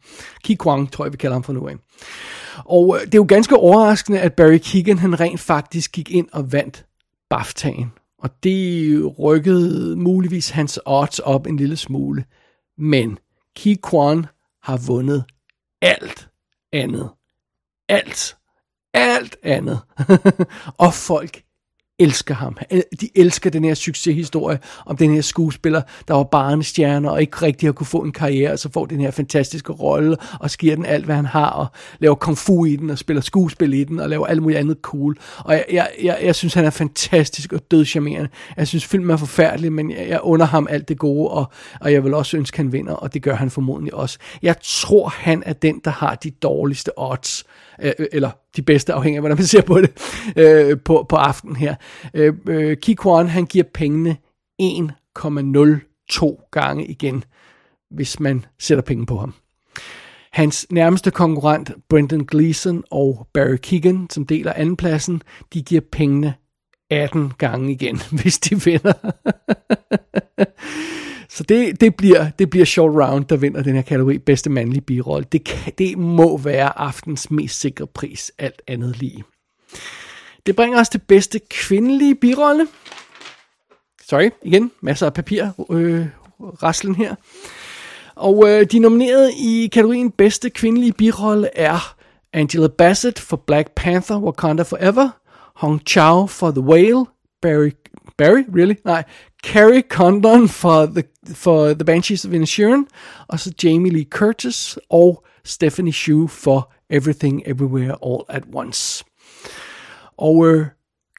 Ki 0.44 0.55
Kwang, 0.55 0.93
tror 0.93 1.05
jeg, 1.05 1.12
vi 1.12 1.16
kalder 1.16 1.35
ham 1.35 1.43
for 1.43 1.53
nu 1.53 1.69
af. 1.69 1.74
Og 2.57 2.97
øh, 2.97 3.07
det 3.07 3.15
er 3.15 3.19
jo 3.19 3.27
ganske 3.28 3.57
overraskende, 3.57 4.20
at 4.20 4.35
Barry 4.35 4.59
Keegan 4.59 4.98
han 4.98 5.20
rent 5.20 5.40
faktisk 5.40 5.93
gik 5.93 6.11
ind 6.11 6.28
og 6.32 6.53
vandt 6.53 6.86
BAFTA'en. 7.35 8.16
Og 8.19 8.31
det 8.43 9.19
rykkede 9.19 9.97
muligvis 9.97 10.51
hans 10.51 10.81
odds 10.86 11.19
op 11.19 11.47
en 11.47 11.57
lille 11.57 11.77
smule. 11.77 12.24
Men 12.78 13.19
Ki 13.57 13.74
Kwan 13.82 14.27
har 14.62 14.77
vundet 14.86 15.24
alt 15.82 16.28
andet. 16.73 17.11
Alt. 17.89 18.36
Alt 18.94 19.36
andet. 19.43 19.81
og 20.85 20.94
folk 20.94 21.43
elsker 21.98 22.35
ham. 22.35 22.56
Øh, 22.70 22.81
de 23.01 23.09
elsker 23.14 23.51
den 23.51 23.64
her 23.64 23.74
succeshistorie 23.74 24.59
om 24.86 24.97
den 24.97 25.14
her 25.14 25.20
skuespiller, 25.20 25.82
der 26.09 26.14
var 26.14 26.24
barnestjerne 26.24 27.10
og 27.10 27.20
ikke 27.20 27.43
rigtig 27.43 27.66
har 27.66 27.73
kunne 27.73 27.86
få 27.86 27.98
en 27.98 28.12
karriere, 28.12 28.52
og 28.52 28.59
så 28.59 28.68
får 28.73 28.86
den 28.86 29.01
her 29.01 29.10
fantastiske 29.10 29.73
rolle, 29.73 30.16
og 30.40 30.51
sker 30.51 30.74
den 30.74 30.86
alt, 30.86 31.05
hvad 31.05 31.14
han 31.14 31.27
har, 31.27 31.51
og 31.51 31.66
laver 31.98 32.14
kung 32.14 32.39
fu 32.39 32.64
i 32.64 32.77
den, 32.77 32.90
og 32.90 32.98
spiller 32.98 33.20
skuespil 33.20 33.74
i 33.74 33.85
den, 33.85 34.01
og 34.01 34.09
laver 34.09 34.27
alt 34.27 34.43
muligt 34.43 34.59
andet 34.59 34.78
cool. 34.82 35.16
Og 35.39 35.55
jeg, 35.55 35.64
jeg, 35.73 35.89
jeg, 36.02 36.18
jeg 36.23 36.35
synes, 36.35 36.55
han 36.55 36.64
er 36.64 36.70
fantastisk 36.70 37.52
og 37.52 37.70
dødcharmerende. 37.70 38.28
Jeg 38.56 38.68
synes, 38.68 38.85
filmen 38.85 39.10
er 39.10 39.16
forfærdelig, 39.16 39.73
men 39.73 39.90
jeg, 39.90 40.09
jeg 40.09 40.20
under 40.23 40.47
ham 40.47 40.66
alt 40.70 40.89
det 40.89 40.98
gode, 40.98 41.31
og, 41.31 41.52
og 41.81 41.93
jeg 41.93 42.05
vil 42.05 42.14
også 42.14 42.36
ønske, 42.36 42.56
han 42.56 42.73
vinder, 42.73 42.93
og 42.93 43.14
det 43.14 43.23
gør 43.23 43.35
han 43.35 43.51
formodentlig 43.51 43.94
også. 43.94 44.18
Jeg 44.43 44.56
tror, 44.62 45.09
han 45.09 45.43
er 45.47 45.52
den, 45.52 45.81
der 45.85 45.90
har 45.90 46.14
de 46.14 46.31
dårligste 46.31 46.98
odds, 46.98 47.44
øh, 47.82 47.93
øh 47.98 48.06
eller 48.12 48.31
de 48.56 48.62
bedste, 48.62 48.92
afhængig 48.92 49.16
af, 49.16 49.22
hvordan 49.22 49.36
man 49.36 49.46
ser 49.46 49.62
på 49.62 49.80
det, 49.80 49.90
øh, 50.36 50.78
på, 50.84 51.06
på 51.08 51.16
aftenen 51.16 51.56
her. 51.56 51.74
Øh, 52.14 52.34
øh, 52.48 52.76
Ki 52.76 52.94
Kwan, 52.94 53.28
han 53.28 53.46
giver 53.46 53.64
pengene 53.74 54.16
1,02 54.62 56.48
gange 56.50 56.86
igen, 56.86 57.24
hvis 57.90 58.20
man 58.20 58.44
sætter 58.58 58.82
penge 58.82 59.06
på 59.06 59.16
ham. 59.16 59.34
Hans 60.32 60.66
nærmeste 60.70 61.10
konkurrent, 61.10 61.70
Brendan 61.88 62.24
Gleeson 62.24 62.84
og 62.90 63.28
Barry 63.34 63.56
Keegan, 63.56 64.06
som 64.10 64.26
deler 64.26 64.52
andenpladsen, 64.52 65.22
de 65.52 65.62
giver 65.62 65.80
pengene 65.92 66.34
18 66.90 67.32
gange 67.38 67.72
igen, 67.72 68.00
hvis 68.22 68.38
de 68.38 68.64
vinder. 68.64 68.92
Så 71.36 71.42
det, 71.42 71.80
det, 71.80 71.96
bliver, 71.96 72.30
det 72.38 72.50
bliver 72.50 72.66
short 72.66 72.94
round, 72.94 73.24
der 73.24 73.36
vinder 73.36 73.62
den 73.62 73.74
her 73.74 73.82
kategori 73.82 74.18
bedste 74.18 74.50
mandlige 74.50 74.80
birolle. 74.80 75.26
Det, 75.32 75.44
kan, 75.44 75.72
det 75.78 75.98
må 75.98 76.38
være 76.38 76.78
aftens 76.78 77.30
mest 77.30 77.60
sikre 77.60 77.86
pris, 77.86 78.32
alt 78.38 78.62
andet 78.66 78.98
lige. 78.98 79.24
Det 80.46 80.56
bringer 80.56 80.80
os 80.80 80.88
til 80.88 80.98
bedste 80.98 81.40
kvindelige 81.50 82.14
birolle. 82.14 82.66
Sorry, 84.08 84.30
igen, 84.42 84.72
masser 84.80 85.06
af 85.06 85.14
papir, 85.14 85.44
øh, 85.70 86.06
raslen 86.62 86.94
her. 86.94 87.14
Og 88.14 88.48
øh, 88.48 88.66
de 88.72 88.78
nominerede 88.78 89.32
i 89.38 89.68
kategorien 89.72 90.10
bedste 90.10 90.50
kvindelige 90.50 90.92
birolle 90.92 91.48
er 91.54 91.96
Angela 92.32 92.68
Bassett 92.68 93.18
for 93.18 93.36
Black 93.36 93.70
Panther 93.74 94.18
Wakanda 94.18 94.62
Forever, 94.62 95.08
Hong 95.54 95.80
Chao 95.86 96.26
for 96.26 96.50
The 96.50 96.60
Whale, 96.60 97.04
Barry, 97.42 97.70
Barry, 98.18 98.44
really? 98.54 98.76
Nej, 98.84 99.04
Carrie 99.44 99.82
Condon 99.88 100.48
for 100.48 100.86
The, 100.86 101.02
for 101.34 101.66
the 101.74 101.84
Banshees 101.84 102.24
of 102.24 102.32
Inisherin, 102.32 102.86
og 103.28 103.40
så 103.40 103.52
Jamie 103.64 103.92
Lee 103.92 104.06
Curtis 104.10 104.78
og 104.90 105.24
Stephanie 105.44 105.92
Hsu 105.92 106.26
for 106.26 106.72
Everything 106.90 107.42
Everywhere 107.46 107.96
All 108.06 108.22
at 108.28 108.42
Once. 108.54 109.04
Og 110.16 110.46
øh, 110.46 110.66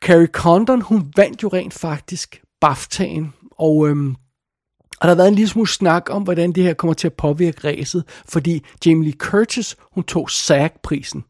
Carrie 0.02 0.28
Condon, 0.28 0.82
hun 0.82 1.14
vandt 1.16 1.44
jo 1.44 1.48
rent 1.48 1.74
faktisk 1.74 2.42
BAFTA'en, 2.66 3.52
og 3.52 3.88
øhm, 3.88 4.16
og 5.00 5.02
der 5.02 5.08
har 5.08 5.16
været 5.16 5.28
en 5.28 5.36
lille 5.36 5.50
smule 5.50 5.68
snak 5.68 6.10
om, 6.10 6.24
hvordan 6.24 6.52
det 6.52 6.64
her 6.64 6.74
kommer 6.74 6.94
til 6.94 7.08
at 7.08 7.14
påvirke 7.14 7.68
ræset, 7.68 8.04
fordi 8.30 8.64
Jamie 8.86 9.04
Lee 9.04 9.18
Curtis, 9.18 9.76
hun 9.92 10.04
tog 10.04 10.30
SAG-prisen. 10.30 11.24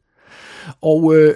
Og 0.82 1.16
øh, 1.16 1.36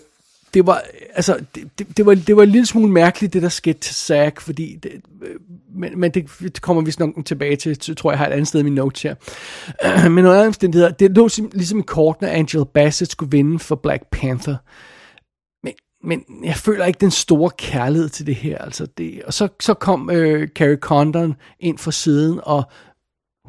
det 0.53 0.68
var, 0.68 0.82
altså, 1.14 1.40
det, 1.56 1.80
det, 1.80 1.98
det, 1.98 2.06
var, 2.06 2.14
det 2.14 2.36
var 2.36 2.44
en 2.44 2.49
lille 2.49 2.65
smule 2.65 2.91
mærkeligt, 2.91 3.34
det 3.34 3.41
der 3.41 3.49
skete 3.49 3.80
til 3.80 3.95
SAG, 3.95 4.34
fordi 4.40 4.80
det, 4.84 4.91
øh, 5.22 5.36
men, 5.76 5.99
men 5.99 6.11
det, 6.11 6.26
det 6.40 6.61
kommer 6.61 6.84
vi 6.84 6.94
nok 6.99 7.26
tilbage 7.26 7.56
til, 7.56 7.95
tror 7.95 8.11
jeg, 8.11 8.14
jeg 8.14 8.19
har 8.19 8.28
et 8.28 8.32
andet 8.32 8.48
sted 8.48 8.60
i 8.60 8.64
min 8.64 8.76
notes 8.76 9.02
her. 9.02 9.15
Men 10.10 10.26
under 10.26 10.48
omstændigheder, 10.48 10.91
det 10.91 11.11
lå 11.11 11.30
ligesom 11.53 11.80
i 11.80 11.84
kortene, 11.88 12.30
at 12.30 12.38
Angela 12.38 12.64
Bassett 12.64 13.11
skulle 13.11 13.32
vinde 13.32 13.60
for 13.60 13.76
Black 13.76 14.03
Panther. 14.11 14.56
Men, 15.64 15.73
men 16.03 16.45
jeg 16.45 16.56
føler 16.56 16.86
ikke 16.86 17.02
den 17.02 17.11
store 17.11 17.52
kærlighed 17.57 18.10
til 18.10 18.26
det 18.26 18.36
her. 18.36 18.57
Altså 18.57 18.86
det, 18.98 19.22
og 19.23 19.34
så, 19.34 19.48
så 19.60 19.73
kom 19.73 20.10
øh, 20.10 20.48
Carrie 20.48 20.78
Condon 20.78 21.36
ind 21.60 21.78
fra 21.78 21.91
siden, 21.91 22.40
og 22.44 22.64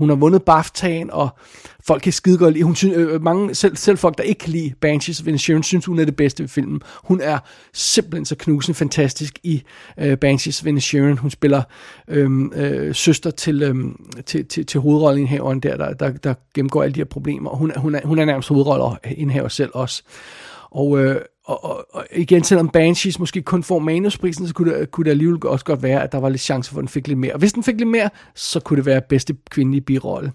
hun 0.02 0.08
har 0.08 0.16
vundet 0.16 0.42
BAFTA'en, 0.50 1.10
og 1.10 1.28
folk 1.86 2.02
kan 2.02 2.12
skide 2.12 2.38
godt 2.38 2.54
lide. 2.54 2.64
Hun 2.64 2.76
synes, 2.76 2.96
øh, 2.96 3.22
mange, 3.22 3.54
selv, 3.54 3.76
selv 3.76 3.98
folk, 3.98 4.18
der 4.18 4.24
ikke 4.24 4.38
kan 4.38 4.52
lide 4.52 4.72
Banshees 4.80 5.20
of 5.20 5.26
Inisherin, 5.26 5.62
synes, 5.62 5.84
hun 5.84 5.98
er 5.98 6.04
det 6.04 6.16
bedste 6.16 6.42
ved 6.42 6.48
filmen. 6.48 6.80
Hun 7.04 7.20
er 7.20 7.38
simpelthen 7.72 8.24
så 8.24 8.36
knusende 8.36 8.76
fantastisk 8.76 9.38
i 9.42 9.62
øh, 9.98 10.18
Banshees 10.18 10.62
of 10.62 10.66
Inisherin. 10.66 11.18
Hun 11.18 11.30
spiller 11.30 11.62
øh, 12.08 12.30
øh, 12.54 12.94
søster 12.94 13.30
til, 13.30 13.62
øh, 13.62 13.74
til, 14.26 14.46
til, 14.46 14.66
til 14.66 14.80
hovedrolleindhaveren 14.80 15.60
der, 15.60 15.76
der, 15.76 15.92
der, 15.92 16.10
der 16.10 16.34
gennemgår 16.54 16.82
alle 16.82 16.94
de 16.94 17.00
her 17.00 17.04
problemer. 17.04 17.50
Og 17.50 17.58
hun, 17.58 17.72
hun, 17.76 17.94
er, 17.94 18.00
hun 18.04 18.18
er 18.18 18.24
nærmest 18.24 18.48
hovedrolleindhaver 18.48 19.48
selv 19.48 19.70
også. 19.74 20.02
Og, 20.70 20.98
øh, 20.98 21.20
og, 21.44 21.64
og, 21.64 21.86
og 21.90 22.06
igen, 22.12 22.44
selvom 22.44 22.68
Banshees 22.68 23.18
måske 23.18 23.42
kun 23.42 23.62
får 23.62 23.78
manusprisen, 23.78 24.46
så 24.46 24.54
kunne 24.54 24.78
det, 24.78 24.90
kunne 24.90 25.04
det 25.04 25.10
alligevel 25.10 25.46
også 25.46 25.64
godt 25.64 25.82
være, 25.82 26.02
at 26.02 26.12
der 26.12 26.18
var 26.18 26.28
lidt 26.28 26.42
chance 26.42 26.70
for, 26.70 26.78
at 26.78 26.80
den 26.80 26.88
fik 26.88 27.08
lidt 27.08 27.18
mere. 27.18 27.32
Og 27.32 27.38
hvis 27.38 27.52
den 27.52 27.62
fik 27.62 27.76
lidt 27.78 27.88
mere, 27.88 28.10
så 28.34 28.60
kunne 28.60 28.76
det 28.76 28.86
være 28.86 29.00
bedste 29.08 29.36
kvindelige 29.50 29.80
birolle. 29.80 30.32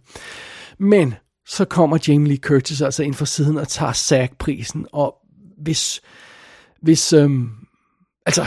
Men 0.77 1.13
så 1.45 1.65
kommer 1.65 1.97
Jamie 2.07 2.27
Lee 2.27 2.37
Curtis 2.37 2.81
altså 2.81 3.03
ind 3.03 3.13
fra 3.13 3.25
siden 3.25 3.57
og 3.57 3.67
tager 3.67 3.91
SAG-prisen, 3.91 4.87
og 4.91 5.15
hvis, 5.57 6.01
hvis, 6.81 7.13
øhm, 7.13 7.49
altså, 8.25 8.45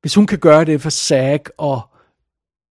hvis 0.00 0.14
hun 0.14 0.26
kan 0.26 0.38
gøre 0.38 0.64
det 0.64 0.80
for 0.80 0.90
SAG, 0.90 1.40
og 1.58 1.80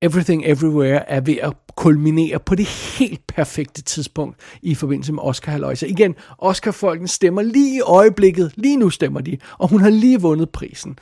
Everything 0.01 0.45
Everywhere 0.45 1.09
er 1.09 1.21
ved 1.21 1.37
at 1.37 1.53
kulminere 1.75 2.39
på 2.39 2.55
det 2.55 2.65
helt 2.67 3.27
perfekte 3.27 3.81
tidspunkt 3.81 4.39
i 4.61 4.75
forbindelse 4.75 5.13
med 5.13 5.23
Oscar 5.23 5.51
Halløjse. 5.51 5.87
Igen, 5.87 6.15
Oscar-folken 6.37 7.07
stemmer 7.07 7.41
lige 7.41 7.77
i 7.77 7.81
øjeblikket, 7.81 8.51
lige 8.55 8.77
nu 8.77 8.89
stemmer 8.89 9.21
de, 9.21 9.37
og 9.57 9.69
hun 9.69 9.81
har 9.81 9.89
lige 9.89 10.21
vundet 10.21 10.49
prisen. 10.49 10.99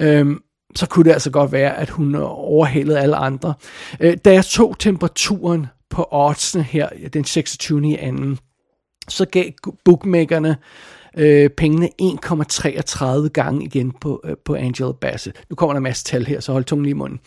Øhm, 0.00 0.40
så 0.74 0.86
kunne 0.86 1.04
det 1.04 1.12
altså 1.12 1.30
godt 1.30 1.52
være, 1.52 1.76
at 1.76 1.90
hun 1.90 2.14
overhalede 2.14 3.00
alle 3.00 3.16
andre. 3.16 3.54
Øh, 4.00 4.16
da 4.24 4.32
jeg 4.32 4.44
tog 4.44 4.78
temperaturen 4.78 5.66
på 5.90 6.08
oddsene 6.10 6.62
her 6.62 6.88
den 7.12 7.24
26. 7.24 7.88
i 7.88 7.96
anden, 7.96 8.38
så 9.08 9.24
gav 9.24 9.50
bookmakerne 9.84 10.56
øh, 11.16 11.50
pengene 11.50 11.88
1,33 12.02 13.28
gange 13.28 13.64
igen 13.64 13.92
på, 14.00 14.20
øh, 14.24 14.36
på 14.44 14.54
Angela 14.54 14.92
Bassett. 14.92 15.44
Nu 15.50 15.56
kommer 15.56 15.72
der 15.72 15.78
en 15.78 15.82
masse 15.82 16.04
tal 16.04 16.26
her, 16.26 16.40
så 16.40 16.52
hold 16.52 16.64
tungen 16.64 16.86
i 16.86 16.92
munden. 16.92 17.20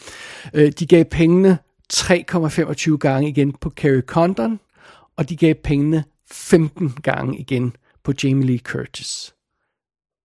Øh, 0.54 0.72
de 0.72 0.86
gav 0.86 1.06
pengene 1.06 1.58
3,25 1.94 2.98
gange 2.98 3.30
igen 3.30 3.54
på 3.62 3.70
Carrie 3.70 4.02
Condon, 4.02 4.60
og 5.18 5.30
de 5.30 5.36
gav 5.36 5.54
pengene 5.54 6.04
15 6.32 6.90
gange 7.04 7.38
igen 7.38 7.76
på 8.04 8.14
Jamie 8.24 8.46
Lee 8.46 8.60
Curtis. 8.60 9.34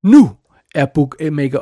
Nu 0.04 0.30
er 0.74 0.86
bookmaker 0.86 1.58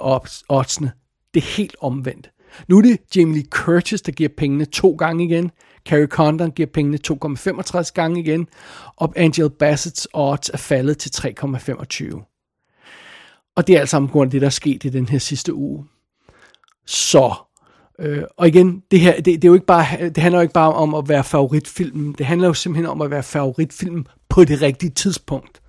oddsene 0.48 0.92
det 1.34 1.42
helt 1.42 1.76
omvendt. 1.80 2.30
Nu 2.68 2.78
er 2.78 2.82
det 2.82 2.98
Jamie 3.16 3.34
Lee 3.34 3.46
Curtis, 3.50 4.02
der 4.02 4.12
giver 4.12 4.28
pengene 4.36 4.64
to 4.64 4.90
gange 4.90 5.24
igen. 5.24 5.50
Carrie 5.88 6.06
Condon 6.06 6.50
giver 6.50 6.68
pengene 6.72 6.98
2,65 7.06 7.92
gange 7.94 8.20
igen. 8.20 8.48
Og 8.96 9.12
Angel 9.16 9.50
Bassett's 9.62 10.04
odds 10.12 10.48
er 10.48 10.56
faldet 10.56 10.98
til 10.98 11.10
3,25. 11.10 12.26
Og 13.56 13.66
det 13.66 13.76
er 13.76 13.80
alt 13.80 13.88
sammen 13.88 14.10
grund 14.10 14.28
af 14.28 14.30
det, 14.30 14.40
der 14.40 14.46
er 14.46 14.50
sket 14.50 14.84
i 14.84 14.88
den 14.88 15.08
her 15.08 15.18
sidste 15.18 15.54
uge. 15.54 15.84
Så, 16.86 17.34
øh, 17.98 18.22
og 18.36 18.48
igen, 18.48 18.82
det 18.90 19.00
her, 19.00 19.14
det, 19.14 19.24
det, 19.24 19.44
er 19.44 19.48
jo 19.48 19.54
ikke 19.54 19.66
bare, 19.66 20.08
det 20.08 20.18
handler 20.18 20.38
jo 20.38 20.42
ikke 20.42 20.54
bare 20.54 20.72
om 20.72 20.94
at 20.94 21.08
være 21.08 21.24
favoritfilmen. 21.24 22.14
Det 22.18 22.26
handler 22.26 22.48
jo 22.48 22.54
simpelthen 22.54 22.86
om 22.86 23.02
at 23.02 23.10
være 23.10 23.22
favoritfilmen 23.22 24.06
på 24.28 24.44
det 24.44 24.62
rigtige 24.62 24.90
tidspunkt. 24.90 25.60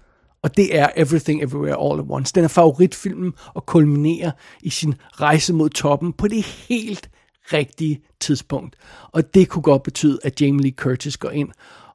Og 0.43 0.57
det 0.57 0.79
er 0.79 0.87
Everything 0.95 1.43
Everywhere 1.43 1.91
All 1.91 1.99
at 1.99 2.05
Once. 2.09 2.33
Den 2.35 2.43
er 2.43 2.47
favoritfilmen 2.47 3.33
og 3.53 3.65
kulminerer 3.65 4.31
i 4.61 4.69
sin 4.69 4.95
rejse 5.11 5.53
mod 5.53 5.69
toppen 5.69 6.13
på 6.13 6.27
det 6.27 6.43
helt 6.43 7.09
rigtige 7.53 8.01
tidspunkt. 8.19 8.75
Og 9.11 9.33
det 9.33 9.49
kunne 9.49 9.63
godt 9.63 9.83
betyde, 9.83 10.19
at 10.23 10.41
Jamie 10.41 10.61
Lee 10.61 10.71
Curtis 10.71 11.17
går 11.17 11.29
ind 11.29 11.49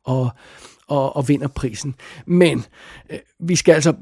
og, 0.04 0.30
og, 0.86 1.16
og 1.16 1.28
vinder 1.28 1.48
prisen. 1.48 1.94
Men 2.26 2.64
øh, 3.10 3.18
vi 3.40 3.56
skal 3.56 3.72
altså 3.72 3.94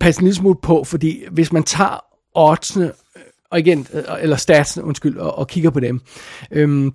passe 0.00 0.20
en 0.20 0.24
lille 0.24 0.36
smule 0.36 0.58
på, 0.62 0.84
fordi 0.84 1.24
hvis 1.30 1.52
man 1.52 1.62
tager 1.62 2.04
oddsene, 2.34 2.86
øh, 3.16 3.22
og 3.50 3.58
igen, 3.58 3.86
øh, 3.92 4.02
eller 4.20 4.36
statsene, 4.36 4.84
undskyld, 4.84 5.18
og, 5.18 5.38
og 5.38 5.48
kigger 5.48 5.70
på 5.70 5.80
dem, 5.80 6.00
øhm, 6.50 6.92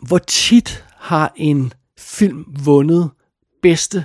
hvor 0.00 0.18
tit 0.18 0.84
har 0.96 1.32
en 1.36 1.72
film 1.98 2.44
vundet 2.64 3.10
bedste 3.62 4.04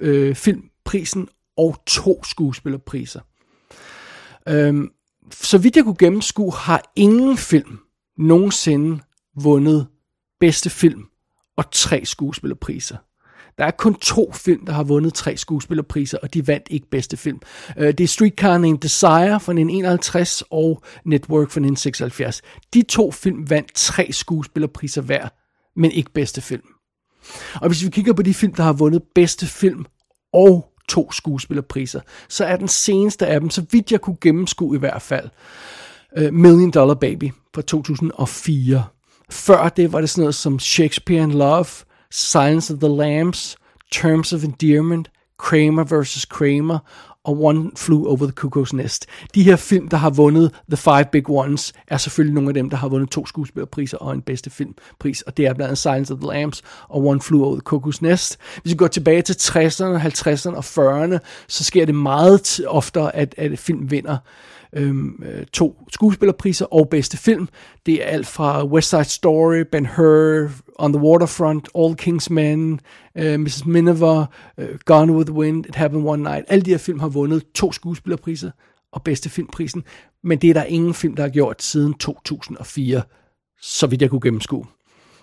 øh, 0.00 0.34
filmprisen 0.34 1.28
og 1.56 1.76
to 1.86 2.24
skuespillerpriser. 2.24 3.20
Øhm, 4.48 4.90
så 5.32 5.58
vidt 5.58 5.76
jeg 5.76 5.84
kunne 5.84 5.96
gennemskue, 5.98 6.52
har 6.52 6.92
ingen 6.96 7.36
film 7.36 7.78
nogensinde 8.18 9.00
vundet 9.42 9.86
bedste 10.40 10.70
film 10.70 11.04
og 11.56 11.70
tre 11.72 12.04
skuespillerpriser. 12.04 12.96
Der 13.58 13.64
er 13.64 13.70
kun 13.70 13.94
to 13.94 14.32
film, 14.32 14.66
der 14.66 14.72
har 14.72 14.82
vundet 14.82 15.14
tre 15.14 15.36
skuespillerpriser, 15.36 16.18
og 16.22 16.34
de 16.34 16.46
vandt 16.46 16.66
ikke 16.70 16.90
bedste 16.90 17.16
film. 17.16 17.40
Øh, 17.76 17.86
det 17.86 18.00
er 18.00 18.08
Streetcar 18.08 18.58
Named 18.58 18.78
Desire 18.78 19.40
fra 19.40 19.52
1951 19.52 20.42
og 20.50 20.82
Network 21.04 21.50
fra 21.50 21.60
1976. 21.60 22.42
De 22.74 22.82
to 22.82 23.10
film 23.10 23.50
vandt 23.50 23.74
tre 23.74 24.12
skuespillerpriser 24.12 25.02
hver, 25.02 25.28
men 25.76 25.90
ikke 25.90 26.12
bedste 26.12 26.40
film. 26.40 26.62
Og 27.54 27.68
hvis 27.68 27.84
vi 27.84 27.90
kigger 27.90 28.12
på 28.12 28.22
de 28.22 28.34
film, 28.34 28.54
der 28.54 28.62
har 28.62 28.72
vundet 28.72 29.02
bedste 29.14 29.46
film 29.46 29.84
og 30.32 30.72
to 30.88 31.12
skuespillerpriser, 31.12 32.00
så 32.28 32.44
er 32.44 32.56
den 32.56 32.68
seneste 32.68 33.26
af 33.26 33.40
dem, 33.40 33.50
så 33.50 33.64
vidt 33.70 33.92
jeg 33.92 34.00
kunne 34.00 34.16
gennemskue 34.20 34.76
i 34.76 34.78
hvert 34.78 35.02
fald, 35.02 35.28
uh, 36.20 36.32
Million 36.32 36.70
Dollar 36.70 36.94
Baby 36.94 37.30
fra 37.54 37.62
2004. 37.62 38.84
Før 39.30 39.68
det 39.68 39.92
var 39.92 40.00
det 40.00 40.10
sådan 40.10 40.22
noget 40.22 40.34
som 40.34 40.58
Shakespeare 40.58 41.22
in 41.22 41.32
Love, 41.32 41.66
Silence 42.10 42.74
of 42.74 42.80
the 42.80 42.96
Lambs, 42.96 43.56
Terms 43.92 44.32
of 44.32 44.44
Endearment, 44.44 45.10
Kramer 45.38 45.84
vs. 45.84 46.24
Kramer 46.24 46.78
og 47.24 47.44
One 47.44 47.70
Flew 47.76 48.06
Over 48.06 48.16
the 48.16 48.32
Cuckoo's 48.40 48.76
Nest. 48.76 49.06
De 49.34 49.42
her 49.42 49.56
film, 49.56 49.88
der 49.88 49.96
har 49.96 50.10
vundet 50.10 50.52
The 50.68 50.76
Five 50.76 51.04
Big 51.12 51.30
Ones, 51.30 51.72
er 51.88 51.96
selvfølgelig 51.96 52.34
nogle 52.34 52.50
af 52.50 52.54
dem, 52.54 52.70
der 52.70 52.76
har 52.76 52.88
vundet 52.88 53.10
to 53.10 53.26
skuespillerpriser 53.26 53.98
og 53.98 54.12
en 54.12 54.22
bedste 54.22 54.50
filmpris, 54.50 55.22
og 55.22 55.36
det 55.36 55.46
er 55.46 55.54
blandt 55.54 55.68
andet 55.68 55.78
Silence 55.78 56.14
of 56.14 56.20
the 56.20 56.28
Lambs 56.28 56.62
og 56.88 57.04
One 57.04 57.20
Flew 57.20 57.44
Over 57.44 57.54
the 57.54 57.76
Cuckoo's 57.76 57.98
Nest. 58.00 58.38
Hvis 58.62 58.72
vi 58.72 58.76
går 58.76 58.86
tilbage 58.86 59.22
til 59.22 59.32
60'erne, 59.32 59.98
50'erne 59.98 60.56
og 60.56 60.64
40'erne, 60.64 61.18
så 61.48 61.64
sker 61.64 61.86
det 61.86 61.94
meget 61.94 62.60
oftere, 62.66 63.16
at, 63.16 63.34
at 63.38 63.58
film 63.58 63.90
vinder 63.90 64.16
øhm, 64.76 65.22
øh, 65.22 65.46
to 65.46 65.84
skuespillerpriser 65.92 66.66
og 66.66 66.88
bedste 66.88 67.16
film. 67.16 67.48
Det 67.86 68.02
er 68.02 68.06
alt 68.06 68.26
fra 68.26 68.66
West 68.66 68.90
Side 68.90 69.04
Story, 69.04 69.64
Ben 69.72 69.86
Hur, 69.86 70.50
On 70.78 70.92
the 70.92 71.02
Waterfront, 71.02 71.68
All 71.74 71.96
King's 72.02 72.26
Men, 72.30 72.80
øh, 73.18 73.40
Mrs. 73.40 73.66
Miniver, 73.66 74.26
øh, 74.58 74.78
Gone 74.84 75.12
with 75.12 75.26
the 75.26 75.38
Wind, 75.38 75.66
It 75.66 75.74
Happened 75.74 76.08
One 76.08 76.22
Night. 76.22 76.44
Alle 76.48 76.62
de 76.62 76.70
her 76.70 76.78
film 76.78 77.00
har 77.00 77.08
vundet 77.08 77.42
to 77.54 77.72
skuespillerpriser 77.72 78.50
og 78.92 79.02
bedste 79.02 79.30
filmprisen, 79.30 79.84
men 80.24 80.38
det 80.38 80.50
er 80.50 80.54
der 80.54 80.64
ingen 80.64 80.94
film, 80.94 81.16
der 81.16 81.22
har 81.22 81.30
gjort 81.30 81.62
siden 81.62 81.94
2004, 81.94 83.02
så 83.60 83.86
vidt 83.86 84.02
jeg 84.02 84.10
kunne 84.10 84.20
gennemskue. 84.20 84.66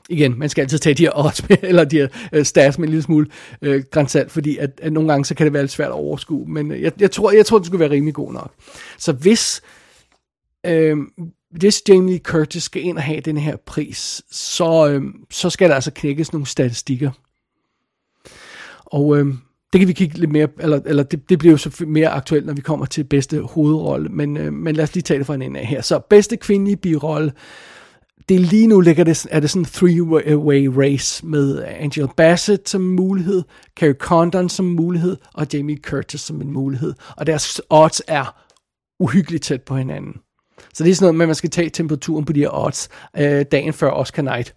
Igen, 0.09 0.39
man 0.39 0.49
skal 0.49 0.61
altid 0.61 0.79
tage 0.79 0.93
de 0.93 1.03
her 1.03 1.11
odds 1.15 1.49
med, 1.49 1.57
eller 1.69 1.83
de 1.83 1.97
her 1.97 2.07
øh, 2.33 2.45
stats 2.45 2.77
med 2.77 2.87
en 2.87 2.91
lille 2.91 3.03
smule 3.03 3.27
øh, 3.61 3.83
grænsalt, 3.91 4.31
fordi 4.31 4.57
at, 4.57 4.69
at 4.81 4.93
nogle 4.93 5.09
gange 5.09 5.25
så 5.25 5.35
kan 5.35 5.45
det 5.45 5.53
være 5.53 5.63
lidt 5.63 5.71
svært 5.71 5.87
at 5.87 5.93
overskue, 5.93 6.45
men 6.47 6.71
øh, 6.71 6.81
jeg, 6.81 6.91
jeg, 7.01 7.11
tror, 7.11 7.31
jeg 7.31 7.45
tror, 7.45 7.57
det 7.57 7.67
skulle 7.67 7.79
være 7.79 7.89
rimelig 7.89 8.13
god 8.13 8.33
nok. 8.33 8.53
Så 8.97 9.11
hvis, 9.11 9.61
øh, 10.65 10.97
hvis 11.51 11.81
Jamie 11.89 12.13
Lee 12.13 12.19
Curtis 12.19 12.63
skal 12.63 12.83
ind 12.83 12.97
og 12.97 13.03
have 13.03 13.19
den 13.19 13.37
her 13.37 13.55
pris, 13.55 14.21
så, 14.31 14.89
øh, 14.89 15.01
så 15.31 15.49
skal 15.49 15.69
der 15.69 15.75
altså 15.75 15.91
knækkes 15.91 16.33
nogle 16.33 16.45
statistikker. 16.45 17.11
Og 18.85 19.17
øh, 19.17 19.25
det 19.73 19.79
kan 19.79 19.87
vi 19.87 19.93
kigge 19.93 20.17
lidt 20.17 20.31
mere, 20.31 20.47
eller, 20.59 20.79
eller 20.85 21.03
det, 21.03 21.29
det 21.29 21.39
bliver 21.39 21.51
jo 21.51 21.57
så 21.57 21.83
mere 21.87 22.09
aktuelt, 22.09 22.45
når 22.45 22.53
vi 22.53 22.61
kommer 22.61 22.85
til 22.85 23.03
bedste 23.03 23.41
hovedrolle, 23.41 24.09
men, 24.09 24.37
øh, 24.37 24.53
men 24.53 24.75
lad 24.75 24.83
os 24.83 24.93
lige 24.93 25.03
tage 25.03 25.17
det 25.17 25.27
fra 25.27 25.35
en 25.35 25.41
ende 25.41 25.59
af 25.59 25.65
her. 25.65 25.81
Så 25.81 25.99
bedste 25.99 26.37
kvindelige 26.37 26.77
birolle, 26.77 27.31
det 28.29 28.41
lige 28.41 28.67
nu 28.67 28.79
ligger 28.79 29.03
det, 29.03 29.27
er 29.31 29.39
det 29.39 29.49
sådan 29.49 29.61
en 29.61 29.65
three-way 29.65 30.79
race 30.79 31.25
med 31.25 31.63
Angel 31.63 32.07
Bassett 32.17 32.69
som 32.69 32.81
mulighed, 32.81 33.43
Carrie 33.79 33.93
Condon 33.93 34.49
som 34.49 34.65
mulighed, 34.65 35.17
og 35.33 35.47
Jamie 35.53 35.77
Curtis 35.77 36.21
som 36.21 36.41
en 36.41 36.51
mulighed. 36.51 36.93
Og 37.17 37.27
deres 37.27 37.61
odds 37.69 38.01
er 38.07 38.43
uhyggeligt 38.99 39.43
tæt 39.43 39.61
på 39.61 39.77
hinanden. 39.77 40.13
Så 40.73 40.83
det 40.83 40.91
er 40.91 40.95
sådan 40.95 41.05
noget 41.05 41.15
med, 41.15 41.25
at 41.25 41.29
man 41.29 41.35
skal 41.35 41.49
tage 41.49 41.69
temperaturen 41.69 42.25
på 42.25 42.33
de 42.33 42.39
her 42.39 42.65
odds 42.65 42.89
øh, 43.17 43.45
dagen 43.51 43.73
før 43.73 43.89
Oscar 43.89 44.21
Night. 44.21 44.55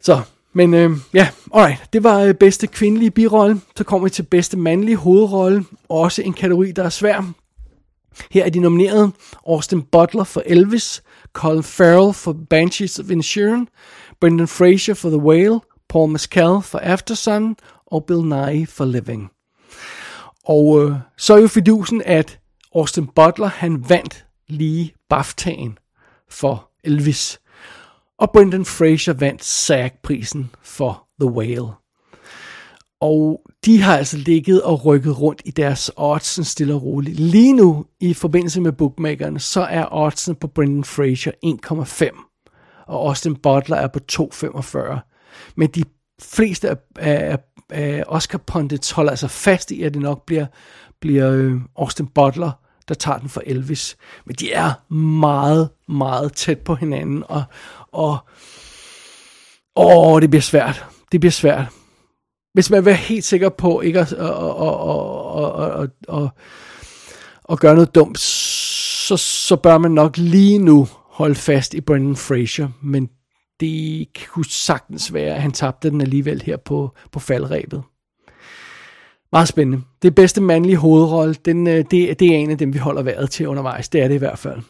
Så, 0.00 0.20
men 0.54 0.74
øh, 0.74 0.90
ja, 1.14 1.28
alright. 1.54 1.92
Det 1.92 2.04
var 2.04 2.20
øh, 2.20 2.34
bedste 2.34 2.66
kvindelige 2.66 3.10
birolle. 3.10 3.60
Så 3.76 3.84
kommer 3.84 4.06
vi 4.06 4.10
til 4.10 4.22
bedste 4.22 4.56
mandlige 4.56 4.96
hovedrolle. 4.96 5.64
Også 5.88 6.22
en 6.22 6.32
kategori, 6.32 6.72
der 6.72 6.84
er 6.84 6.88
svær. 6.88 7.32
Her 8.30 8.44
er 8.44 8.50
de 8.50 8.60
nomineret 8.60 9.12
Austin 9.46 9.82
Butler 9.82 10.24
for 10.24 10.42
Elvis, 10.46 11.02
Colin 11.36 11.62
Farrell 11.62 12.12
for 12.12 12.32
Banshees 12.32 12.98
of 12.98 13.10
Inisherin, 13.10 13.68
Brendan 14.20 14.46
Fraser 14.46 14.94
for 14.94 15.10
The 15.10 15.18
Whale, 15.18 15.60
Paul 15.88 16.08
Mescal 16.08 16.62
for 16.62 16.78
Aftersun 16.78 17.56
og 17.86 18.04
Bill 18.04 18.22
Nye 18.22 18.66
for 18.66 18.84
Living. 18.84 19.30
Og 20.44 20.82
øh, 20.82 20.96
så 21.16 21.34
er 21.34 21.40
jo 21.40 21.48
fidusen, 21.48 22.02
at 22.04 22.40
Austin 22.74 23.06
Butler, 23.06 23.46
han 23.46 23.88
vandt 23.88 24.26
lige 24.48 24.94
BAFTA'en 25.14 25.72
for 26.30 26.70
Elvis. 26.84 27.40
Og 28.18 28.30
Brendan 28.32 28.64
Fraser 28.64 29.12
vandt 29.12 29.44
SAG-prisen 29.44 30.50
for 30.62 31.08
The 31.20 31.30
Whale. 31.30 31.72
Og 33.00 33.42
de 33.66 33.82
har 33.82 33.96
altså 33.96 34.16
ligget 34.16 34.62
og 34.62 34.84
rykket 34.84 35.20
rundt 35.20 35.42
i 35.44 35.50
deres 35.50 35.90
oddsen 35.96 36.44
stille 36.44 36.74
og 36.74 36.82
roligt. 36.82 37.20
Lige 37.20 37.52
nu, 37.52 37.86
i 38.00 38.14
forbindelse 38.14 38.60
med 38.60 38.72
bookmakerne, 38.72 39.40
så 39.40 39.60
er 39.60 39.86
oddsen 39.92 40.34
på 40.34 40.46
Brendan 40.46 40.84
Fraser 40.84 41.30
1,5. 41.46 42.84
Og 42.86 43.08
Austin 43.08 43.36
Butler 43.36 43.76
er 43.76 43.86
på 43.86 44.00
2,45. 44.12 45.52
Men 45.56 45.68
de 45.68 45.84
fleste 46.22 46.70
af, 46.70 46.76
af, 46.96 47.38
af 47.70 48.04
Oscar 48.06 48.38
pundits 48.38 48.90
holder 48.90 49.10
altså 49.10 49.28
fast 49.28 49.70
i, 49.70 49.82
at 49.82 49.94
det 49.94 50.02
nok 50.02 50.26
bliver, 50.26 50.46
bliver 51.00 51.32
øh, 51.32 51.60
Austin 51.76 52.06
Butler, 52.06 52.50
der 52.88 52.94
tager 52.94 53.18
den 53.18 53.28
for 53.28 53.42
Elvis. 53.46 53.96
Men 54.26 54.34
de 54.34 54.52
er 54.52 54.94
meget, 54.94 55.68
meget 55.88 56.32
tæt 56.32 56.58
på 56.58 56.74
hinanden, 56.74 57.24
og, 57.28 57.42
og 57.92 58.18
åh, 59.76 60.20
det 60.20 60.30
bliver 60.30 60.42
svært. 60.42 60.84
Det 61.12 61.20
bliver 61.20 61.32
svært. 61.32 61.75
Hvis 62.56 62.70
man 62.70 62.76
vil 62.76 62.84
være 62.84 62.94
helt 62.94 63.24
sikker 63.24 63.48
på 63.48 63.80
ikke 63.80 64.00
at, 64.00 64.12
at, 64.12 64.18
at, 64.18 64.30
at, 65.38 65.82
at, 65.82 66.22
at, 66.22 66.30
at, 67.50 67.60
gøre 67.60 67.74
noget 67.74 67.94
dumt, 67.94 68.18
så, 68.18 69.16
så 69.16 69.56
bør 69.56 69.78
man 69.78 69.90
nok 69.90 70.16
lige 70.16 70.58
nu 70.58 70.88
holde 71.10 71.34
fast 71.34 71.74
i 71.74 71.80
Brendan 71.80 72.16
Fraser, 72.16 72.68
men 72.82 73.08
det 73.60 74.08
kunne 74.28 74.44
sagtens 74.44 75.14
være, 75.14 75.34
at 75.34 75.42
han 75.42 75.52
tabte 75.52 75.90
den 75.90 76.00
alligevel 76.00 76.42
her 76.42 76.56
på, 76.56 76.94
på 77.12 77.20
faldrebet. 77.20 77.82
Meget 79.32 79.48
spændende. 79.48 79.82
Det 80.02 80.14
bedste 80.14 80.40
mandlige 80.40 80.76
hovedrolle, 80.76 81.34
den, 81.34 81.66
det, 81.66 81.90
det 81.90 82.22
er 82.22 82.36
en 82.36 82.50
af 82.50 82.58
dem, 82.58 82.74
vi 82.74 82.78
holder 82.78 83.02
vejret 83.02 83.30
til 83.30 83.48
undervejs. 83.48 83.88
Det 83.88 84.02
er 84.02 84.08
det 84.08 84.14
i 84.14 84.18
hvert 84.18 84.38
fald. 84.38 84.60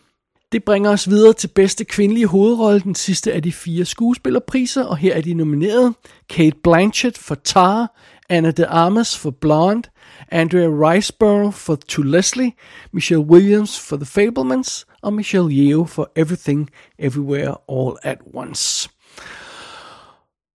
Det 0.53 0.65
bringer 0.65 0.91
os 0.91 1.11
videre 1.11 1.33
til 1.33 1.49
bedste 1.49 1.85
kvindelige 1.85 2.27
hovedrolle, 2.27 2.81
den 2.81 2.95
sidste 2.95 3.33
af 3.33 3.43
de 3.43 3.53
fire 3.53 3.85
skuespillerpriser, 3.85 4.85
og 4.85 4.97
her 4.97 5.15
er 5.15 5.21
de 5.21 5.35
nomineret. 5.35 5.95
Kate 6.31 6.57
Blanchett 6.63 7.19
for 7.19 7.35
Tar, 7.35 7.97
Anna 8.29 8.51
de 8.51 8.67
Armas 8.67 9.19
for 9.19 9.31
Blonde, 9.31 9.89
Andrea 10.29 10.69
Riceborough 10.69 11.53
for 11.53 11.77
To 11.89 12.03
Leslie, 12.03 12.53
Michelle 12.93 13.25
Williams 13.25 13.81
for 13.81 13.97
The 13.97 14.07
Fablemans, 14.07 14.87
og 15.03 15.13
Michelle 15.13 15.49
Yeoh 15.51 15.89
for 15.89 16.13
Everything 16.17 16.71
Everywhere 16.99 17.55
All 17.69 17.97
at 18.03 18.19
Once. 18.35 18.89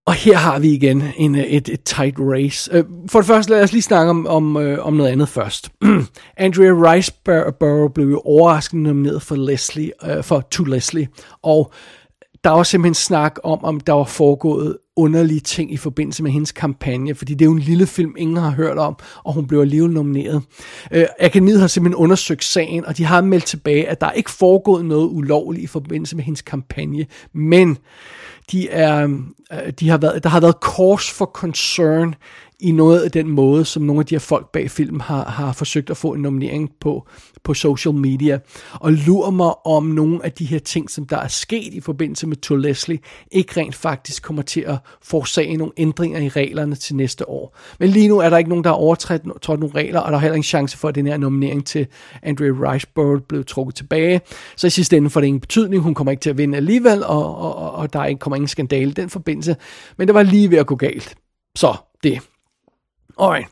Og 0.05 0.13
her 0.13 0.37
har 0.37 0.59
vi 0.59 0.69
igen 0.69 1.03
en, 1.17 1.35
øh, 1.35 1.43
et, 1.43 1.69
et 1.69 1.83
tight 1.83 2.15
race. 2.19 2.73
Øh, 2.73 2.83
for 3.09 3.19
det 3.19 3.27
første, 3.27 3.51
lad 3.51 3.63
os 3.63 3.71
lige 3.71 3.81
snakke 3.81 4.09
om, 4.09 4.27
om, 4.27 4.57
øh, 4.57 4.85
om 4.85 4.93
noget 4.93 5.09
andet 5.09 5.29
først. 5.29 5.69
Andrea 6.37 6.93
Riceborough 6.93 7.93
blev 7.93 8.09
jo 8.09 8.21
overraskende 8.25 8.83
nomineret 8.83 9.21
for, 9.21 9.35
Leslie, 9.35 9.91
for 10.21 10.41
To 10.41 10.63
Leslie, 10.63 11.07
og 11.43 11.73
der 12.43 12.49
var 12.49 12.63
simpelthen 12.63 12.93
snak 12.93 13.35
om, 13.43 13.63
om 13.63 13.79
der 13.79 13.93
var 13.93 14.03
foregået 14.03 14.77
underlige 15.01 15.39
ting 15.39 15.73
i 15.73 15.77
forbindelse 15.77 16.23
med 16.23 16.31
hendes 16.31 16.51
kampagne, 16.51 17.15
fordi 17.15 17.33
det 17.33 17.41
er 17.41 17.49
jo 17.49 17.53
en 17.55 17.59
lille 17.59 17.87
film, 17.87 18.15
ingen 18.17 18.37
har 18.37 18.51
hørt 18.51 18.77
om, 18.77 18.95
og 19.23 19.33
hun 19.33 19.47
blev 19.47 19.59
alligevel 19.59 19.91
nomineret. 19.91 20.41
Øh, 20.91 21.05
Akademiet 21.19 21.59
har 21.59 21.67
simpelthen 21.67 22.03
undersøgt 22.03 22.43
sagen, 22.43 22.85
og 22.85 22.97
de 22.97 23.05
har 23.05 23.21
meldt 23.21 23.45
tilbage, 23.45 23.89
at 23.89 24.01
der 24.01 24.07
er 24.07 24.11
ikke 24.11 24.31
foregået 24.31 24.85
noget 24.85 25.09
ulovligt 25.11 25.63
i 25.63 25.67
forbindelse 25.67 26.15
med 26.15 26.23
hendes 26.23 26.41
kampagne, 26.41 27.05
men 27.33 27.77
de 28.51 28.69
er, 28.69 29.07
øh, 29.53 29.73
de 29.79 29.89
har 29.89 29.97
været, 29.97 30.23
der 30.23 30.29
har 30.29 30.39
været 30.39 30.55
cause 30.61 31.13
for 31.13 31.25
concern 31.25 32.15
i 32.59 32.71
noget 32.71 33.01
af 33.01 33.11
den 33.11 33.29
måde, 33.29 33.65
som 33.65 33.83
nogle 33.83 33.99
af 33.99 34.05
de 34.05 34.15
her 34.15 34.19
folk 34.19 34.51
bag 34.51 34.71
film 34.71 34.99
har, 34.99 35.23
har 35.23 35.53
forsøgt 35.53 35.89
at 35.89 35.97
få 35.97 36.13
en 36.13 36.21
nominering 36.21 36.71
på, 36.79 37.07
på 37.43 37.53
social 37.53 37.93
media. 37.93 38.39
Og 38.73 38.93
lurer 38.93 39.31
mig 39.31 39.67
om 39.67 39.85
nogle 39.85 40.25
af 40.25 40.31
de 40.31 40.45
her 40.45 40.59
ting, 40.59 40.89
som 40.89 41.05
der 41.05 41.17
er 41.17 41.27
sket 41.27 41.73
i 41.73 41.81
forbindelse 41.81 42.27
med 42.27 42.37
To 42.37 42.55
Leslie, 42.55 42.99
ikke 43.31 43.59
rent 43.59 43.75
faktisk 43.75 44.23
kommer 44.23 44.41
til 44.41 44.61
at 44.61 44.77
forårsage 45.01 45.57
nogle 45.57 45.73
ændringer 45.77 46.19
i 46.19 46.29
reglerne 46.29 46.75
til 46.75 46.95
næste 46.95 47.29
år. 47.29 47.57
Men 47.79 47.89
lige 47.89 48.07
nu 48.07 48.19
er 48.19 48.29
der 48.29 48.37
ikke 48.37 48.49
nogen, 48.49 48.63
der 48.63 48.69
har 48.69 48.77
overtrådt 48.77 49.59
nogle 49.59 49.75
regler, 49.75 49.99
og 49.99 50.11
der 50.11 50.17
er 50.17 50.21
heller 50.21 50.35
ingen 50.35 50.43
chance 50.43 50.77
for, 50.77 50.87
at 50.87 50.95
den 50.95 51.07
her 51.07 51.17
nominering 51.17 51.65
til 51.65 51.87
Andrea 52.23 52.73
Riceborough 52.73 53.21
blev 53.21 53.45
trukket 53.45 53.75
tilbage. 53.75 54.21
Så 54.55 54.67
i 54.67 54.69
sidste 54.69 54.97
ende 54.97 55.09
får 55.09 55.19
det 55.21 55.27
ingen 55.27 55.41
betydning. 55.41 55.83
Hun 55.83 55.93
kommer 55.93 56.11
ikke 56.11 56.21
til 56.21 56.29
at 56.29 56.37
vinde 56.37 56.57
alligevel, 56.57 57.03
og, 57.03 57.37
og, 57.37 57.71
og 57.71 57.93
der 57.93 58.15
kommer 58.19 58.35
ingen 58.35 58.47
skandale 58.47 58.89
i 58.89 58.93
den 58.93 59.09
forbindelse. 59.09 59.55
Men 59.97 60.07
det 60.07 60.15
var 60.15 60.23
lige 60.23 60.51
ved 60.51 60.57
at 60.57 60.67
gå 60.67 60.75
galt. 60.75 61.15
Så 61.55 61.75
det. 62.03 62.30
Alright. 63.19 63.47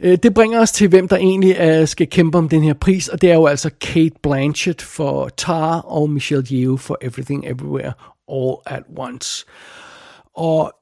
Øh, 0.00 0.18
det 0.22 0.34
bringer 0.34 0.60
os 0.60 0.72
til, 0.72 0.88
hvem 0.88 1.08
der 1.08 1.16
egentlig 1.16 1.56
øh, 1.60 1.88
skal 1.88 2.10
kæmpe 2.10 2.38
om 2.38 2.48
den 2.48 2.62
her 2.62 2.74
pris, 2.74 3.08
og 3.08 3.20
det 3.20 3.30
er 3.30 3.34
jo 3.34 3.46
altså 3.46 3.70
Kate 3.80 4.14
Blanchett 4.22 4.82
for 4.82 5.28
Tar 5.28 5.80
og 5.80 6.10
Michelle 6.10 6.46
Yeoh 6.52 6.78
for 6.78 6.98
Everything 7.02 7.46
Everywhere 7.46 7.92
All 8.32 8.56
at 8.66 8.82
Once. 8.98 9.46
Og 10.36 10.72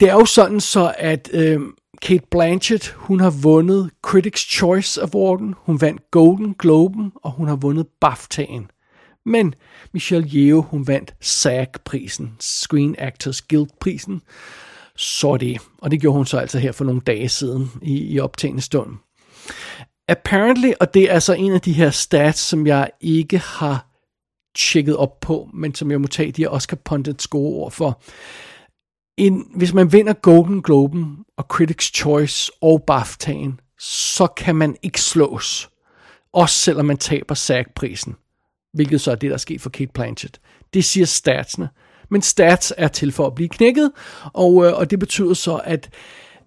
det 0.00 0.08
er 0.08 0.12
jo 0.12 0.24
sådan 0.24 0.60
så, 0.60 0.94
at 0.98 1.30
øh, 1.32 1.60
Kate 2.02 2.26
Blanchett, 2.30 2.94
hun 2.96 3.20
har 3.20 3.30
vundet 3.30 3.90
Critics' 4.06 4.50
Choice 4.56 5.02
Awarden, 5.02 5.54
hun 5.58 5.80
vandt 5.80 6.10
Golden 6.10 6.54
Globen, 6.58 7.12
og 7.14 7.30
hun 7.30 7.48
har 7.48 7.56
vundet 7.56 7.86
BAFTA'en. 8.04 8.66
Men 9.26 9.54
Michelle 9.92 10.30
Yeoh, 10.34 10.64
hun 10.64 10.86
vandt 10.86 11.14
SAG-prisen, 11.20 12.36
Screen 12.40 12.94
Actors 12.98 13.42
Guild-prisen, 13.42 14.22
så 14.98 15.36
det. 15.36 15.60
Og 15.78 15.90
det 15.90 16.00
gjorde 16.00 16.16
hun 16.16 16.26
så 16.26 16.38
altså 16.38 16.58
her 16.58 16.72
for 16.72 16.84
nogle 16.84 17.00
dage 17.00 17.28
siden 17.28 17.70
i, 17.82 18.14
i 18.14 18.20
optagende 18.20 18.62
stund. 18.62 18.96
Apparently, 20.08 20.72
og 20.80 20.94
det 20.94 21.02
er 21.02 21.14
altså 21.14 21.32
en 21.32 21.52
af 21.52 21.60
de 21.60 21.72
her 21.72 21.90
stats, 21.90 22.38
som 22.38 22.66
jeg 22.66 22.90
ikke 23.00 23.38
har 23.38 23.86
tjekket 24.56 24.96
op 24.96 25.20
på, 25.20 25.48
men 25.54 25.74
som 25.74 25.90
jeg 25.90 26.00
må 26.00 26.06
tage 26.06 26.32
de 26.32 26.42
her 26.42 26.48
Oscar 26.48 26.76
Pundits 26.76 27.26
gode 27.26 27.54
ord 27.54 27.72
for. 27.72 28.02
En, 29.16 29.46
hvis 29.56 29.74
man 29.74 29.92
vinder 29.92 30.12
Golden 30.12 30.62
Globen 30.62 31.24
og 31.36 31.44
Critics' 31.54 31.92
Choice 31.94 32.52
og 32.60 32.84
BAFTA'en, 32.90 33.76
så 33.80 34.26
kan 34.26 34.56
man 34.56 34.76
ikke 34.82 35.00
slås. 35.00 35.70
Også 36.32 36.58
selvom 36.58 36.86
man 36.86 36.98
taber 36.98 37.34
SAG-prisen. 37.34 38.16
Hvilket 38.72 39.00
så 39.00 39.10
er 39.10 39.14
det, 39.14 39.30
der 39.30 39.34
er 39.34 39.38
sket 39.38 39.60
for 39.60 39.70
Kate 39.70 39.92
Blanchett. 39.94 40.40
Det 40.74 40.84
siger 40.84 41.06
statsene 41.06 41.68
men 42.10 42.22
stats 42.22 42.72
er 42.76 42.88
til 42.88 43.12
for 43.12 43.26
at 43.26 43.34
blive 43.34 43.48
knækket, 43.48 43.90
og, 44.32 44.66
øh, 44.66 44.72
og 44.72 44.90
det 44.90 44.98
betyder 44.98 45.34
så, 45.34 45.60
at 45.64 45.90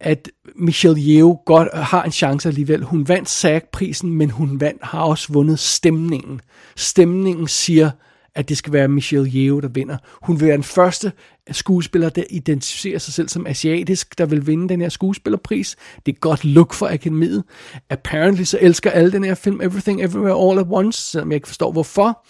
at 0.04 0.30
Michelle 0.56 1.02
Yeoh 1.02 1.36
godt 1.46 1.68
har 1.74 2.04
en 2.04 2.12
chance 2.12 2.50
alligevel. 2.50 2.84
Hun 2.84 3.08
vandt 3.08 3.30
SAG-prisen, 3.30 4.14
men 4.14 4.30
hun 4.30 4.62
vandt, 4.62 4.84
har 4.84 5.04
også 5.04 5.34
vundet 5.34 5.60
stemningen. 5.60 6.42
Stemningen 6.76 7.48
siger, 7.48 7.92
at 8.36 8.50
det 8.50 8.58
skal 8.58 8.74
være 8.74 8.88
Michelle 8.88 9.32
Yeoh, 9.36 9.62
der 9.62 9.68
vinder. 9.68 9.98
Hun 10.22 10.40
vil 10.40 10.48
være 10.48 10.56
den 10.56 10.64
første 10.64 11.12
skuespiller, 11.52 12.10
der 12.10 12.24
identificerer 12.30 13.00
sig 13.00 13.14
selv 13.14 13.30
som 13.30 13.48
asiatisk, 13.48 14.18
der 14.18 14.26
vil 14.26 14.48
vinde 14.48 14.70
den 14.70 14.82
her 14.82 14.90
skuespillerpris. 14.90 15.76
Det 16.06 16.16
er 16.16 16.20
godt 16.20 16.46
look 16.46 16.74
for 16.74 16.88
akademiet. 16.88 17.44
Apparently 17.90 18.44
så 18.44 18.58
elsker 18.62 18.92
alle 18.92 19.12
den 19.12 19.24
her 19.24 19.36
film 19.36 19.62
Everything 19.62 20.04
Everywhere 20.04 20.50
All 20.50 20.60
at 20.60 20.66
Once, 20.70 21.02
selvom 21.02 21.32
jeg 21.32 21.36
ikke 21.36 21.48
forstår 21.48 21.72
hvorfor. 21.72 22.26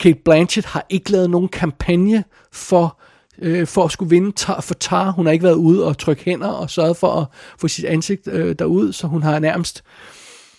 Kate 0.00 0.18
Blanchett 0.24 0.66
har 0.66 0.86
ikke 0.88 1.10
lavet 1.10 1.30
nogen 1.30 1.48
kampagne 1.48 2.24
for 2.52 3.00
øh, 3.42 3.66
for 3.66 3.84
at 3.84 3.92
skulle 3.92 4.10
vinde 4.10 4.32
tar, 4.32 4.60
for 4.60 4.74
Tar. 4.74 5.10
Hun 5.10 5.26
har 5.26 5.32
ikke 5.32 5.42
været 5.42 5.54
ude 5.54 5.84
og 5.84 5.98
trykke 5.98 6.24
hænder 6.24 6.48
og 6.48 6.70
sørget 6.70 6.96
for 6.96 7.12
at 7.12 7.26
få 7.58 7.68
sit 7.68 7.84
ansigt 7.84 8.28
øh, 8.28 8.54
derud, 8.58 8.92
så 8.92 9.06
hun 9.06 9.22
har 9.22 9.38
nærmest 9.38 9.84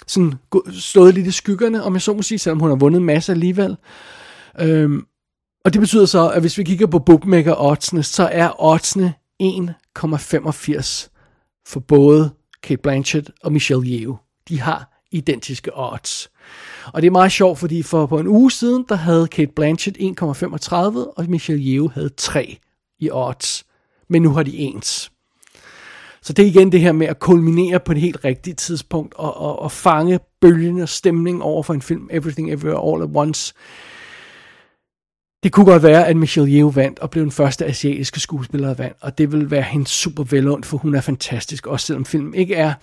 sådan 0.07 0.33
stået 0.71 1.13
lidt 1.13 1.27
i 1.27 1.31
skyggerne, 1.31 1.83
om 1.83 1.93
jeg 1.93 2.01
så 2.01 2.13
må 2.13 2.21
sige, 2.21 2.39
selvom 2.39 2.59
hun 2.59 2.69
har 2.69 2.75
vundet 2.75 3.01
masser 3.01 3.33
alligevel. 3.33 3.77
Øhm, 4.59 5.05
og 5.65 5.73
det 5.73 5.81
betyder 5.81 6.05
så, 6.05 6.29
at 6.29 6.41
hvis 6.41 6.57
vi 6.57 6.63
kigger 6.63 6.87
på 6.87 6.99
bookmaker 6.99 7.55
oddsene, 7.61 8.03
så 8.03 8.29
er 8.31 8.63
oddsene 8.63 9.13
1,85 9.43 11.09
for 11.67 11.79
både 11.79 12.31
Kate 12.63 12.81
Blanchett 12.81 13.31
og 13.43 13.51
Michelle 13.51 13.87
Yeoh. 13.87 14.15
De 14.49 14.61
har 14.61 15.03
identiske 15.11 15.71
odds. 15.77 16.29
Og 16.93 17.01
det 17.01 17.07
er 17.07 17.11
meget 17.11 17.31
sjovt, 17.31 17.59
fordi 17.59 17.83
for 17.83 18.05
på 18.05 18.19
en 18.19 18.27
uge 18.27 18.51
siden, 18.51 18.85
der 18.89 18.95
havde 18.95 19.27
Kate 19.27 19.51
Blanchett 19.55 19.97
1,35, 19.97 20.75
og 21.17 21.25
Michelle 21.27 21.63
Yeoh 21.63 21.91
havde 21.91 22.09
3 22.09 22.57
i 22.99 23.09
odds. 23.11 23.65
Men 24.09 24.21
nu 24.21 24.29
har 24.29 24.43
de 24.43 24.57
ens. 24.57 25.11
Så 26.21 26.33
det 26.33 26.43
er 26.43 26.47
igen 26.47 26.71
det 26.71 26.81
her 26.81 26.91
med 26.91 27.07
at 27.07 27.19
kulminere 27.19 27.79
på 27.79 27.93
det 27.93 28.01
helt 28.01 28.25
rigtige 28.25 28.53
tidspunkt, 28.53 29.13
og, 29.13 29.37
og, 29.37 29.59
og 29.59 29.71
fange 29.71 30.19
bølgen 30.41 30.81
og 30.81 30.89
stemning 30.89 31.43
over 31.43 31.63
for 31.63 31.73
en 31.73 31.81
film, 31.81 32.09
Everything 32.11 32.51
Everywhere 32.51 32.93
All 32.93 33.03
at 33.03 33.09
Once. 33.13 33.53
Det 35.47 35.53
kunne 35.53 35.65
godt 35.65 35.83
være, 35.83 36.07
at 36.07 36.17
Michelle 36.17 36.51
Yeoh 36.51 36.75
vandt 36.75 36.99
og 36.99 37.09
blev 37.09 37.23
den 37.23 37.31
første 37.31 37.65
asiatiske 37.65 38.19
skuespiller, 38.19 38.67
der 38.67 38.75
vandt, 38.75 38.97
og 39.01 39.17
det 39.17 39.31
vil 39.31 39.51
være 39.51 39.61
hende 39.61 39.87
super 39.87 40.23
velundt, 40.23 40.65
for 40.65 40.77
hun 40.77 40.95
er 40.95 41.01
fantastisk, 41.01 41.67
også 41.67 41.85
selvom 41.85 42.05
filmen 42.05 42.33
ikke 42.33 42.55
er 42.55 42.73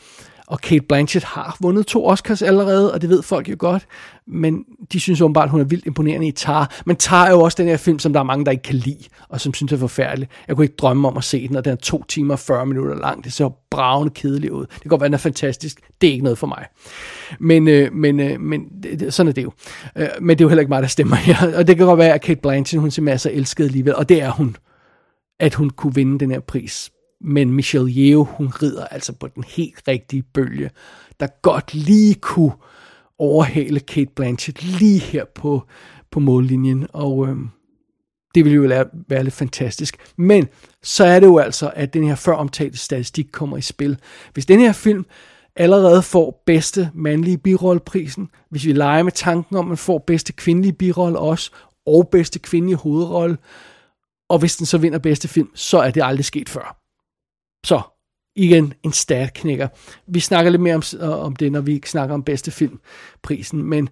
og 0.46 0.60
Kate 0.60 0.84
Blanchett 0.88 1.24
har 1.24 1.56
vundet 1.60 1.86
to 1.86 2.06
Oscars 2.06 2.42
allerede, 2.42 2.92
og 2.92 3.02
det 3.02 3.10
ved 3.10 3.22
folk 3.22 3.48
jo 3.48 3.56
godt. 3.58 3.86
Men 4.26 4.64
de 4.92 5.00
synes 5.00 5.20
åbenbart, 5.20 5.44
at 5.44 5.50
hun 5.50 5.60
er 5.60 5.64
vildt 5.64 5.86
imponerende 5.86 6.26
i 6.26 6.32
Tar. 6.32 6.80
Men 6.86 6.96
Tar 6.96 7.26
er 7.26 7.30
jo 7.30 7.40
også 7.40 7.62
den 7.62 7.68
her 7.68 7.76
film, 7.76 7.98
som 7.98 8.12
der 8.12 8.20
er 8.20 8.24
mange, 8.24 8.44
der 8.44 8.50
ikke 8.50 8.62
kan 8.62 8.74
lide, 8.74 9.04
og 9.28 9.40
som 9.40 9.54
synes 9.54 9.72
er 9.72 9.76
forfærdelig. 9.76 10.28
Jeg 10.48 10.56
kunne 10.56 10.64
ikke 10.64 10.76
drømme 10.76 11.08
om 11.08 11.16
at 11.16 11.24
se 11.24 11.48
den, 11.48 11.56
og 11.56 11.64
den 11.64 11.72
er 11.72 11.76
to 11.76 12.04
timer 12.08 12.34
og 12.34 12.38
40 12.38 12.66
minutter 12.66 12.94
lang. 12.94 13.24
Det 13.24 13.32
ser 13.32 13.48
bravende 13.70 14.14
kedeligt 14.14 14.52
ud. 14.52 14.66
Det 14.66 14.80
kan 14.82 14.88
godt 14.88 15.00
være, 15.00 15.08
den 15.08 15.14
er 15.14 15.18
fantastisk. 15.18 15.80
Det 16.00 16.08
er 16.08 16.12
ikke 16.12 16.24
noget 16.24 16.38
for 16.38 16.46
mig. 16.46 16.66
Men, 17.40 17.68
øh, 17.68 17.92
men, 17.92 18.20
øh, 18.20 18.40
men 18.40 18.60
det, 18.82 19.14
sådan 19.14 19.28
er 19.28 19.32
det 19.32 19.42
jo. 19.42 19.52
Øh, 19.96 20.08
men 20.20 20.38
det 20.38 20.40
er 20.40 20.44
jo 20.44 20.48
heller 20.48 20.60
ikke 20.60 20.70
mig, 20.70 20.82
der 20.82 20.88
stemmer 20.88 21.16
her. 21.16 21.36
Og 21.58 21.66
det 21.66 21.76
kan 21.76 21.86
godt 21.86 21.98
være, 21.98 22.14
at 22.14 22.20
Kate 22.20 22.40
Blanchett, 22.40 22.80
hun 22.80 22.90
simpelthen 22.90 23.14
er 23.14 23.18
så 23.18 23.30
elsket 23.32 23.64
alligevel, 23.64 23.94
og 23.94 24.08
det 24.08 24.22
er 24.22 24.30
hun, 24.30 24.56
at 25.40 25.54
hun 25.54 25.70
kunne 25.70 25.94
vinde 25.94 26.18
den 26.18 26.30
her 26.30 26.40
pris 26.40 26.90
men 27.20 27.52
Michelle 27.52 27.92
Yeoh, 27.96 28.26
hun 28.26 28.46
rider 28.46 28.86
altså 28.86 29.12
på 29.12 29.28
den 29.28 29.44
helt 29.44 29.88
rigtige 29.88 30.22
bølge, 30.22 30.70
der 31.20 31.26
godt 31.42 31.74
lige 31.74 32.14
kunne 32.14 32.52
overhale 33.18 33.80
Kate 33.80 34.10
Blanchett 34.16 34.62
lige 34.62 34.98
her 34.98 35.24
på, 35.34 35.62
på 36.10 36.20
mållinjen, 36.20 36.86
og 36.92 37.28
øhm, 37.28 37.48
det 38.34 38.44
ville 38.44 38.56
jo 38.56 38.62
være, 38.62 38.86
være 39.08 39.24
lidt 39.24 39.34
fantastisk. 39.34 39.96
Men 40.16 40.48
så 40.82 41.04
er 41.04 41.20
det 41.20 41.26
jo 41.26 41.38
altså, 41.38 41.72
at 41.74 41.94
den 41.94 42.04
her 42.04 42.14
før 42.14 42.32
omtalte 42.32 42.78
statistik 42.78 43.26
kommer 43.32 43.56
i 43.56 43.62
spil. 43.62 43.98
Hvis 44.32 44.46
den 44.46 44.60
her 44.60 44.72
film 44.72 45.06
allerede 45.56 46.02
får 46.02 46.42
bedste 46.46 46.90
mandlige 46.94 47.38
birolleprisen. 47.38 48.28
Hvis 48.50 48.66
vi 48.66 48.72
leger 48.72 49.02
med 49.02 49.12
tanken 49.12 49.56
om, 49.56 49.64
at 49.64 49.68
man 49.68 49.76
får 49.76 49.98
bedste 49.98 50.32
kvindelige 50.32 50.72
birolle 50.72 51.18
også, 51.18 51.50
og 51.86 52.08
bedste 52.12 52.38
kvindelige 52.38 52.76
hovedrolle, 52.76 53.36
og 54.28 54.38
hvis 54.38 54.56
den 54.56 54.66
så 54.66 54.78
vinder 54.78 54.98
bedste 54.98 55.28
film, 55.28 55.50
så 55.54 55.78
er 55.78 55.90
det 55.90 56.02
aldrig 56.04 56.24
sket 56.24 56.48
før. 56.48 56.83
Så 57.64 57.80
igen 58.36 58.74
en 58.82 58.92
stat 58.92 59.34
knækker. 59.34 59.68
Vi 60.06 60.20
snakker 60.20 60.50
lidt 60.50 60.62
mere 60.62 60.74
om, 60.74 60.82
om 61.00 61.36
det, 61.36 61.52
når 61.52 61.60
vi 61.60 61.82
snakker 61.86 62.14
om 62.14 62.22
bedste 62.22 62.50
filmprisen, 62.50 63.62
men, 63.62 63.88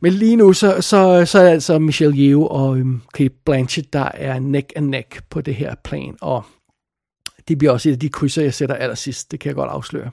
men 0.00 0.12
lige 0.12 0.36
nu, 0.36 0.52
så, 0.52 0.80
så, 0.80 1.24
så 1.26 1.38
er 1.38 1.42
det 1.42 1.50
altså 1.50 1.78
Michelle 1.78 2.16
Yeoh 2.18 2.46
og 2.50 2.78
øhm, 2.78 3.02
Kate 3.14 3.34
Blanchett, 3.44 3.92
der 3.92 4.10
er 4.14 4.38
neck 4.38 4.72
and 4.76 4.86
neck 4.86 5.22
på 5.30 5.40
det 5.40 5.54
her 5.54 5.74
plan, 5.84 6.16
og 6.20 6.44
det 7.48 7.58
bliver 7.58 7.72
også 7.72 7.88
et 7.88 7.92
af 7.92 7.98
de 7.98 8.08
krydser, 8.08 8.42
jeg 8.42 8.54
sætter 8.54 8.74
allersidst, 8.74 9.30
det 9.30 9.40
kan 9.40 9.48
jeg 9.48 9.56
godt 9.56 9.70
afsløre. 9.70 10.10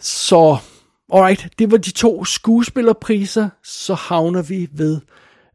Så, 0.00 0.56
alright, 1.12 1.48
det 1.58 1.70
var 1.70 1.76
de 1.76 1.90
to 1.90 2.24
skuespillerpriser, 2.24 3.48
så 3.64 3.94
havner 3.94 4.42
vi 4.42 4.68
ved 4.72 5.00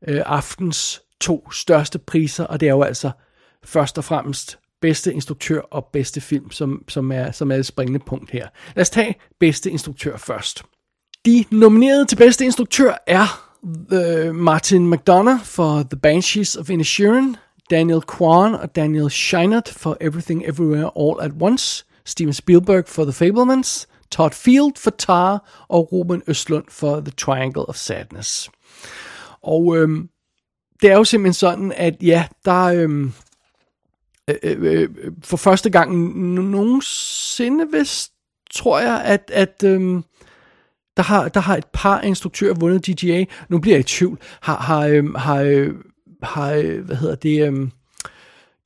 øh, 0.08 0.22
aftens 0.26 1.02
to 1.22 1.52
største 1.52 2.00
priser, 2.00 2.44
og 2.44 2.60
det 2.60 2.68
er 2.68 2.74
jo 2.74 2.82
altså 2.82 3.12
først 3.64 3.98
og 3.98 4.04
fremmest 4.04 4.60
bedste 4.84 5.14
instruktør 5.14 5.62
og 5.62 5.86
bedste 5.94 6.22
film, 6.22 6.52
som, 6.52 6.84
som, 6.88 7.12
er, 7.12 7.32
som 7.32 7.52
er 7.52 7.56
et 7.56 7.66
springende 7.66 8.00
punkt 8.00 8.32
her. 8.32 8.48
Lad 8.76 8.82
os 8.82 8.90
tage 8.90 9.16
bedste 9.40 9.72
instruktør 9.72 10.18
først. 10.18 10.64
De 11.26 11.46
nominerede 11.52 12.06
til 12.06 12.16
bedste 12.16 12.46
instruktør 12.46 12.94
er 13.08 13.50
uh, 13.62 14.36
Martin 14.36 14.90
McDonough 14.90 15.44
for 15.44 15.84
The 15.84 16.00
Banshees 16.00 16.56
of 16.56 16.70
Inisherin, 16.70 17.36
Daniel 17.70 18.02
Kwan 18.02 18.56
og 18.56 18.76
Daniel 18.76 19.10
Scheinert 19.12 19.70
for 19.70 19.98
Everything 20.02 20.44
Everywhere 20.46 20.92
All 21.00 21.22
at 21.22 21.32
Once, 21.42 21.86
Steven 22.06 22.34
Spielberg 22.34 22.88
for 22.88 23.04
The 23.04 23.14
Fablemans, 23.14 23.88
Todd 24.12 24.32
Field 24.32 24.78
for 24.78 24.90
Tar 24.90 25.66
og 25.68 25.94
Ruben 25.94 26.24
Østlund 26.28 26.66
for 26.70 27.00
The 27.00 27.12
Triangle 27.12 27.70
of 27.70 27.76
Sadness. 27.76 28.50
Og 29.44 29.78
øhm, 29.78 30.10
det 30.82 30.92
er 30.92 30.96
jo 30.96 31.04
simpelthen 31.04 31.34
sådan, 31.34 31.74
at 31.76 31.96
ja, 32.02 32.26
der 32.46 32.64
øhm, 32.64 33.14
Øh, 34.30 34.36
øh, 34.44 34.82
øh, 34.82 34.90
for 35.24 35.38
første 35.38 35.70
gang 35.70 35.96
nogensinde, 36.34 37.66
hvis 37.66 38.12
tror 38.54 38.80
jeg, 38.80 39.02
at, 39.06 39.32
at 39.34 39.64
øhm, 39.66 40.04
der, 40.98 41.04
har, 41.04 41.30
der 41.30 41.40
har 41.40 41.58
et 41.58 41.66
par 41.74 42.02
instruktører 42.02 42.54
vundet 42.54 42.88
DGA. 42.88 43.26
Nu 43.50 43.60
bliver 43.60 43.76
jeg 43.76 43.80
i 43.80 43.84
tvivl. 43.84 44.20
Har, 44.42 44.58
har, 44.58 44.88
øhm, 44.88 45.16
har, 45.16 45.42
øh, 45.42 45.74
har 46.24 46.52
øh, 46.52 46.86
hvad 46.86 46.96
hedder 46.96 47.16
det, 47.16 47.48
øhm, 47.48 47.72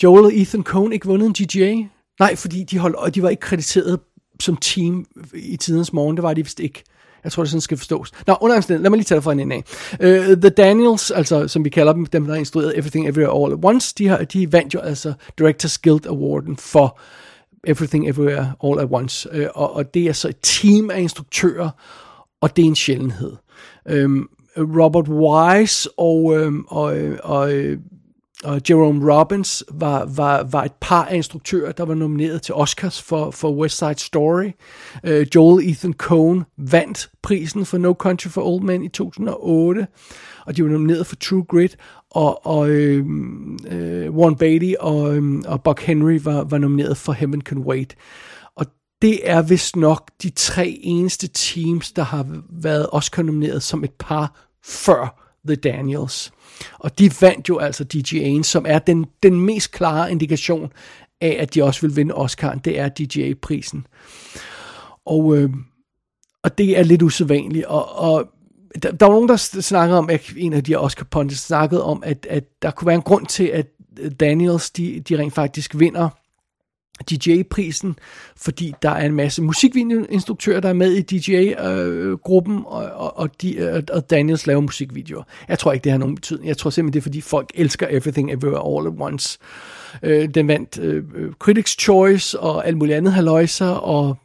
Joel 0.04 0.26
og 0.26 0.32
Ethan 0.36 0.64
Coen 0.64 0.94
ikke 0.94 1.06
vundet 1.06 1.28
en 1.28 1.34
DGA? 1.34 1.88
Nej, 2.20 2.36
fordi 2.36 2.64
de, 2.64 2.80
holdt, 2.80 2.96
og 2.96 3.16
de 3.16 3.22
var 3.22 3.30
ikke 3.30 3.42
krediteret 3.42 4.00
som 4.40 4.58
team 4.58 5.06
i 5.34 5.58
tidens 5.58 5.94
morgen. 5.94 6.18
Det 6.18 6.24
var 6.24 6.34
de 6.34 6.44
vist 6.44 6.60
ikke. 6.60 6.84
Jeg 7.24 7.32
tror, 7.32 7.44
det 7.44 7.52
sådan 7.52 7.62
skal 7.62 7.78
forstås. 7.78 8.12
Nå, 8.28 8.36
under 8.42 8.66
lad 8.70 8.80
mig 8.80 8.92
lige 8.92 9.04
tage 9.04 9.16
det 9.16 9.24
fra 9.24 9.32
en 9.32 9.40
ende 9.40 9.56
af. 9.56 9.64
Uh, 9.94 10.38
The 10.38 10.50
Daniels, 10.50 11.12
altså 11.12 11.48
som 11.48 11.66
vi 11.66 11.70
kalder 11.70 11.94
dem, 11.94 12.06
dem 12.06 12.26
der 12.26 12.34
har 12.34 12.40
instrueret 12.40 12.78
Everything 12.78 13.08
Everywhere 13.08 13.44
All 13.44 13.54
at 13.54 13.60
Once, 13.64 13.94
de, 13.98 14.08
har, 14.08 14.18
de 14.18 14.52
vandt 14.52 14.74
jo 14.74 14.80
altså 14.80 15.14
Directors 15.38 15.78
Guild 15.78 16.06
Awarden 16.08 16.58
for 16.58 17.00
Everything 17.68 18.10
Everywhere 18.10 18.54
All 18.64 18.80
at 18.80 18.88
Once. 18.92 19.30
Uh, 19.34 19.46
og, 19.56 19.76
og 19.76 19.94
det 19.94 20.04
er 20.04 20.14
så 20.14 20.28
et 20.28 20.38
team 20.42 20.90
af 20.90 21.02
instruktører, 21.02 21.70
og 22.42 22.56
det 22.56 22.64
er 22.64 22.68
en 22.68 22.76
sjældenhed. 22.76 23.34
Um, 24.04 24.30
Robert 24.58 25.08
Wise 25.08 25.90
og, 25.98 26.24
um, 26.24 26.66
og, 26.70 26.98
og 27.24 27.54
og 28.44 28.62
Jerome 28.70 29.14
Robbins 29.14 29.64
var, 29.72 30.06
var, 30.06 30.44
var 30.44 30.64
et 30.64 30.72
par 30.82 31.06
af 31.06 31.16
instruktører, 31.16 31.72
der 31.72 31.86
var 31.86 31.94
nomineret 31.94 32.42
til 32.42 32.56
Oscars 32.56 33.02
for, 33.02 33.32
for 33.32 33.52
West 33.52 33.78
Side 33.78 33.98
Story. 33.98 34.52
Uh, 35.04 35.36
Joel 35.36 35.70
Ethan 35.70 35.94
Coen 35.94 36.44
vandt 36.58 37.10
prisen 37.24 37.66
for 37.66 37.78
No 37.78 37.94
Country 37.94 38.28
for 38.28 38.42
Old 38.42 38.64
Men 38.64 38.84
i 38.84 38.90
2008, 38.90 39.88
og 40.46 40.58
de 40.58 40.64
var 40.64 40.70
nomineret 40.70 41.08
for 41.08 41.16
True 41.16 41.44
Grit, 41.44 41.78
og, 42.12 42.46
og 42.46 42.70
øh, 42.70 43.06
øh, 43.70 44.12
Warren 44.12 44.36
Beatty 44.36 44.74
og, 44.80 45.18
øh, 45.18 45.42
og 45.46 45.64
Buck 45.64 45.82
Henry 45.82 46.20
var, 46.24 46.44
var 46.44 46.58
nomineret 46.58 46.98
for 46.98 47.14
Heaven 47.14 47.42
Can 47.42 47.58
Wait. 47.58 47.96
Og 48.56 48.66
det 49.02 49.30
er 49.30 49.42
vist 49.42 49.76
nok 49.76 50.12
de 50.24 50.30
tre 50.30 50.80
eneste 50.82 51.28
teams, 51.28 51.92
der 51.92 52.04
har 52.04 52.26
været 52.50 52.88
Oscar-nomineret 52.92 53.64
som 53.64 53.84
et 53.84 53.94
par 54.00 54.48
før 54.64 55.24
The 55.48 55.56
Daniels. 55.56 56.32
Og 56.80 57.00
de 57.00 57.12
vandt 57.22 57.50
jo 57.50 57.58
altså 57.58 57.86
DGA'en, 57.94 58.44
som 58.44 58.66
er 58.68 58.80
den, 58.80 59.06
den 59.24 59.40
mest 59.42 59.72
klare 59.72 60.12
indikation 60.12 60.72
af, 61.22 61.38
at 61.40 61.54
de 61.54 61.64
også 61.64 61.82
vil 61.82 61.96
vinde 61.96 62.16
Oscar'en. 62.16 62.60
Det 62.60 62.80
er 62.80 62.90
DGA-prisen. 62.90 63.88
Og, 65.06 65.38
øh, 65.38 65.50
og 66.44 66.58
det 66.58 66.80
er 66.80 66.84
lidt 66.84 67.02
usædvanligt. 67.02 67.66
Og, 67.66 67.96
og 67.96 68.30
der, 68.84 68.92
der 68.92 69.06
var 69.06 69.14
nogen, 69.14 69.30
der 69.30 69.36
snakker 69.62 69.96
om, 69.96 70.10
at 70.10 70.34
en 70.38 70.54
af 70.54 70.64
de 70.64 70.76
Oscar 70.76 71.06
pundits 71.12 71.40
snakkede 71.40 71.84
om, 71.84 72.04
at, 72.06 72.28
at 72.30 72.44
der 72.62 72.72
kunne 72.72 72.86
være 72.86 72.96
en 72.96 73.02
grund 73.02 73.26
til, 73.26 73.44
at 73.44 73.68
Daniels, 74.20 74.72
de, 74.72 75.00
de 75.00 75.18
rent 75.18 75.34
faktisk 75.34 75.80
vinder 75.80 76.10
DJ-prisen, 77.12 77.96
fordi 78.38 78.74
der 78.82 78.90
er 78.90 79.06
en 79.06 79.14
masse 79.14 79.42
musikvideoinstruktører, 79.42 80.60
der 80.60 80.70
er 80.70 80.74
med 80.74 80.92
i 80.92 81.02
DJ-gruppen, 81.02 82.56
øh, 82.56 82.66
og, 82.66 82.86
og, 82.86 83.18
og, 83.18 83.42
de, 83.42 83.56
øh, 83.56 83.84
og 83.94 84.10
Daniels 84.10 84.48
laver 84.48 84.62
musikvideoer. 84.62 85.24
Jeg 85.48 85.60
tror 85.60 85.74
ikke, 85.74 85.84
det 85.84 85.92
har 85.92 86.00
nogen 86.00 86.16
betydning. 86.16 86.48
Jeg 86.48 86.58
tror 86.58 86.70
simpelthen, 86.70 86.94
det 86.94 87.00
er, 87.00 87.04
fordi 87.04 87.22
folk 87.22 87.52
elsker 87.56 87.88
Everything 87.90 88.32
Everywhere 88.32 88.78
All 88.78 88.88
at 88.88 88.94
Once. 89.00 89.40
Øh, 90.04 90.30
den 90.30 90.48
vandt 90.48 90.80
øh, 90.80 91.04
øh 91.16 91.32
Critics' 91.44 91.76
Choice 91.80 92.40
og 92.40 92.68
alt 92.68 92.78
muligt 92.78 92.98
andet 92.98 93.14
haløjser, 93.14 93.70
og 93.70 94.18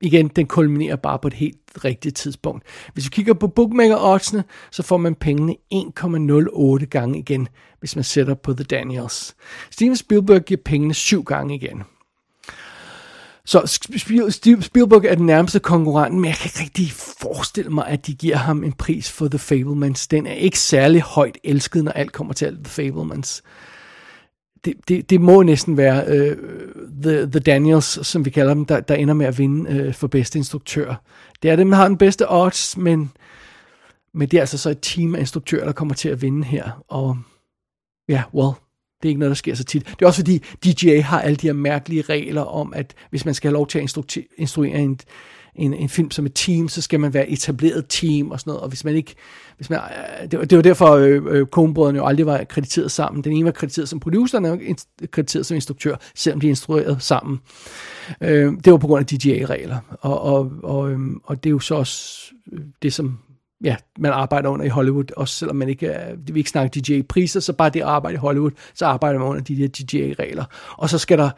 igen, 0.00 0.28
den 0.28 0.46
kulminerer 0.46 0.96
bare 0.96 1.18
på 1.18 1.28
et 1.28 1.34
helt 1.34 1.56
rigtigt 1.84 2.16
tidspunkt. 2.16 2.62
Hvis 2.92 3.04
vi 3.04 3.10
kigger 3.10 3.34
på 3.34 3.48
bookmaker-oddsene, 3.48 4.44
så 4.70 4.82
får 4.82 4.96
man 4.96 5.14
pengene 5.14 5.56
1,08 5.74 6.84
gange 6.84 7.18
igen, 7.18 7.48
hvis 7.80 7.96
man 7.96 8.04
sætter 8.04 8.34
på 8.34 8.52
The 8.52 8.64
Daniels. 8.64 9.34
Steven 9.70 9.96
Spielberg 9.96 10.44
giver 10.44 10.60
pengene 10.64 10.94
7 10.94 11.24
gange 11.24 11.54
igen. 11.54 11.82
Så 13.46 13.66
Spielberg 14.60 15.04
er 15.04 15.14
den 15.14 15.26
nærmeste 15.26 15.60
konkurrent, 15.60 16.14
men 16.14 16.24
jeg 16.24 16.34
kan 16.34 16.48
ikke 16.48 16.60
rigtig 16.60 16.92
forestille 16.92 17.70
mig, 17.70 17.86
at 17.86 18.06
de 18.06 18.14
giver 18.14 18.36
ham 18.36 18.64
en 18.64 18.72
pris 18.72 19.10
for 19.10 19.28
The 19.28 19.38
Fablemans. 19.38 20.08
Den 20.08 20.26
er 20.26 20.32
ikke 20.32 20.58
særlig 20.58 21.02
højt 21.02 21.38
elsket, 21.44 21.84
når 21.84 21.92
alt 21.92 22.12
kommer 22.12 22.32
til 22.32 22.46
alt 22.46 22.64
The 22.64 22.70
Fablemans. 22.70 23.42
Det, 24.64 24.74
det, 24.88 25.10
det 25.10 25.20
må 25.20 25.42
næsten 25.42 25.76
være 25.76 26.04
uh, 26.08 26.36
the, 27.02 27.30
the 27.30 27.40
Daniels, 27.40 28.06
som 28.06 28.24
vi 28.24 28.30
kalder 28.30 28.54
dem, 28.54 28.64
der, 28.64 28.80
der 28.80 28.94
ender 28.94 29.14
med 29.14 29.26
at 29.26 29.38
vinde 29.38 29.86
uh, 29.88 29.94
for 29.94 30.06
bedste 30.06 30.38
instruktør. 30.38 30.94
Det 31.42 31.50
er 31.50 31.56
dem, 31.56 31.70
der 31.70 31.76
har 31.76 31.88
den 31.88 31.98
bedste 31.98 32.32
odds, 32.32 32.76
men, 32.76 33.12
men 34.14 34.28
det 34.28 34.36
er 34.36 34.40
altså 34.40 34.58
så 34.58 34.70
et 34.70 34.78
team 34.82 35.14
af 35.14 35.20
instruktører, 35.20 35.64
der 35.64 35.72
kommer 35.72 35.94
til 35.94 36.08
at 36.08 36.22
vinde 36.22 36.44
her. 36.44 36.84
Og 36.88 37.18
ja, 38.08 38.14
yeah, 38.14 38.34
well, 38.34 38.54
det 39.04 39.08
er 39.08 39.10
ikke 39.10 39.18
noget, 39.18 39.30
der 39.30 39.34
sker 39.34 39.54
så 39.54 39.64
tit. 39.64 39.86
Det 39.86 40.02
er 40.02 40.06
også 40.06 40.20
fordi, 40.20 40.38
DJA 40.38 41.00
har 41.00 41.20
alle 41.20 41.36
de 41.36 41.46
her 41.46 41.52
mærkelige 41.52 42.02
regler 42.02 42.42
om, 42.42 42.72
at 42.76 42.94
hvis 43.10 43.24
man 43.24 43.34
skal 43.34 43.48
have 43.48 43.54
lov 43.54 43.66
til 43.66 43.78
at 43.78 44.16
instruere 44.38 44.78
en, 44.78 45.00
en, 45.54 45.74
en 45.74 45.88
film 45.88 46.10
som 46.10 46.26
et 46.26 46.32
team, 46.34 46.68
så 46.68 46.82
skal 46.82 47.00
man 47.00 47.14
være 47.14 47.28
etableret 47.28 47.84
team 47.88 48.30
og 48.30 48.40
sådan 48.40 48.50
noget. 48.50 48.62
Og 48.62 48.68
hvis 48.68 48.84
man 48.84 48.94
ikke... 48.94 49.14
Hvis 49.56 49.70
man, 49.70 49.78
øh, 49.78 50.30
det, 50.30 50.38
var, 50.38 50.44
det 50.44 50.56
var 50.56 50.62
derfor, 50.62 50.90
øh, 50.90 51.22
øh, 51.26 51.46
Coen-brødrene 51.46 51.98
jo 51.98 52.06
aldrig 52.06 52.26
var 52.26 52.44
krediteret 52.44 52.90
sammen. 52.90 53.24
Den 53.24 53.32
ene 53.32 53.44
var 53.44 53.50
krediteret 53.50 53.88
som 53.88 54.00
producer, 54.00 54.38
den 54.38 54.46
anden 54.46 54.76
var 55.00 55.06
krediteret 55.06 55.46
som 55.46 55.54
instruktør, 55.54 55.96
selvom 56.14 56.40
de 56.40 56.48
instruerede 56.48 56.96
sammen. 57.00 57.40
Øh, 58.20 58.52
det 58.64 58.72
var 58.72 58.78
på 58.78 58.86
grund 58.86 59.00
af 59.00 59.06
DJA-regler. 59.06 59.78
Og, 60.00 60.20
og, 60.20 60.52
og, 60.62 60.90
øh, 60.90 60.98
og 61.24 61.44
det 61.44 61.50
er 61.50 61.52
jo 61.52 61.58
så 61.58 61.74
også 61.74 62.24
det, 62.82 62.92
som 62.92 63.18
ja, 63.64 63.76
man 63.98 64.12
arbejder 64.12 64.48
under 64.48 64.66
i 64.66 64.68
Hollywood, 64.68 65.12
også 65.16 65.34
selvom 65.34 65.56
man 65.56 65.68
ikke 65.68 65.86
er, 65.86 66.14
vi 66.16 66.38
ikke 66.38 66.50
snakker 66.50 66.80
DJ-priser, 66.80 67.40
så 67.40 67.52
bare 67.52 67.70
det 67.70 67.80
at 67.80 67.86
arbejde 67.86 68.14
i 68.14 68.18
Hollywood, 68.18 68.50
så 68.74 68.86
arbejder 68.86 69.18
man 69.18 69.28
under 69.28 69.42
de 69.42 69.56
der 69.56 69.68
DJ-regler. 69.68 70.44
Og 70.76 70.90
så 70.90 70.98
skal 70.98 71.18
der 71.18 71.30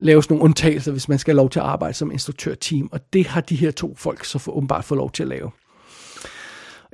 laves 0.00 0.30
nogle 0.30 0.44
undtagelser, 0.44 0.92
hvis 0.92 1.08
man 1.08 1.18
skal 1.18 1.32
have 1.32 1.36
lov 1.36 1.50
til 1.50 1.60
at 1.60 1.66
arbejde 1.66 1.94
som 1.94 2.10
instruktørteam, 2.10 2.88
og 2.92 3.12
det 3.12 3.26
har 3.26 3.40
de 3.40 3.56
her 3.56 3.70
to 3.70 3.94
folk 3.96 4.24
så 4.24 4.38
for, 4.38 4.52
åbenbart 4.52 4.84
fået 4.84 4.96
lov 4.96 5.10
til 5.10 5.22
at 5.22 5.28
lave. 5.28 5.50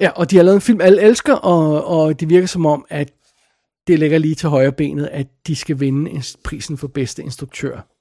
Ja, 0.00 0.10
og 0.10 0.30
de 0.30 0.36
har 0.36 0.42
lavet 0.42 0.54
en 0.54 0.60
film, 0.60 0.80
alle 0.80 1.02
elsker, 1.02 1.34
og, 1.34 1.86
og 1.86 2.20
det 2.20 2.28
virker 2.28 2.46
som 2.46 2.66
om, 2.66 2.86
at 2.88 3.12
det 3.86 3.98
ligger 3.98 4.18
lige 4.18 4.34
til 4.34 4.48
højre 4.48 4.72
benet, 4.72 5.06
at 5.06 5.26
de 5.46 5.56
skal 5.56 5.80
vinde 5.80 6.22
prisen 6.44 6.78
for 6.78 6.88
bedste 6.88 7.22
instruktør. 7.22 7.95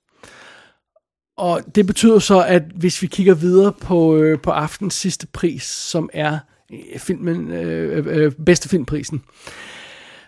Og 1.37 1.61
det 1.75 1.87
betyder 1.87 2.19
så, 2.19 2.43
at 2.43 2.63
hvis 2.75 3.01
vi 3.01 3.07
kigger 3.07 3.33
videre 3.33 3.73
på, 3.73 4.15
øh, 4.15 4.39
på 4.39 4.51
aftens 4.51 4.93
sidste 4.93 5.27
pris, 5.27 5.63
som 5.63 6.09
er 6.13 6.37
øh, 6.71 6.99
filmen, 6.99 7.51
øh, 7.51 7.97
øh, 7.97 8.23
øh, 8.23 8.31
bedste 8.45 8.69
filmprisen. 8.69 9.23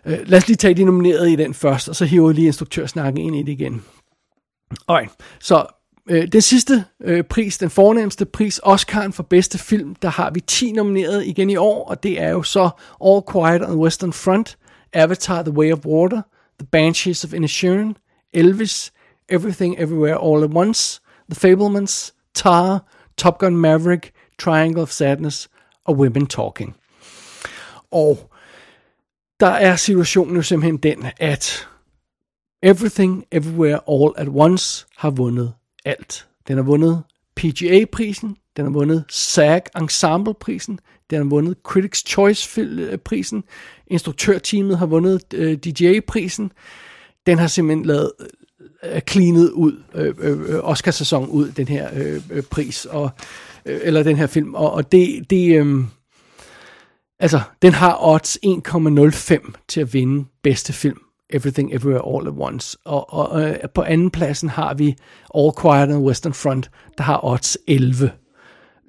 Øh, 0.06 0.20
lad 0.26 0.38
os 0.38 0.48
lige 0.48 0.58
tage 0.58 0.74
de 0.74 0.84
nominerede 0.84 1.34
i 1.34 1.36
den 1.36 1.54
først, 1.54 1.90
og 1.90 1.96
så 1.96 2.06
hiver 2.06 2.28
vi 2.28 2.34
lige 2.34 2.48
instruktørsnakken 2.48 3.22
ind 3.22 3.36
i 3.36 3.40
det 3.40 3.52
igen. 3.52 3.84
Okay, 4.88 5.08
så 5.40 5.66
øh, 6.10 6.28
den 6.28 6.42
sidste 6.42 6.84
øh, 7.04 7.24
pris, 7.24 7.58
den 7.58 7.70
fornemmeste 7.70 8.26
pris, 8.26 8.60
Oscar'en 8.66 9.12
for 9.12 9.24
bedste 9.24 9.58
film, 9.58 9.96
der 9.96 10.10
har 10.10 10.32
vi 10.32 10.40
10 10.40 10.72
nomineret 10.72 11.26
igen 11.26 11.50
i 11.50 11.56
år, 11.56 11.90
og 11.90 12.04
det 12.04 12.22
er 12.22 12.30
jo 12.30 12.44
så 12.44 12.70
All 13.06 13.22
Quiet 13.32 13.62
on 13.62 13.68
the 13.68 13.78
Western 13.78 14.14
Front, 14.14 14.58
Avatar 14.94 15.42
The 15.42 15.52
Way 15.52 15.74
of 15.74 15.86
Water, 15.86 16.22
The 16.60 16.68
Banshees 16.72 17.24
of 17.24 17.34
Inisherin, 17.34 17.96
Elvis, 18.34 18.92
Everything 19.30 19.80
Everywhere 19.80 20.18
All 20.18 20.44
at 20.44 20.50
Once, 20.54 21.02
The 21.32 21.36
Fablemans, 21.36 22.14
Tar, 22.34 22.84
Top 23.18 23.40
Gun 23.40 23.58
Maverick, 23.58 24.12
Triangle 24.38 24.82
of 24.82 24.92
Sadness 24.92 25.50
og 25.86 25.98
Women 25.98 26.28
Talking. 26.28 26.76
Og 27.92 28.34
der 29.40 29.48
er 29.48 29.76
situationen 29.76 30.36
jo 30.36 30.42
simpelthen 30.42 30.78
den, 30.78 31.06
at 31.20 31.68
Everything 32.64 33.26
Everywhere 33.32 33.80
All 33.90 34.14
at 34.18 34.28
Once 34.28 34.86
har 34.98 35.10
vundet 35.10 35.54
alt. 35.86 36.28
Den 36.48 36.58
har 36.58 36.64
vundet 36.64 37.04
PGA-prisen, 37.36 38.38
den 38.58 38.66
har 38.66 38.72
vundet 38.72 39.06
SAG 39.10 39.62
Ensemble-prisen, 39.76 40.80
den 41.10 41.18
har 41.18 41.26
vundet 41.26 41.58
Critics' 41.68 42.04
Choice-prisen, 42.08 43.44
instruktørteamet 43.88 44.78
har 44.78 44.86
vundet 44.86 45.34
øh, 45.34 45.58
DJ-prisen, 45.58 46.52
den 47.26 47.38
har 47.38 47.48
simpelthen 47.48 47.86
lavet 47.86 48.12
cleanet 49.08 49.50
ud, 49.50 49.84
øh, 49.96 50.16
øh, 50.20 50.60
Oscar-sæson 50.64 51.30
ud, 51.30 51.52
den 51.52 51.68
her 51.68 51.90
øh, 51.94 52.22
øh, 52.32 52.44
pris, 52.44 52.86
og, 52.86 53.10
øh, 53.66 53.80
eller 53.84 54.04
den 54.04 54.16
her 54.16 54.28
film, 54.28 54.56
og, 54.56 54.72
og 54.72 54.92
det, 54.92 55.30
det 55.30 55.60
øh, 55.60 55.84
altså, 57.20 57.42
den 57.62 57.74
har 57.74 57.98
odds 58.02 58.38
1,05 58.46 59.52
til 59.68 59.82
at 59.82 59.94
vinde 59.94 60.26
bedste 60.44 60.74
film, 60.74 60.98
Everything 61.30 61.74
Everywhere 61.74 62.16
All 62.16 62.28
at 62.28 62.34
Once, 62.38 62.78
og, 62.86 63.14
og 63.14 63.42
øh, 63.42 63.56
på 63.76 63.82
anden 63.82 64.12
pladsen 64.12 64.50
har 64.50 64.74
vi 64.74 64.96
All 65.36 65.52
Quiet 65.62 65.84
on 65.84 65.90
the 65.90 66.00
Western 66.00 66.34
Front, 66.34 66.72
der 66.98 67.04
har 67.04 67.26
odds 67.26 67.58
11. 67.68 68.12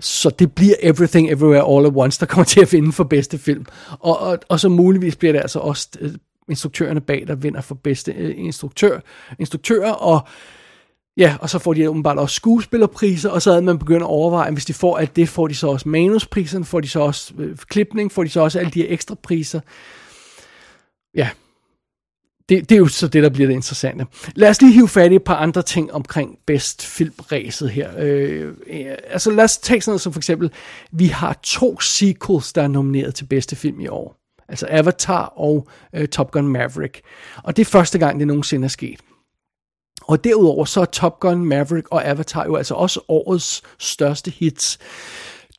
Så 0.01 0.31
det 0.31 0.52
bliver 0.52 0.74
Everything 0.82 1.31
Everywhere 1.31 1.77
All 1.77 1.86
at 1.86 1.93
Once, 1.97 2.20
der 2.20 2.27
kommer 2.27 2.44
til 2.44 2.60
at 2.60 2.73
vinde 2.73 2.93
for 2.93 3.05
bedste 3.05 3.39
film. 3.39 3.66
Og, 4.01 4.19
og, 4.19 4.39
og 4.48 4.60
så 4.60 4.69
muligvis 4.69 5.16
bliver 5.16 5.32
det 5.32 5.40
altså 5.40 5.59
også 5.59 5.89
øh, 6.01 6.15
instruktørerne 6.48 7.00
bag, 7.00 7.24
der 7.26 7.34
vinder 7.34 7.60
for 7.60 7.74
bedste 7.74 8.12
øh, 8.12 8.34
instruktør, 8.36 9.00
instruktører, 9.38 9.92
og 9.92 10.20
ja, 11.16 11.36
og 11.40 11.50
så 11.50 11.58
får 11.58 11.74
de 11.74 11.90
åbenbart 11.90 12.18
også 12.18 12.34
skuespillerpriser, 12.34 13.30
og 13.30 13.42
så 13.42 13.50
havde 13.50 13.62
man 13.62 13.78
begyndt 13.78 14.02
at 14.02 14.08
overveje, 14.08 14.50
hvis 14.50 14.64
de 14.64 14.74
får 14.74 14.98
alt 14.98 15.16
det, 15.16 15.28
får 15.28 15.48
de 15.48 15.54
så 15.54 15.68
også 15.68 15.88
manuspriserne, 15.88 16.64
får 16.64 16.80
de 16.80 16.88
så 16.88 17.00
også 17.00 17.34
øh, 17.38 17.56
klipning, 17.56 18.12
får 18.12 18.24
de 18.24 18.28
så 18.28 18.40
også 18.40 18.58
alle 18.58 18.70
de 18.70 18.82
her 18.82 18.92
ekstra 18.92 19.14
priser. 19.14 19.60
Ja, 21.14 21.30
det, 22.48 22.68
det 22.68 22.74
er 22.74 22.78
jo 22.78 22.86
så 22.86 23.08
det, 23.08 23.22
der 23.22 23.30
bliver 23.30 23.46
det 23.46 23.54
interessante. 23.54 24.06
Lad 24.34 24.48
os 24.48 24.62
lige 24.62 24.72
hive 24.72 24.88
fat 24.88 25.12
i 25.12 25.14
et 25.14 25.24
par 25.24 25.36
andre 25.36 25.62
ting 25.62 25.92
omkring 25.92 26.38
bedst 26.46 26.86
filmræset 26.86 27.70
her. 27.70 27.90
Øh, 27.98 28.54
altså 29.06 29.30
lad 29.30 29.44
os 29.44 29.58
tage 29.58 29.80
sådan 29.80 29.90
noget 29.90 30.00
som 30.00 30.12
for 30.12 30.20
eksempel, 30.20 30.50
vi 30.90 31.06
har 31.06 31.40
to 31.42 31.80
sequels, 31.80 32.52
der 32.52 32.62
er 32.62 32.68
nomineret 32.68 33.14
til 33.14 33.24
bedste 33.24 33.56
film 33.56 33.80
i 33.80 33.86
år. 33.86 34.18
Altså 34.48 34.66
Avatar 34.70 35.24
og 35.24 35.68
øh, 35.94 36.08
Top 36.08 36.30
Gun 36.30 36.48
Maverick. 36.48 37.00
Og 37.44 37.56
det 37.56 37.62
er 37.62 37.70
første 37.70 37.98
gang, 37.98 38.18
det 38.18 38.26
nogensinde 38.26 38.64
er 38.64 38.68
sket. 38.68 39.00
Og 40.02 40.24
derudover 40.24 40.64
så 40.64 40.80
er 40.80 40.84
Top 40.84 41.20
Gun 41.20 41.44
Maverick 41.44 41.88
og 41.90 42.08
Avatar 42.08 42.44
jo 42.44 42.56
altså 42.56 42.74
også 42.74 43.00
årets 43.08 43.62
største 43.78 44.30
hits. 44.30 44.78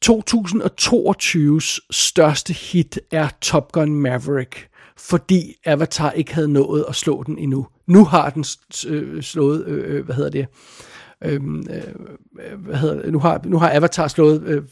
2022's 0.06 1.88
største 1.92 2.54
hit 2.54 3.00
er 3.12 3.30
Top 3.42 3.72
Gun 3.72 3.96
Maverick 3.96 4.70
fordi 5.00 5.56
Avatar 5.66 6.12
ikke 6.12 6.34
havde 6.34 6.48
nået 6.48 6.86
at 6.90 6.96
slå 6.96 7.24
den 7.24 7.38
endnu. 7.38 7.68
Nu 7.88 8.06
har 8.06 8.30
den 8.30 8.46
øh, 8.88 9.24
slået, 9.24 9.66
øh, 9.66 9.96
øh, 9.96 10.06
hvad 10.06 10.16
hedder 10.16 10.30
det, 10.30 10.48
Øhm, 11.24 11.68
øh, 11.70 12.60
hvad 12.60 12.76
hedder 12.76 13.02
det? 13.02 13.12
Nu, 13.12 13.20
har, 13.20 13.42
nu 13.46 13.58
har 13.58 13.76
Avatar 13.76 14.08
slået 14.08 14.44
øh, 14.44 14.64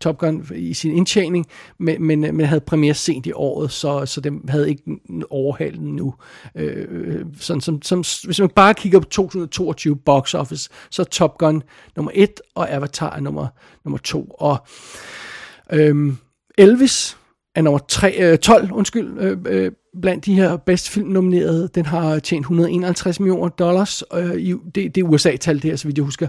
Top 0.00 0.18
Gun 0.18 0.46
i 0.54 0.74
sin 0.74 0.92
indtjening, 0.92 1.46
men, 1.78 2.02
men, 2.02 2.24
øh, 2.24 2.34
men 2.34 2.46
havde 2.46 2.60
premiere 2.60 2.94
sent 2.94 3.26
i 3.26 3.32
året, 3.32 3.70
så, 3.70 4.06
så 4.06 4.20
den 4.20 4.48
havde 4.48 4.68
ikke 4.68 4.82
overhalet 5.30 5.80
den 5.80 5.96
nu. 5.96 6.14
Øh, 6.54 6.86
øh, 6.90 7.24
sådan 7.40 7.60
som, 7.60 7.82
som, 7.82 8.04
hvis 8.24 8.40
man 8.40 8.48
bare 8.48 8.74
kigger 8.74 9.00
på 9.00 9.06
2022 9.06 9.96
box 9.96 10.34
office, 10.34 10.70
så 10.90 11.02
er 11.02 11.06
Top 11.06 11.38
Gun 11.38 11.62
nummer 11.96 12.12
1, 12.14 12.30
og 12.54 12.72
Avatar 12.72 13.16
er 13.16 13.20
nummer, 13.20 13.46
nummer 13.84 13.98
2. 13.98 14.36
Og 14.38 14.66
øh, 15.72 16.12
Elvis 16.58 17.18
er 17.54 17.62
nummer 17.62 17.78
3, 17.88 18.32
øh, 18.32 18.38
12 18.38 18.72
undskyld, 18.72 19.18
øh, 19.18 19.38
øh, 19.46 19.72
blandt 20.02 20.24
de 20.24 20.34
her 20.34 20.56
bedst 20.56 20.88
filmnominerede. 20.88 21.68
Den 21.74 21.86
har 21.86 22.18
tjent 22.18 22.40
151 22.40 23.20
millioner 23.20 23.48
dollars. 23.48 24.02
Øh, 24.14 24.36
i, 24.36 24.54
det, 24.74 24.94
det 24.94 24.98
er 24.98 25.02
USA-tal, 25.02 25.54
det 25.54 25.64
her, 25.64 25.76
så 25.76 25.88
vidt 25.88 25.98
jeg 25.98 26.04
husker. 26.04 26.28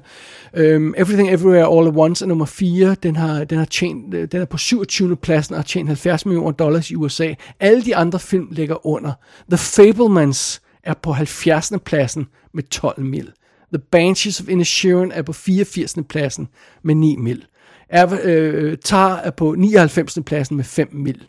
Øh, 0.53 0.93
Everything 0.97 1.29
Everywhere 1.29 1.77
All 1.77 1.87
at 1.87 1.93
Once 1.95 2.25
er 2.25 2.27
nummer 2.27 2.45
4. 2.45 2.95
Den, 3.03 3.15
har, 3.15 3.43
den, 3.43 3.57
har 3.57 3.65
tjent, 3.65 4.13
øh, 4.13 4.27
den 4.31 4.41
er 4.41 4.45
på 4.45 4.57
27. 4.57 5.15
pladsen 5.15 5.55
og 5.55 5.59
har 5.59 5.63
tjent 5.63 5.87
70 5.87 6.25
millioner 6.25 6.51
dollars 6.51 6.91
i 6.91 6.95
USA. 6.95 7.33
Alle 7.59 7.85
de 7.85 7.95
andre 7.95 8.19
film 8.19 8.47
ligger 8.51 8.87
under. 8.87 9.11
The 9.49 9.57
Fablemans 9.57 10.61
er 10.83 10.93
på 10.93 11.11
70. 11.11 11.71
pladsen 11.85 12.27
med 12.53 12.63
12 12.63 13.03
mil. 13.03 13.31
The 13.73 13.83
Banshees 13.91 14.41
of 14.41 14.49
Inisherin 14.49 15.11
er 15.11 15.21
på 15.21 15.33
84. 15.33 15.95
pladsen 16.09 16.47
med 16.83 16.95
9 16.95 17.15
mil. 17.15 17.45
Er, 17.89 18.17
øh, 18.23 18.77
Tar 18.77 19.15
er 19.15 19.31
på 19.31 19.55
99. 19.57 20.17
pladsen 20.25 20.55
med 20.55 20.63
5 20.65 20.89
mil. 20.93 21.23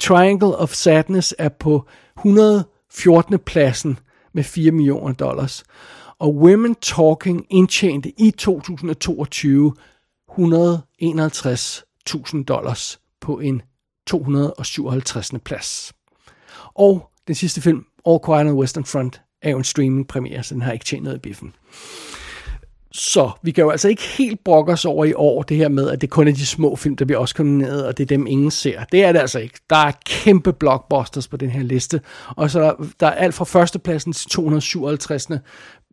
Triangle 0.00 0.56
of 0.56 0.72
Sadness 0.72 1.34
er 1.38 1.48
på 1.48 1.86
114. 2.18 3.38
pladsen 3.38 3.98
med 4.32 4.44
4 4.44 4.70
millioner 4.70 5.12
dollars. 5.12 5.64
Og 6.18 6.34
Women 6.34 6.74
Talking 6.74 7.46
indtjente 7.50 8.20
i 8.20 8.30
2022 8.30 9.74
151.000 10.30 12.44
dollars 12.44 13.00
på 13.20 13.38
en 13.38 13.62
257. 14.06 15.32
plads. 15.44 15.92
Og 16.74 17.10
den 17.26 17.34
sidste 17.34 17.60
film, 17.60 17.84
All 18.06 18.18
Quiet 18.26 18.40
on 18.40 18.46
the 18.46 18.54
Western 18.54 18.84
Front, 18.84 19.20
er 19.42 19.50
jo 19.50 19.58
en 19.58 19.64
streaming 19.64 20.08
premiere, 20.08 20.42
så 20.42 20.54
den 20.54 20.62
har 20.62 20.72
ikke 20.72 20.84
tjent 20.84 21.04
noget 21.04 21.16
i 21.16 21.20
biffen. 21.20 21.54
Så 22.92 23.30
vi 23.42 23.50
kan 23.50 23.64
jo 23.64 23.70
altså 23.70 23.88
ikke 23.88 24.02
helt 24.02 24.44
brokke 24.44 24.72
os 24.72 24.84
over 24.84 25.04
i 25.04 25.12
år, 25.14 25.42
det 25.42 25.56
her 25.56 25.68
med, 25.68 25.90
at 25.90 26.00
det 26.00 26.10
kun 26.10 26.28
er 26.28 26.32
de 26.32 26.46
små 26.46 26.76
film, 26.76 26.96
der 26.96 27.04
bliver 27.04 27.18
også 27.18 27.34
nomineret, 27.38 27.86
og 27.86 27.98
det 27.98 28.04
er 28.04 28.16
dem, 28.16 28.26
ingen 28.26 28.50
ser. 28.50 28.84
Det 28.92 29.04
er 29.04 29.12
det 29.12 29.18
altså 29.18 29.38
ikke. 29.38 29.60
Der 29.70 29.76
er 29.76 29.92
kæmpe 30.06 30.52
blockbusters 30.52 31.28
på 31.28 31.36
den 31.36 31.50
her 31.50 31.62
liste, 31.62 32.00
og 32.28 32.50
så 32.50 32.60
der, 32.60 32.72
der 33.00 33.06
er 33.06 33.10
alt 33.10 33.34
fra 33.34 33.44
førstepladsen 33.44 34.12
til 34.12 34.30
257. 34.30 35.28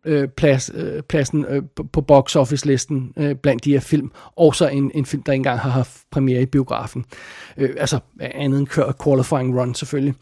Øh, 0.08 0.28
plads, 0.28 0.70
øh, 0.74 1.02
pladsen 1.02 1.44
øh, 1.48 1.62
på 1.92 2.00
box 2.00 2.36
office 2.36 2.66
listen 2.66 3.12
øh, 3.16 3.34
blandt 3.34 3.64
de 3.64 3.72
her 3.72 3.80
film, 3.80 4.10
og 4.36 4.54
så 4.54 4.68
en, 4.68 4.90
en 4.94 5.06
film, 5.06 5.22
der 5.22 5.32
ikke 5.32 5.40
engang 5.40 5.60
har 5.60 5.70
haft 5.70 5.92
premiere 6.10 6.42
i 6.42 6.46
biografen. 6.46 7.04
Øh, 7.56 7.70
altså 7.78 7.98
andet 8.20 8.58
end 8.58 8.94
qualifying 9.04 9.60
run 9.60 9.74
selvfølgelig. 9.74 10.14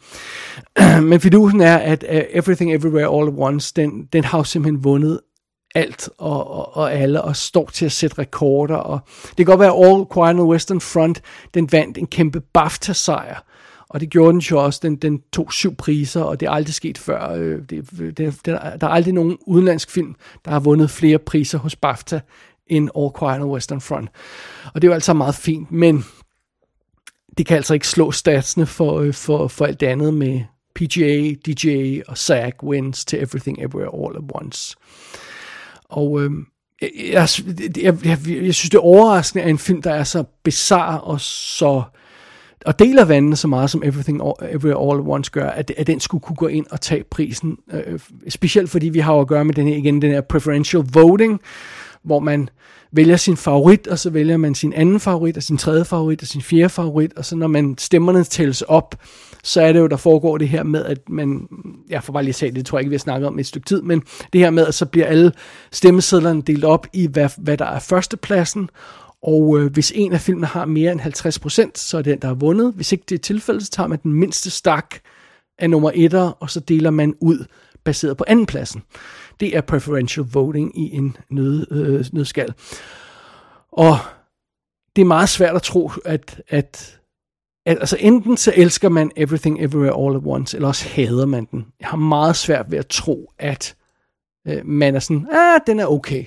Men 1.09 1.19
fidusen 1.19 1.61
er, 1.61 1.77
at 1.77 2.05
uh, 2.09 2.19
Everything 2.29 2.73
Everywhere 2.73 3.17
All 3.19 3.27
at 3.27 3.33
Once, 3.37 3.73
den, 3.75 4.05
den 4.13 4.23
har 4.23 4.37
jo 4.37 4.43
simpelthen 4.43 4.83
vundet 4.83 5.19
alt 5.75 6.09
og, 6.17 6.51
og, 6.51 6.77
og 6.77 6.93
alle, 6.93 7.21
og 7.21 7.35
står 7.35 7.69
til 7.73 7.85
at 7.85 7.91
sætte 7.91 8.19
rekorder. 8.19 8.75
Og 8.75 8.99
det 9.27 9.37
kan 9.37 9.45
godt 9.45 9.59
være, 9.59 9.75
at 9.75 9.85
All 9.85 10.05
Quiet 10.13 10.29
on 10.29 10.35
the 10.35 10.43
Western 10.43 10.81
Front, 10.81 11.21
den 11.53 11.71
vandt 11.71 11.97
en 11.97 12.07
kæmpe 12.07 12.41
BAFTA-sejr. 12.41 13.43
Og 13.89 13.99
det 13.99 14.09
gjorde 14.09 14.31
den 14.31 14.39
jo 14.39 14.63
også. 14.63 14.79
Den, 14.83 14.95
den 14.95 15.21
tog 15.33 15.53
syv 15.53 15.75
priser, 15.75 16.21
og 16.21 16.39
det 16.39 16.45
er 16.45 16.51
aldrig 16.51 16.73
sket 16.73 16.97
før. 16.97 17.31
Øh, 17.31 17.61
det, 17.69 17.89
det, 17.91 18.17
det, 18.17 18.45
der 18.45 18.59
er 18.81 18.87
aldrig 18.87 19.13
nogen 19.13 19.37
udenlandsk 19.47 19.91
film, 19.91 20.15
der 20.45 20.51
har 20.51 20.59
vundet 20.59 20.89
flere 20.89 21.17
priser 21.17 21.57
hos 21.57 21.75
BAFTA 21.75 22.19
end 22.67 22.89
All 22.97 23.09
Quiet 23.19 23.35
on 23.35 23.39
the 23.39 23.53
Western 23.53 23.81
Front. 23.81 24.09
Og 24.73 24.81
det 24.81 24.87
er 24.87 24.89
jo 24.89 24.93
altså 24.93 25.13
meget 25.13 25.35
fint, 25.35 25.71
men 25.71 26.05
det 27.37 27.45
kan 27.45 27.57
altså 27.57 27.73
ikke 27.73 27.87
slå 27.87 28.11
statsene 28.11 28.65
for, 28.65 28.99
øh, 28.99 29.13
for, 29.13 29.47
for 29.47 29.65
alt 29.65 29.83
andet 29.83 30.13
med 30.13 30.41
PGA, 30.75 31.33
DJ 31.45 31.99
og 32.07 32.17
SAG 32.17 32.63
wins 32.63 33.05
to 33.05 33.17
Everything 33.17 33.59
Everywhere 33.59 34.05
All 34.05 34.15
at 34.15 34.41
Once. 34.41 34.75
Og 35.89 36.23
øh, 36.23 36.31
jeg, 36.81 36.89
jeg, 37.11 37.27
jeg, 37.83 37.97
jeg, 38.05 38.19
jeg 38.27 38.55
synes, 38.55 38.69
det 38.69 38.75
er 38.75 38.81
overraskende, 38.81 39.43
at 39.43 39.49
en 39.49 39.57
film, 39.57 39.81
der 39.81 39.91
er 39.91 40.03
så 40.03 40.23
bizarre 40.43 41.01
og 41.01 41.21
så 41.21 41.83
og 42.65 42.79
deler 42.79 43.05
vandene 43.05 43.35
så 43.35 43.47
meget, 43.47 43.69
som 43.69 43.83
Everything 43.85 44.21
Every 44.41 44.67
All 44.67 44.99
at 44.99 45.07
Once 45.07 45.31
gør, 45.31 45.49
at, 45.49 45.71
at 45.77 45.87
den 45.87 45.99
skulle 45.99 46.21
kunne 46.21 46.35
gå 46.35 46.47
ind 46.47 46.65
og 46.71 46.81
tage 46.81 47.03
prisen. 47.03 47.57
Øh, 47.73 47.99
specielt 48.29 48.69
fordi 48.69 48.89
vi 48.89 48.99
har 48.99 49.13
at 49.13 49.27
gøre 49.27 49.45
med 49.45 49.53
den 49.53 49.67
her, 49.67 49.75
igen, 49.75 50.01
den 50.01 50.11
her 50.11 50.21
preferential 50.21 50.83
voting, 50.93 51.39
hvor 52.03 52.19
man 52.19 52.49
vælger 52.91 53.17
sin 53.17 53.37
favorit, 53.37 53.87
og 53.87 53.99
så 53.99 54.09
vælger 54.09 54.37
man 54.37 54.55
sin 54.55 54.73
anden 54.73 54.99
favorit, 54.99 55.37
og 55.37 55.43
sin 55.43 55.57
tredje 55.57 55.85
favorit, 55.85 56.21
og 56.21 56.27
sin 56.27 56.41
fjerde 56.41 56.69
favorit, 56.69 57.13
og 57.13 57.25
så 57.25 57.35
når 57.35 57.47
man 57.47 57.75
stemmerne 57.77 58.23
tælles 58.23 58.61
op, 58.61 58.95
så 59.45 59.61
er 59.61 59.73
det 59.73 59.79
jo, 59.79 59.87
der 59.87 59.97
foregår 59.97 60.37
det 60.37 60.49
her 60.49 60.63
med, 60.63 60.85
at 60.85 61.09
man, 61.09 61.47
jeg 61.89 62.03
får 62.03 62.13
bare 62.13 62.23
lige 62.23 62.33
sagt, 62.33 62.55
det 62.55 62.65
tror 62.65 62.77
jeg 62.77 62.81
ikke, 62.81 62.89
vi 62.89 62.95
har 62.95 62.99
snakket 62.99 63.27
om 63.27 63.39
et 63.39 63.45
stykke 63.45 63.65
tid, 63.65 63.81
men 63.81 64.03
det 64.33 64.41
her 64.41 64.49
med, 64.49 64.67
at 64.67 64.73
så 64.73 64.85
bliver 64.85 65.05
alle 65.07 65.31
stemmesedlerne 65.71 66.41
delt 66.41 66.63
op 66.63 66.87
i, 66.93 67.07
hvad, 67.07 67.29
hvad 67.37 67.57
der 67.57 67.65
er 67.65 67.79
førstepladsen, 67.79 68.69
og 69.21 69.59
øh, 69.59 69.71
hvis 69.71 69.91
en 69.95 70.13
af 70.13 70.21
filmene 70.21 70.47
har 70.47 70.65
mere 70.65 70.91
end 70.91 71.01
50%, 71.01 71.71
så 71.75 71.97
er 71.97 72.01
det 72.01 72.11
den, 72.11 72.21
der 72.21 72.27
har 72.27 72.35
vundet. 72.35 72.73
Hvis 72.75 72.91
ikke 72.91 73.03
det 73.09 73.15
er 73.15 73.19
tilfældet, 73.19 73.63
så 73.63 73.71
tager 73.71 73.87
man 73.87 73.99
den 74.03 74.13
mindste 74.13 74.49
stak 74.49 74.95
af 75.59 75.69
nummer 75.69 75.91
etter, 75.93 76.21
og 76.21 76.49
så 76.49 76.59
deler 76.59 76.89
man 76.89 77.15
ud 77.21 77.45
baseret 77.83 78.17
på 78.17 78.23
andenpladsen. 78.27 78.83
Det 79.39 79.57
er 79.57 79.61
preferential 79.61 80.25
voting 80.33 80.79
i 80.79 80.95
en 80.95 81.17
nød, 81.29 81.71
øh, 81.71 82.05
nødskal. 82.13 82.53
Og 83.71 83.97
det 84.95 85.01
er 85.01 85.05
meget 85.05 85.29
svært 85.29 85.55
at 85.55 85.61
tro, 85.61 85.91
at, 86.05 86.41
at, 86.47 86.99
at 86.99 86.99
altså 87.65 87.97
enten 87.99 88.37
så 88.37 88.53
elsker 88.55 88.89
man 88.89 89.11
Everything 89.15 89.61
Everywhere 89.61 90.05
All 90.05 90.15
at 90.15 90.21
Once, 90.25 90.57
eller 90.57 90.67
også 90.67 90.87
hader 90.89 91.25
man 91.25 91.47
den. 91.51 91.65
Jeg 91.79 91.87
har 91.87 91.97
meget 91.97 92.35
svært 92.35 92.71
ved 92.71 92.77
at 92.77 92.87
tro, 92.87 93.31
at 93.39 93.75
øh, 94.47 94.65
man 94.65 94.95
er 94.95 94.99
sådan, 94.99 95.27
ah, 95.31 95.59
den 95.67 95.79
er 95.79 95.85
okay. 95.85 96.25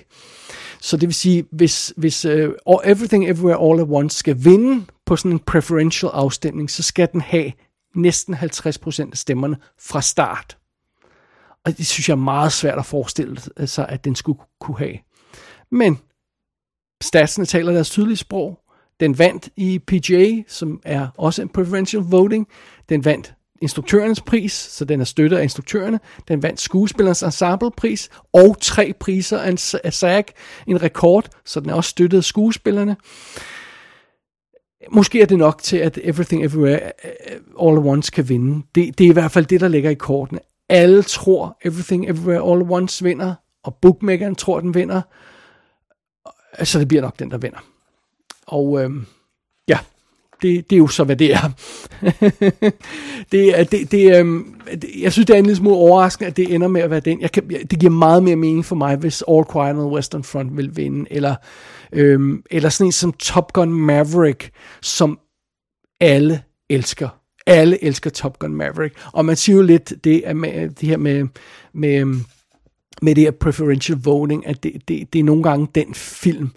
Så 0.80 0.96
det 0.96 1.08
vil 1.08 1.14
sige, 1.14 1.44
hvis, 1.52 1.92
hvis 1.96 2.24
uh, 2.24 2.50
Everything 2.84 3.28
Everywhere 3.28 3.70
All 3.70 3.80
at 3.80 3.86
Once 3.88 4.18
skal 4.18 4.44
vinde 4.44 4.86
på 5.06 5.16
sådan 5.16 5.32
en 5.32 5.38
preferential 5.38 6.10
afstemning, 6.14 6.70
så 6.70 6.82
skal 6.82 7.08
den 7.12 7.20
have 7.20 7.52
næsten 7.94 8.34
50% 8.34 9.10
af 9.10 9.18
stemmerne 9.18 9.56
fra 9.80 10.02
start. 10.02 10.58
Og 11.64 11.78
det 11.78 11.86
synes 11.86 12.08
jeg 12.08 12.14
er 12.14 12.18
meget 12.18 12.52
svært 12.52 12.78
at 12.78 12.86
forestille 12.86 13.40
øh, 13.56 13.68
sig, 13.68 13.88
at 13.88 14.04
den 14.04 14.14
skulle 14.14 14.40
kunne 14.60 14.78
have. 14.78 14.98
Men 15.70 15.98
statsene 17.02 17.46
taler 17.46 17.72
deres 17.72 17.90
tydelige 17.90 18.16
sprog. 18.16 18.58
Den 19.00 19.18
vandt 19.18 19.48
i 19.56 19.78
PGA, 19.78 20.42
som 20.48 20.80
er 20.84 21.08
også 21.16 21.42
en 21.42 21.48
preferential 21.48 22.02
voting. 22.02 22.48
Den 22.88 23.04
vandt 23.04 23.34
instruktørens 23.62 24.20
pris, 24.20 24.52
så 24.52 24.84
den 24.84 25.00
er 25.00 25.04
støttet 25.04 25.36
af 25.36 25.42
instruktørerne. 25.42 26.00
Den 26.28 26.42
vandt 26.42 26.60
skuespillernes 26.60 27.22
ensemblepris 27.22 28.10
og 28.32 28.56
tre 28.60 28.92
priser 29.00 29.38
af 29.84 29.92
SAG, 29.92 30.24
en 30.66 30.82
rekord, 30.82 31.28
så 31.44 31.60
den 31.60 31.70
er 31.70 31.74
også 31.74 31.90
støttet 31.90 32.18
af 32.18 32.24
skuespillerne. 32.24 32.96
Måske 34.92 35.22
er 35.22 35.26
det 35.26 35.38
nok 35.38 35.62
til, 35.62 35.76
at 35.76 35.98
Everything 36.02 36.44
Everywhere 36.44 36.92
øh, 37.04 37.68
All 37.68 37.78
at 37.78 37.84
Once 37.84 38.10
kan 38.10 38.28
vinde. 38.28 38.66
Det, 38.74 38.98
det 38.98 39.04
er 39.04 39.10
i 39.10 39.12
hvert 39.12 39.30
fald 39.30 39.46
det, 39.46 39.60
der 39.60 39.68
ligger 39.68 39.90
i 39.90 39.94
kortene. 39.94 40.40
Alle 40.68 41.02
tror, 41.02 41.58
Everything 41.64 42.08
Everywhere 42.08 42.52
All 42.52 42.60
at 42.60 42.70
Once 42.70 43.04
vinder, 43.04 43.34
og 43.64 43.74
bookmakeren 43.74 44.34
tror, 44.34 44.60
den 44.60 44.74
vinder. 44.74 45.02
Så 46.64 46.78
det 46.78 46.88
bliver 46.88 47.02
nok 47.02 47.18
den, 47.18 47.30
der 47.30 47.38
vinder. 47.38 47.58
Og 48.48 48.82
øh, 48.82 48.90
ja, 49.68 49.78
det, 50.42 50.70
det 50.70 50.76
er 50.76 50.80
jo 50.80 50.88
så, 50.88 51.04
hvad 51.04 51.16
det 51.16 51.34
er. 51.34 51.50
det, 53.32 53.70
det, 53.70 53.92
det, 53.92 54.20
øh, 54.20 54.44
det, 54.82 54.90
jeg 55.00 55.12
synes, 55.12 55.26
det 55.26 55.34
er 55.34 55.38
en 55.38 55.46
lille 55.46 55.56
smule 55.56 55.76
overraskende, 55.76 56.30
at 56.30 56.36
det 56.36 56.54
ender 56.54 56.68
med 56.68 56.80
at 56.80 56.90
være 56.90 57.00
den. 57.00 57.20
Jeg 57.20 57.32
kan, 57.32 57.48
det 57.48 57.78
giver 57.80 57.92
meget 57.92 58.22
mere 58.22 58.36
mening 58.36 58.64
for 58.64 58.76
mig, 58.76 58.96
hvis 58.96 59.24
All 59.28 59.44
Quiet 59.52 59.70
on 59.70 59.76
the 59.76 59.94
Western 59.94 60.24
Front 60.24 60.56
vil 60.56 60.76
vinde, 60.76 61.06
eller, 61.10 61.34
øh, 61.92 62.38
eller 62.50 62.68
sådan 62.68 62.86
en 62.88 62.92
som 62.92 63.12
Top 63.12 63.52
Gun 63.52 63.72
Maverick, 63.72 64.50
som 64.82 65.18
alle 66.00 66.42
elsker. 66.70 67.08
Alle 67.46 67.84
elsker 67.84 68.10
Top 68.10 68.38
Gun 68.38 68.54
Maverick. 68.54 68.94
Og 69.12 69.24
man 69.24 69.36
siger 69.36 69.56
jo 69.56 69.62
lidt 69.62 69.92
det, 70.04 70.36
med, 70.36 70.68
det 70.68 70.88
her 70.88 70.96
med, 70.96 71.26
med, 71.74 72.00
øhm, 72.00 72.24
med 73.02 73.14
det 73.14 73.24
her 73.24 73.30
preferential 73.30 73.98
voting, 74.04 74.46
at 74.46 74.62
det, 74.62 74.72
det, 74.88 75.12
det 75.12 75.18
er 75.18 75.24
nogle 75.24 75.42
gange 75.42 75.68
den 75.74 75.94
film, 75.94 76.50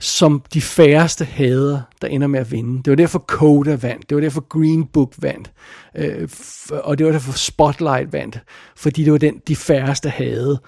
som 0.00 0.42
de 0.54 0.60
færreste 0.60 1.24
hader, 1.24 1.80
der 2.02 2.08
ender 2.08 2.26
med 2.26 2.40
at 2.40 2.50
vinde. 2.52 2.82
Det 2.82 2.90
var 2.90 2.96
derfor 2.96 3.18
Coda 3.18 3.76
vandt, 3.76 4.08
det 4.08 4.14
var 4.14 4.20
derfor 4.20 4.40
Green 4.40 4.86
Book 4.86 5.14
vandt, 5.18 5.52
øh, 5.96 6.28
og 6.70 6.98
det 6.98 7.06
var 7.06 7.12
derfor 7.12 7.32
Spotlight 7.32 8.12
vandt, 8.12 8.40
fordi 8.76 9.04
det 9.04 9.12
var 9.12 9.18
den, 9.18 9.40
de 9.48 9.56
færreste 9.56 10.08
havde. 10.08 10.60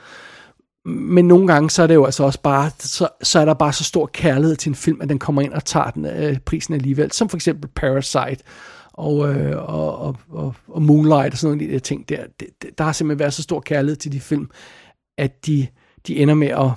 Men 0.85 1.29
nogle 1.29 1.47
gange, 1.47 1.71
så 1.71 1.83
er 1.83 1.87
det 1.87 1.95
jo 1.95 2.05
altså 2.05 2.25
også 2.25 2.41
bare, 2.43 2.71
så, 2.79 3.09
så 3.23 3.39
er 3.39 3.45
der 3.45 3.55
bare 3.55 3.73
så 3.73 3.85
stor 3.85 4.07
kærlighed 4.07 4.57
til 4.57 4.69
en 4.69 4.75
film, 4.75 5.01
at 5.01 5.09
den 5.09 5.19
kommer 5.19 5.43
ind 5.43 5.53
og 5.53 5.65
tager 5.65 5.91
den 5.91 6.07
øh, 6.07 6.39
prisen 6.39 6.75
alligevel, 6.75 7.13
som 7.13 7.29
for 7.29 7.37
eksempel 7.37 7.71
Parasite, 7.77 8.45
og, 8.93 9.35
øh, 9.35 9.57
og, 9.57 9.99
og, 9.99 10.17
og, 10.31 10.55
og 10.69 10.83
Moonlight 10.83 11.33
og 11.33 11.39
sådan 11.39 11.51
nogle 11.51 11.63
af 11.63 11.69
de 11.69 11.75
der 11.75 11.81
ting 11.81 12.09
der. 12.09 12.25
Det, 12.41 12.49
det, 12.63 12.79
der 12.79 12.85
har 12.85 12.93
simpelthen 12.93 13.19
været 13.19 13.35
så 13.35 13.43
stor 13.43 13.61
kærlighed 13.61 13.97
til 13.97 14.13
de 14.13 14.21
film, 14.21 14.51
at 15.19 15.47
de, 15.47 15.67
de 16.07 16.17
ender 16.17 16.35
med 16.35 16.49
at 16.49 16.71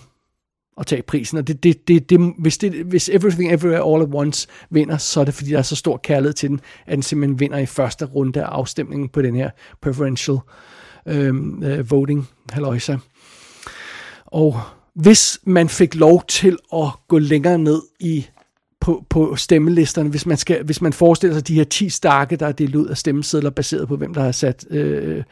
at 0.79 0.85
tage 0.85 1.01
prisen. 1.01 1.37
Og 1.37 1.47
det, 1.47 1.63
det, 1.63 1.87
det, 1.87 2.09
det, 2.09 2.33
hvis, 2.39 2.57
det, 2.57 2.73
hvis 2.73 3.09
Everything 3.09 3.53
Everywhere 3.53 3.93
All 3.93 4.03
at 4.03 4.09
Once 4.13 4.47
vinder, 4.69 4.97
så 4.97 5.19
er 5.19 5.25
det 5.25 5.33
fordi, 5.33 5.49
der 5.49 5.57
er 5.57 5.61
så 5.61 5.75
stor 5.75 5.97
kærlighed 5.97 6.33
til 6.33 6.49
den, 6.49 6.59
at 6.85 6.95
den 6.95 7.03
simpelthen 7.03 7.39
vinder 7.39 7.57
i 7.57 7.65
første 7.65 8.05
runde 8.05 8.41
af 8.41 8.45
afstemningen 8.45 9.09
på 9.09 9.21
den 9.21 9.35
her 9.35 9.49
preferential 9.81 10.37
øhm, 11.05 11.63
øh, 11.63 11.91
voting 11.91 12.27
haløjsa. 12.49 12.97
Og 14.25 14.59
hvis 14.95 15.39
man 15.43 15.69
fik 15.69 15.95
lov 15.95 16.23
til 16.27 16.57
at 16.73 16.87
gå 17.07 17.19
længere 17.19 17.57
ned 17.57 17.81
i 17.99 18.25
på, 18.79 19.05
på 19.09 19.35
stemmelisterne, 19.35 20.09
hvis 20.09 20.25
man, 20.25 20.37
skal, 20.37 20.63
hvis 20.63 20.81
man 20.81 20.93
forestiller 20.93 21.35
sig 21.35 21.47
de 21.47 21.55
her 21.55 21.63
10 21.63 21.89
stakke, 21.89 22.35
der 22.35 22.47
er 22.47 22.51
delt 22.51 22.75
ud 22.75 22.87
af 22.87 22.97
stemmesedler, 22.97 23.49
baseret 23.49 23.87
på 23.87 23.95
hvem 23.95 24.13
der 24.13 24.21
har 24.21 24.31
sat 24.31 24.65
øh, 24.69 25.23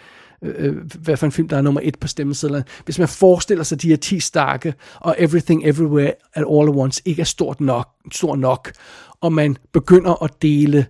Øh, 0.43 0.55
øh, 0.57 0.75
hvad 0.99 1.17
for 1.17 1.25
en 1.25 1.31
film, 1.31 1.47
der 1.47 1.57
er 1.57 1.61
nummer 1.61 1.81
et 1.83 1.99
på 1.99 2.07
stemmesedlerne. 2.07 2.65
Hvis 2.85 2.99
man 2.99 3.07
forestiller 3.07 3.63
sig 3.63 3.81
de 3.81 3.89
her 3.89 3.95
10 3.95 4.19
stakke, 4.19 4.73
og 4.95 5.15
Everything 5.19 5.65
Everywhere 5.65 6.13
at 6.33 6.45
All 6.51 6.69
at 6.69 6.75
Once 6.75 7.01
ikke 7.05 7.21
er 7.21 7.25
stort 7.25 7.61
nok, 7.61 7.89
stor 8.11 8.35
nok, 8.35 8.71
og 9.21 9.33
man 9.33 9.57
begynder 9.73 10.23
at 10.23 10.41
dele 10.41 10.85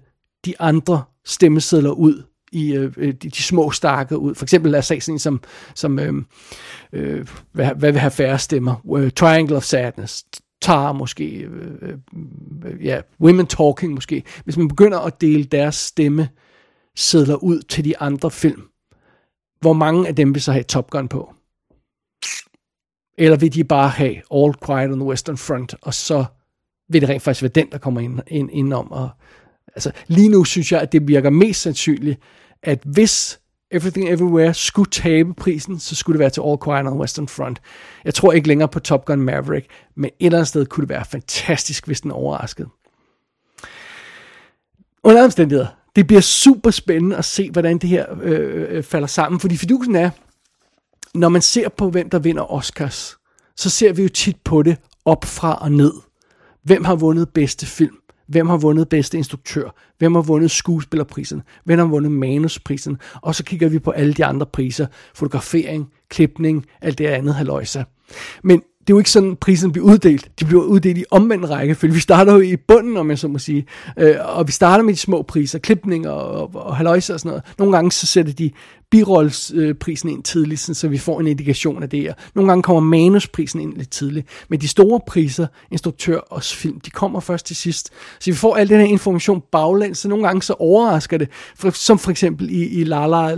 de 0.45 0.53
andre 0.59 1.03
stemmesedler 1.25 1.91
ud 1.91 2.23
i 2.51 2.73
øh, 2.73 2.93
øh 2.97 3.13
de, 3.13 3.29
de 3.29 3.43
små 3.43 3.71
stakke 3.71 4.17
ud. 4.17 4.35
For 4.35 4.45
eksempel 4.45 4.71
lad 4.71 4.79
os 4.79 4.85
sige 4.85 5.11
en, 5.11 5.19
som, 5.19 5.41
som 5.75 5.99
øh, 5.99 6.13
øh, 6.93 7.27
hvad, 7.51 7.69
hvad 7.75 7.91
vil 7.91 8.01
have 8.01 8.11
færre 8.11 8.39
stemmer? 8.39 8.75
Uh, 8.83 9.09
Triangle 9.09 9.55
of 9.55 9.63
Sadness, 9.63 10.25
Tar 10.61 10.91
måske, 10.91 11.25
øh, 11.25 11.93
øh, 12.65 12.85
ja, 12.85 13.01
Women 13.21 13.47
Talking 13.47 13.93
måske. 13.93 14.23
Hvis 14.43 14.57
man 14.57 14.67
begynder 14.67 14.99
at 14.99 15.21
dele 15.21 15.43
deres 15.43 15.75
stemme 15.75 16.29
sedler 16.95 17.35
ud 17.35 17.61
til 17.61 17.85
de 17.85 17.97
andre 17.97 18.31
film, 18.31 18.61
hvor 19.61 19.73
mange 19.73 20.07
af 20.07 20.15
dem 20.15 20.33
vil 20.33 20.41
så 20.41 20.51
have 20.51 20.63
Top 20.63 20.89
Gun 20.89 21.07
på? 21.07 21.33
Eller 23.17 23.37
vil 23.37 23.53
de 23.53 23.63
bare 23.63 23.89
have 23.89 24.15
All 24.33 24.53
Quiet 24.65 24.91
on 24.91 24.99
the 24.99 25.07
Western 25.07 25.37
Front, 25.37 25.75
og 25.81 25.93
så 25.93 26.25
vil 26.89 27.01
det 27.01 27.09
rent 27.09 27.23
faktisk 27.23 27.41
være 27.41 27.51
den, 27.55 27.71
der 27.71 27.77
kommer 27.77 28.01
ind, 28.01 28.19
ind, 28.27 28.49
ind 28.51 28.73
om. 28.73 28.91
Og, 28.91 29.09
altså, 29.67 29.91
lige 30.07 30.29
nu 30.29 30.43
synes 30.43 30.71
jeg, 30.71 30.81
at 30.81 30.91
det 30.91 31.07
virker 31.07 31.29
mest 31.29 31.61
sandsynligt, 31.61 32.19
at 32.63 32.79
hvis 32.85 33.39
Everything 33.71 34.09
Everywhere 34.09 34.53
skulle 34.53 34.89
tabe 34.89 35.33
prisen, 35.33 35.79
så 35.79 35.95
skulle 35.95 36.13
det 36.13 36.19
være 36.19 36.29
til 36.29 36.41
All 36.41 36.57
Quiet 36.63 36.85
on 36.85 36.91
the 36.91 36.99
Western 36.99 37.27
Front. 37.27 37.61
Jeg 38.05 38.13
tror 38.13 38.31
ikke 38.31 38.47
længere 38.47 38.67
på 38.67 38.79
Top 38.79 39.05
Gun 39.05 39.21
Maverick, 39.21 39.67
men 39.95 40.05
et 40.05 40.25
eller 40.25 40.37
andet 40.37 40.47
sted 40.47 40.65
kunne 40.65 40.81
det 40.81 40.89
være 40.89 41.05
fantastisk, 41.05 41.85
hvis 41.85 42.01
den 42.01 42.11
overraskede. 42.11 42.69
Under 45.03 45.23
omstændigheder, 45.23 45.67
det 45.95 46.07
bliver 46.07 46.21
super 46.21 46.71
spændende 46.71 47.15
at 47.15 47.25
se, 47.25 47.51
hvordan 47.51 47.77
det 47.77 47.89
her 47.89 48.05
øh, 48.21 48.31
øh, 48.31 48.77
øh, 48.77 48.83
falder 48.83 49.07
sammen. 49.07 49.39
Fordi 49.39 49.57
fidusen 49.57 49.95
er, 49.95 50.09
når 51.13 51.29
man 51.29 51.41
ser 51.41 51.69
på, 51.69 51.89
hvem 51.89 52.09
der 52.09 52.19
vinder 52.19 52.51
Oscars, 52.53 53.17
så 53.55 53.69
ser 53.69 53.93
vi 53.93 54.01
jo 54.01 54.09
tit 54.09 54.37
på 54.43 54.63
det 54.63 54.77
op 55.05 55.25
fra 55.25 55.55
og 55.61 55.71
ned. 55.71 55.93
Hvem 56.63 56.83
har 56.83 56.95
vundet 56.95 57.29
bedste 57.29 57.65
film? 57.65 57.95
Hvem 58.27 58.49
har 58.49 58.57
vundet 58.57 58.89
bedste 58.89 59.17
instruktør? 59.17 59.75
Hvem 59.97 60.15
har 60.15 60.21
vundet 60.21 60.51
skuespillerprisen? 60.51 61.41
Hvem 61.63 61.79
har 61.79 61.85
vundet 61.85 62.11
manusprisen? 62.11 62.97
Og 63.21 63.35
så 63.35 63.43
kigger 63.43 63.69
vi 63.69 63.79
på 63.79 63.91
alle 63.91 64.13
de 64.13 64.25
andre 64.25 64.45
priser. 64.45 64.87
Fotografering, 65.15 65.91
klipning, 66.09 66.65
alt 66.81 66.97
det 66.97 67.05
andet 67.05 67.35
haløjsa. 67.35 67.83
Men 68.43 68.61
det 68.81 68.93
er 68.93 68.95
jo 68.95 68.97
ikke 68.97 69.11
sådan, 69.11 69.35
prisen 69.35 69.71
bliver 69.71 69.85
uddelt. 69.87 70.29
De 70.39 70.45
bliver 70.45 70.63
uddelt 70.63 70.97
i 70.97 71.03
omvendt 71.11 71.49
rækkefølge. 71.49 71.93
Vi 71.93 71.99
starter 71.99 72.33
jo 72.33 72.39
i 72.39 72.55
bunden, 72.55 72.97
om 72.97 73.09
jeg 73.09 73.19
så 73.19 73.27
må 73.27 73.39
sige. 73.39 73.65
Øh, 73.97 74.15
og 74.19 74.47
vi 74.47 74.51
starter 74.51 74.83
med 74.83 74.93
de 74.93 74.99
små 74.99 75.21
priser, 75.21 75.59
klipninger 75.59 76.09
og, 76.09 76.55
og, 76.55 76.65
og 76.65 76.75
haløjse 76.75 77.13
og 77.13 77.19
sådan 77.19 77.29
noget. 77.29 77.43
Nogle 77.57 77.73
gange 77.73 77.91
så 77.91 78.07
sætter 78.07 78.33
de 78.33 78.51
birollesprisen 78.91 80.09
ind 80.09 80.23
tidligt, 80.23 80.59
så 80.59 80.87
vi 80.87 80.97
får 80.97 81.19
en 81.19 81.27
indikation 81.27 81.83
af 81.83 81.89
det 81.89 82.01
her. 82.01 82.13
Nogle 82.35 82.51
gange 82.51 82.63
kommer 82.63 82.79
manusprisen 82.79 83.61
ind 83.61 83.77
lidt 83.77 83.89
tidligt. 83.89 84.27
Men 84.49 84.61
de 84.61 84.67
store 84.67 84.99
priser, 85.07 85.47
instruktør 85.71 86.17
og 86.17 86.43
film, 86.43 86.79
de 86.79 86.89
kommer 86.89 87.19
først 87.19 87.45
til 87.45 87.55
sidst. 87.55 87.89
Så 88.19 88.31
vi 88.31 88.35
får 88.35 88.55
al 88.55 88.69
den 88.69 88.79
her 88.79 88.87
information 88.87 89.41
baglæns, 89.51 89.97
så 89.97 90.07
nogle 90.07 90.25
gange 90.25 90.41
så 90.41 90.53
overrasker 90.53 91.17
det. 91.17 91.29
Som 91.73 91.99
for 91.99 92.11
eksempel 92.11 92.49
i, 92.49 92.67
i 92.67 92.83
La 92.83 93.07
La, 93.07 93.35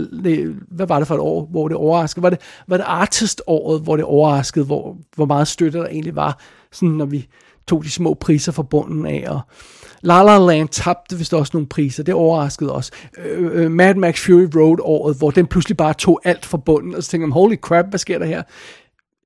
hvad 0.70 0.86
var 0.86 0.98
det 0.98 1.08
for 1.08 1.14
et 1.14 1.20
år, 1.20 1.48
hvor 1.50 1.68
det 1.68 1.76
overraskede? 1.76 2.22
Var 2.22 2.30
det, 2.30 2.38
var 2.68 2.76
det 2.76 2.84
Artist-året, 2.88 3.80
hvor 3.82 3.96
det 3.96 4.04
overraskede, 4.04 4.64
hvor, 4.64 4.96
hvor 5.16 5.26
meget 5.26 5.48
støtte 5.48 5.78
der 5.78 5.86
egentlig 5.86 6.16
var, 6.16 6.40
sådan 6.72 6.88
når 6.88 7.06
vi 7.06 7.26
tog 7.66 7.84
de 7.84 7.90
små 7.90 8.14
priser 8.14 8.52
fra 8.52 8.62
bunden 8.62 9.06
af, 9.06 9.24
og 9.28 9.40
La 10.04 10.22
La 10.22 10.38
Land 10.38 10.68
tabte 10.68 11.16
vist 11.16 11.34
også 11.34 11.50
nogle 11.54 11.66
priser, 11.66 12.02
det 12.02 12.14
overraskede 12.14 12.72
os. 12.72 12.90
Øh, 13.18 13.64
øh, 13.64 13.70
Mad 13.70 13.94
Max 13.94 14.20
Fury 14.20 14.48
Road 14.56 14.78
året, 14.80 15.16
hvor 15.16 15.30
den 15.30 15.46
pludselig 15.46 15.76
bare 15.76 15.94
tog 15.94 16.20
alt 16.24 16.46
fra 16.46 16.58
bunden, 16.58 16.94
og 16.94 17.02
så 17.02 17.10
tænkte 17.10 17.26
man, 17.26 17.32
holy 17.32 17.56
crap, 17.56 17.86
hvad 17.90 17.98
sker 17.98 18.18
der 18.18 18.26
her? 18.26 18.42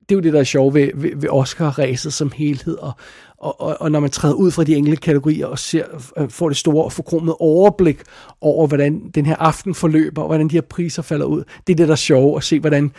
Det 0.00 0.14
er 0.14 0.18
jo 0.18 0.20
det, 0.20 0.32
der 0.32 0.40
er 0.40 0.44
sjovt 0.44 0.74
ved, 0.74 0.90
ved, 0.94 1.10
ved 1.16 1.28
Oscar-ræset 1.28 2.12
som 2.12 2.32
helhed, 2.36 2.76
og, 2.78 2.92
og, 3.38 3.60
og, 3.60 3.76
og 3.80 3.90
når 3.90 4.00
man 4.00 4.10
træder 4.10 4.34
ud 4.34 4.50
fra 4.50 4.64
de 4.64 4.74
enkelte 4.74 5.00
kategorier 5.00 5.46
og 5.46 5.58
ser, 5.58 5.84
øh, 6.18 6.30
får 6.30 6.48
det 6.48 6.56
store 6.56 6.84
og 6.84 6.92
forkromede 6.92 7.36
overblik 7.40 7.98
over, 8.40 8.66
hvordan 8.66 9.10
den 9.14 9.26
her 9.26 9.36
aften 9.36 9.74
forløber, 9.74 10.22
og 10.22 10.28
hvordan 10.28 10.48
de 10.48 10.56
her 10.56 10.60
priser 10.60 11.02
falder 11.02 11.26
ud, 11.26 11.44
det 11.66 11.72
er 11.72 11.76
det, 11.76 11.88
der 11.88 11.92
er 11.92 11.96
sjovt 11.96 12.36
at 12.36 12.44
se, 12.44 12.60
hvordan 12.60 12.92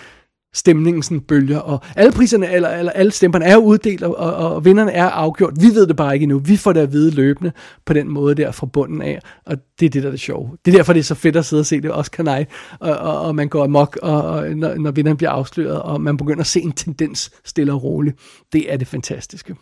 stemningen 0.53 1.03
sådan 1.03 1.21
bølger, 1.21 1.59
og 1.59 1.79
alle 1.95 2.11
priserne, 2.11 2.51
eller, 2.51 2.69
eller 2.69 2.91
alle 2.91 3.11
stemmerne 3.11 3.45
er 3.45 3.57
uddelt, 3.57 4.03
og, 4.03 4.15
og, 4.17 4.55
og 4.55 4.65
vinderne 4.65 4.91
er 4.91 5.05
afgjort. 5.05 5.53
Vi 5.61 5.67
ved 5.67 5.87
det 5.87 5.95
bare 5.95 6.13
ikke 6.13 6.23
endnu. 6.23 6.39
Vi 6.39 6.57
får 6.57 6.73
det 6.73 6.79
at 6.79 6.91
vide 6.91 7.11
løbende 7.11 7.51
på 7.85 7.93
den 7.93 8.09
måde 8.09 8.35
der 8.35 8.51
fra 8.51 8.65
bunden 8.65 9.01
af, 9.01 9.19
og 9.45 9.57
det 9.79 9.85
er 9.85 9.89
det, 9.89 10.03
der 10.03 10.09
er 10.09 10.11
det 10.11 10.19
sjove. 10.19 10.57
Det 10.65 10.73
er 10.73 10.77
derfor, 10.77 10.93
det 10.93 10.99
er 10.99 11.03
så 11.03 11.15
fedt 11.15 11.35
at 11.35 11.45
sidde 11.45 11.59
og 11.59 11.65
se 11.65 11.81
det, 11.81 11.91
også 11.91 12.11
kan 12.11 12.27
og, 12.27 12.45
og, 12.79 13.21
og 13.21 13.35
man 13.35 13.47
går 13.47 13.63
amok, 13.63 13.99
og, 14.01 14.21
og 14.23 14.49
når, 14.49 14.75
når 14.75 14.91
vinderen 14.91 15.17
bliver 15.17 15.31
afsløret, 15.31 15.81
og 15.81 16.01
man 16.01 16.17
begynder 16.17 16.41
at 16.41 16.47
se 16.47 16.61
en 16.61 16.71
tendens 16.71 17.31
stille 17.45 17.73
og 17.73 17.83
roligt. 17.83 18.19
Det 18.53 18.73
er 18.73 18.77
det 18.77 18.87
fantastiske. 18.87 19.55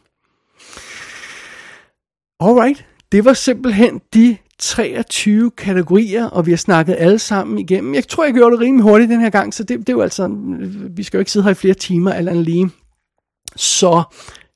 Alright, 2.39 2.85
det 3.11 3.25
var 3.25 3.33
simpelthen 3.33 4.01
de 4.13 4.37
23 4.59 5.51
kategorier, 5.51 6.25
og 6.25 6.45
vi 6.45 6.51
har 6.51 6.57
snakket 6.57 6.95
alle 6.99 7.19
sammen 7.19 7.57
igennem. 7.57 7.95
Jeg 7.95 8.07
tror, 8.07 8.25
jeg 8.25 8.33
gjorde 8.33 8.51
det 8.51 8.59
rimelig 8.59 8.83
hurtigt 8.83 9.09
den 9.09 9.21
her 9.21 9.29
gang, 9.29 9.53
så 9.53 9.63
det, 9.63 9.79
det 9.79 9.89
er 9.89 9.93
jo 9.93 10.01
altså, 10.01 10.29
vi 10.89 11.03
skal 11.03 11.17
jo 11.17 11.19
ikke 11.19 11.31
sidde 11.31 11.43
her 11.43 11.51
i 11.51 11.55
flere 11.55 11.73
timer, 11.73 12.13
eller 12.13 12.31
andet 12.31 12.45
lige. 12.45 12.69
Så 13.55 14.03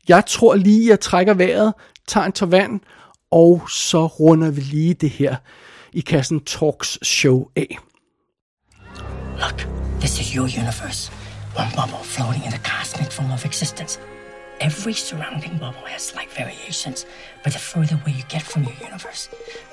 jeg 0.07 0.25
tror 0.27 0.55
lige, 0.55 0.89
jeg 0.89 0.99
trækker 0.99 1.33
vejret, 1.33 1.73
tager 2.07 2.25
en 2.25 2.31
tår 2.31 2.45
vand, 2.45 2.79
og 3.31 3.61
så 3.69 4.05
runder 4.05 4.51
vi 4.51 4.61
lige 4.61 4.93
det 4.93 5.09
her 5.09 5.35
i 5.93 5.99
kassen 6.01 6.39
Talks 6.39 6.99
show 7.01 7.47
af. 7.55 7.77
Look, 9.39 9.67
this 9.99 10.19
is 10.19 10.27
your 10.27 10.45
universe. 10.45 11.11
One 11.57 11.71
bubble 11.75 12.03
floating 12.03 12.45
in 12.45 12.51
the 12.51 12.63
cosmic 12.63 13.11
form 13.11 13.31
of 13.31 13.45
existence. 13.45 13.99
Every 14.61 14.93
surrounding 14.93 15.57
bubble 15.57 15.85
has 15.87 16.03
slight 16.03 16.29
variations, 16.29 17.07
but 17.43 17.53
the 17.53 17.57
further 17.57 17.95
away 17.95 18.13
you 18.15 18.23
get 18.29 18.43
from 18.43 18.63
your 18.63 18.73
universe, 18.73 19.27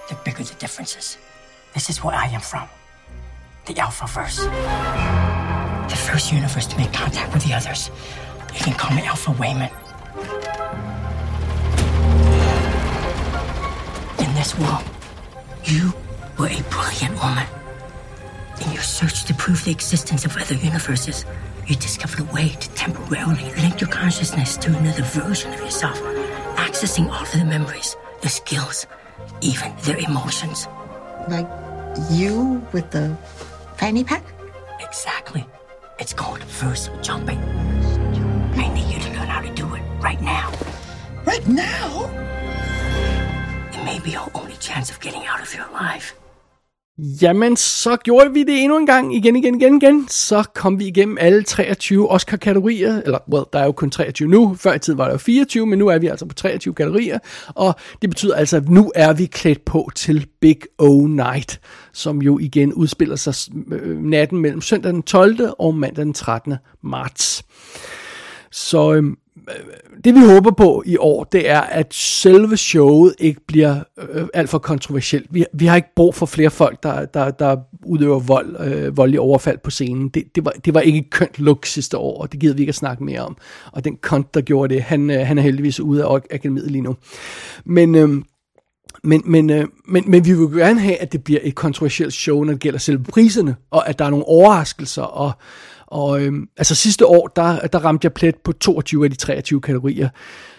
the 0.08 0.14
bigger 0.24 0.42
the 0.42 0.54
differences. 0.54 1.18
This 1.74 1.90
is 1.90 2.02
where 2.02 2.14
I 2.14 2.28
am 2.28 2.40
from. 2.40 2.66
The 3.66 3.78
Alpha 3.78 4.06
Alphaverse. 4.06 5.90
The 5.90 5.96
first 5.96 6.32
universe 6.32 6.66
to 6.68 6.76
make 6.78 6.90
contact 6.94 7.34
with 7.34 7.44
the 7.44 7.52
others. 7.52 7.90
You 8.54 8.60
can 8.60 8.72
call 8.72 8.96
me 8.96 9.02
Alpha 9.02 9.30
Wayman. 9.32 9.70
In 14.18 14.34
this 14.34 14.58
world, 14.58 14.84
you 15.64 15.92
were 16.38 16.48
a 16.48 16.62
brilliant 16.70 17.22
woman. 17.22 17.57
In 18.60 18.72
your 18.72 18.82
search 18.82 19.24
to 19.24 19.34
prove 19.34 19.64
the 19.64 19.70
existence 19.70 20.24
of 20.24 20.36
other 20.36 20.54
universes, 20.54 21.24
you 21.66 21.76
discovered 21.76 22.20
a 22.20 22.32
way 22.32 22.48
to 22.48 22.68
temporarily 22.70 23.52
link 23.54 23.80
your 23.80 23.90
consciousness 23.90 24.56
to 24.58 24.76
another 24.76 25.02
version 25.02 25.52
of 25.52 25.60
yourself, 25.60 26.00
accessing 26.56 27.06
all 27.08 27.22
of 27.22 27.30
the 27.32 27.44
memories, 27.44 27.96
the 28.20 28.28
skills, 28.28 28.86
even 29.40 29.72
their 29.82 29.98
emotions. 29.98 30.66
Like 31.28 31.48
you 32.10 32.66
with 32.72 32.90
the 32.90 33.16
fanny 33.76 34.02
pack? 34.02 34.24
Exactly. 34.80 35.46
It's 35.98 36.12
called 36.12 36.42
verse 36.44 36.90
jumping. 37.02 37.38
I 37.38 38.72
need 38.74 38.92
you 38.92 39.00
to 39.00 39.10
learn 39.10 39.28
how 39.28 39.40
to 39.40 39.54
do 39.54 39.72
it 39.74 39.82
right 40.00 40.20
now. 40.20 40.52
Right 41.24 41.46
now? 41.46 42.10
It 43.72 43.84
may 43.84 43.98
be 44.00 44.10
your 44.12 44.28
only 44.34 44.56
chance 44.56 44.90
of 44.90 44.98
getting 45.00 45.26
out 45.26 45.40
of 45.40 45.54
your 45.54 45.66
alive. 45.68 46.12
Jamen, 46.98 47.56
så 47.56 47.96
gjorde 47.96 48.32
vi 48.32 48.42
det 48.42 48.62
endnu 48.62 48.78
en 48.78 48.86
gang, 48.86 49.14
igen, 49.14 49.36
igen, 49.36 49.54
igen, 49.54 49.82
igen. 49.82 50.08
Så 50.08 50.44
kom 50.54 50.78
vi 50.78 50.86
igennem 50.86 51.18
alle 51.20 51.42
23 51.42 52.10
Oscar-kategorier, 52.10 53.02
eller, 53.02 53.18
well, 53.32 53.44
der 53.52 53.58
er 53.58 53.64
jo 53.64 53.72
kun 53.72 53.90
23 53.90 54.28
nu, 54.28 54.54
før 54.54 54.74
i 54.74 54.78
tiden 54.78 54.98
var 54.98 55.04
der 55.04 55.12
jo 55.12 55.18
24, 55.18 55.66
men 55.66 55.78
nu 55.78 55.88
er 55.88 55.98
vi 55.98 56.06
altså 56.06 56.26
på 56.26 56.34
23 56.34 56.74
kategorier, 56.74 57.18
og 57.48 57.74
det 58.02 58.10
betyder 58.10 58.34
altså, 58.34 58.56
at 58.56 58.68
nu 58.68 58.92
er 58.94 59.12
vi 59.12 59.26
klædt 59.26 59.64
på 59.64 59.90
til 59.94 60.26
Big 60.40 60.58
O 60.78 61.06
Night, 61.06 61.60
som 61.92 62.22
jo 62.22 62.38
igen 62.38 62.72
udspiller 62.72 63.16
sig 63.16 63.34
øh, 63.72 63.98
natten 63.98 64.38
mellem 64.38 64.60
søndag 64.60 64.92
den 64.92 65.02
12. 65.02 65.50
og 65.58 65.74
mandag 65.74 66.04
den 66.04 66.14
13. 66.14 66.54
marts. 66.82 67.44
Så 68.50 68.94
øhm, 68.94 69.16
det 70.04 70.14
vi 70.14 70.20
håber 70.20 70.50
på 70.50 70.82
i 70.86 70.96
år, 70.96 71.24
det 71.24 71.50
er, 71.50 71.60
at 71.60 71.94
selve 71.94 72.56
showet 72.56 73.14
ikke 73.18 73.40
bliver 73.46 73.80
øh, 74.12 74.26
alt 74.34 74.50
for 74.50 74.58
kontroversielt. 74.58 75.26
Vi, 75.30 75.44
vi 75.52 75.66
har 75.66 75.76
ikke 75.76 75.94
brug 75.96 76.14
for 76.14 76.26
flere 76.26 76.50
folk, 76.50 76.82
der, 76.82 77.04
der, 77.04 77.30
der 77.30 77.56
udøver 77.86 78.18
vold, 78.18 78.56
øh, 78.60 78.96
voldelig 78.96 79.20
overfald 79.20 79.58
på 79.64 79.70
scenen. 79.70 80.08
Det, 80.08 80.24
det, 80.34 80.44
var, 80.44 80.52
det 80.64 80.74
var 80.74 80.80
ikke 80.80 80.98
et 80.98 81.10
kønt 81.10 81.38
look 81.38 81.66
sidste 81.66 81.98
år, 81.98 82.22
og 82.22 82.32
det 82.32 82.40
gider 82.40 82.54
vi 82.54 82.60
ikke 82.60 82.70
at 82.70 82.74
snakke 82.74 83.04
mere 83.04 83.20
om. 83.20 83.36
Og 83.72 83.84
den 83.84 83.96
kont, 83.96 84.34
der 84.34 84.40
gjorde 84.40 84.74
det, 84.74 84.82
han, 84.82 85.10
øh, 85.10 85.26
han 85.26 85.38
er 85.38 85.42
heldigvis 85.42 85.80
ude 85.80 86.04
af 86.04 86.14
akademiet 86.14 86.70
lige 86.70 86.82
nu. 86.82 86.96
Men... 87.64 87.94
Øh, 87.94 88.08
men, 89.04 89.22
men, 89.24 89.50
øh, 89.50 89.66
men, 89.88 90.04
men 90.10 90.24
vi 90.24 90.32
vil 90.32 90.48
gerne 90.48 90.80
have, 90.80 90.96
at 90.96 91.12
det 91.12 91.24
bliver 91.24 91.40
et 91.42 91.54
kontroversielt 91.54 92.12
show, 92.12 92.44
når 92.44 92.52
det 92.52 92.60
gælder 92.60 92.78
selve 92.78 93.04
priserne, 93.04 93.56
og 93.70 93.88
at 93.88 93.98
der 93.98 94.04
er 94.04 94.10
nogle 94.10 94.24
overraskelser, 94.24 95.02
og, 95.02 95.32
og 95.90 96.22
øhm, 96.22 96.48
altså 96.56 96.74
sidste 96.74 97.06
år, 97.06 97.28
der, 97.36 97.58
der 97.58 97.78
ramte 97.78 98.04
jeg 98.04 98.12
plet 98.12 98.36
på 98.36 98.52
22 98.52 99.04
af 99.04 99.10
de 99.10 99.16
23 99.16 99.60
kategorier. 99.60 100.08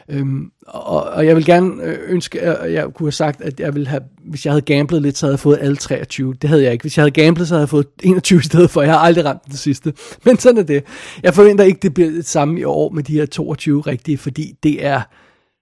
Øhm, 0.09 0.51
og, 0.67 1.03
og 1.03 1.25
jeg 1.25 1.35
vil 1.35 1.45
gerne 1.45 1.83
øh, 1.83 1.97
ønske, 2.07 2.41
at 2.41 2.73
jeg 2.73 2.85
kunne 2.93 3.07
have 3.07 3.11
sagt, 3.11 3.41
at 3.41 3.59
jeg 3.59 3.73
ville 3.73 3.87
have, 3.87 4.01
hvis 4.25 4.45
jeg 4.45 4.53
havde 4.53 4.61
gamblet 4.61 5.01
lidt, 5.01 5.17
så 5.17 5.25
havde 5.25 5.33
jeg 5.33 5.39
fået 5.39 5.57
alle 5.61 5.75
23. 5.75 6.33
Det 6.33 6.49
havde 6.49 6.63
jeg 6.63 6.71
ikke. 6.71 6.83
Hvis 6.83 6.97
jeg 6.97 7.03
havde 7.03 7.11
gamblet, 7.11 7.47
så 7.47 7.53
havde 7.53 7.61
jeg 7.61 7.69
fået 7.69 7.87
21 8.03 8.39
i 8.39 8.43
stedet 8.43 8.69
for. 8.69 8.81
Jeg 8.81 8.91
har 8.91 8.99
aldrig 8.99 9.25
ramt 9.25 9.45
den 9.45 9.55
sidste. 9.55 9.93
Men 10.25 10.37
sådan 10.37 10.57
er 10.57 10.63
det. 10.63 10.83
Jeg 11.23 11.33
forventer 11.33 11.63
ikke, 11.63 11.79
det 11.81 11.93
bliver 11.93 12.09
det 12.09 12.27
samme 12.27 12.59
i 12.59 12.63
år 12.63 12.89
med 12.89 13.03
de 13.03 13.13
her 13.13 13.25
22 13.25 13.81
rigtige, 13.81 14.17
fordi 14.17 14.53
det 14.63 14.85
er 14.85 15.01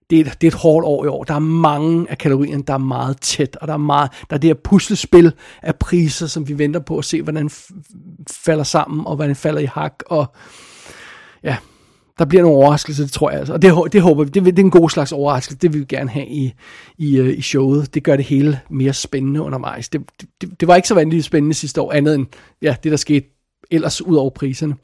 det 0.10 0.20
er, 0.20 0.26
et, 0.26 0.42
det 0.42 0.48
er 0.48 0.52
et 0.52 0.62
hårdt 0.62 0.86
år 0.86 1.06
i 1.06 1.08
år. 1.08 1.24
Der 1.24 1.34
er 1.34 1.40
mange 1.40 2.12
af 2.12 2.18
kategorierne, 2.18 2.64
der 2.64 2.74
er 2.74 2.78
meget 2.78 3.22
tæt, 3.22 3.58
og 3.62 3.68
der 3.68 3.74
er, 3.74 3.78
meget, 3.78 4.12
der 4.30 4.36
er 4.36 4.40
det 4.40 4.48
her 4.48 4.56
puslespil 4.64 5.34
af 5.62 5.76
priser, 5.76 6.28
som 6.28 6.48
vi 6.48 6.58
venter 6.58 6.80
på 6.80 6.98
at 6.98 7.06
se, 7.06 7.22
hvordan 7.22 7.50
falder 8.32 8.64
sammen, 8.64 9.08
og 9.08 9.16
hvordan 9.16 9.36
falder 9.36 9.62
i 9.62 9.66
hak, 9.66 10.04
og 10.06 10.26
ja, 11.44 11.58
der 12.20 12.26
bliver 12.26 12.42
nogle 12.42 12.58
overraskelser, 12.58 13.04
det 13.04 13.12
tror 13.12 13.30
jeg 13.30 13.40
altså. 13.40 13.54
Og 13.54 13.62
det, 13.62 13.74
det 13.94 14.02
håber 14.02 14.24
vi, 14.24 14.30
det, 14.30 14.46
det 14.46 14.60
er 14.60 14.64
en 14.64 14.72
god 14.72 14.90
slags 14.90 15.12
overraskelse, 15.12 15.58
det 15.58 15.74
vil 15.74 15.80
vi 15.80 15.86
gerne 15.86 16.10
have 16.10 16.28
i, 16.28 16.54
i, 16.98 17.18
øh, 17.18 17.38
i 17.38 17.42
showet. 17.42 17.94
Det 17.94 18.04
gør 18.04 18.16
det 18.16 18.26
hele 18.26 18.60
mere 18.70 18.94
spændende 18.94 19.42
undervejs. 19.42 19.90
Det, 19.90 20.02
det, 20.42 20.60
det 20.60 20.68
var 20.68 20.76
ikke 20.76 20.88
så 20.88 20.94
vanvittigt 20.94 21.26
spændende 21.26 21.54
sidste 21.54 21.82
år, 21.82 21.92
andet 21.92 22.16
end 22.16 22.26
ja, 22.62 22.76
det, 22.84 22.92
der 22.92 22.98
skete 22.98 23.26
ellers 23.72 24.02
ud 24.02 24.16
over 24.16 24.30
priserne. 24.30 24.76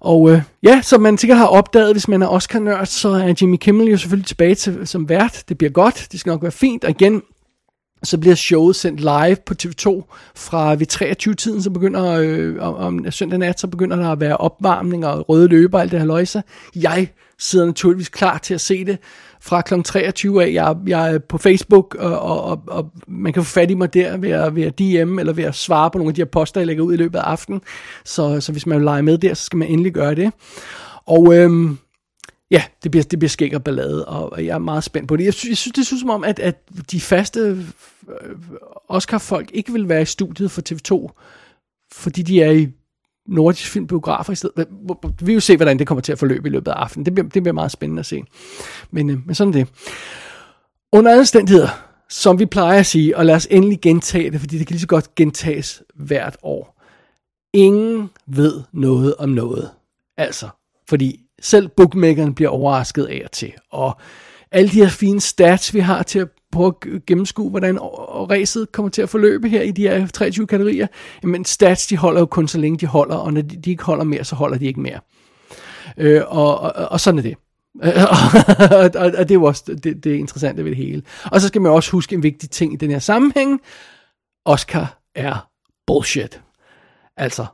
Og 0.00 0.30
øh, 0.30 0.42
ja, 0.62 0.80
som 0.82 1.00
man 1.00 1.18
sikkert 1.18 1.38
har 1.38 1.46
opdaget, 1.46 1.94
hvis 1.94 2.08
man 2.08 2.22
er 2.22 2.26
Oscar-nørd, 2.26 2.86
så 2.86 3.08
er 3.08 3.34
Jimmy 3.42 3.56
Kimmel 3.56 3.88
jo 3.88 3.96
selvfølgelig 3.96 4.26
tilbage 4.26 4.54
til, 4.54 4.86
som 4.86 5.08
vært. 5.08 5.44
Det 5.48 5.58
bliver 5.58 5.70
godt, 5.70 6.08
det 6.12 6.20
skal 6.20 6.30
nok 6.30 6.42
være 6.42 6.52
fint. 6.52 6.84
Og 6.84 6.90
igen, 6.90 7.22
så 8.02 8.18
bliver 8.18 8.34
showet 8.34 8.76
sendt 8.76 9.00
live 9.00 9.36
på 9.46 9.54
TV2 9.62 10.14
fra 10.34 10.74
ved 10.74 10.92
23-tiden, 10.92 11.62
så 11.62 11.70
begynder 11.70 12.12
øh, 12.12 12.56
om, 12.60 12.74
om 12.74 13.10
søndag 13.10 13.38
nat, 13.38 13.60
så 13.60 13.66
begynder 13.66 13.96
der 13.96 14.12
at 14.12 14.20
være 14.20 14.36
opvarmning 14.36 15.06
og 15.06 15.28
røde 15.28 15.48
løber 15.48 15.78
og 15.78 15.82
alt 15.82 15.92
det 15.92 16.00
her 16.00 16.06
løjse. 16.06 16.42
Jeg 16.76 17.08
sidder 17.38 17.66
naturligvis 17.66 18.08
klar 18.08 18.38
til 18.38 18.54
at 18.54 18.60
se 18.60 18.84
det 18.84 18.98
fra 19.40 19.60
kl. 19.60 19.82
23 19.82 20.44
af. 20.44 20.52
Jeg, 20.52 20.76
jeg 20.86 21.14
er 21.14 21.18
på 21.18 21.38
Facebook, 21.38 21.94
og, 21.94 22.20
og, 22.20 22.44
og, 22.44 22.62
og 22.66 22.90
man 23.08 23.32
kan 23.32 23.44
få 23.44 23.50
fat 23.50 23.70
i 23.70 23.74
mig 23.74 23.94
der 23.94 24.16
ved 24.16 24.30
at, 24.30 24.54
ved 24.54 24.62
at 24.62 24.78
DM, 24.78 25.18
eller 25.18 25.32
ved 25.32 25.44
at 25.44 25.54
svare 25.54 25.90
på 25.90 25.98
nogle 25.98 26.10
af 26.10 26.14
de 26.14 26.20
her 26.20 26.26
poster, 26.26 26.60
jeg 26.60 26.66
lægger 26.66 26.84
ud 26.84 26.94
i 26.94 26.96
løbet 26.96 27.18
af 27.18 27.22
aftenen. 27.22 27.60
Så, 28.04 28.40
så 28.40 28.52
hvis 28.52 28.66
man 28.66 28.78
vil 28.78 28.84
lege 28.84 29.02
med 29.02 29.18
der, 29.18 29.34
så 29.34 29.44
skal 29.44 29.56
man 29.56 29.68
endelig 29.68 29.92
gøre 29.92 30.14
det. 30.14 30.32
Og 31.06 31.34
øhm, 31.34 31.78
ja, 32.50 32.62
det 32.82 32.90
bliver, 32.90 33.04
det 33.04 33.18
bliver 33.18 33.28
skæg 33.28 33.54
og 33.54 33.64
ballade, 33.64 34.04
og 34.04 34.44
jeg 34.44 34.54
er 34.54 34.58
meget 34.58 34.84
spændt 34.84 35.08
på 35.08 35.16
det. 35.16 35.24
Jeg 35.24 35.34
synes, 35.34 35.50
jeg 35.50 35.56
synes 35.56 35.74
det 35.74 35.86
synes 35.86 36.00
som 36.00 36.10
om, 36.10 36.24
at, 36.24 36.38
at 36.38 36.68
de 36.90 37.00
faste 37.00 37.40
øh, 37.40 37.58
Oscar-folk 38.88 39.50
ikke 39.54 39.72
vil 39.72 39.88
være 39.88 40.02
i 40.02 40.04
studiet 40.04 40.50
for 40.50 40.62
TV2, 40.70 41.20
fordi 41.92 42.22
de 42.22 42.42
er 42.42 42.50
i 42.50 42.68
nordisk 43.30 43.70
filmbiografer 43.70 44.32
i 44.32 44.36
stedet. 44.36 44.66
Vi 45.20 45.24
vil 45.24 45.34
jo 45.34 45.40
se, 45.40 45.56
hvordan 45.56 45.78
det 45.78 45.86
kommer 45.86 46.02
til 46.02 46.12
at 46.12 46.18
forløbe 46.18 46.48
i 46.48 46.52
løbet 46.52 46.70
af 46.70 46.74
aftenen. 46.74 47.04
Det 47.04 47.14
bliver, 47.14 47.28
det 47.28 47.42
bliver 47.42 47.54
meget 47.54 47.72
spændende 47.72 48.00
at 48.00 48.06
se. 48.06 48.22
Men, 48.90 49.10
øh, 49.10 49.26
men 49.26 49.34
sådan 49.34 49.52
det. 49.52 49.68
Under 50.92 51.18
omstændigheder, 51.18 51.68
som 52.08 52.38
vi 52.38 52.46
plejer 52.46 52.78
at 52.78 52.86
sige, 52.86 53.16
og 53.16 53.26
lad 53.26 53.34
os 53.34 53.48
endelig 53.50 53.80
gentage 53.80 54.30
det, 54.30 54.40
fordi 54.40 54.58
det 54.58 54.66
kan 54.66 54.74
lige 54.74 54.80
så 54.80 54.86
godt 54.86 55.14
gentages 55.14 55.82
hvert 55.94 56.36
år. 56.42 56.80
Ingen 57.52 58.10
ved 58.26 58.62
noget 58.72 59.14
om 59.18 59.28
noget. 59.28 59.70
Altså, 60.16 60.48
fordi 60.88 61.20
selv 61.40 61.68
bookmakeren 61.68 62.34
bliver 62.34 62.50
overrasket 62.50 63.04
af 63.06 63.22
og 63.24 63.32
til. 63.32 63.52
Og 63.70 64.00
alle 64.50 64.70
de 64.70 64.82
her 64.82 64.88
fine 64.88 65.20
stats, 65.20 65.74
vi 65.74 65.80
har 65.80 66.02
til 66.02 66.18
at 66.18 66.28
prøve 66.52 66.74
at 66.94 67.06
gennemskue, 67.06 67.50
hvordan 67.50 67.78
ræset 67.80 68.72
kommer 68.72 68.90
til 68.90 69.02
at 69.02 69.08
forløbe 69.08 69.48
her 69.48 69.62
i 69.62 69.70
de 69.70 69.82
her 69.82 70.06
23 70.06 70.46
kategorier. 70.46 70.86
Men 71.22 71.44
stats, 71.44 71.86
de 71.86 71.96
holder 71.96 72.20
jo 72.20 72.26
kun 72.26 72.48
så 72.48 72.58
længe 72.58 72.78
de 72.78 72.86
holder, 72.86 73.16
og 73.16 73.32
når 73.32 73.42
de, 73.42 73.56
de 73.56 73.70
ikke 73.70 73.84
holder 73.84 74.04
mere, 74.04 74.24
så 74.24 74.34
holder 74.34 74.58
de 74.58 74.66
ikke 74.66 74.80
mere. 74.80 75.00
Øh, 75.96 76.22
og, 76.26 76.60
og, 76.60 76.72
og 76.72 77.00
sådan 77.00 77.18
er 77.18 77.22
det. 77.22 77.36
og, 78.72 79.12
og 79.18 79.28
det 79.28 79.30
er 79.30 79.34
jo 79.34 79.44
også 79.44 79.78
det, 79.84 80.04
det 80.04 80.16
interessante 80.16 80.64
ved 80.64 80.70
det 80.70 80.76
hele. 80.76 81.02
Og 81.24 81.40
så 81.40 81.48
skal 81.48 81.60
man 81.60 81.72
også 81.72 81.90
huske 81.90 82.14
en 82.14 82.22
vigtig 82.22 82.50
ting 82.50 82.72
i 82.72 82.76
den 82.76 82.90
her 82.90 82.98
sammenhæng. 82.98 83.60
Oscar 84.44 85.00
er 85.14 85.48
bullshit. 85.86 86.40
Altså, 87.16 87.46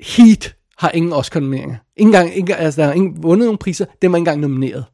Heat 0.00 0.54
har 0.78 0.90
ingen 0.90 1.12
Oscar-nomineringer. 1.12 1.76
Ingen 1.96 2.12
gang, 2.12 2.36
ingen, 2.36 2.56
altså, 2.58 2.80
der 2.80 2.86
har 2.86 2.94
ingen 2.94 3.22
vundet 3.22 3.46
nogen 3.46 3.58
priser, 3.58 3.84
den 4.02 4.12
var 4.12 4.16
ikke 4.16 4.20
engang 4.20 4.40
nomineret. 4.40 4.84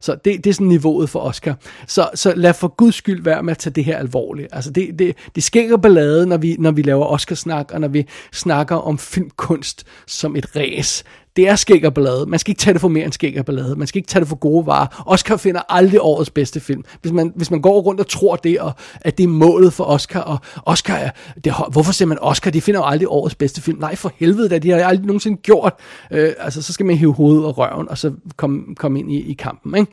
Så 0.00 0.16
det, 0.24 0.44
det 0.44 0.50
er 0.50 0.54
sådan 0.54 0.66
niveauet 0.66 1.10
for 1.10 1.20
Oscar. 1.20 1.54
Så, 1.86 2.10
så 2.14 2.32
lad 2.36 2.54
for 2.54 2.68
guds 2.68 2.94
skyld 2.94 3.22
være 3.22 3.42
med 3.42 3.50
at 3.50 3.58
tage 3.58 3.72
det 3.72 3.84
her 3.84 3.98
alvorligt. 3.98 4.48
Altså 4.52 4.70
det, 4.70 4.98
det, 4.98 5.16
det 5.34 5.42
skænger 5.42 5.76
ballade, 5.76 6.26
når 6.26 6.36
vi, 6.36 6.56
når 6.58 6.70
vi 6.70 6.82
laver 6.82 7.06
Oscarsnak, 7.06 7.70
og 7.72 7.80
når 7.80 7.88
vi 7.88 8.06
snakker 8.32 8.76
om 8.76 8.98
filmkunst 8.98 9.84
som 10.06 10.36
et 10.36 10.56
ræs 10.56 11.04
det 11.36 11.48
er 11.48 11.56
skæg 11.56 11.84
og 11.84 11.94
ballade. 11.94 12.26
Man 12.26 12.38
skal 12.38 12.50
ikke 12.50 12.60
tage 12.60 12.72
det 12.74 12.80
for 12.80 12.88
mere 12.88 13.04
end 13.04 13.12
skæg 13.12 13.38
og 13.38 13.44
ballade. 13.44 13.76
Man 13.76 13.86
skal 13.86 13.98
ikke 13.98 14.08
tage 14.08 14.20
det 14.20 14.28
for 14.28 14.36
gode 14.36 14.66
varer. 14.66 15.04
Oscar 15.06 15.36
finder 15.36 15.60
aldrig 15.68 16.00
årets 16.00 16.30
bedste 16.30 16.60
film. 16.60 16.84
Hvis 17.00 17.12
man, 17.12 17.32
hvis 17.36 17.50
man 17.50 17.60
går 17.62 17.80
rundt 17.80 18.00
og 18.00 18.08
tror 18.08 18.36
det, 18.36 18.60
og 18.60 18.72
at 19.00 19.18
det 19.18 19.24
er 19.24 19.28
målet 19.28 19.72
for 19.72 19.84
Oscar, 19.84 20.20
og 20.20 20.38
Oscar 20.62 20.94
er, 20.94 21.10
det, 21.44 21.54
hvorfor 21.70 21.92
ser 21.92 22.06
man 22.06 22.18
Oscar? 22.20 22.50
De 22.50 22.60
finder 22.60 22.80
jo 22.80 22.86
aldrig 22.86 23.08
årets 23.08 23.34
bedste 23.34 23.62
film. 23.62 23.78
Nej, 23.78 23.96
for 23.96 24.12
helvede 24.16 24.48
da, 24.48 24.58
de 24.58 24.70
har 24.70 24.84
aldrig 24.84 25.06
nogensinde 25.06 25.36
gjort. 25.36 25.74
Øh, 26.10 26.32
altså, 26.38 26.62
så 26.62 26.72
skal 26.72 26.86
man 26.86 26.96
hive 26.96 27.14
hovedet 27.14 27.44
og 27.44 27.58
røven, 27.58 27.88
og 27.88 27.98
så 27.98 28.12
komme 28.36 28.74
kom 28.74 28.96
ind 28.96 29.12
i, 29.12 29.20
i 29.20 29.32
kampen, 29.32 29.76
ikke? 29.76 29.92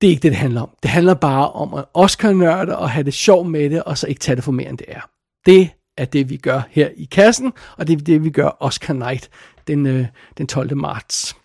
Det 0.00 0.06
er 0.06 0.10
ikke 0.10 0.22
det, 0.22 0.30
det 0.30 0.38
handler 0.38 0.60
om. 0.60 0.70
Det 0.82 0.90
handler 0.90 1.14
bare 1.14 1.50
om 1.50 1.74
at 1.74 1.84
Oscar-nørde 1.94 2.78
og 2.78 2.90
have 2.90 3.04
det 3.04 3.14
sjov 3.14 3.44
med 3.44 3.70
det, 3.70 3.82
og 3.82 3.98
så 3.98 4.06
ikke 4.06 4.18
tage 4.18 4.36
det 4.36 4.44
for 4.44 4.52
mere 4.52 4.68
end 4.68 4.78
det 4.78 4.86
er. 4.88 5.00
Det 5.46 5.68
er 5.96 6.04
det, 6.04 6.30
vi 6.30 6.36
gør 6.36 6.60
her 6.70 6.88
i 6.96 7.04
kassen, 7.04 7.52
og 7.76 7.86
det 7.86 8.00
er 8.00 8.04
det, 8.04 8.24
vi 8.24 8.30
gør 8.30 8.56
Oscar 8.60 8.94
Night 8.94 9.30
den, 9.68 9.86
øh, 9.86 10.06
den 10.38 10.46
12. 10.46 10.76
marts. 10.76 11.36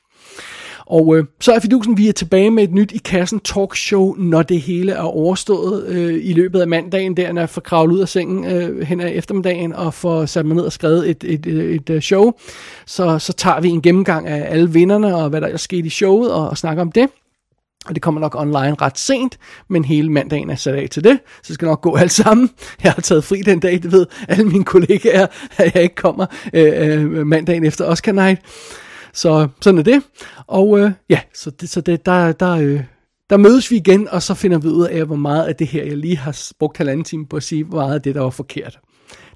Og 0.89 1.17
øh, 1.17 1.25
så 1.39 1.53
er 1.53 1.59
fidusen, 1.59 1.97
vi 1.97 2.07
er 2.07 2.13
tilbage 2.13 2.51
med 2.51 2.63
et 2.63 2.73
nyt 2.73 2.91
i 2.91 2.97
kassen 2.97 3.39
talkshow, 3.39 4.15
når 4.17 4.41
det 4.41 4.61
hele 4.61 4.91
er 4.91 5.01
overstået 5.01 5.87
øh, 5.87 6.19
i 6.23 6.33
løbet 6.33 6.61
af 6.61 6.67
mandagen, 6.67 7.17
der 7.17 7.31
når 7.31 7.41
jeg 7.41 7.49
får 7.49 7.61
kravlet 7.61 7.95
ud 7.95 7.99
af 7.99 8.09
sengen 8.09 8.45
øh, 8.45 8.81
hen 8.81 9.01
ad 9.01 9.11
eftermiddagen 9.13 9.73
og 9.73 9.93
får 9.93 10.25
sat 10.25 10.45
mig 10.45 10.55
ned 10.55 10.63
og 10.63 10.71
skrevet 10.71 11.09
et, 11.09 11.23
et, 11.23 11.45
et, 11.45 11.75
et, 11.75 11.89
øh, 11.89 12.01
show. 12.01 12.31
Så, 12.85 13.19
så 13.19 13.33
tager 13.33 13.61
vi 13.61 13.69
en 13.69 13.81
gennemgang 13.81 14.27
af 14.27 14.51
alle 14.53 14.69
vinderne 14.69 15.15
og 15.15 15.29
hvad 15.29 15.41
der 15.41 15.47
er 15.47 15.57
sket 15.57 15.85
i 15.85 15.89
showet 15.89 16.31
og, 16.31 16.49
og 16.49 16.57
snakker 16.57 16.81
om 16.81 16.91
det. 16.91 17.09
Og 17.87 17.95
det 17.95 18.03
kommer 18.03 18.21
nok 18.21 18.35
online 18.35 18.75
ret 18.81 18.97
sent, 18.97 19.37
men 19.69 19.85
hele 19.85 20.11
mandagen 20.11 20.49
er 20.49 20.55
sat 20.55 20.75
af 20.75 20.87
til 20.91 21.03
det, 21.03 21.19
så 21.27 21.47
det 21.47 21.53
skal 21.53 21.65
nok 21.65 21.81
gå 21.81 21.95
alt 21.95 22.11
sammen. 22.11 22.49
Jeg 22.83 22.91
har 22.91 23.01
taget 23.01 23.23
fri 23.23 23.41
den 23.41 23.59
dag, 23.59 23.83
det 23.83 23.91
ved 23.91 24.05
alle 24.27 24.43
mine 24.43 24.63
kollegaer, 24.63 25.27
at 25.57 25.75
jeg 25.75 25.83
ikke 25.83 25.95
kommer 25.95 26.25
øh, 26.53 26.91
øh, 26.91 27.27
mandagen 27.27 27.65
efter 27.65 27.85
Oscar 27.85 28.11
Night. 28.11 28.41
Så 29.13 29.47
sådan 29.61 29.77
er 29.77 29.83
det. 29.83 30.03
Og 30.47 30.79
øh, 30.79 30.91
ja, 31.09 31.19
så, 31.33 31.49
det, 31.49 31.69
så 31.69 31.81
det, 31.81 32.05
der, 32.05 32.31
der, 32.31 32.51
øh, 32.51 32.83
der 33.29 33.37
mødes 33.37 33.71
vi 33.71 33.75
igen, 33.75 34.09
og 34.09 34.23
så 34.23 34.33
finder 34.33 34.57
vi 34.57 34.67
ud 34.67 34.87
af, 34.87 35.05
hvor 35.05 35.15
meget 35.15 35.43
af 35.45 35.55
det 35.55 35.67
her, 35.67 35.83
jeg 35.83 35.97
lige 35.97 36.17
har 36.17 36.41
brugt 36.59 36.77
halvanden 36.77 37.03
time 37.03 37.27
på 37.27 37.37
at 37.37 37.43
sige, 37.43 37.63
hvor 37.63 37.81
meget 37.81 37.95
af 37.95 38.01
det, 38.01 38.15
der 38.15 38.21
var 38.21 38.29
forkert. 38.29 38.79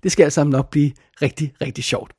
Det 0.04 0.12
skal 0.12 0.24
altså 0.24 0.44
nok 0.44 0.70
blive 0.70 0.92
rigtig, 1.22 1.54
rigtig 1.62 1.84
sjovt. 1.84 2.12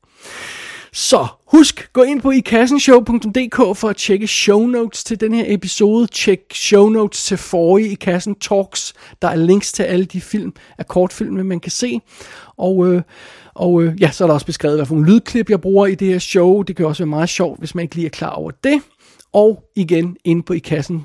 Så 0.95 1.27
husk, 1.47 1.93
gå 1.93 2.03
ind 2.03 2.21
på 2.21 2.31
ikassenshow.dk 2.31 3.79
for 3.79 3.89
at 3.89 3.97
tjekke 3.97 4.27
show 4.27 4.67
notes 4.67 5.05
til 5.05 5.21
den 5.21 5.35
her 5.35 5.45
episode. 5.47 6.07
Tjek 6.07 6.41
show 6.55 6.89
notes 6.89 7.25
til 7.25 7.37
forrige 7.37 7.89
i 7.89 7.95
kassen 7.95 8.35
talks. 8.35 8.95
Der 9.23 9.29
er 9.29 9.37
links 9.37 9.73
til 9.73 9.83
alle 9.83 10.05
de 10.05 10.21
film 10.21 10.53
af 10.79 10.87
kortfilm, 10.87 11.47
man 11.47 11.61
kan 11.61 11.71
se. 11.71 12.01
Og, 12.57 12.87
øh, 12.87 13.03
og 13.55 13.83
øh, 13.83 14.03
ja, 14.03 14.11
så 14.11 14.25
er 14.25 14.29
der 14.29 14.35
også 14.35 14.47
beskrevet, 14.47 14.79
hvad 14.79 14.87
for 14.87 14.95
nogle 14.95 15.13
lydklip, 15.13 15.51
jeg 15.51 15.61
bruger 15.61 15.87
i 15.87 15.95
det 15.95 16.09
her 16.09 16.19
show. 16.19 16.63
Det 16.63 16.77
kan 16.77 16.87
også 16.87 17.03
være 17.03 17.11
meget 17.11 17.29
sjovt, 17.29 17.59
hvis 17.59 17.75
man 17.75 17.83
ikke 17.83 17.95
lige 17.95 18.07
er 18.07 18.11
klar 18.11 18.31
over 18.31 18.51
det. 18.51 18.83
Og 19.33 19.65
igen, 19.77 20.17
ind 20.25 20.43
på 20.43 20.53
ikassen 20.53 21.05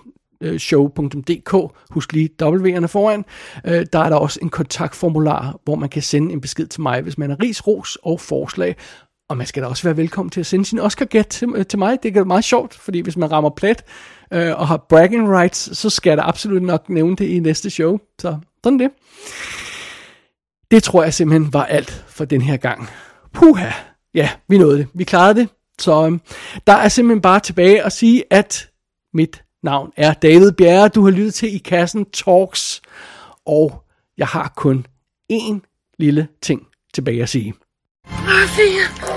show.dk. 0.57 1.73
Husk 1.91 2.13
lige 2.13 2.29
W'erne 2.43 2.85
foran. 2.85 3.25
Øh, 3.65 3.85
der 3.93 3.99
er 3.99 4.09
der 4.09 4.15
også 4.15 4.39
en 4.41 4.49
kontaktformular, 4.49 5.59
hvor 5.63 5.75
man 5.75 5.89
kan 5.89 6.01
sende 6.01 6.33
en 6.33 6.41
besked 6.41 6.67
til 6.67 6.81
mig, 6.81 7.01
hvis 7.01 7.17
man 7.17 7.29
har 7.29 7.37
ris, 7.43 7.67
ros 7.67 7.97
og 8.03 8.21
forslag. 8.21 8.75
Og 9.29 9.37
man 9.37 9.47
skal 9.47 9.63
da 9.63 9.67
også 9.67 9.83
være 9.83 9.97
velkommen 9.97 10.29
til 10.29 10.39
at 10.39 10.45
sende 10.45 10.65
sin 10.65 10.79
Oscar-gæt 10.79 11.25
til, 11.25 11.49
øh, 11.55 11.65
til 11.65 11.79
mig. 11.79 12.03
Det 12.03 12.17
er 12.17 12.23
meget 12.23 12.43
sjovt, 12.43 12.73
fordi 12.73 12.99
hvis 12.99 13.17
man 13.17 13.31
rammer 13.31 13.49
plet 13.49 13.83
øh, 14.33 14.59
og 14.59 14.67
har 14.67 14.77
bragging 14.77 15.29
rights, 15.37 15.77
så 15.77 15.89
skal 15.89 16.09
jeg 16.09 16.17
da 16.17 16.23
absolut 16.23 16.63
nok 16.63 16.89
nævne 16.89 17.15
det 17.15 17.25
i 17.25 17.39
næste 17.39 17.69
show. 17.69 17.99
Så 18.19 18.37
sådan 18.63 18.79
det. 18.79 18.91
Det 20.71 20.83
tror 20.83 21.03
jeg 21.03 21.13
simpelthen 21.13 21.53
var 21.53 21.65
alt 21.65 22.05
for 22.07 22.25
den 22.25 22.41
her 22.41 22.57
gang. 22.57 22.89
Puha. 23.33 23.71
Ja, 24.13 24.29
vi 24.47 24.57
nåede 24.57 24.77
det. 24.77 24.87
Vi 24.93 25.03
klarede 25.03 25.39
det. 25.39 25.49
Så 25.79 26.05
øhm, 26.05 26.21
der 26.67 26.73
er 26.73 26.87
simpelthen 26.87 27.21
bare 27.21 27.39
tilbage 27.39 27.83
at 27.83 27.91
sige, 27.91 28.23
at 28.29 28.69
mit 29.13 29.43
navn 29.63 29.91
er 29.97 30.13
David 30.13 30.51
Bjerre. 30.51 30.87
Du 30.87 31.03
har 31.03 31.11
lyttet 31.11 31.33
til 31.33 31.55
I 31.55 31.57
Kassen 31.57 32.05
Talks. 32.05 32.81
Og 33.45 33.83
jeg 34.17 34.27
har 34.27 34.53
kun 34.55 34.85
én 35.33 35.59
lille 35.99 36.27
ting 36.41 36.67
tilbage 36.93 37.21
at 37.21 37.29
sige. 37.29 37.53
Murphy, 38.09 39.16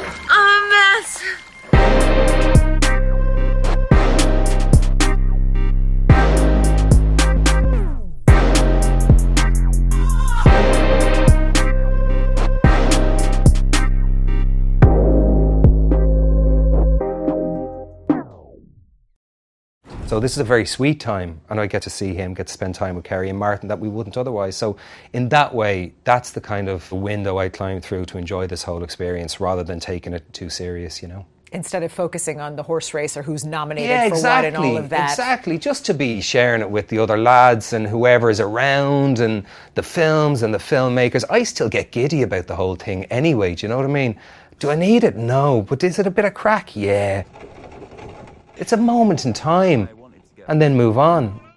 So 20.10 20.18
this 20.18 20.32
is 20.32 20.38
a 20.38 20.44
very 20.44 20.66
sweet 20.66 20.98
time, 20.98 21.40
and 21.50 21.60
I 21.60 21.68
get 21.68 21.82
to 21.82 21.90
see 21.90 22.14
him, 22.14 22.34
get 22.34 22.48
to 22.48 22.52
spend 22.52 22.74
time 22.74 22.96
with 22.96 23.04
Kerry 23.04 23.30
and 23.30 23.38
Martin 23.38 23.68
that 23.68 23.78
we 23.78 23.88
wouldn't 23.88 24.16
otherwise. 24.16 24.56
So 24.56 24.76
in 25.12 25.28
that 25.28 25.54
way, 25.54 25.94
that's 26.02 26.32
the 26.32 26.40
kind 26.40 26.68
of 26.68 26.90
window 26.90 27.38
I 27.38 27.48
climb 27.48 27.80
through 27.80 28.06
to 28.06 28.18
enjoy 28.18 28.48
this 28.48 28.64
whole 28.64 28.82
experience, 28.82 29.38
rather 29.38 29.62
than 29.62 29.78
taking 29.78 30.12
it 30.12 30.24
too 30.32 30.50
serious, 30.50 31.00
you 31.00 31.06
know. 31.06 31.26
Instead 31.52 31.84
of 31.84 31.92
focusing 31.92 32.40
on 32.40 32.56
the 32.56 32.64
horse 32.64 32.92
race 32.92 33.16
or 33.16 33.22
who's 33.22 33.44
nominated 33.44 33.88
Yeah, 33.88 34.08
for 34.08 34.14
exactly. 34.16 34.50
what 34.50 34.64
and 34.64 34.72
all 34.72 34.78
of 34.78 34.88
that. 34.88 35.10
Exactly. 35.10 35.58
Just 35.58 35.86
to 35.86 35.94
be 35.94 36.20
sharing 36.20 36.60
it 36.60 36.70
with 36.72 36.88
the 36.88 36.98
other 36.98 37.16
lads 37.16 37.72
and 37.72 37.86
whoever 37.86 38.30
is 38.30 38.40
around 38.40 39.20
and 39.20 39.44
the 39.76 39.82
films 39.84 40.42
and 40.42 40.52
the 40.52 40.58
filmmakers. 40.58 41.22
I 41.30 41.44
still 41.44 41.68
get 41.68 41.92
giddy 41.92 42.22
about 42.22 42.48
the 42.48 42.56
whole 42.56 42.74
thing 42.74 43.04
anyway, 43.12 43.54
do 43.54 43.64
you 43.64 43.68
know 43.68 43.76
what 43.76 43.86
I 43.86 43.90
mean? 43.90 44.18
Do 44.58 44.70
I 44.72 44.74
need 44.74 45.04
it? 45.04 45.14
No. 45.14 45.62
But 45.62 45.84
is 45.84 46.00
it 46.00 46.06
a 46.08 46.10
bit 46.10 46.24
of 46.24 46.34
crack? 46.34 46.74
Yeah. 46.74 47.22
It's 48.56 48.72
a 48.72 48.76
moment 48.76 49.24
in 49.24 49.32
time. 49.32 49.88
And 50.51 50.60
then 50.60 50.77
move 50.77 50.98
on. 50.98 51.49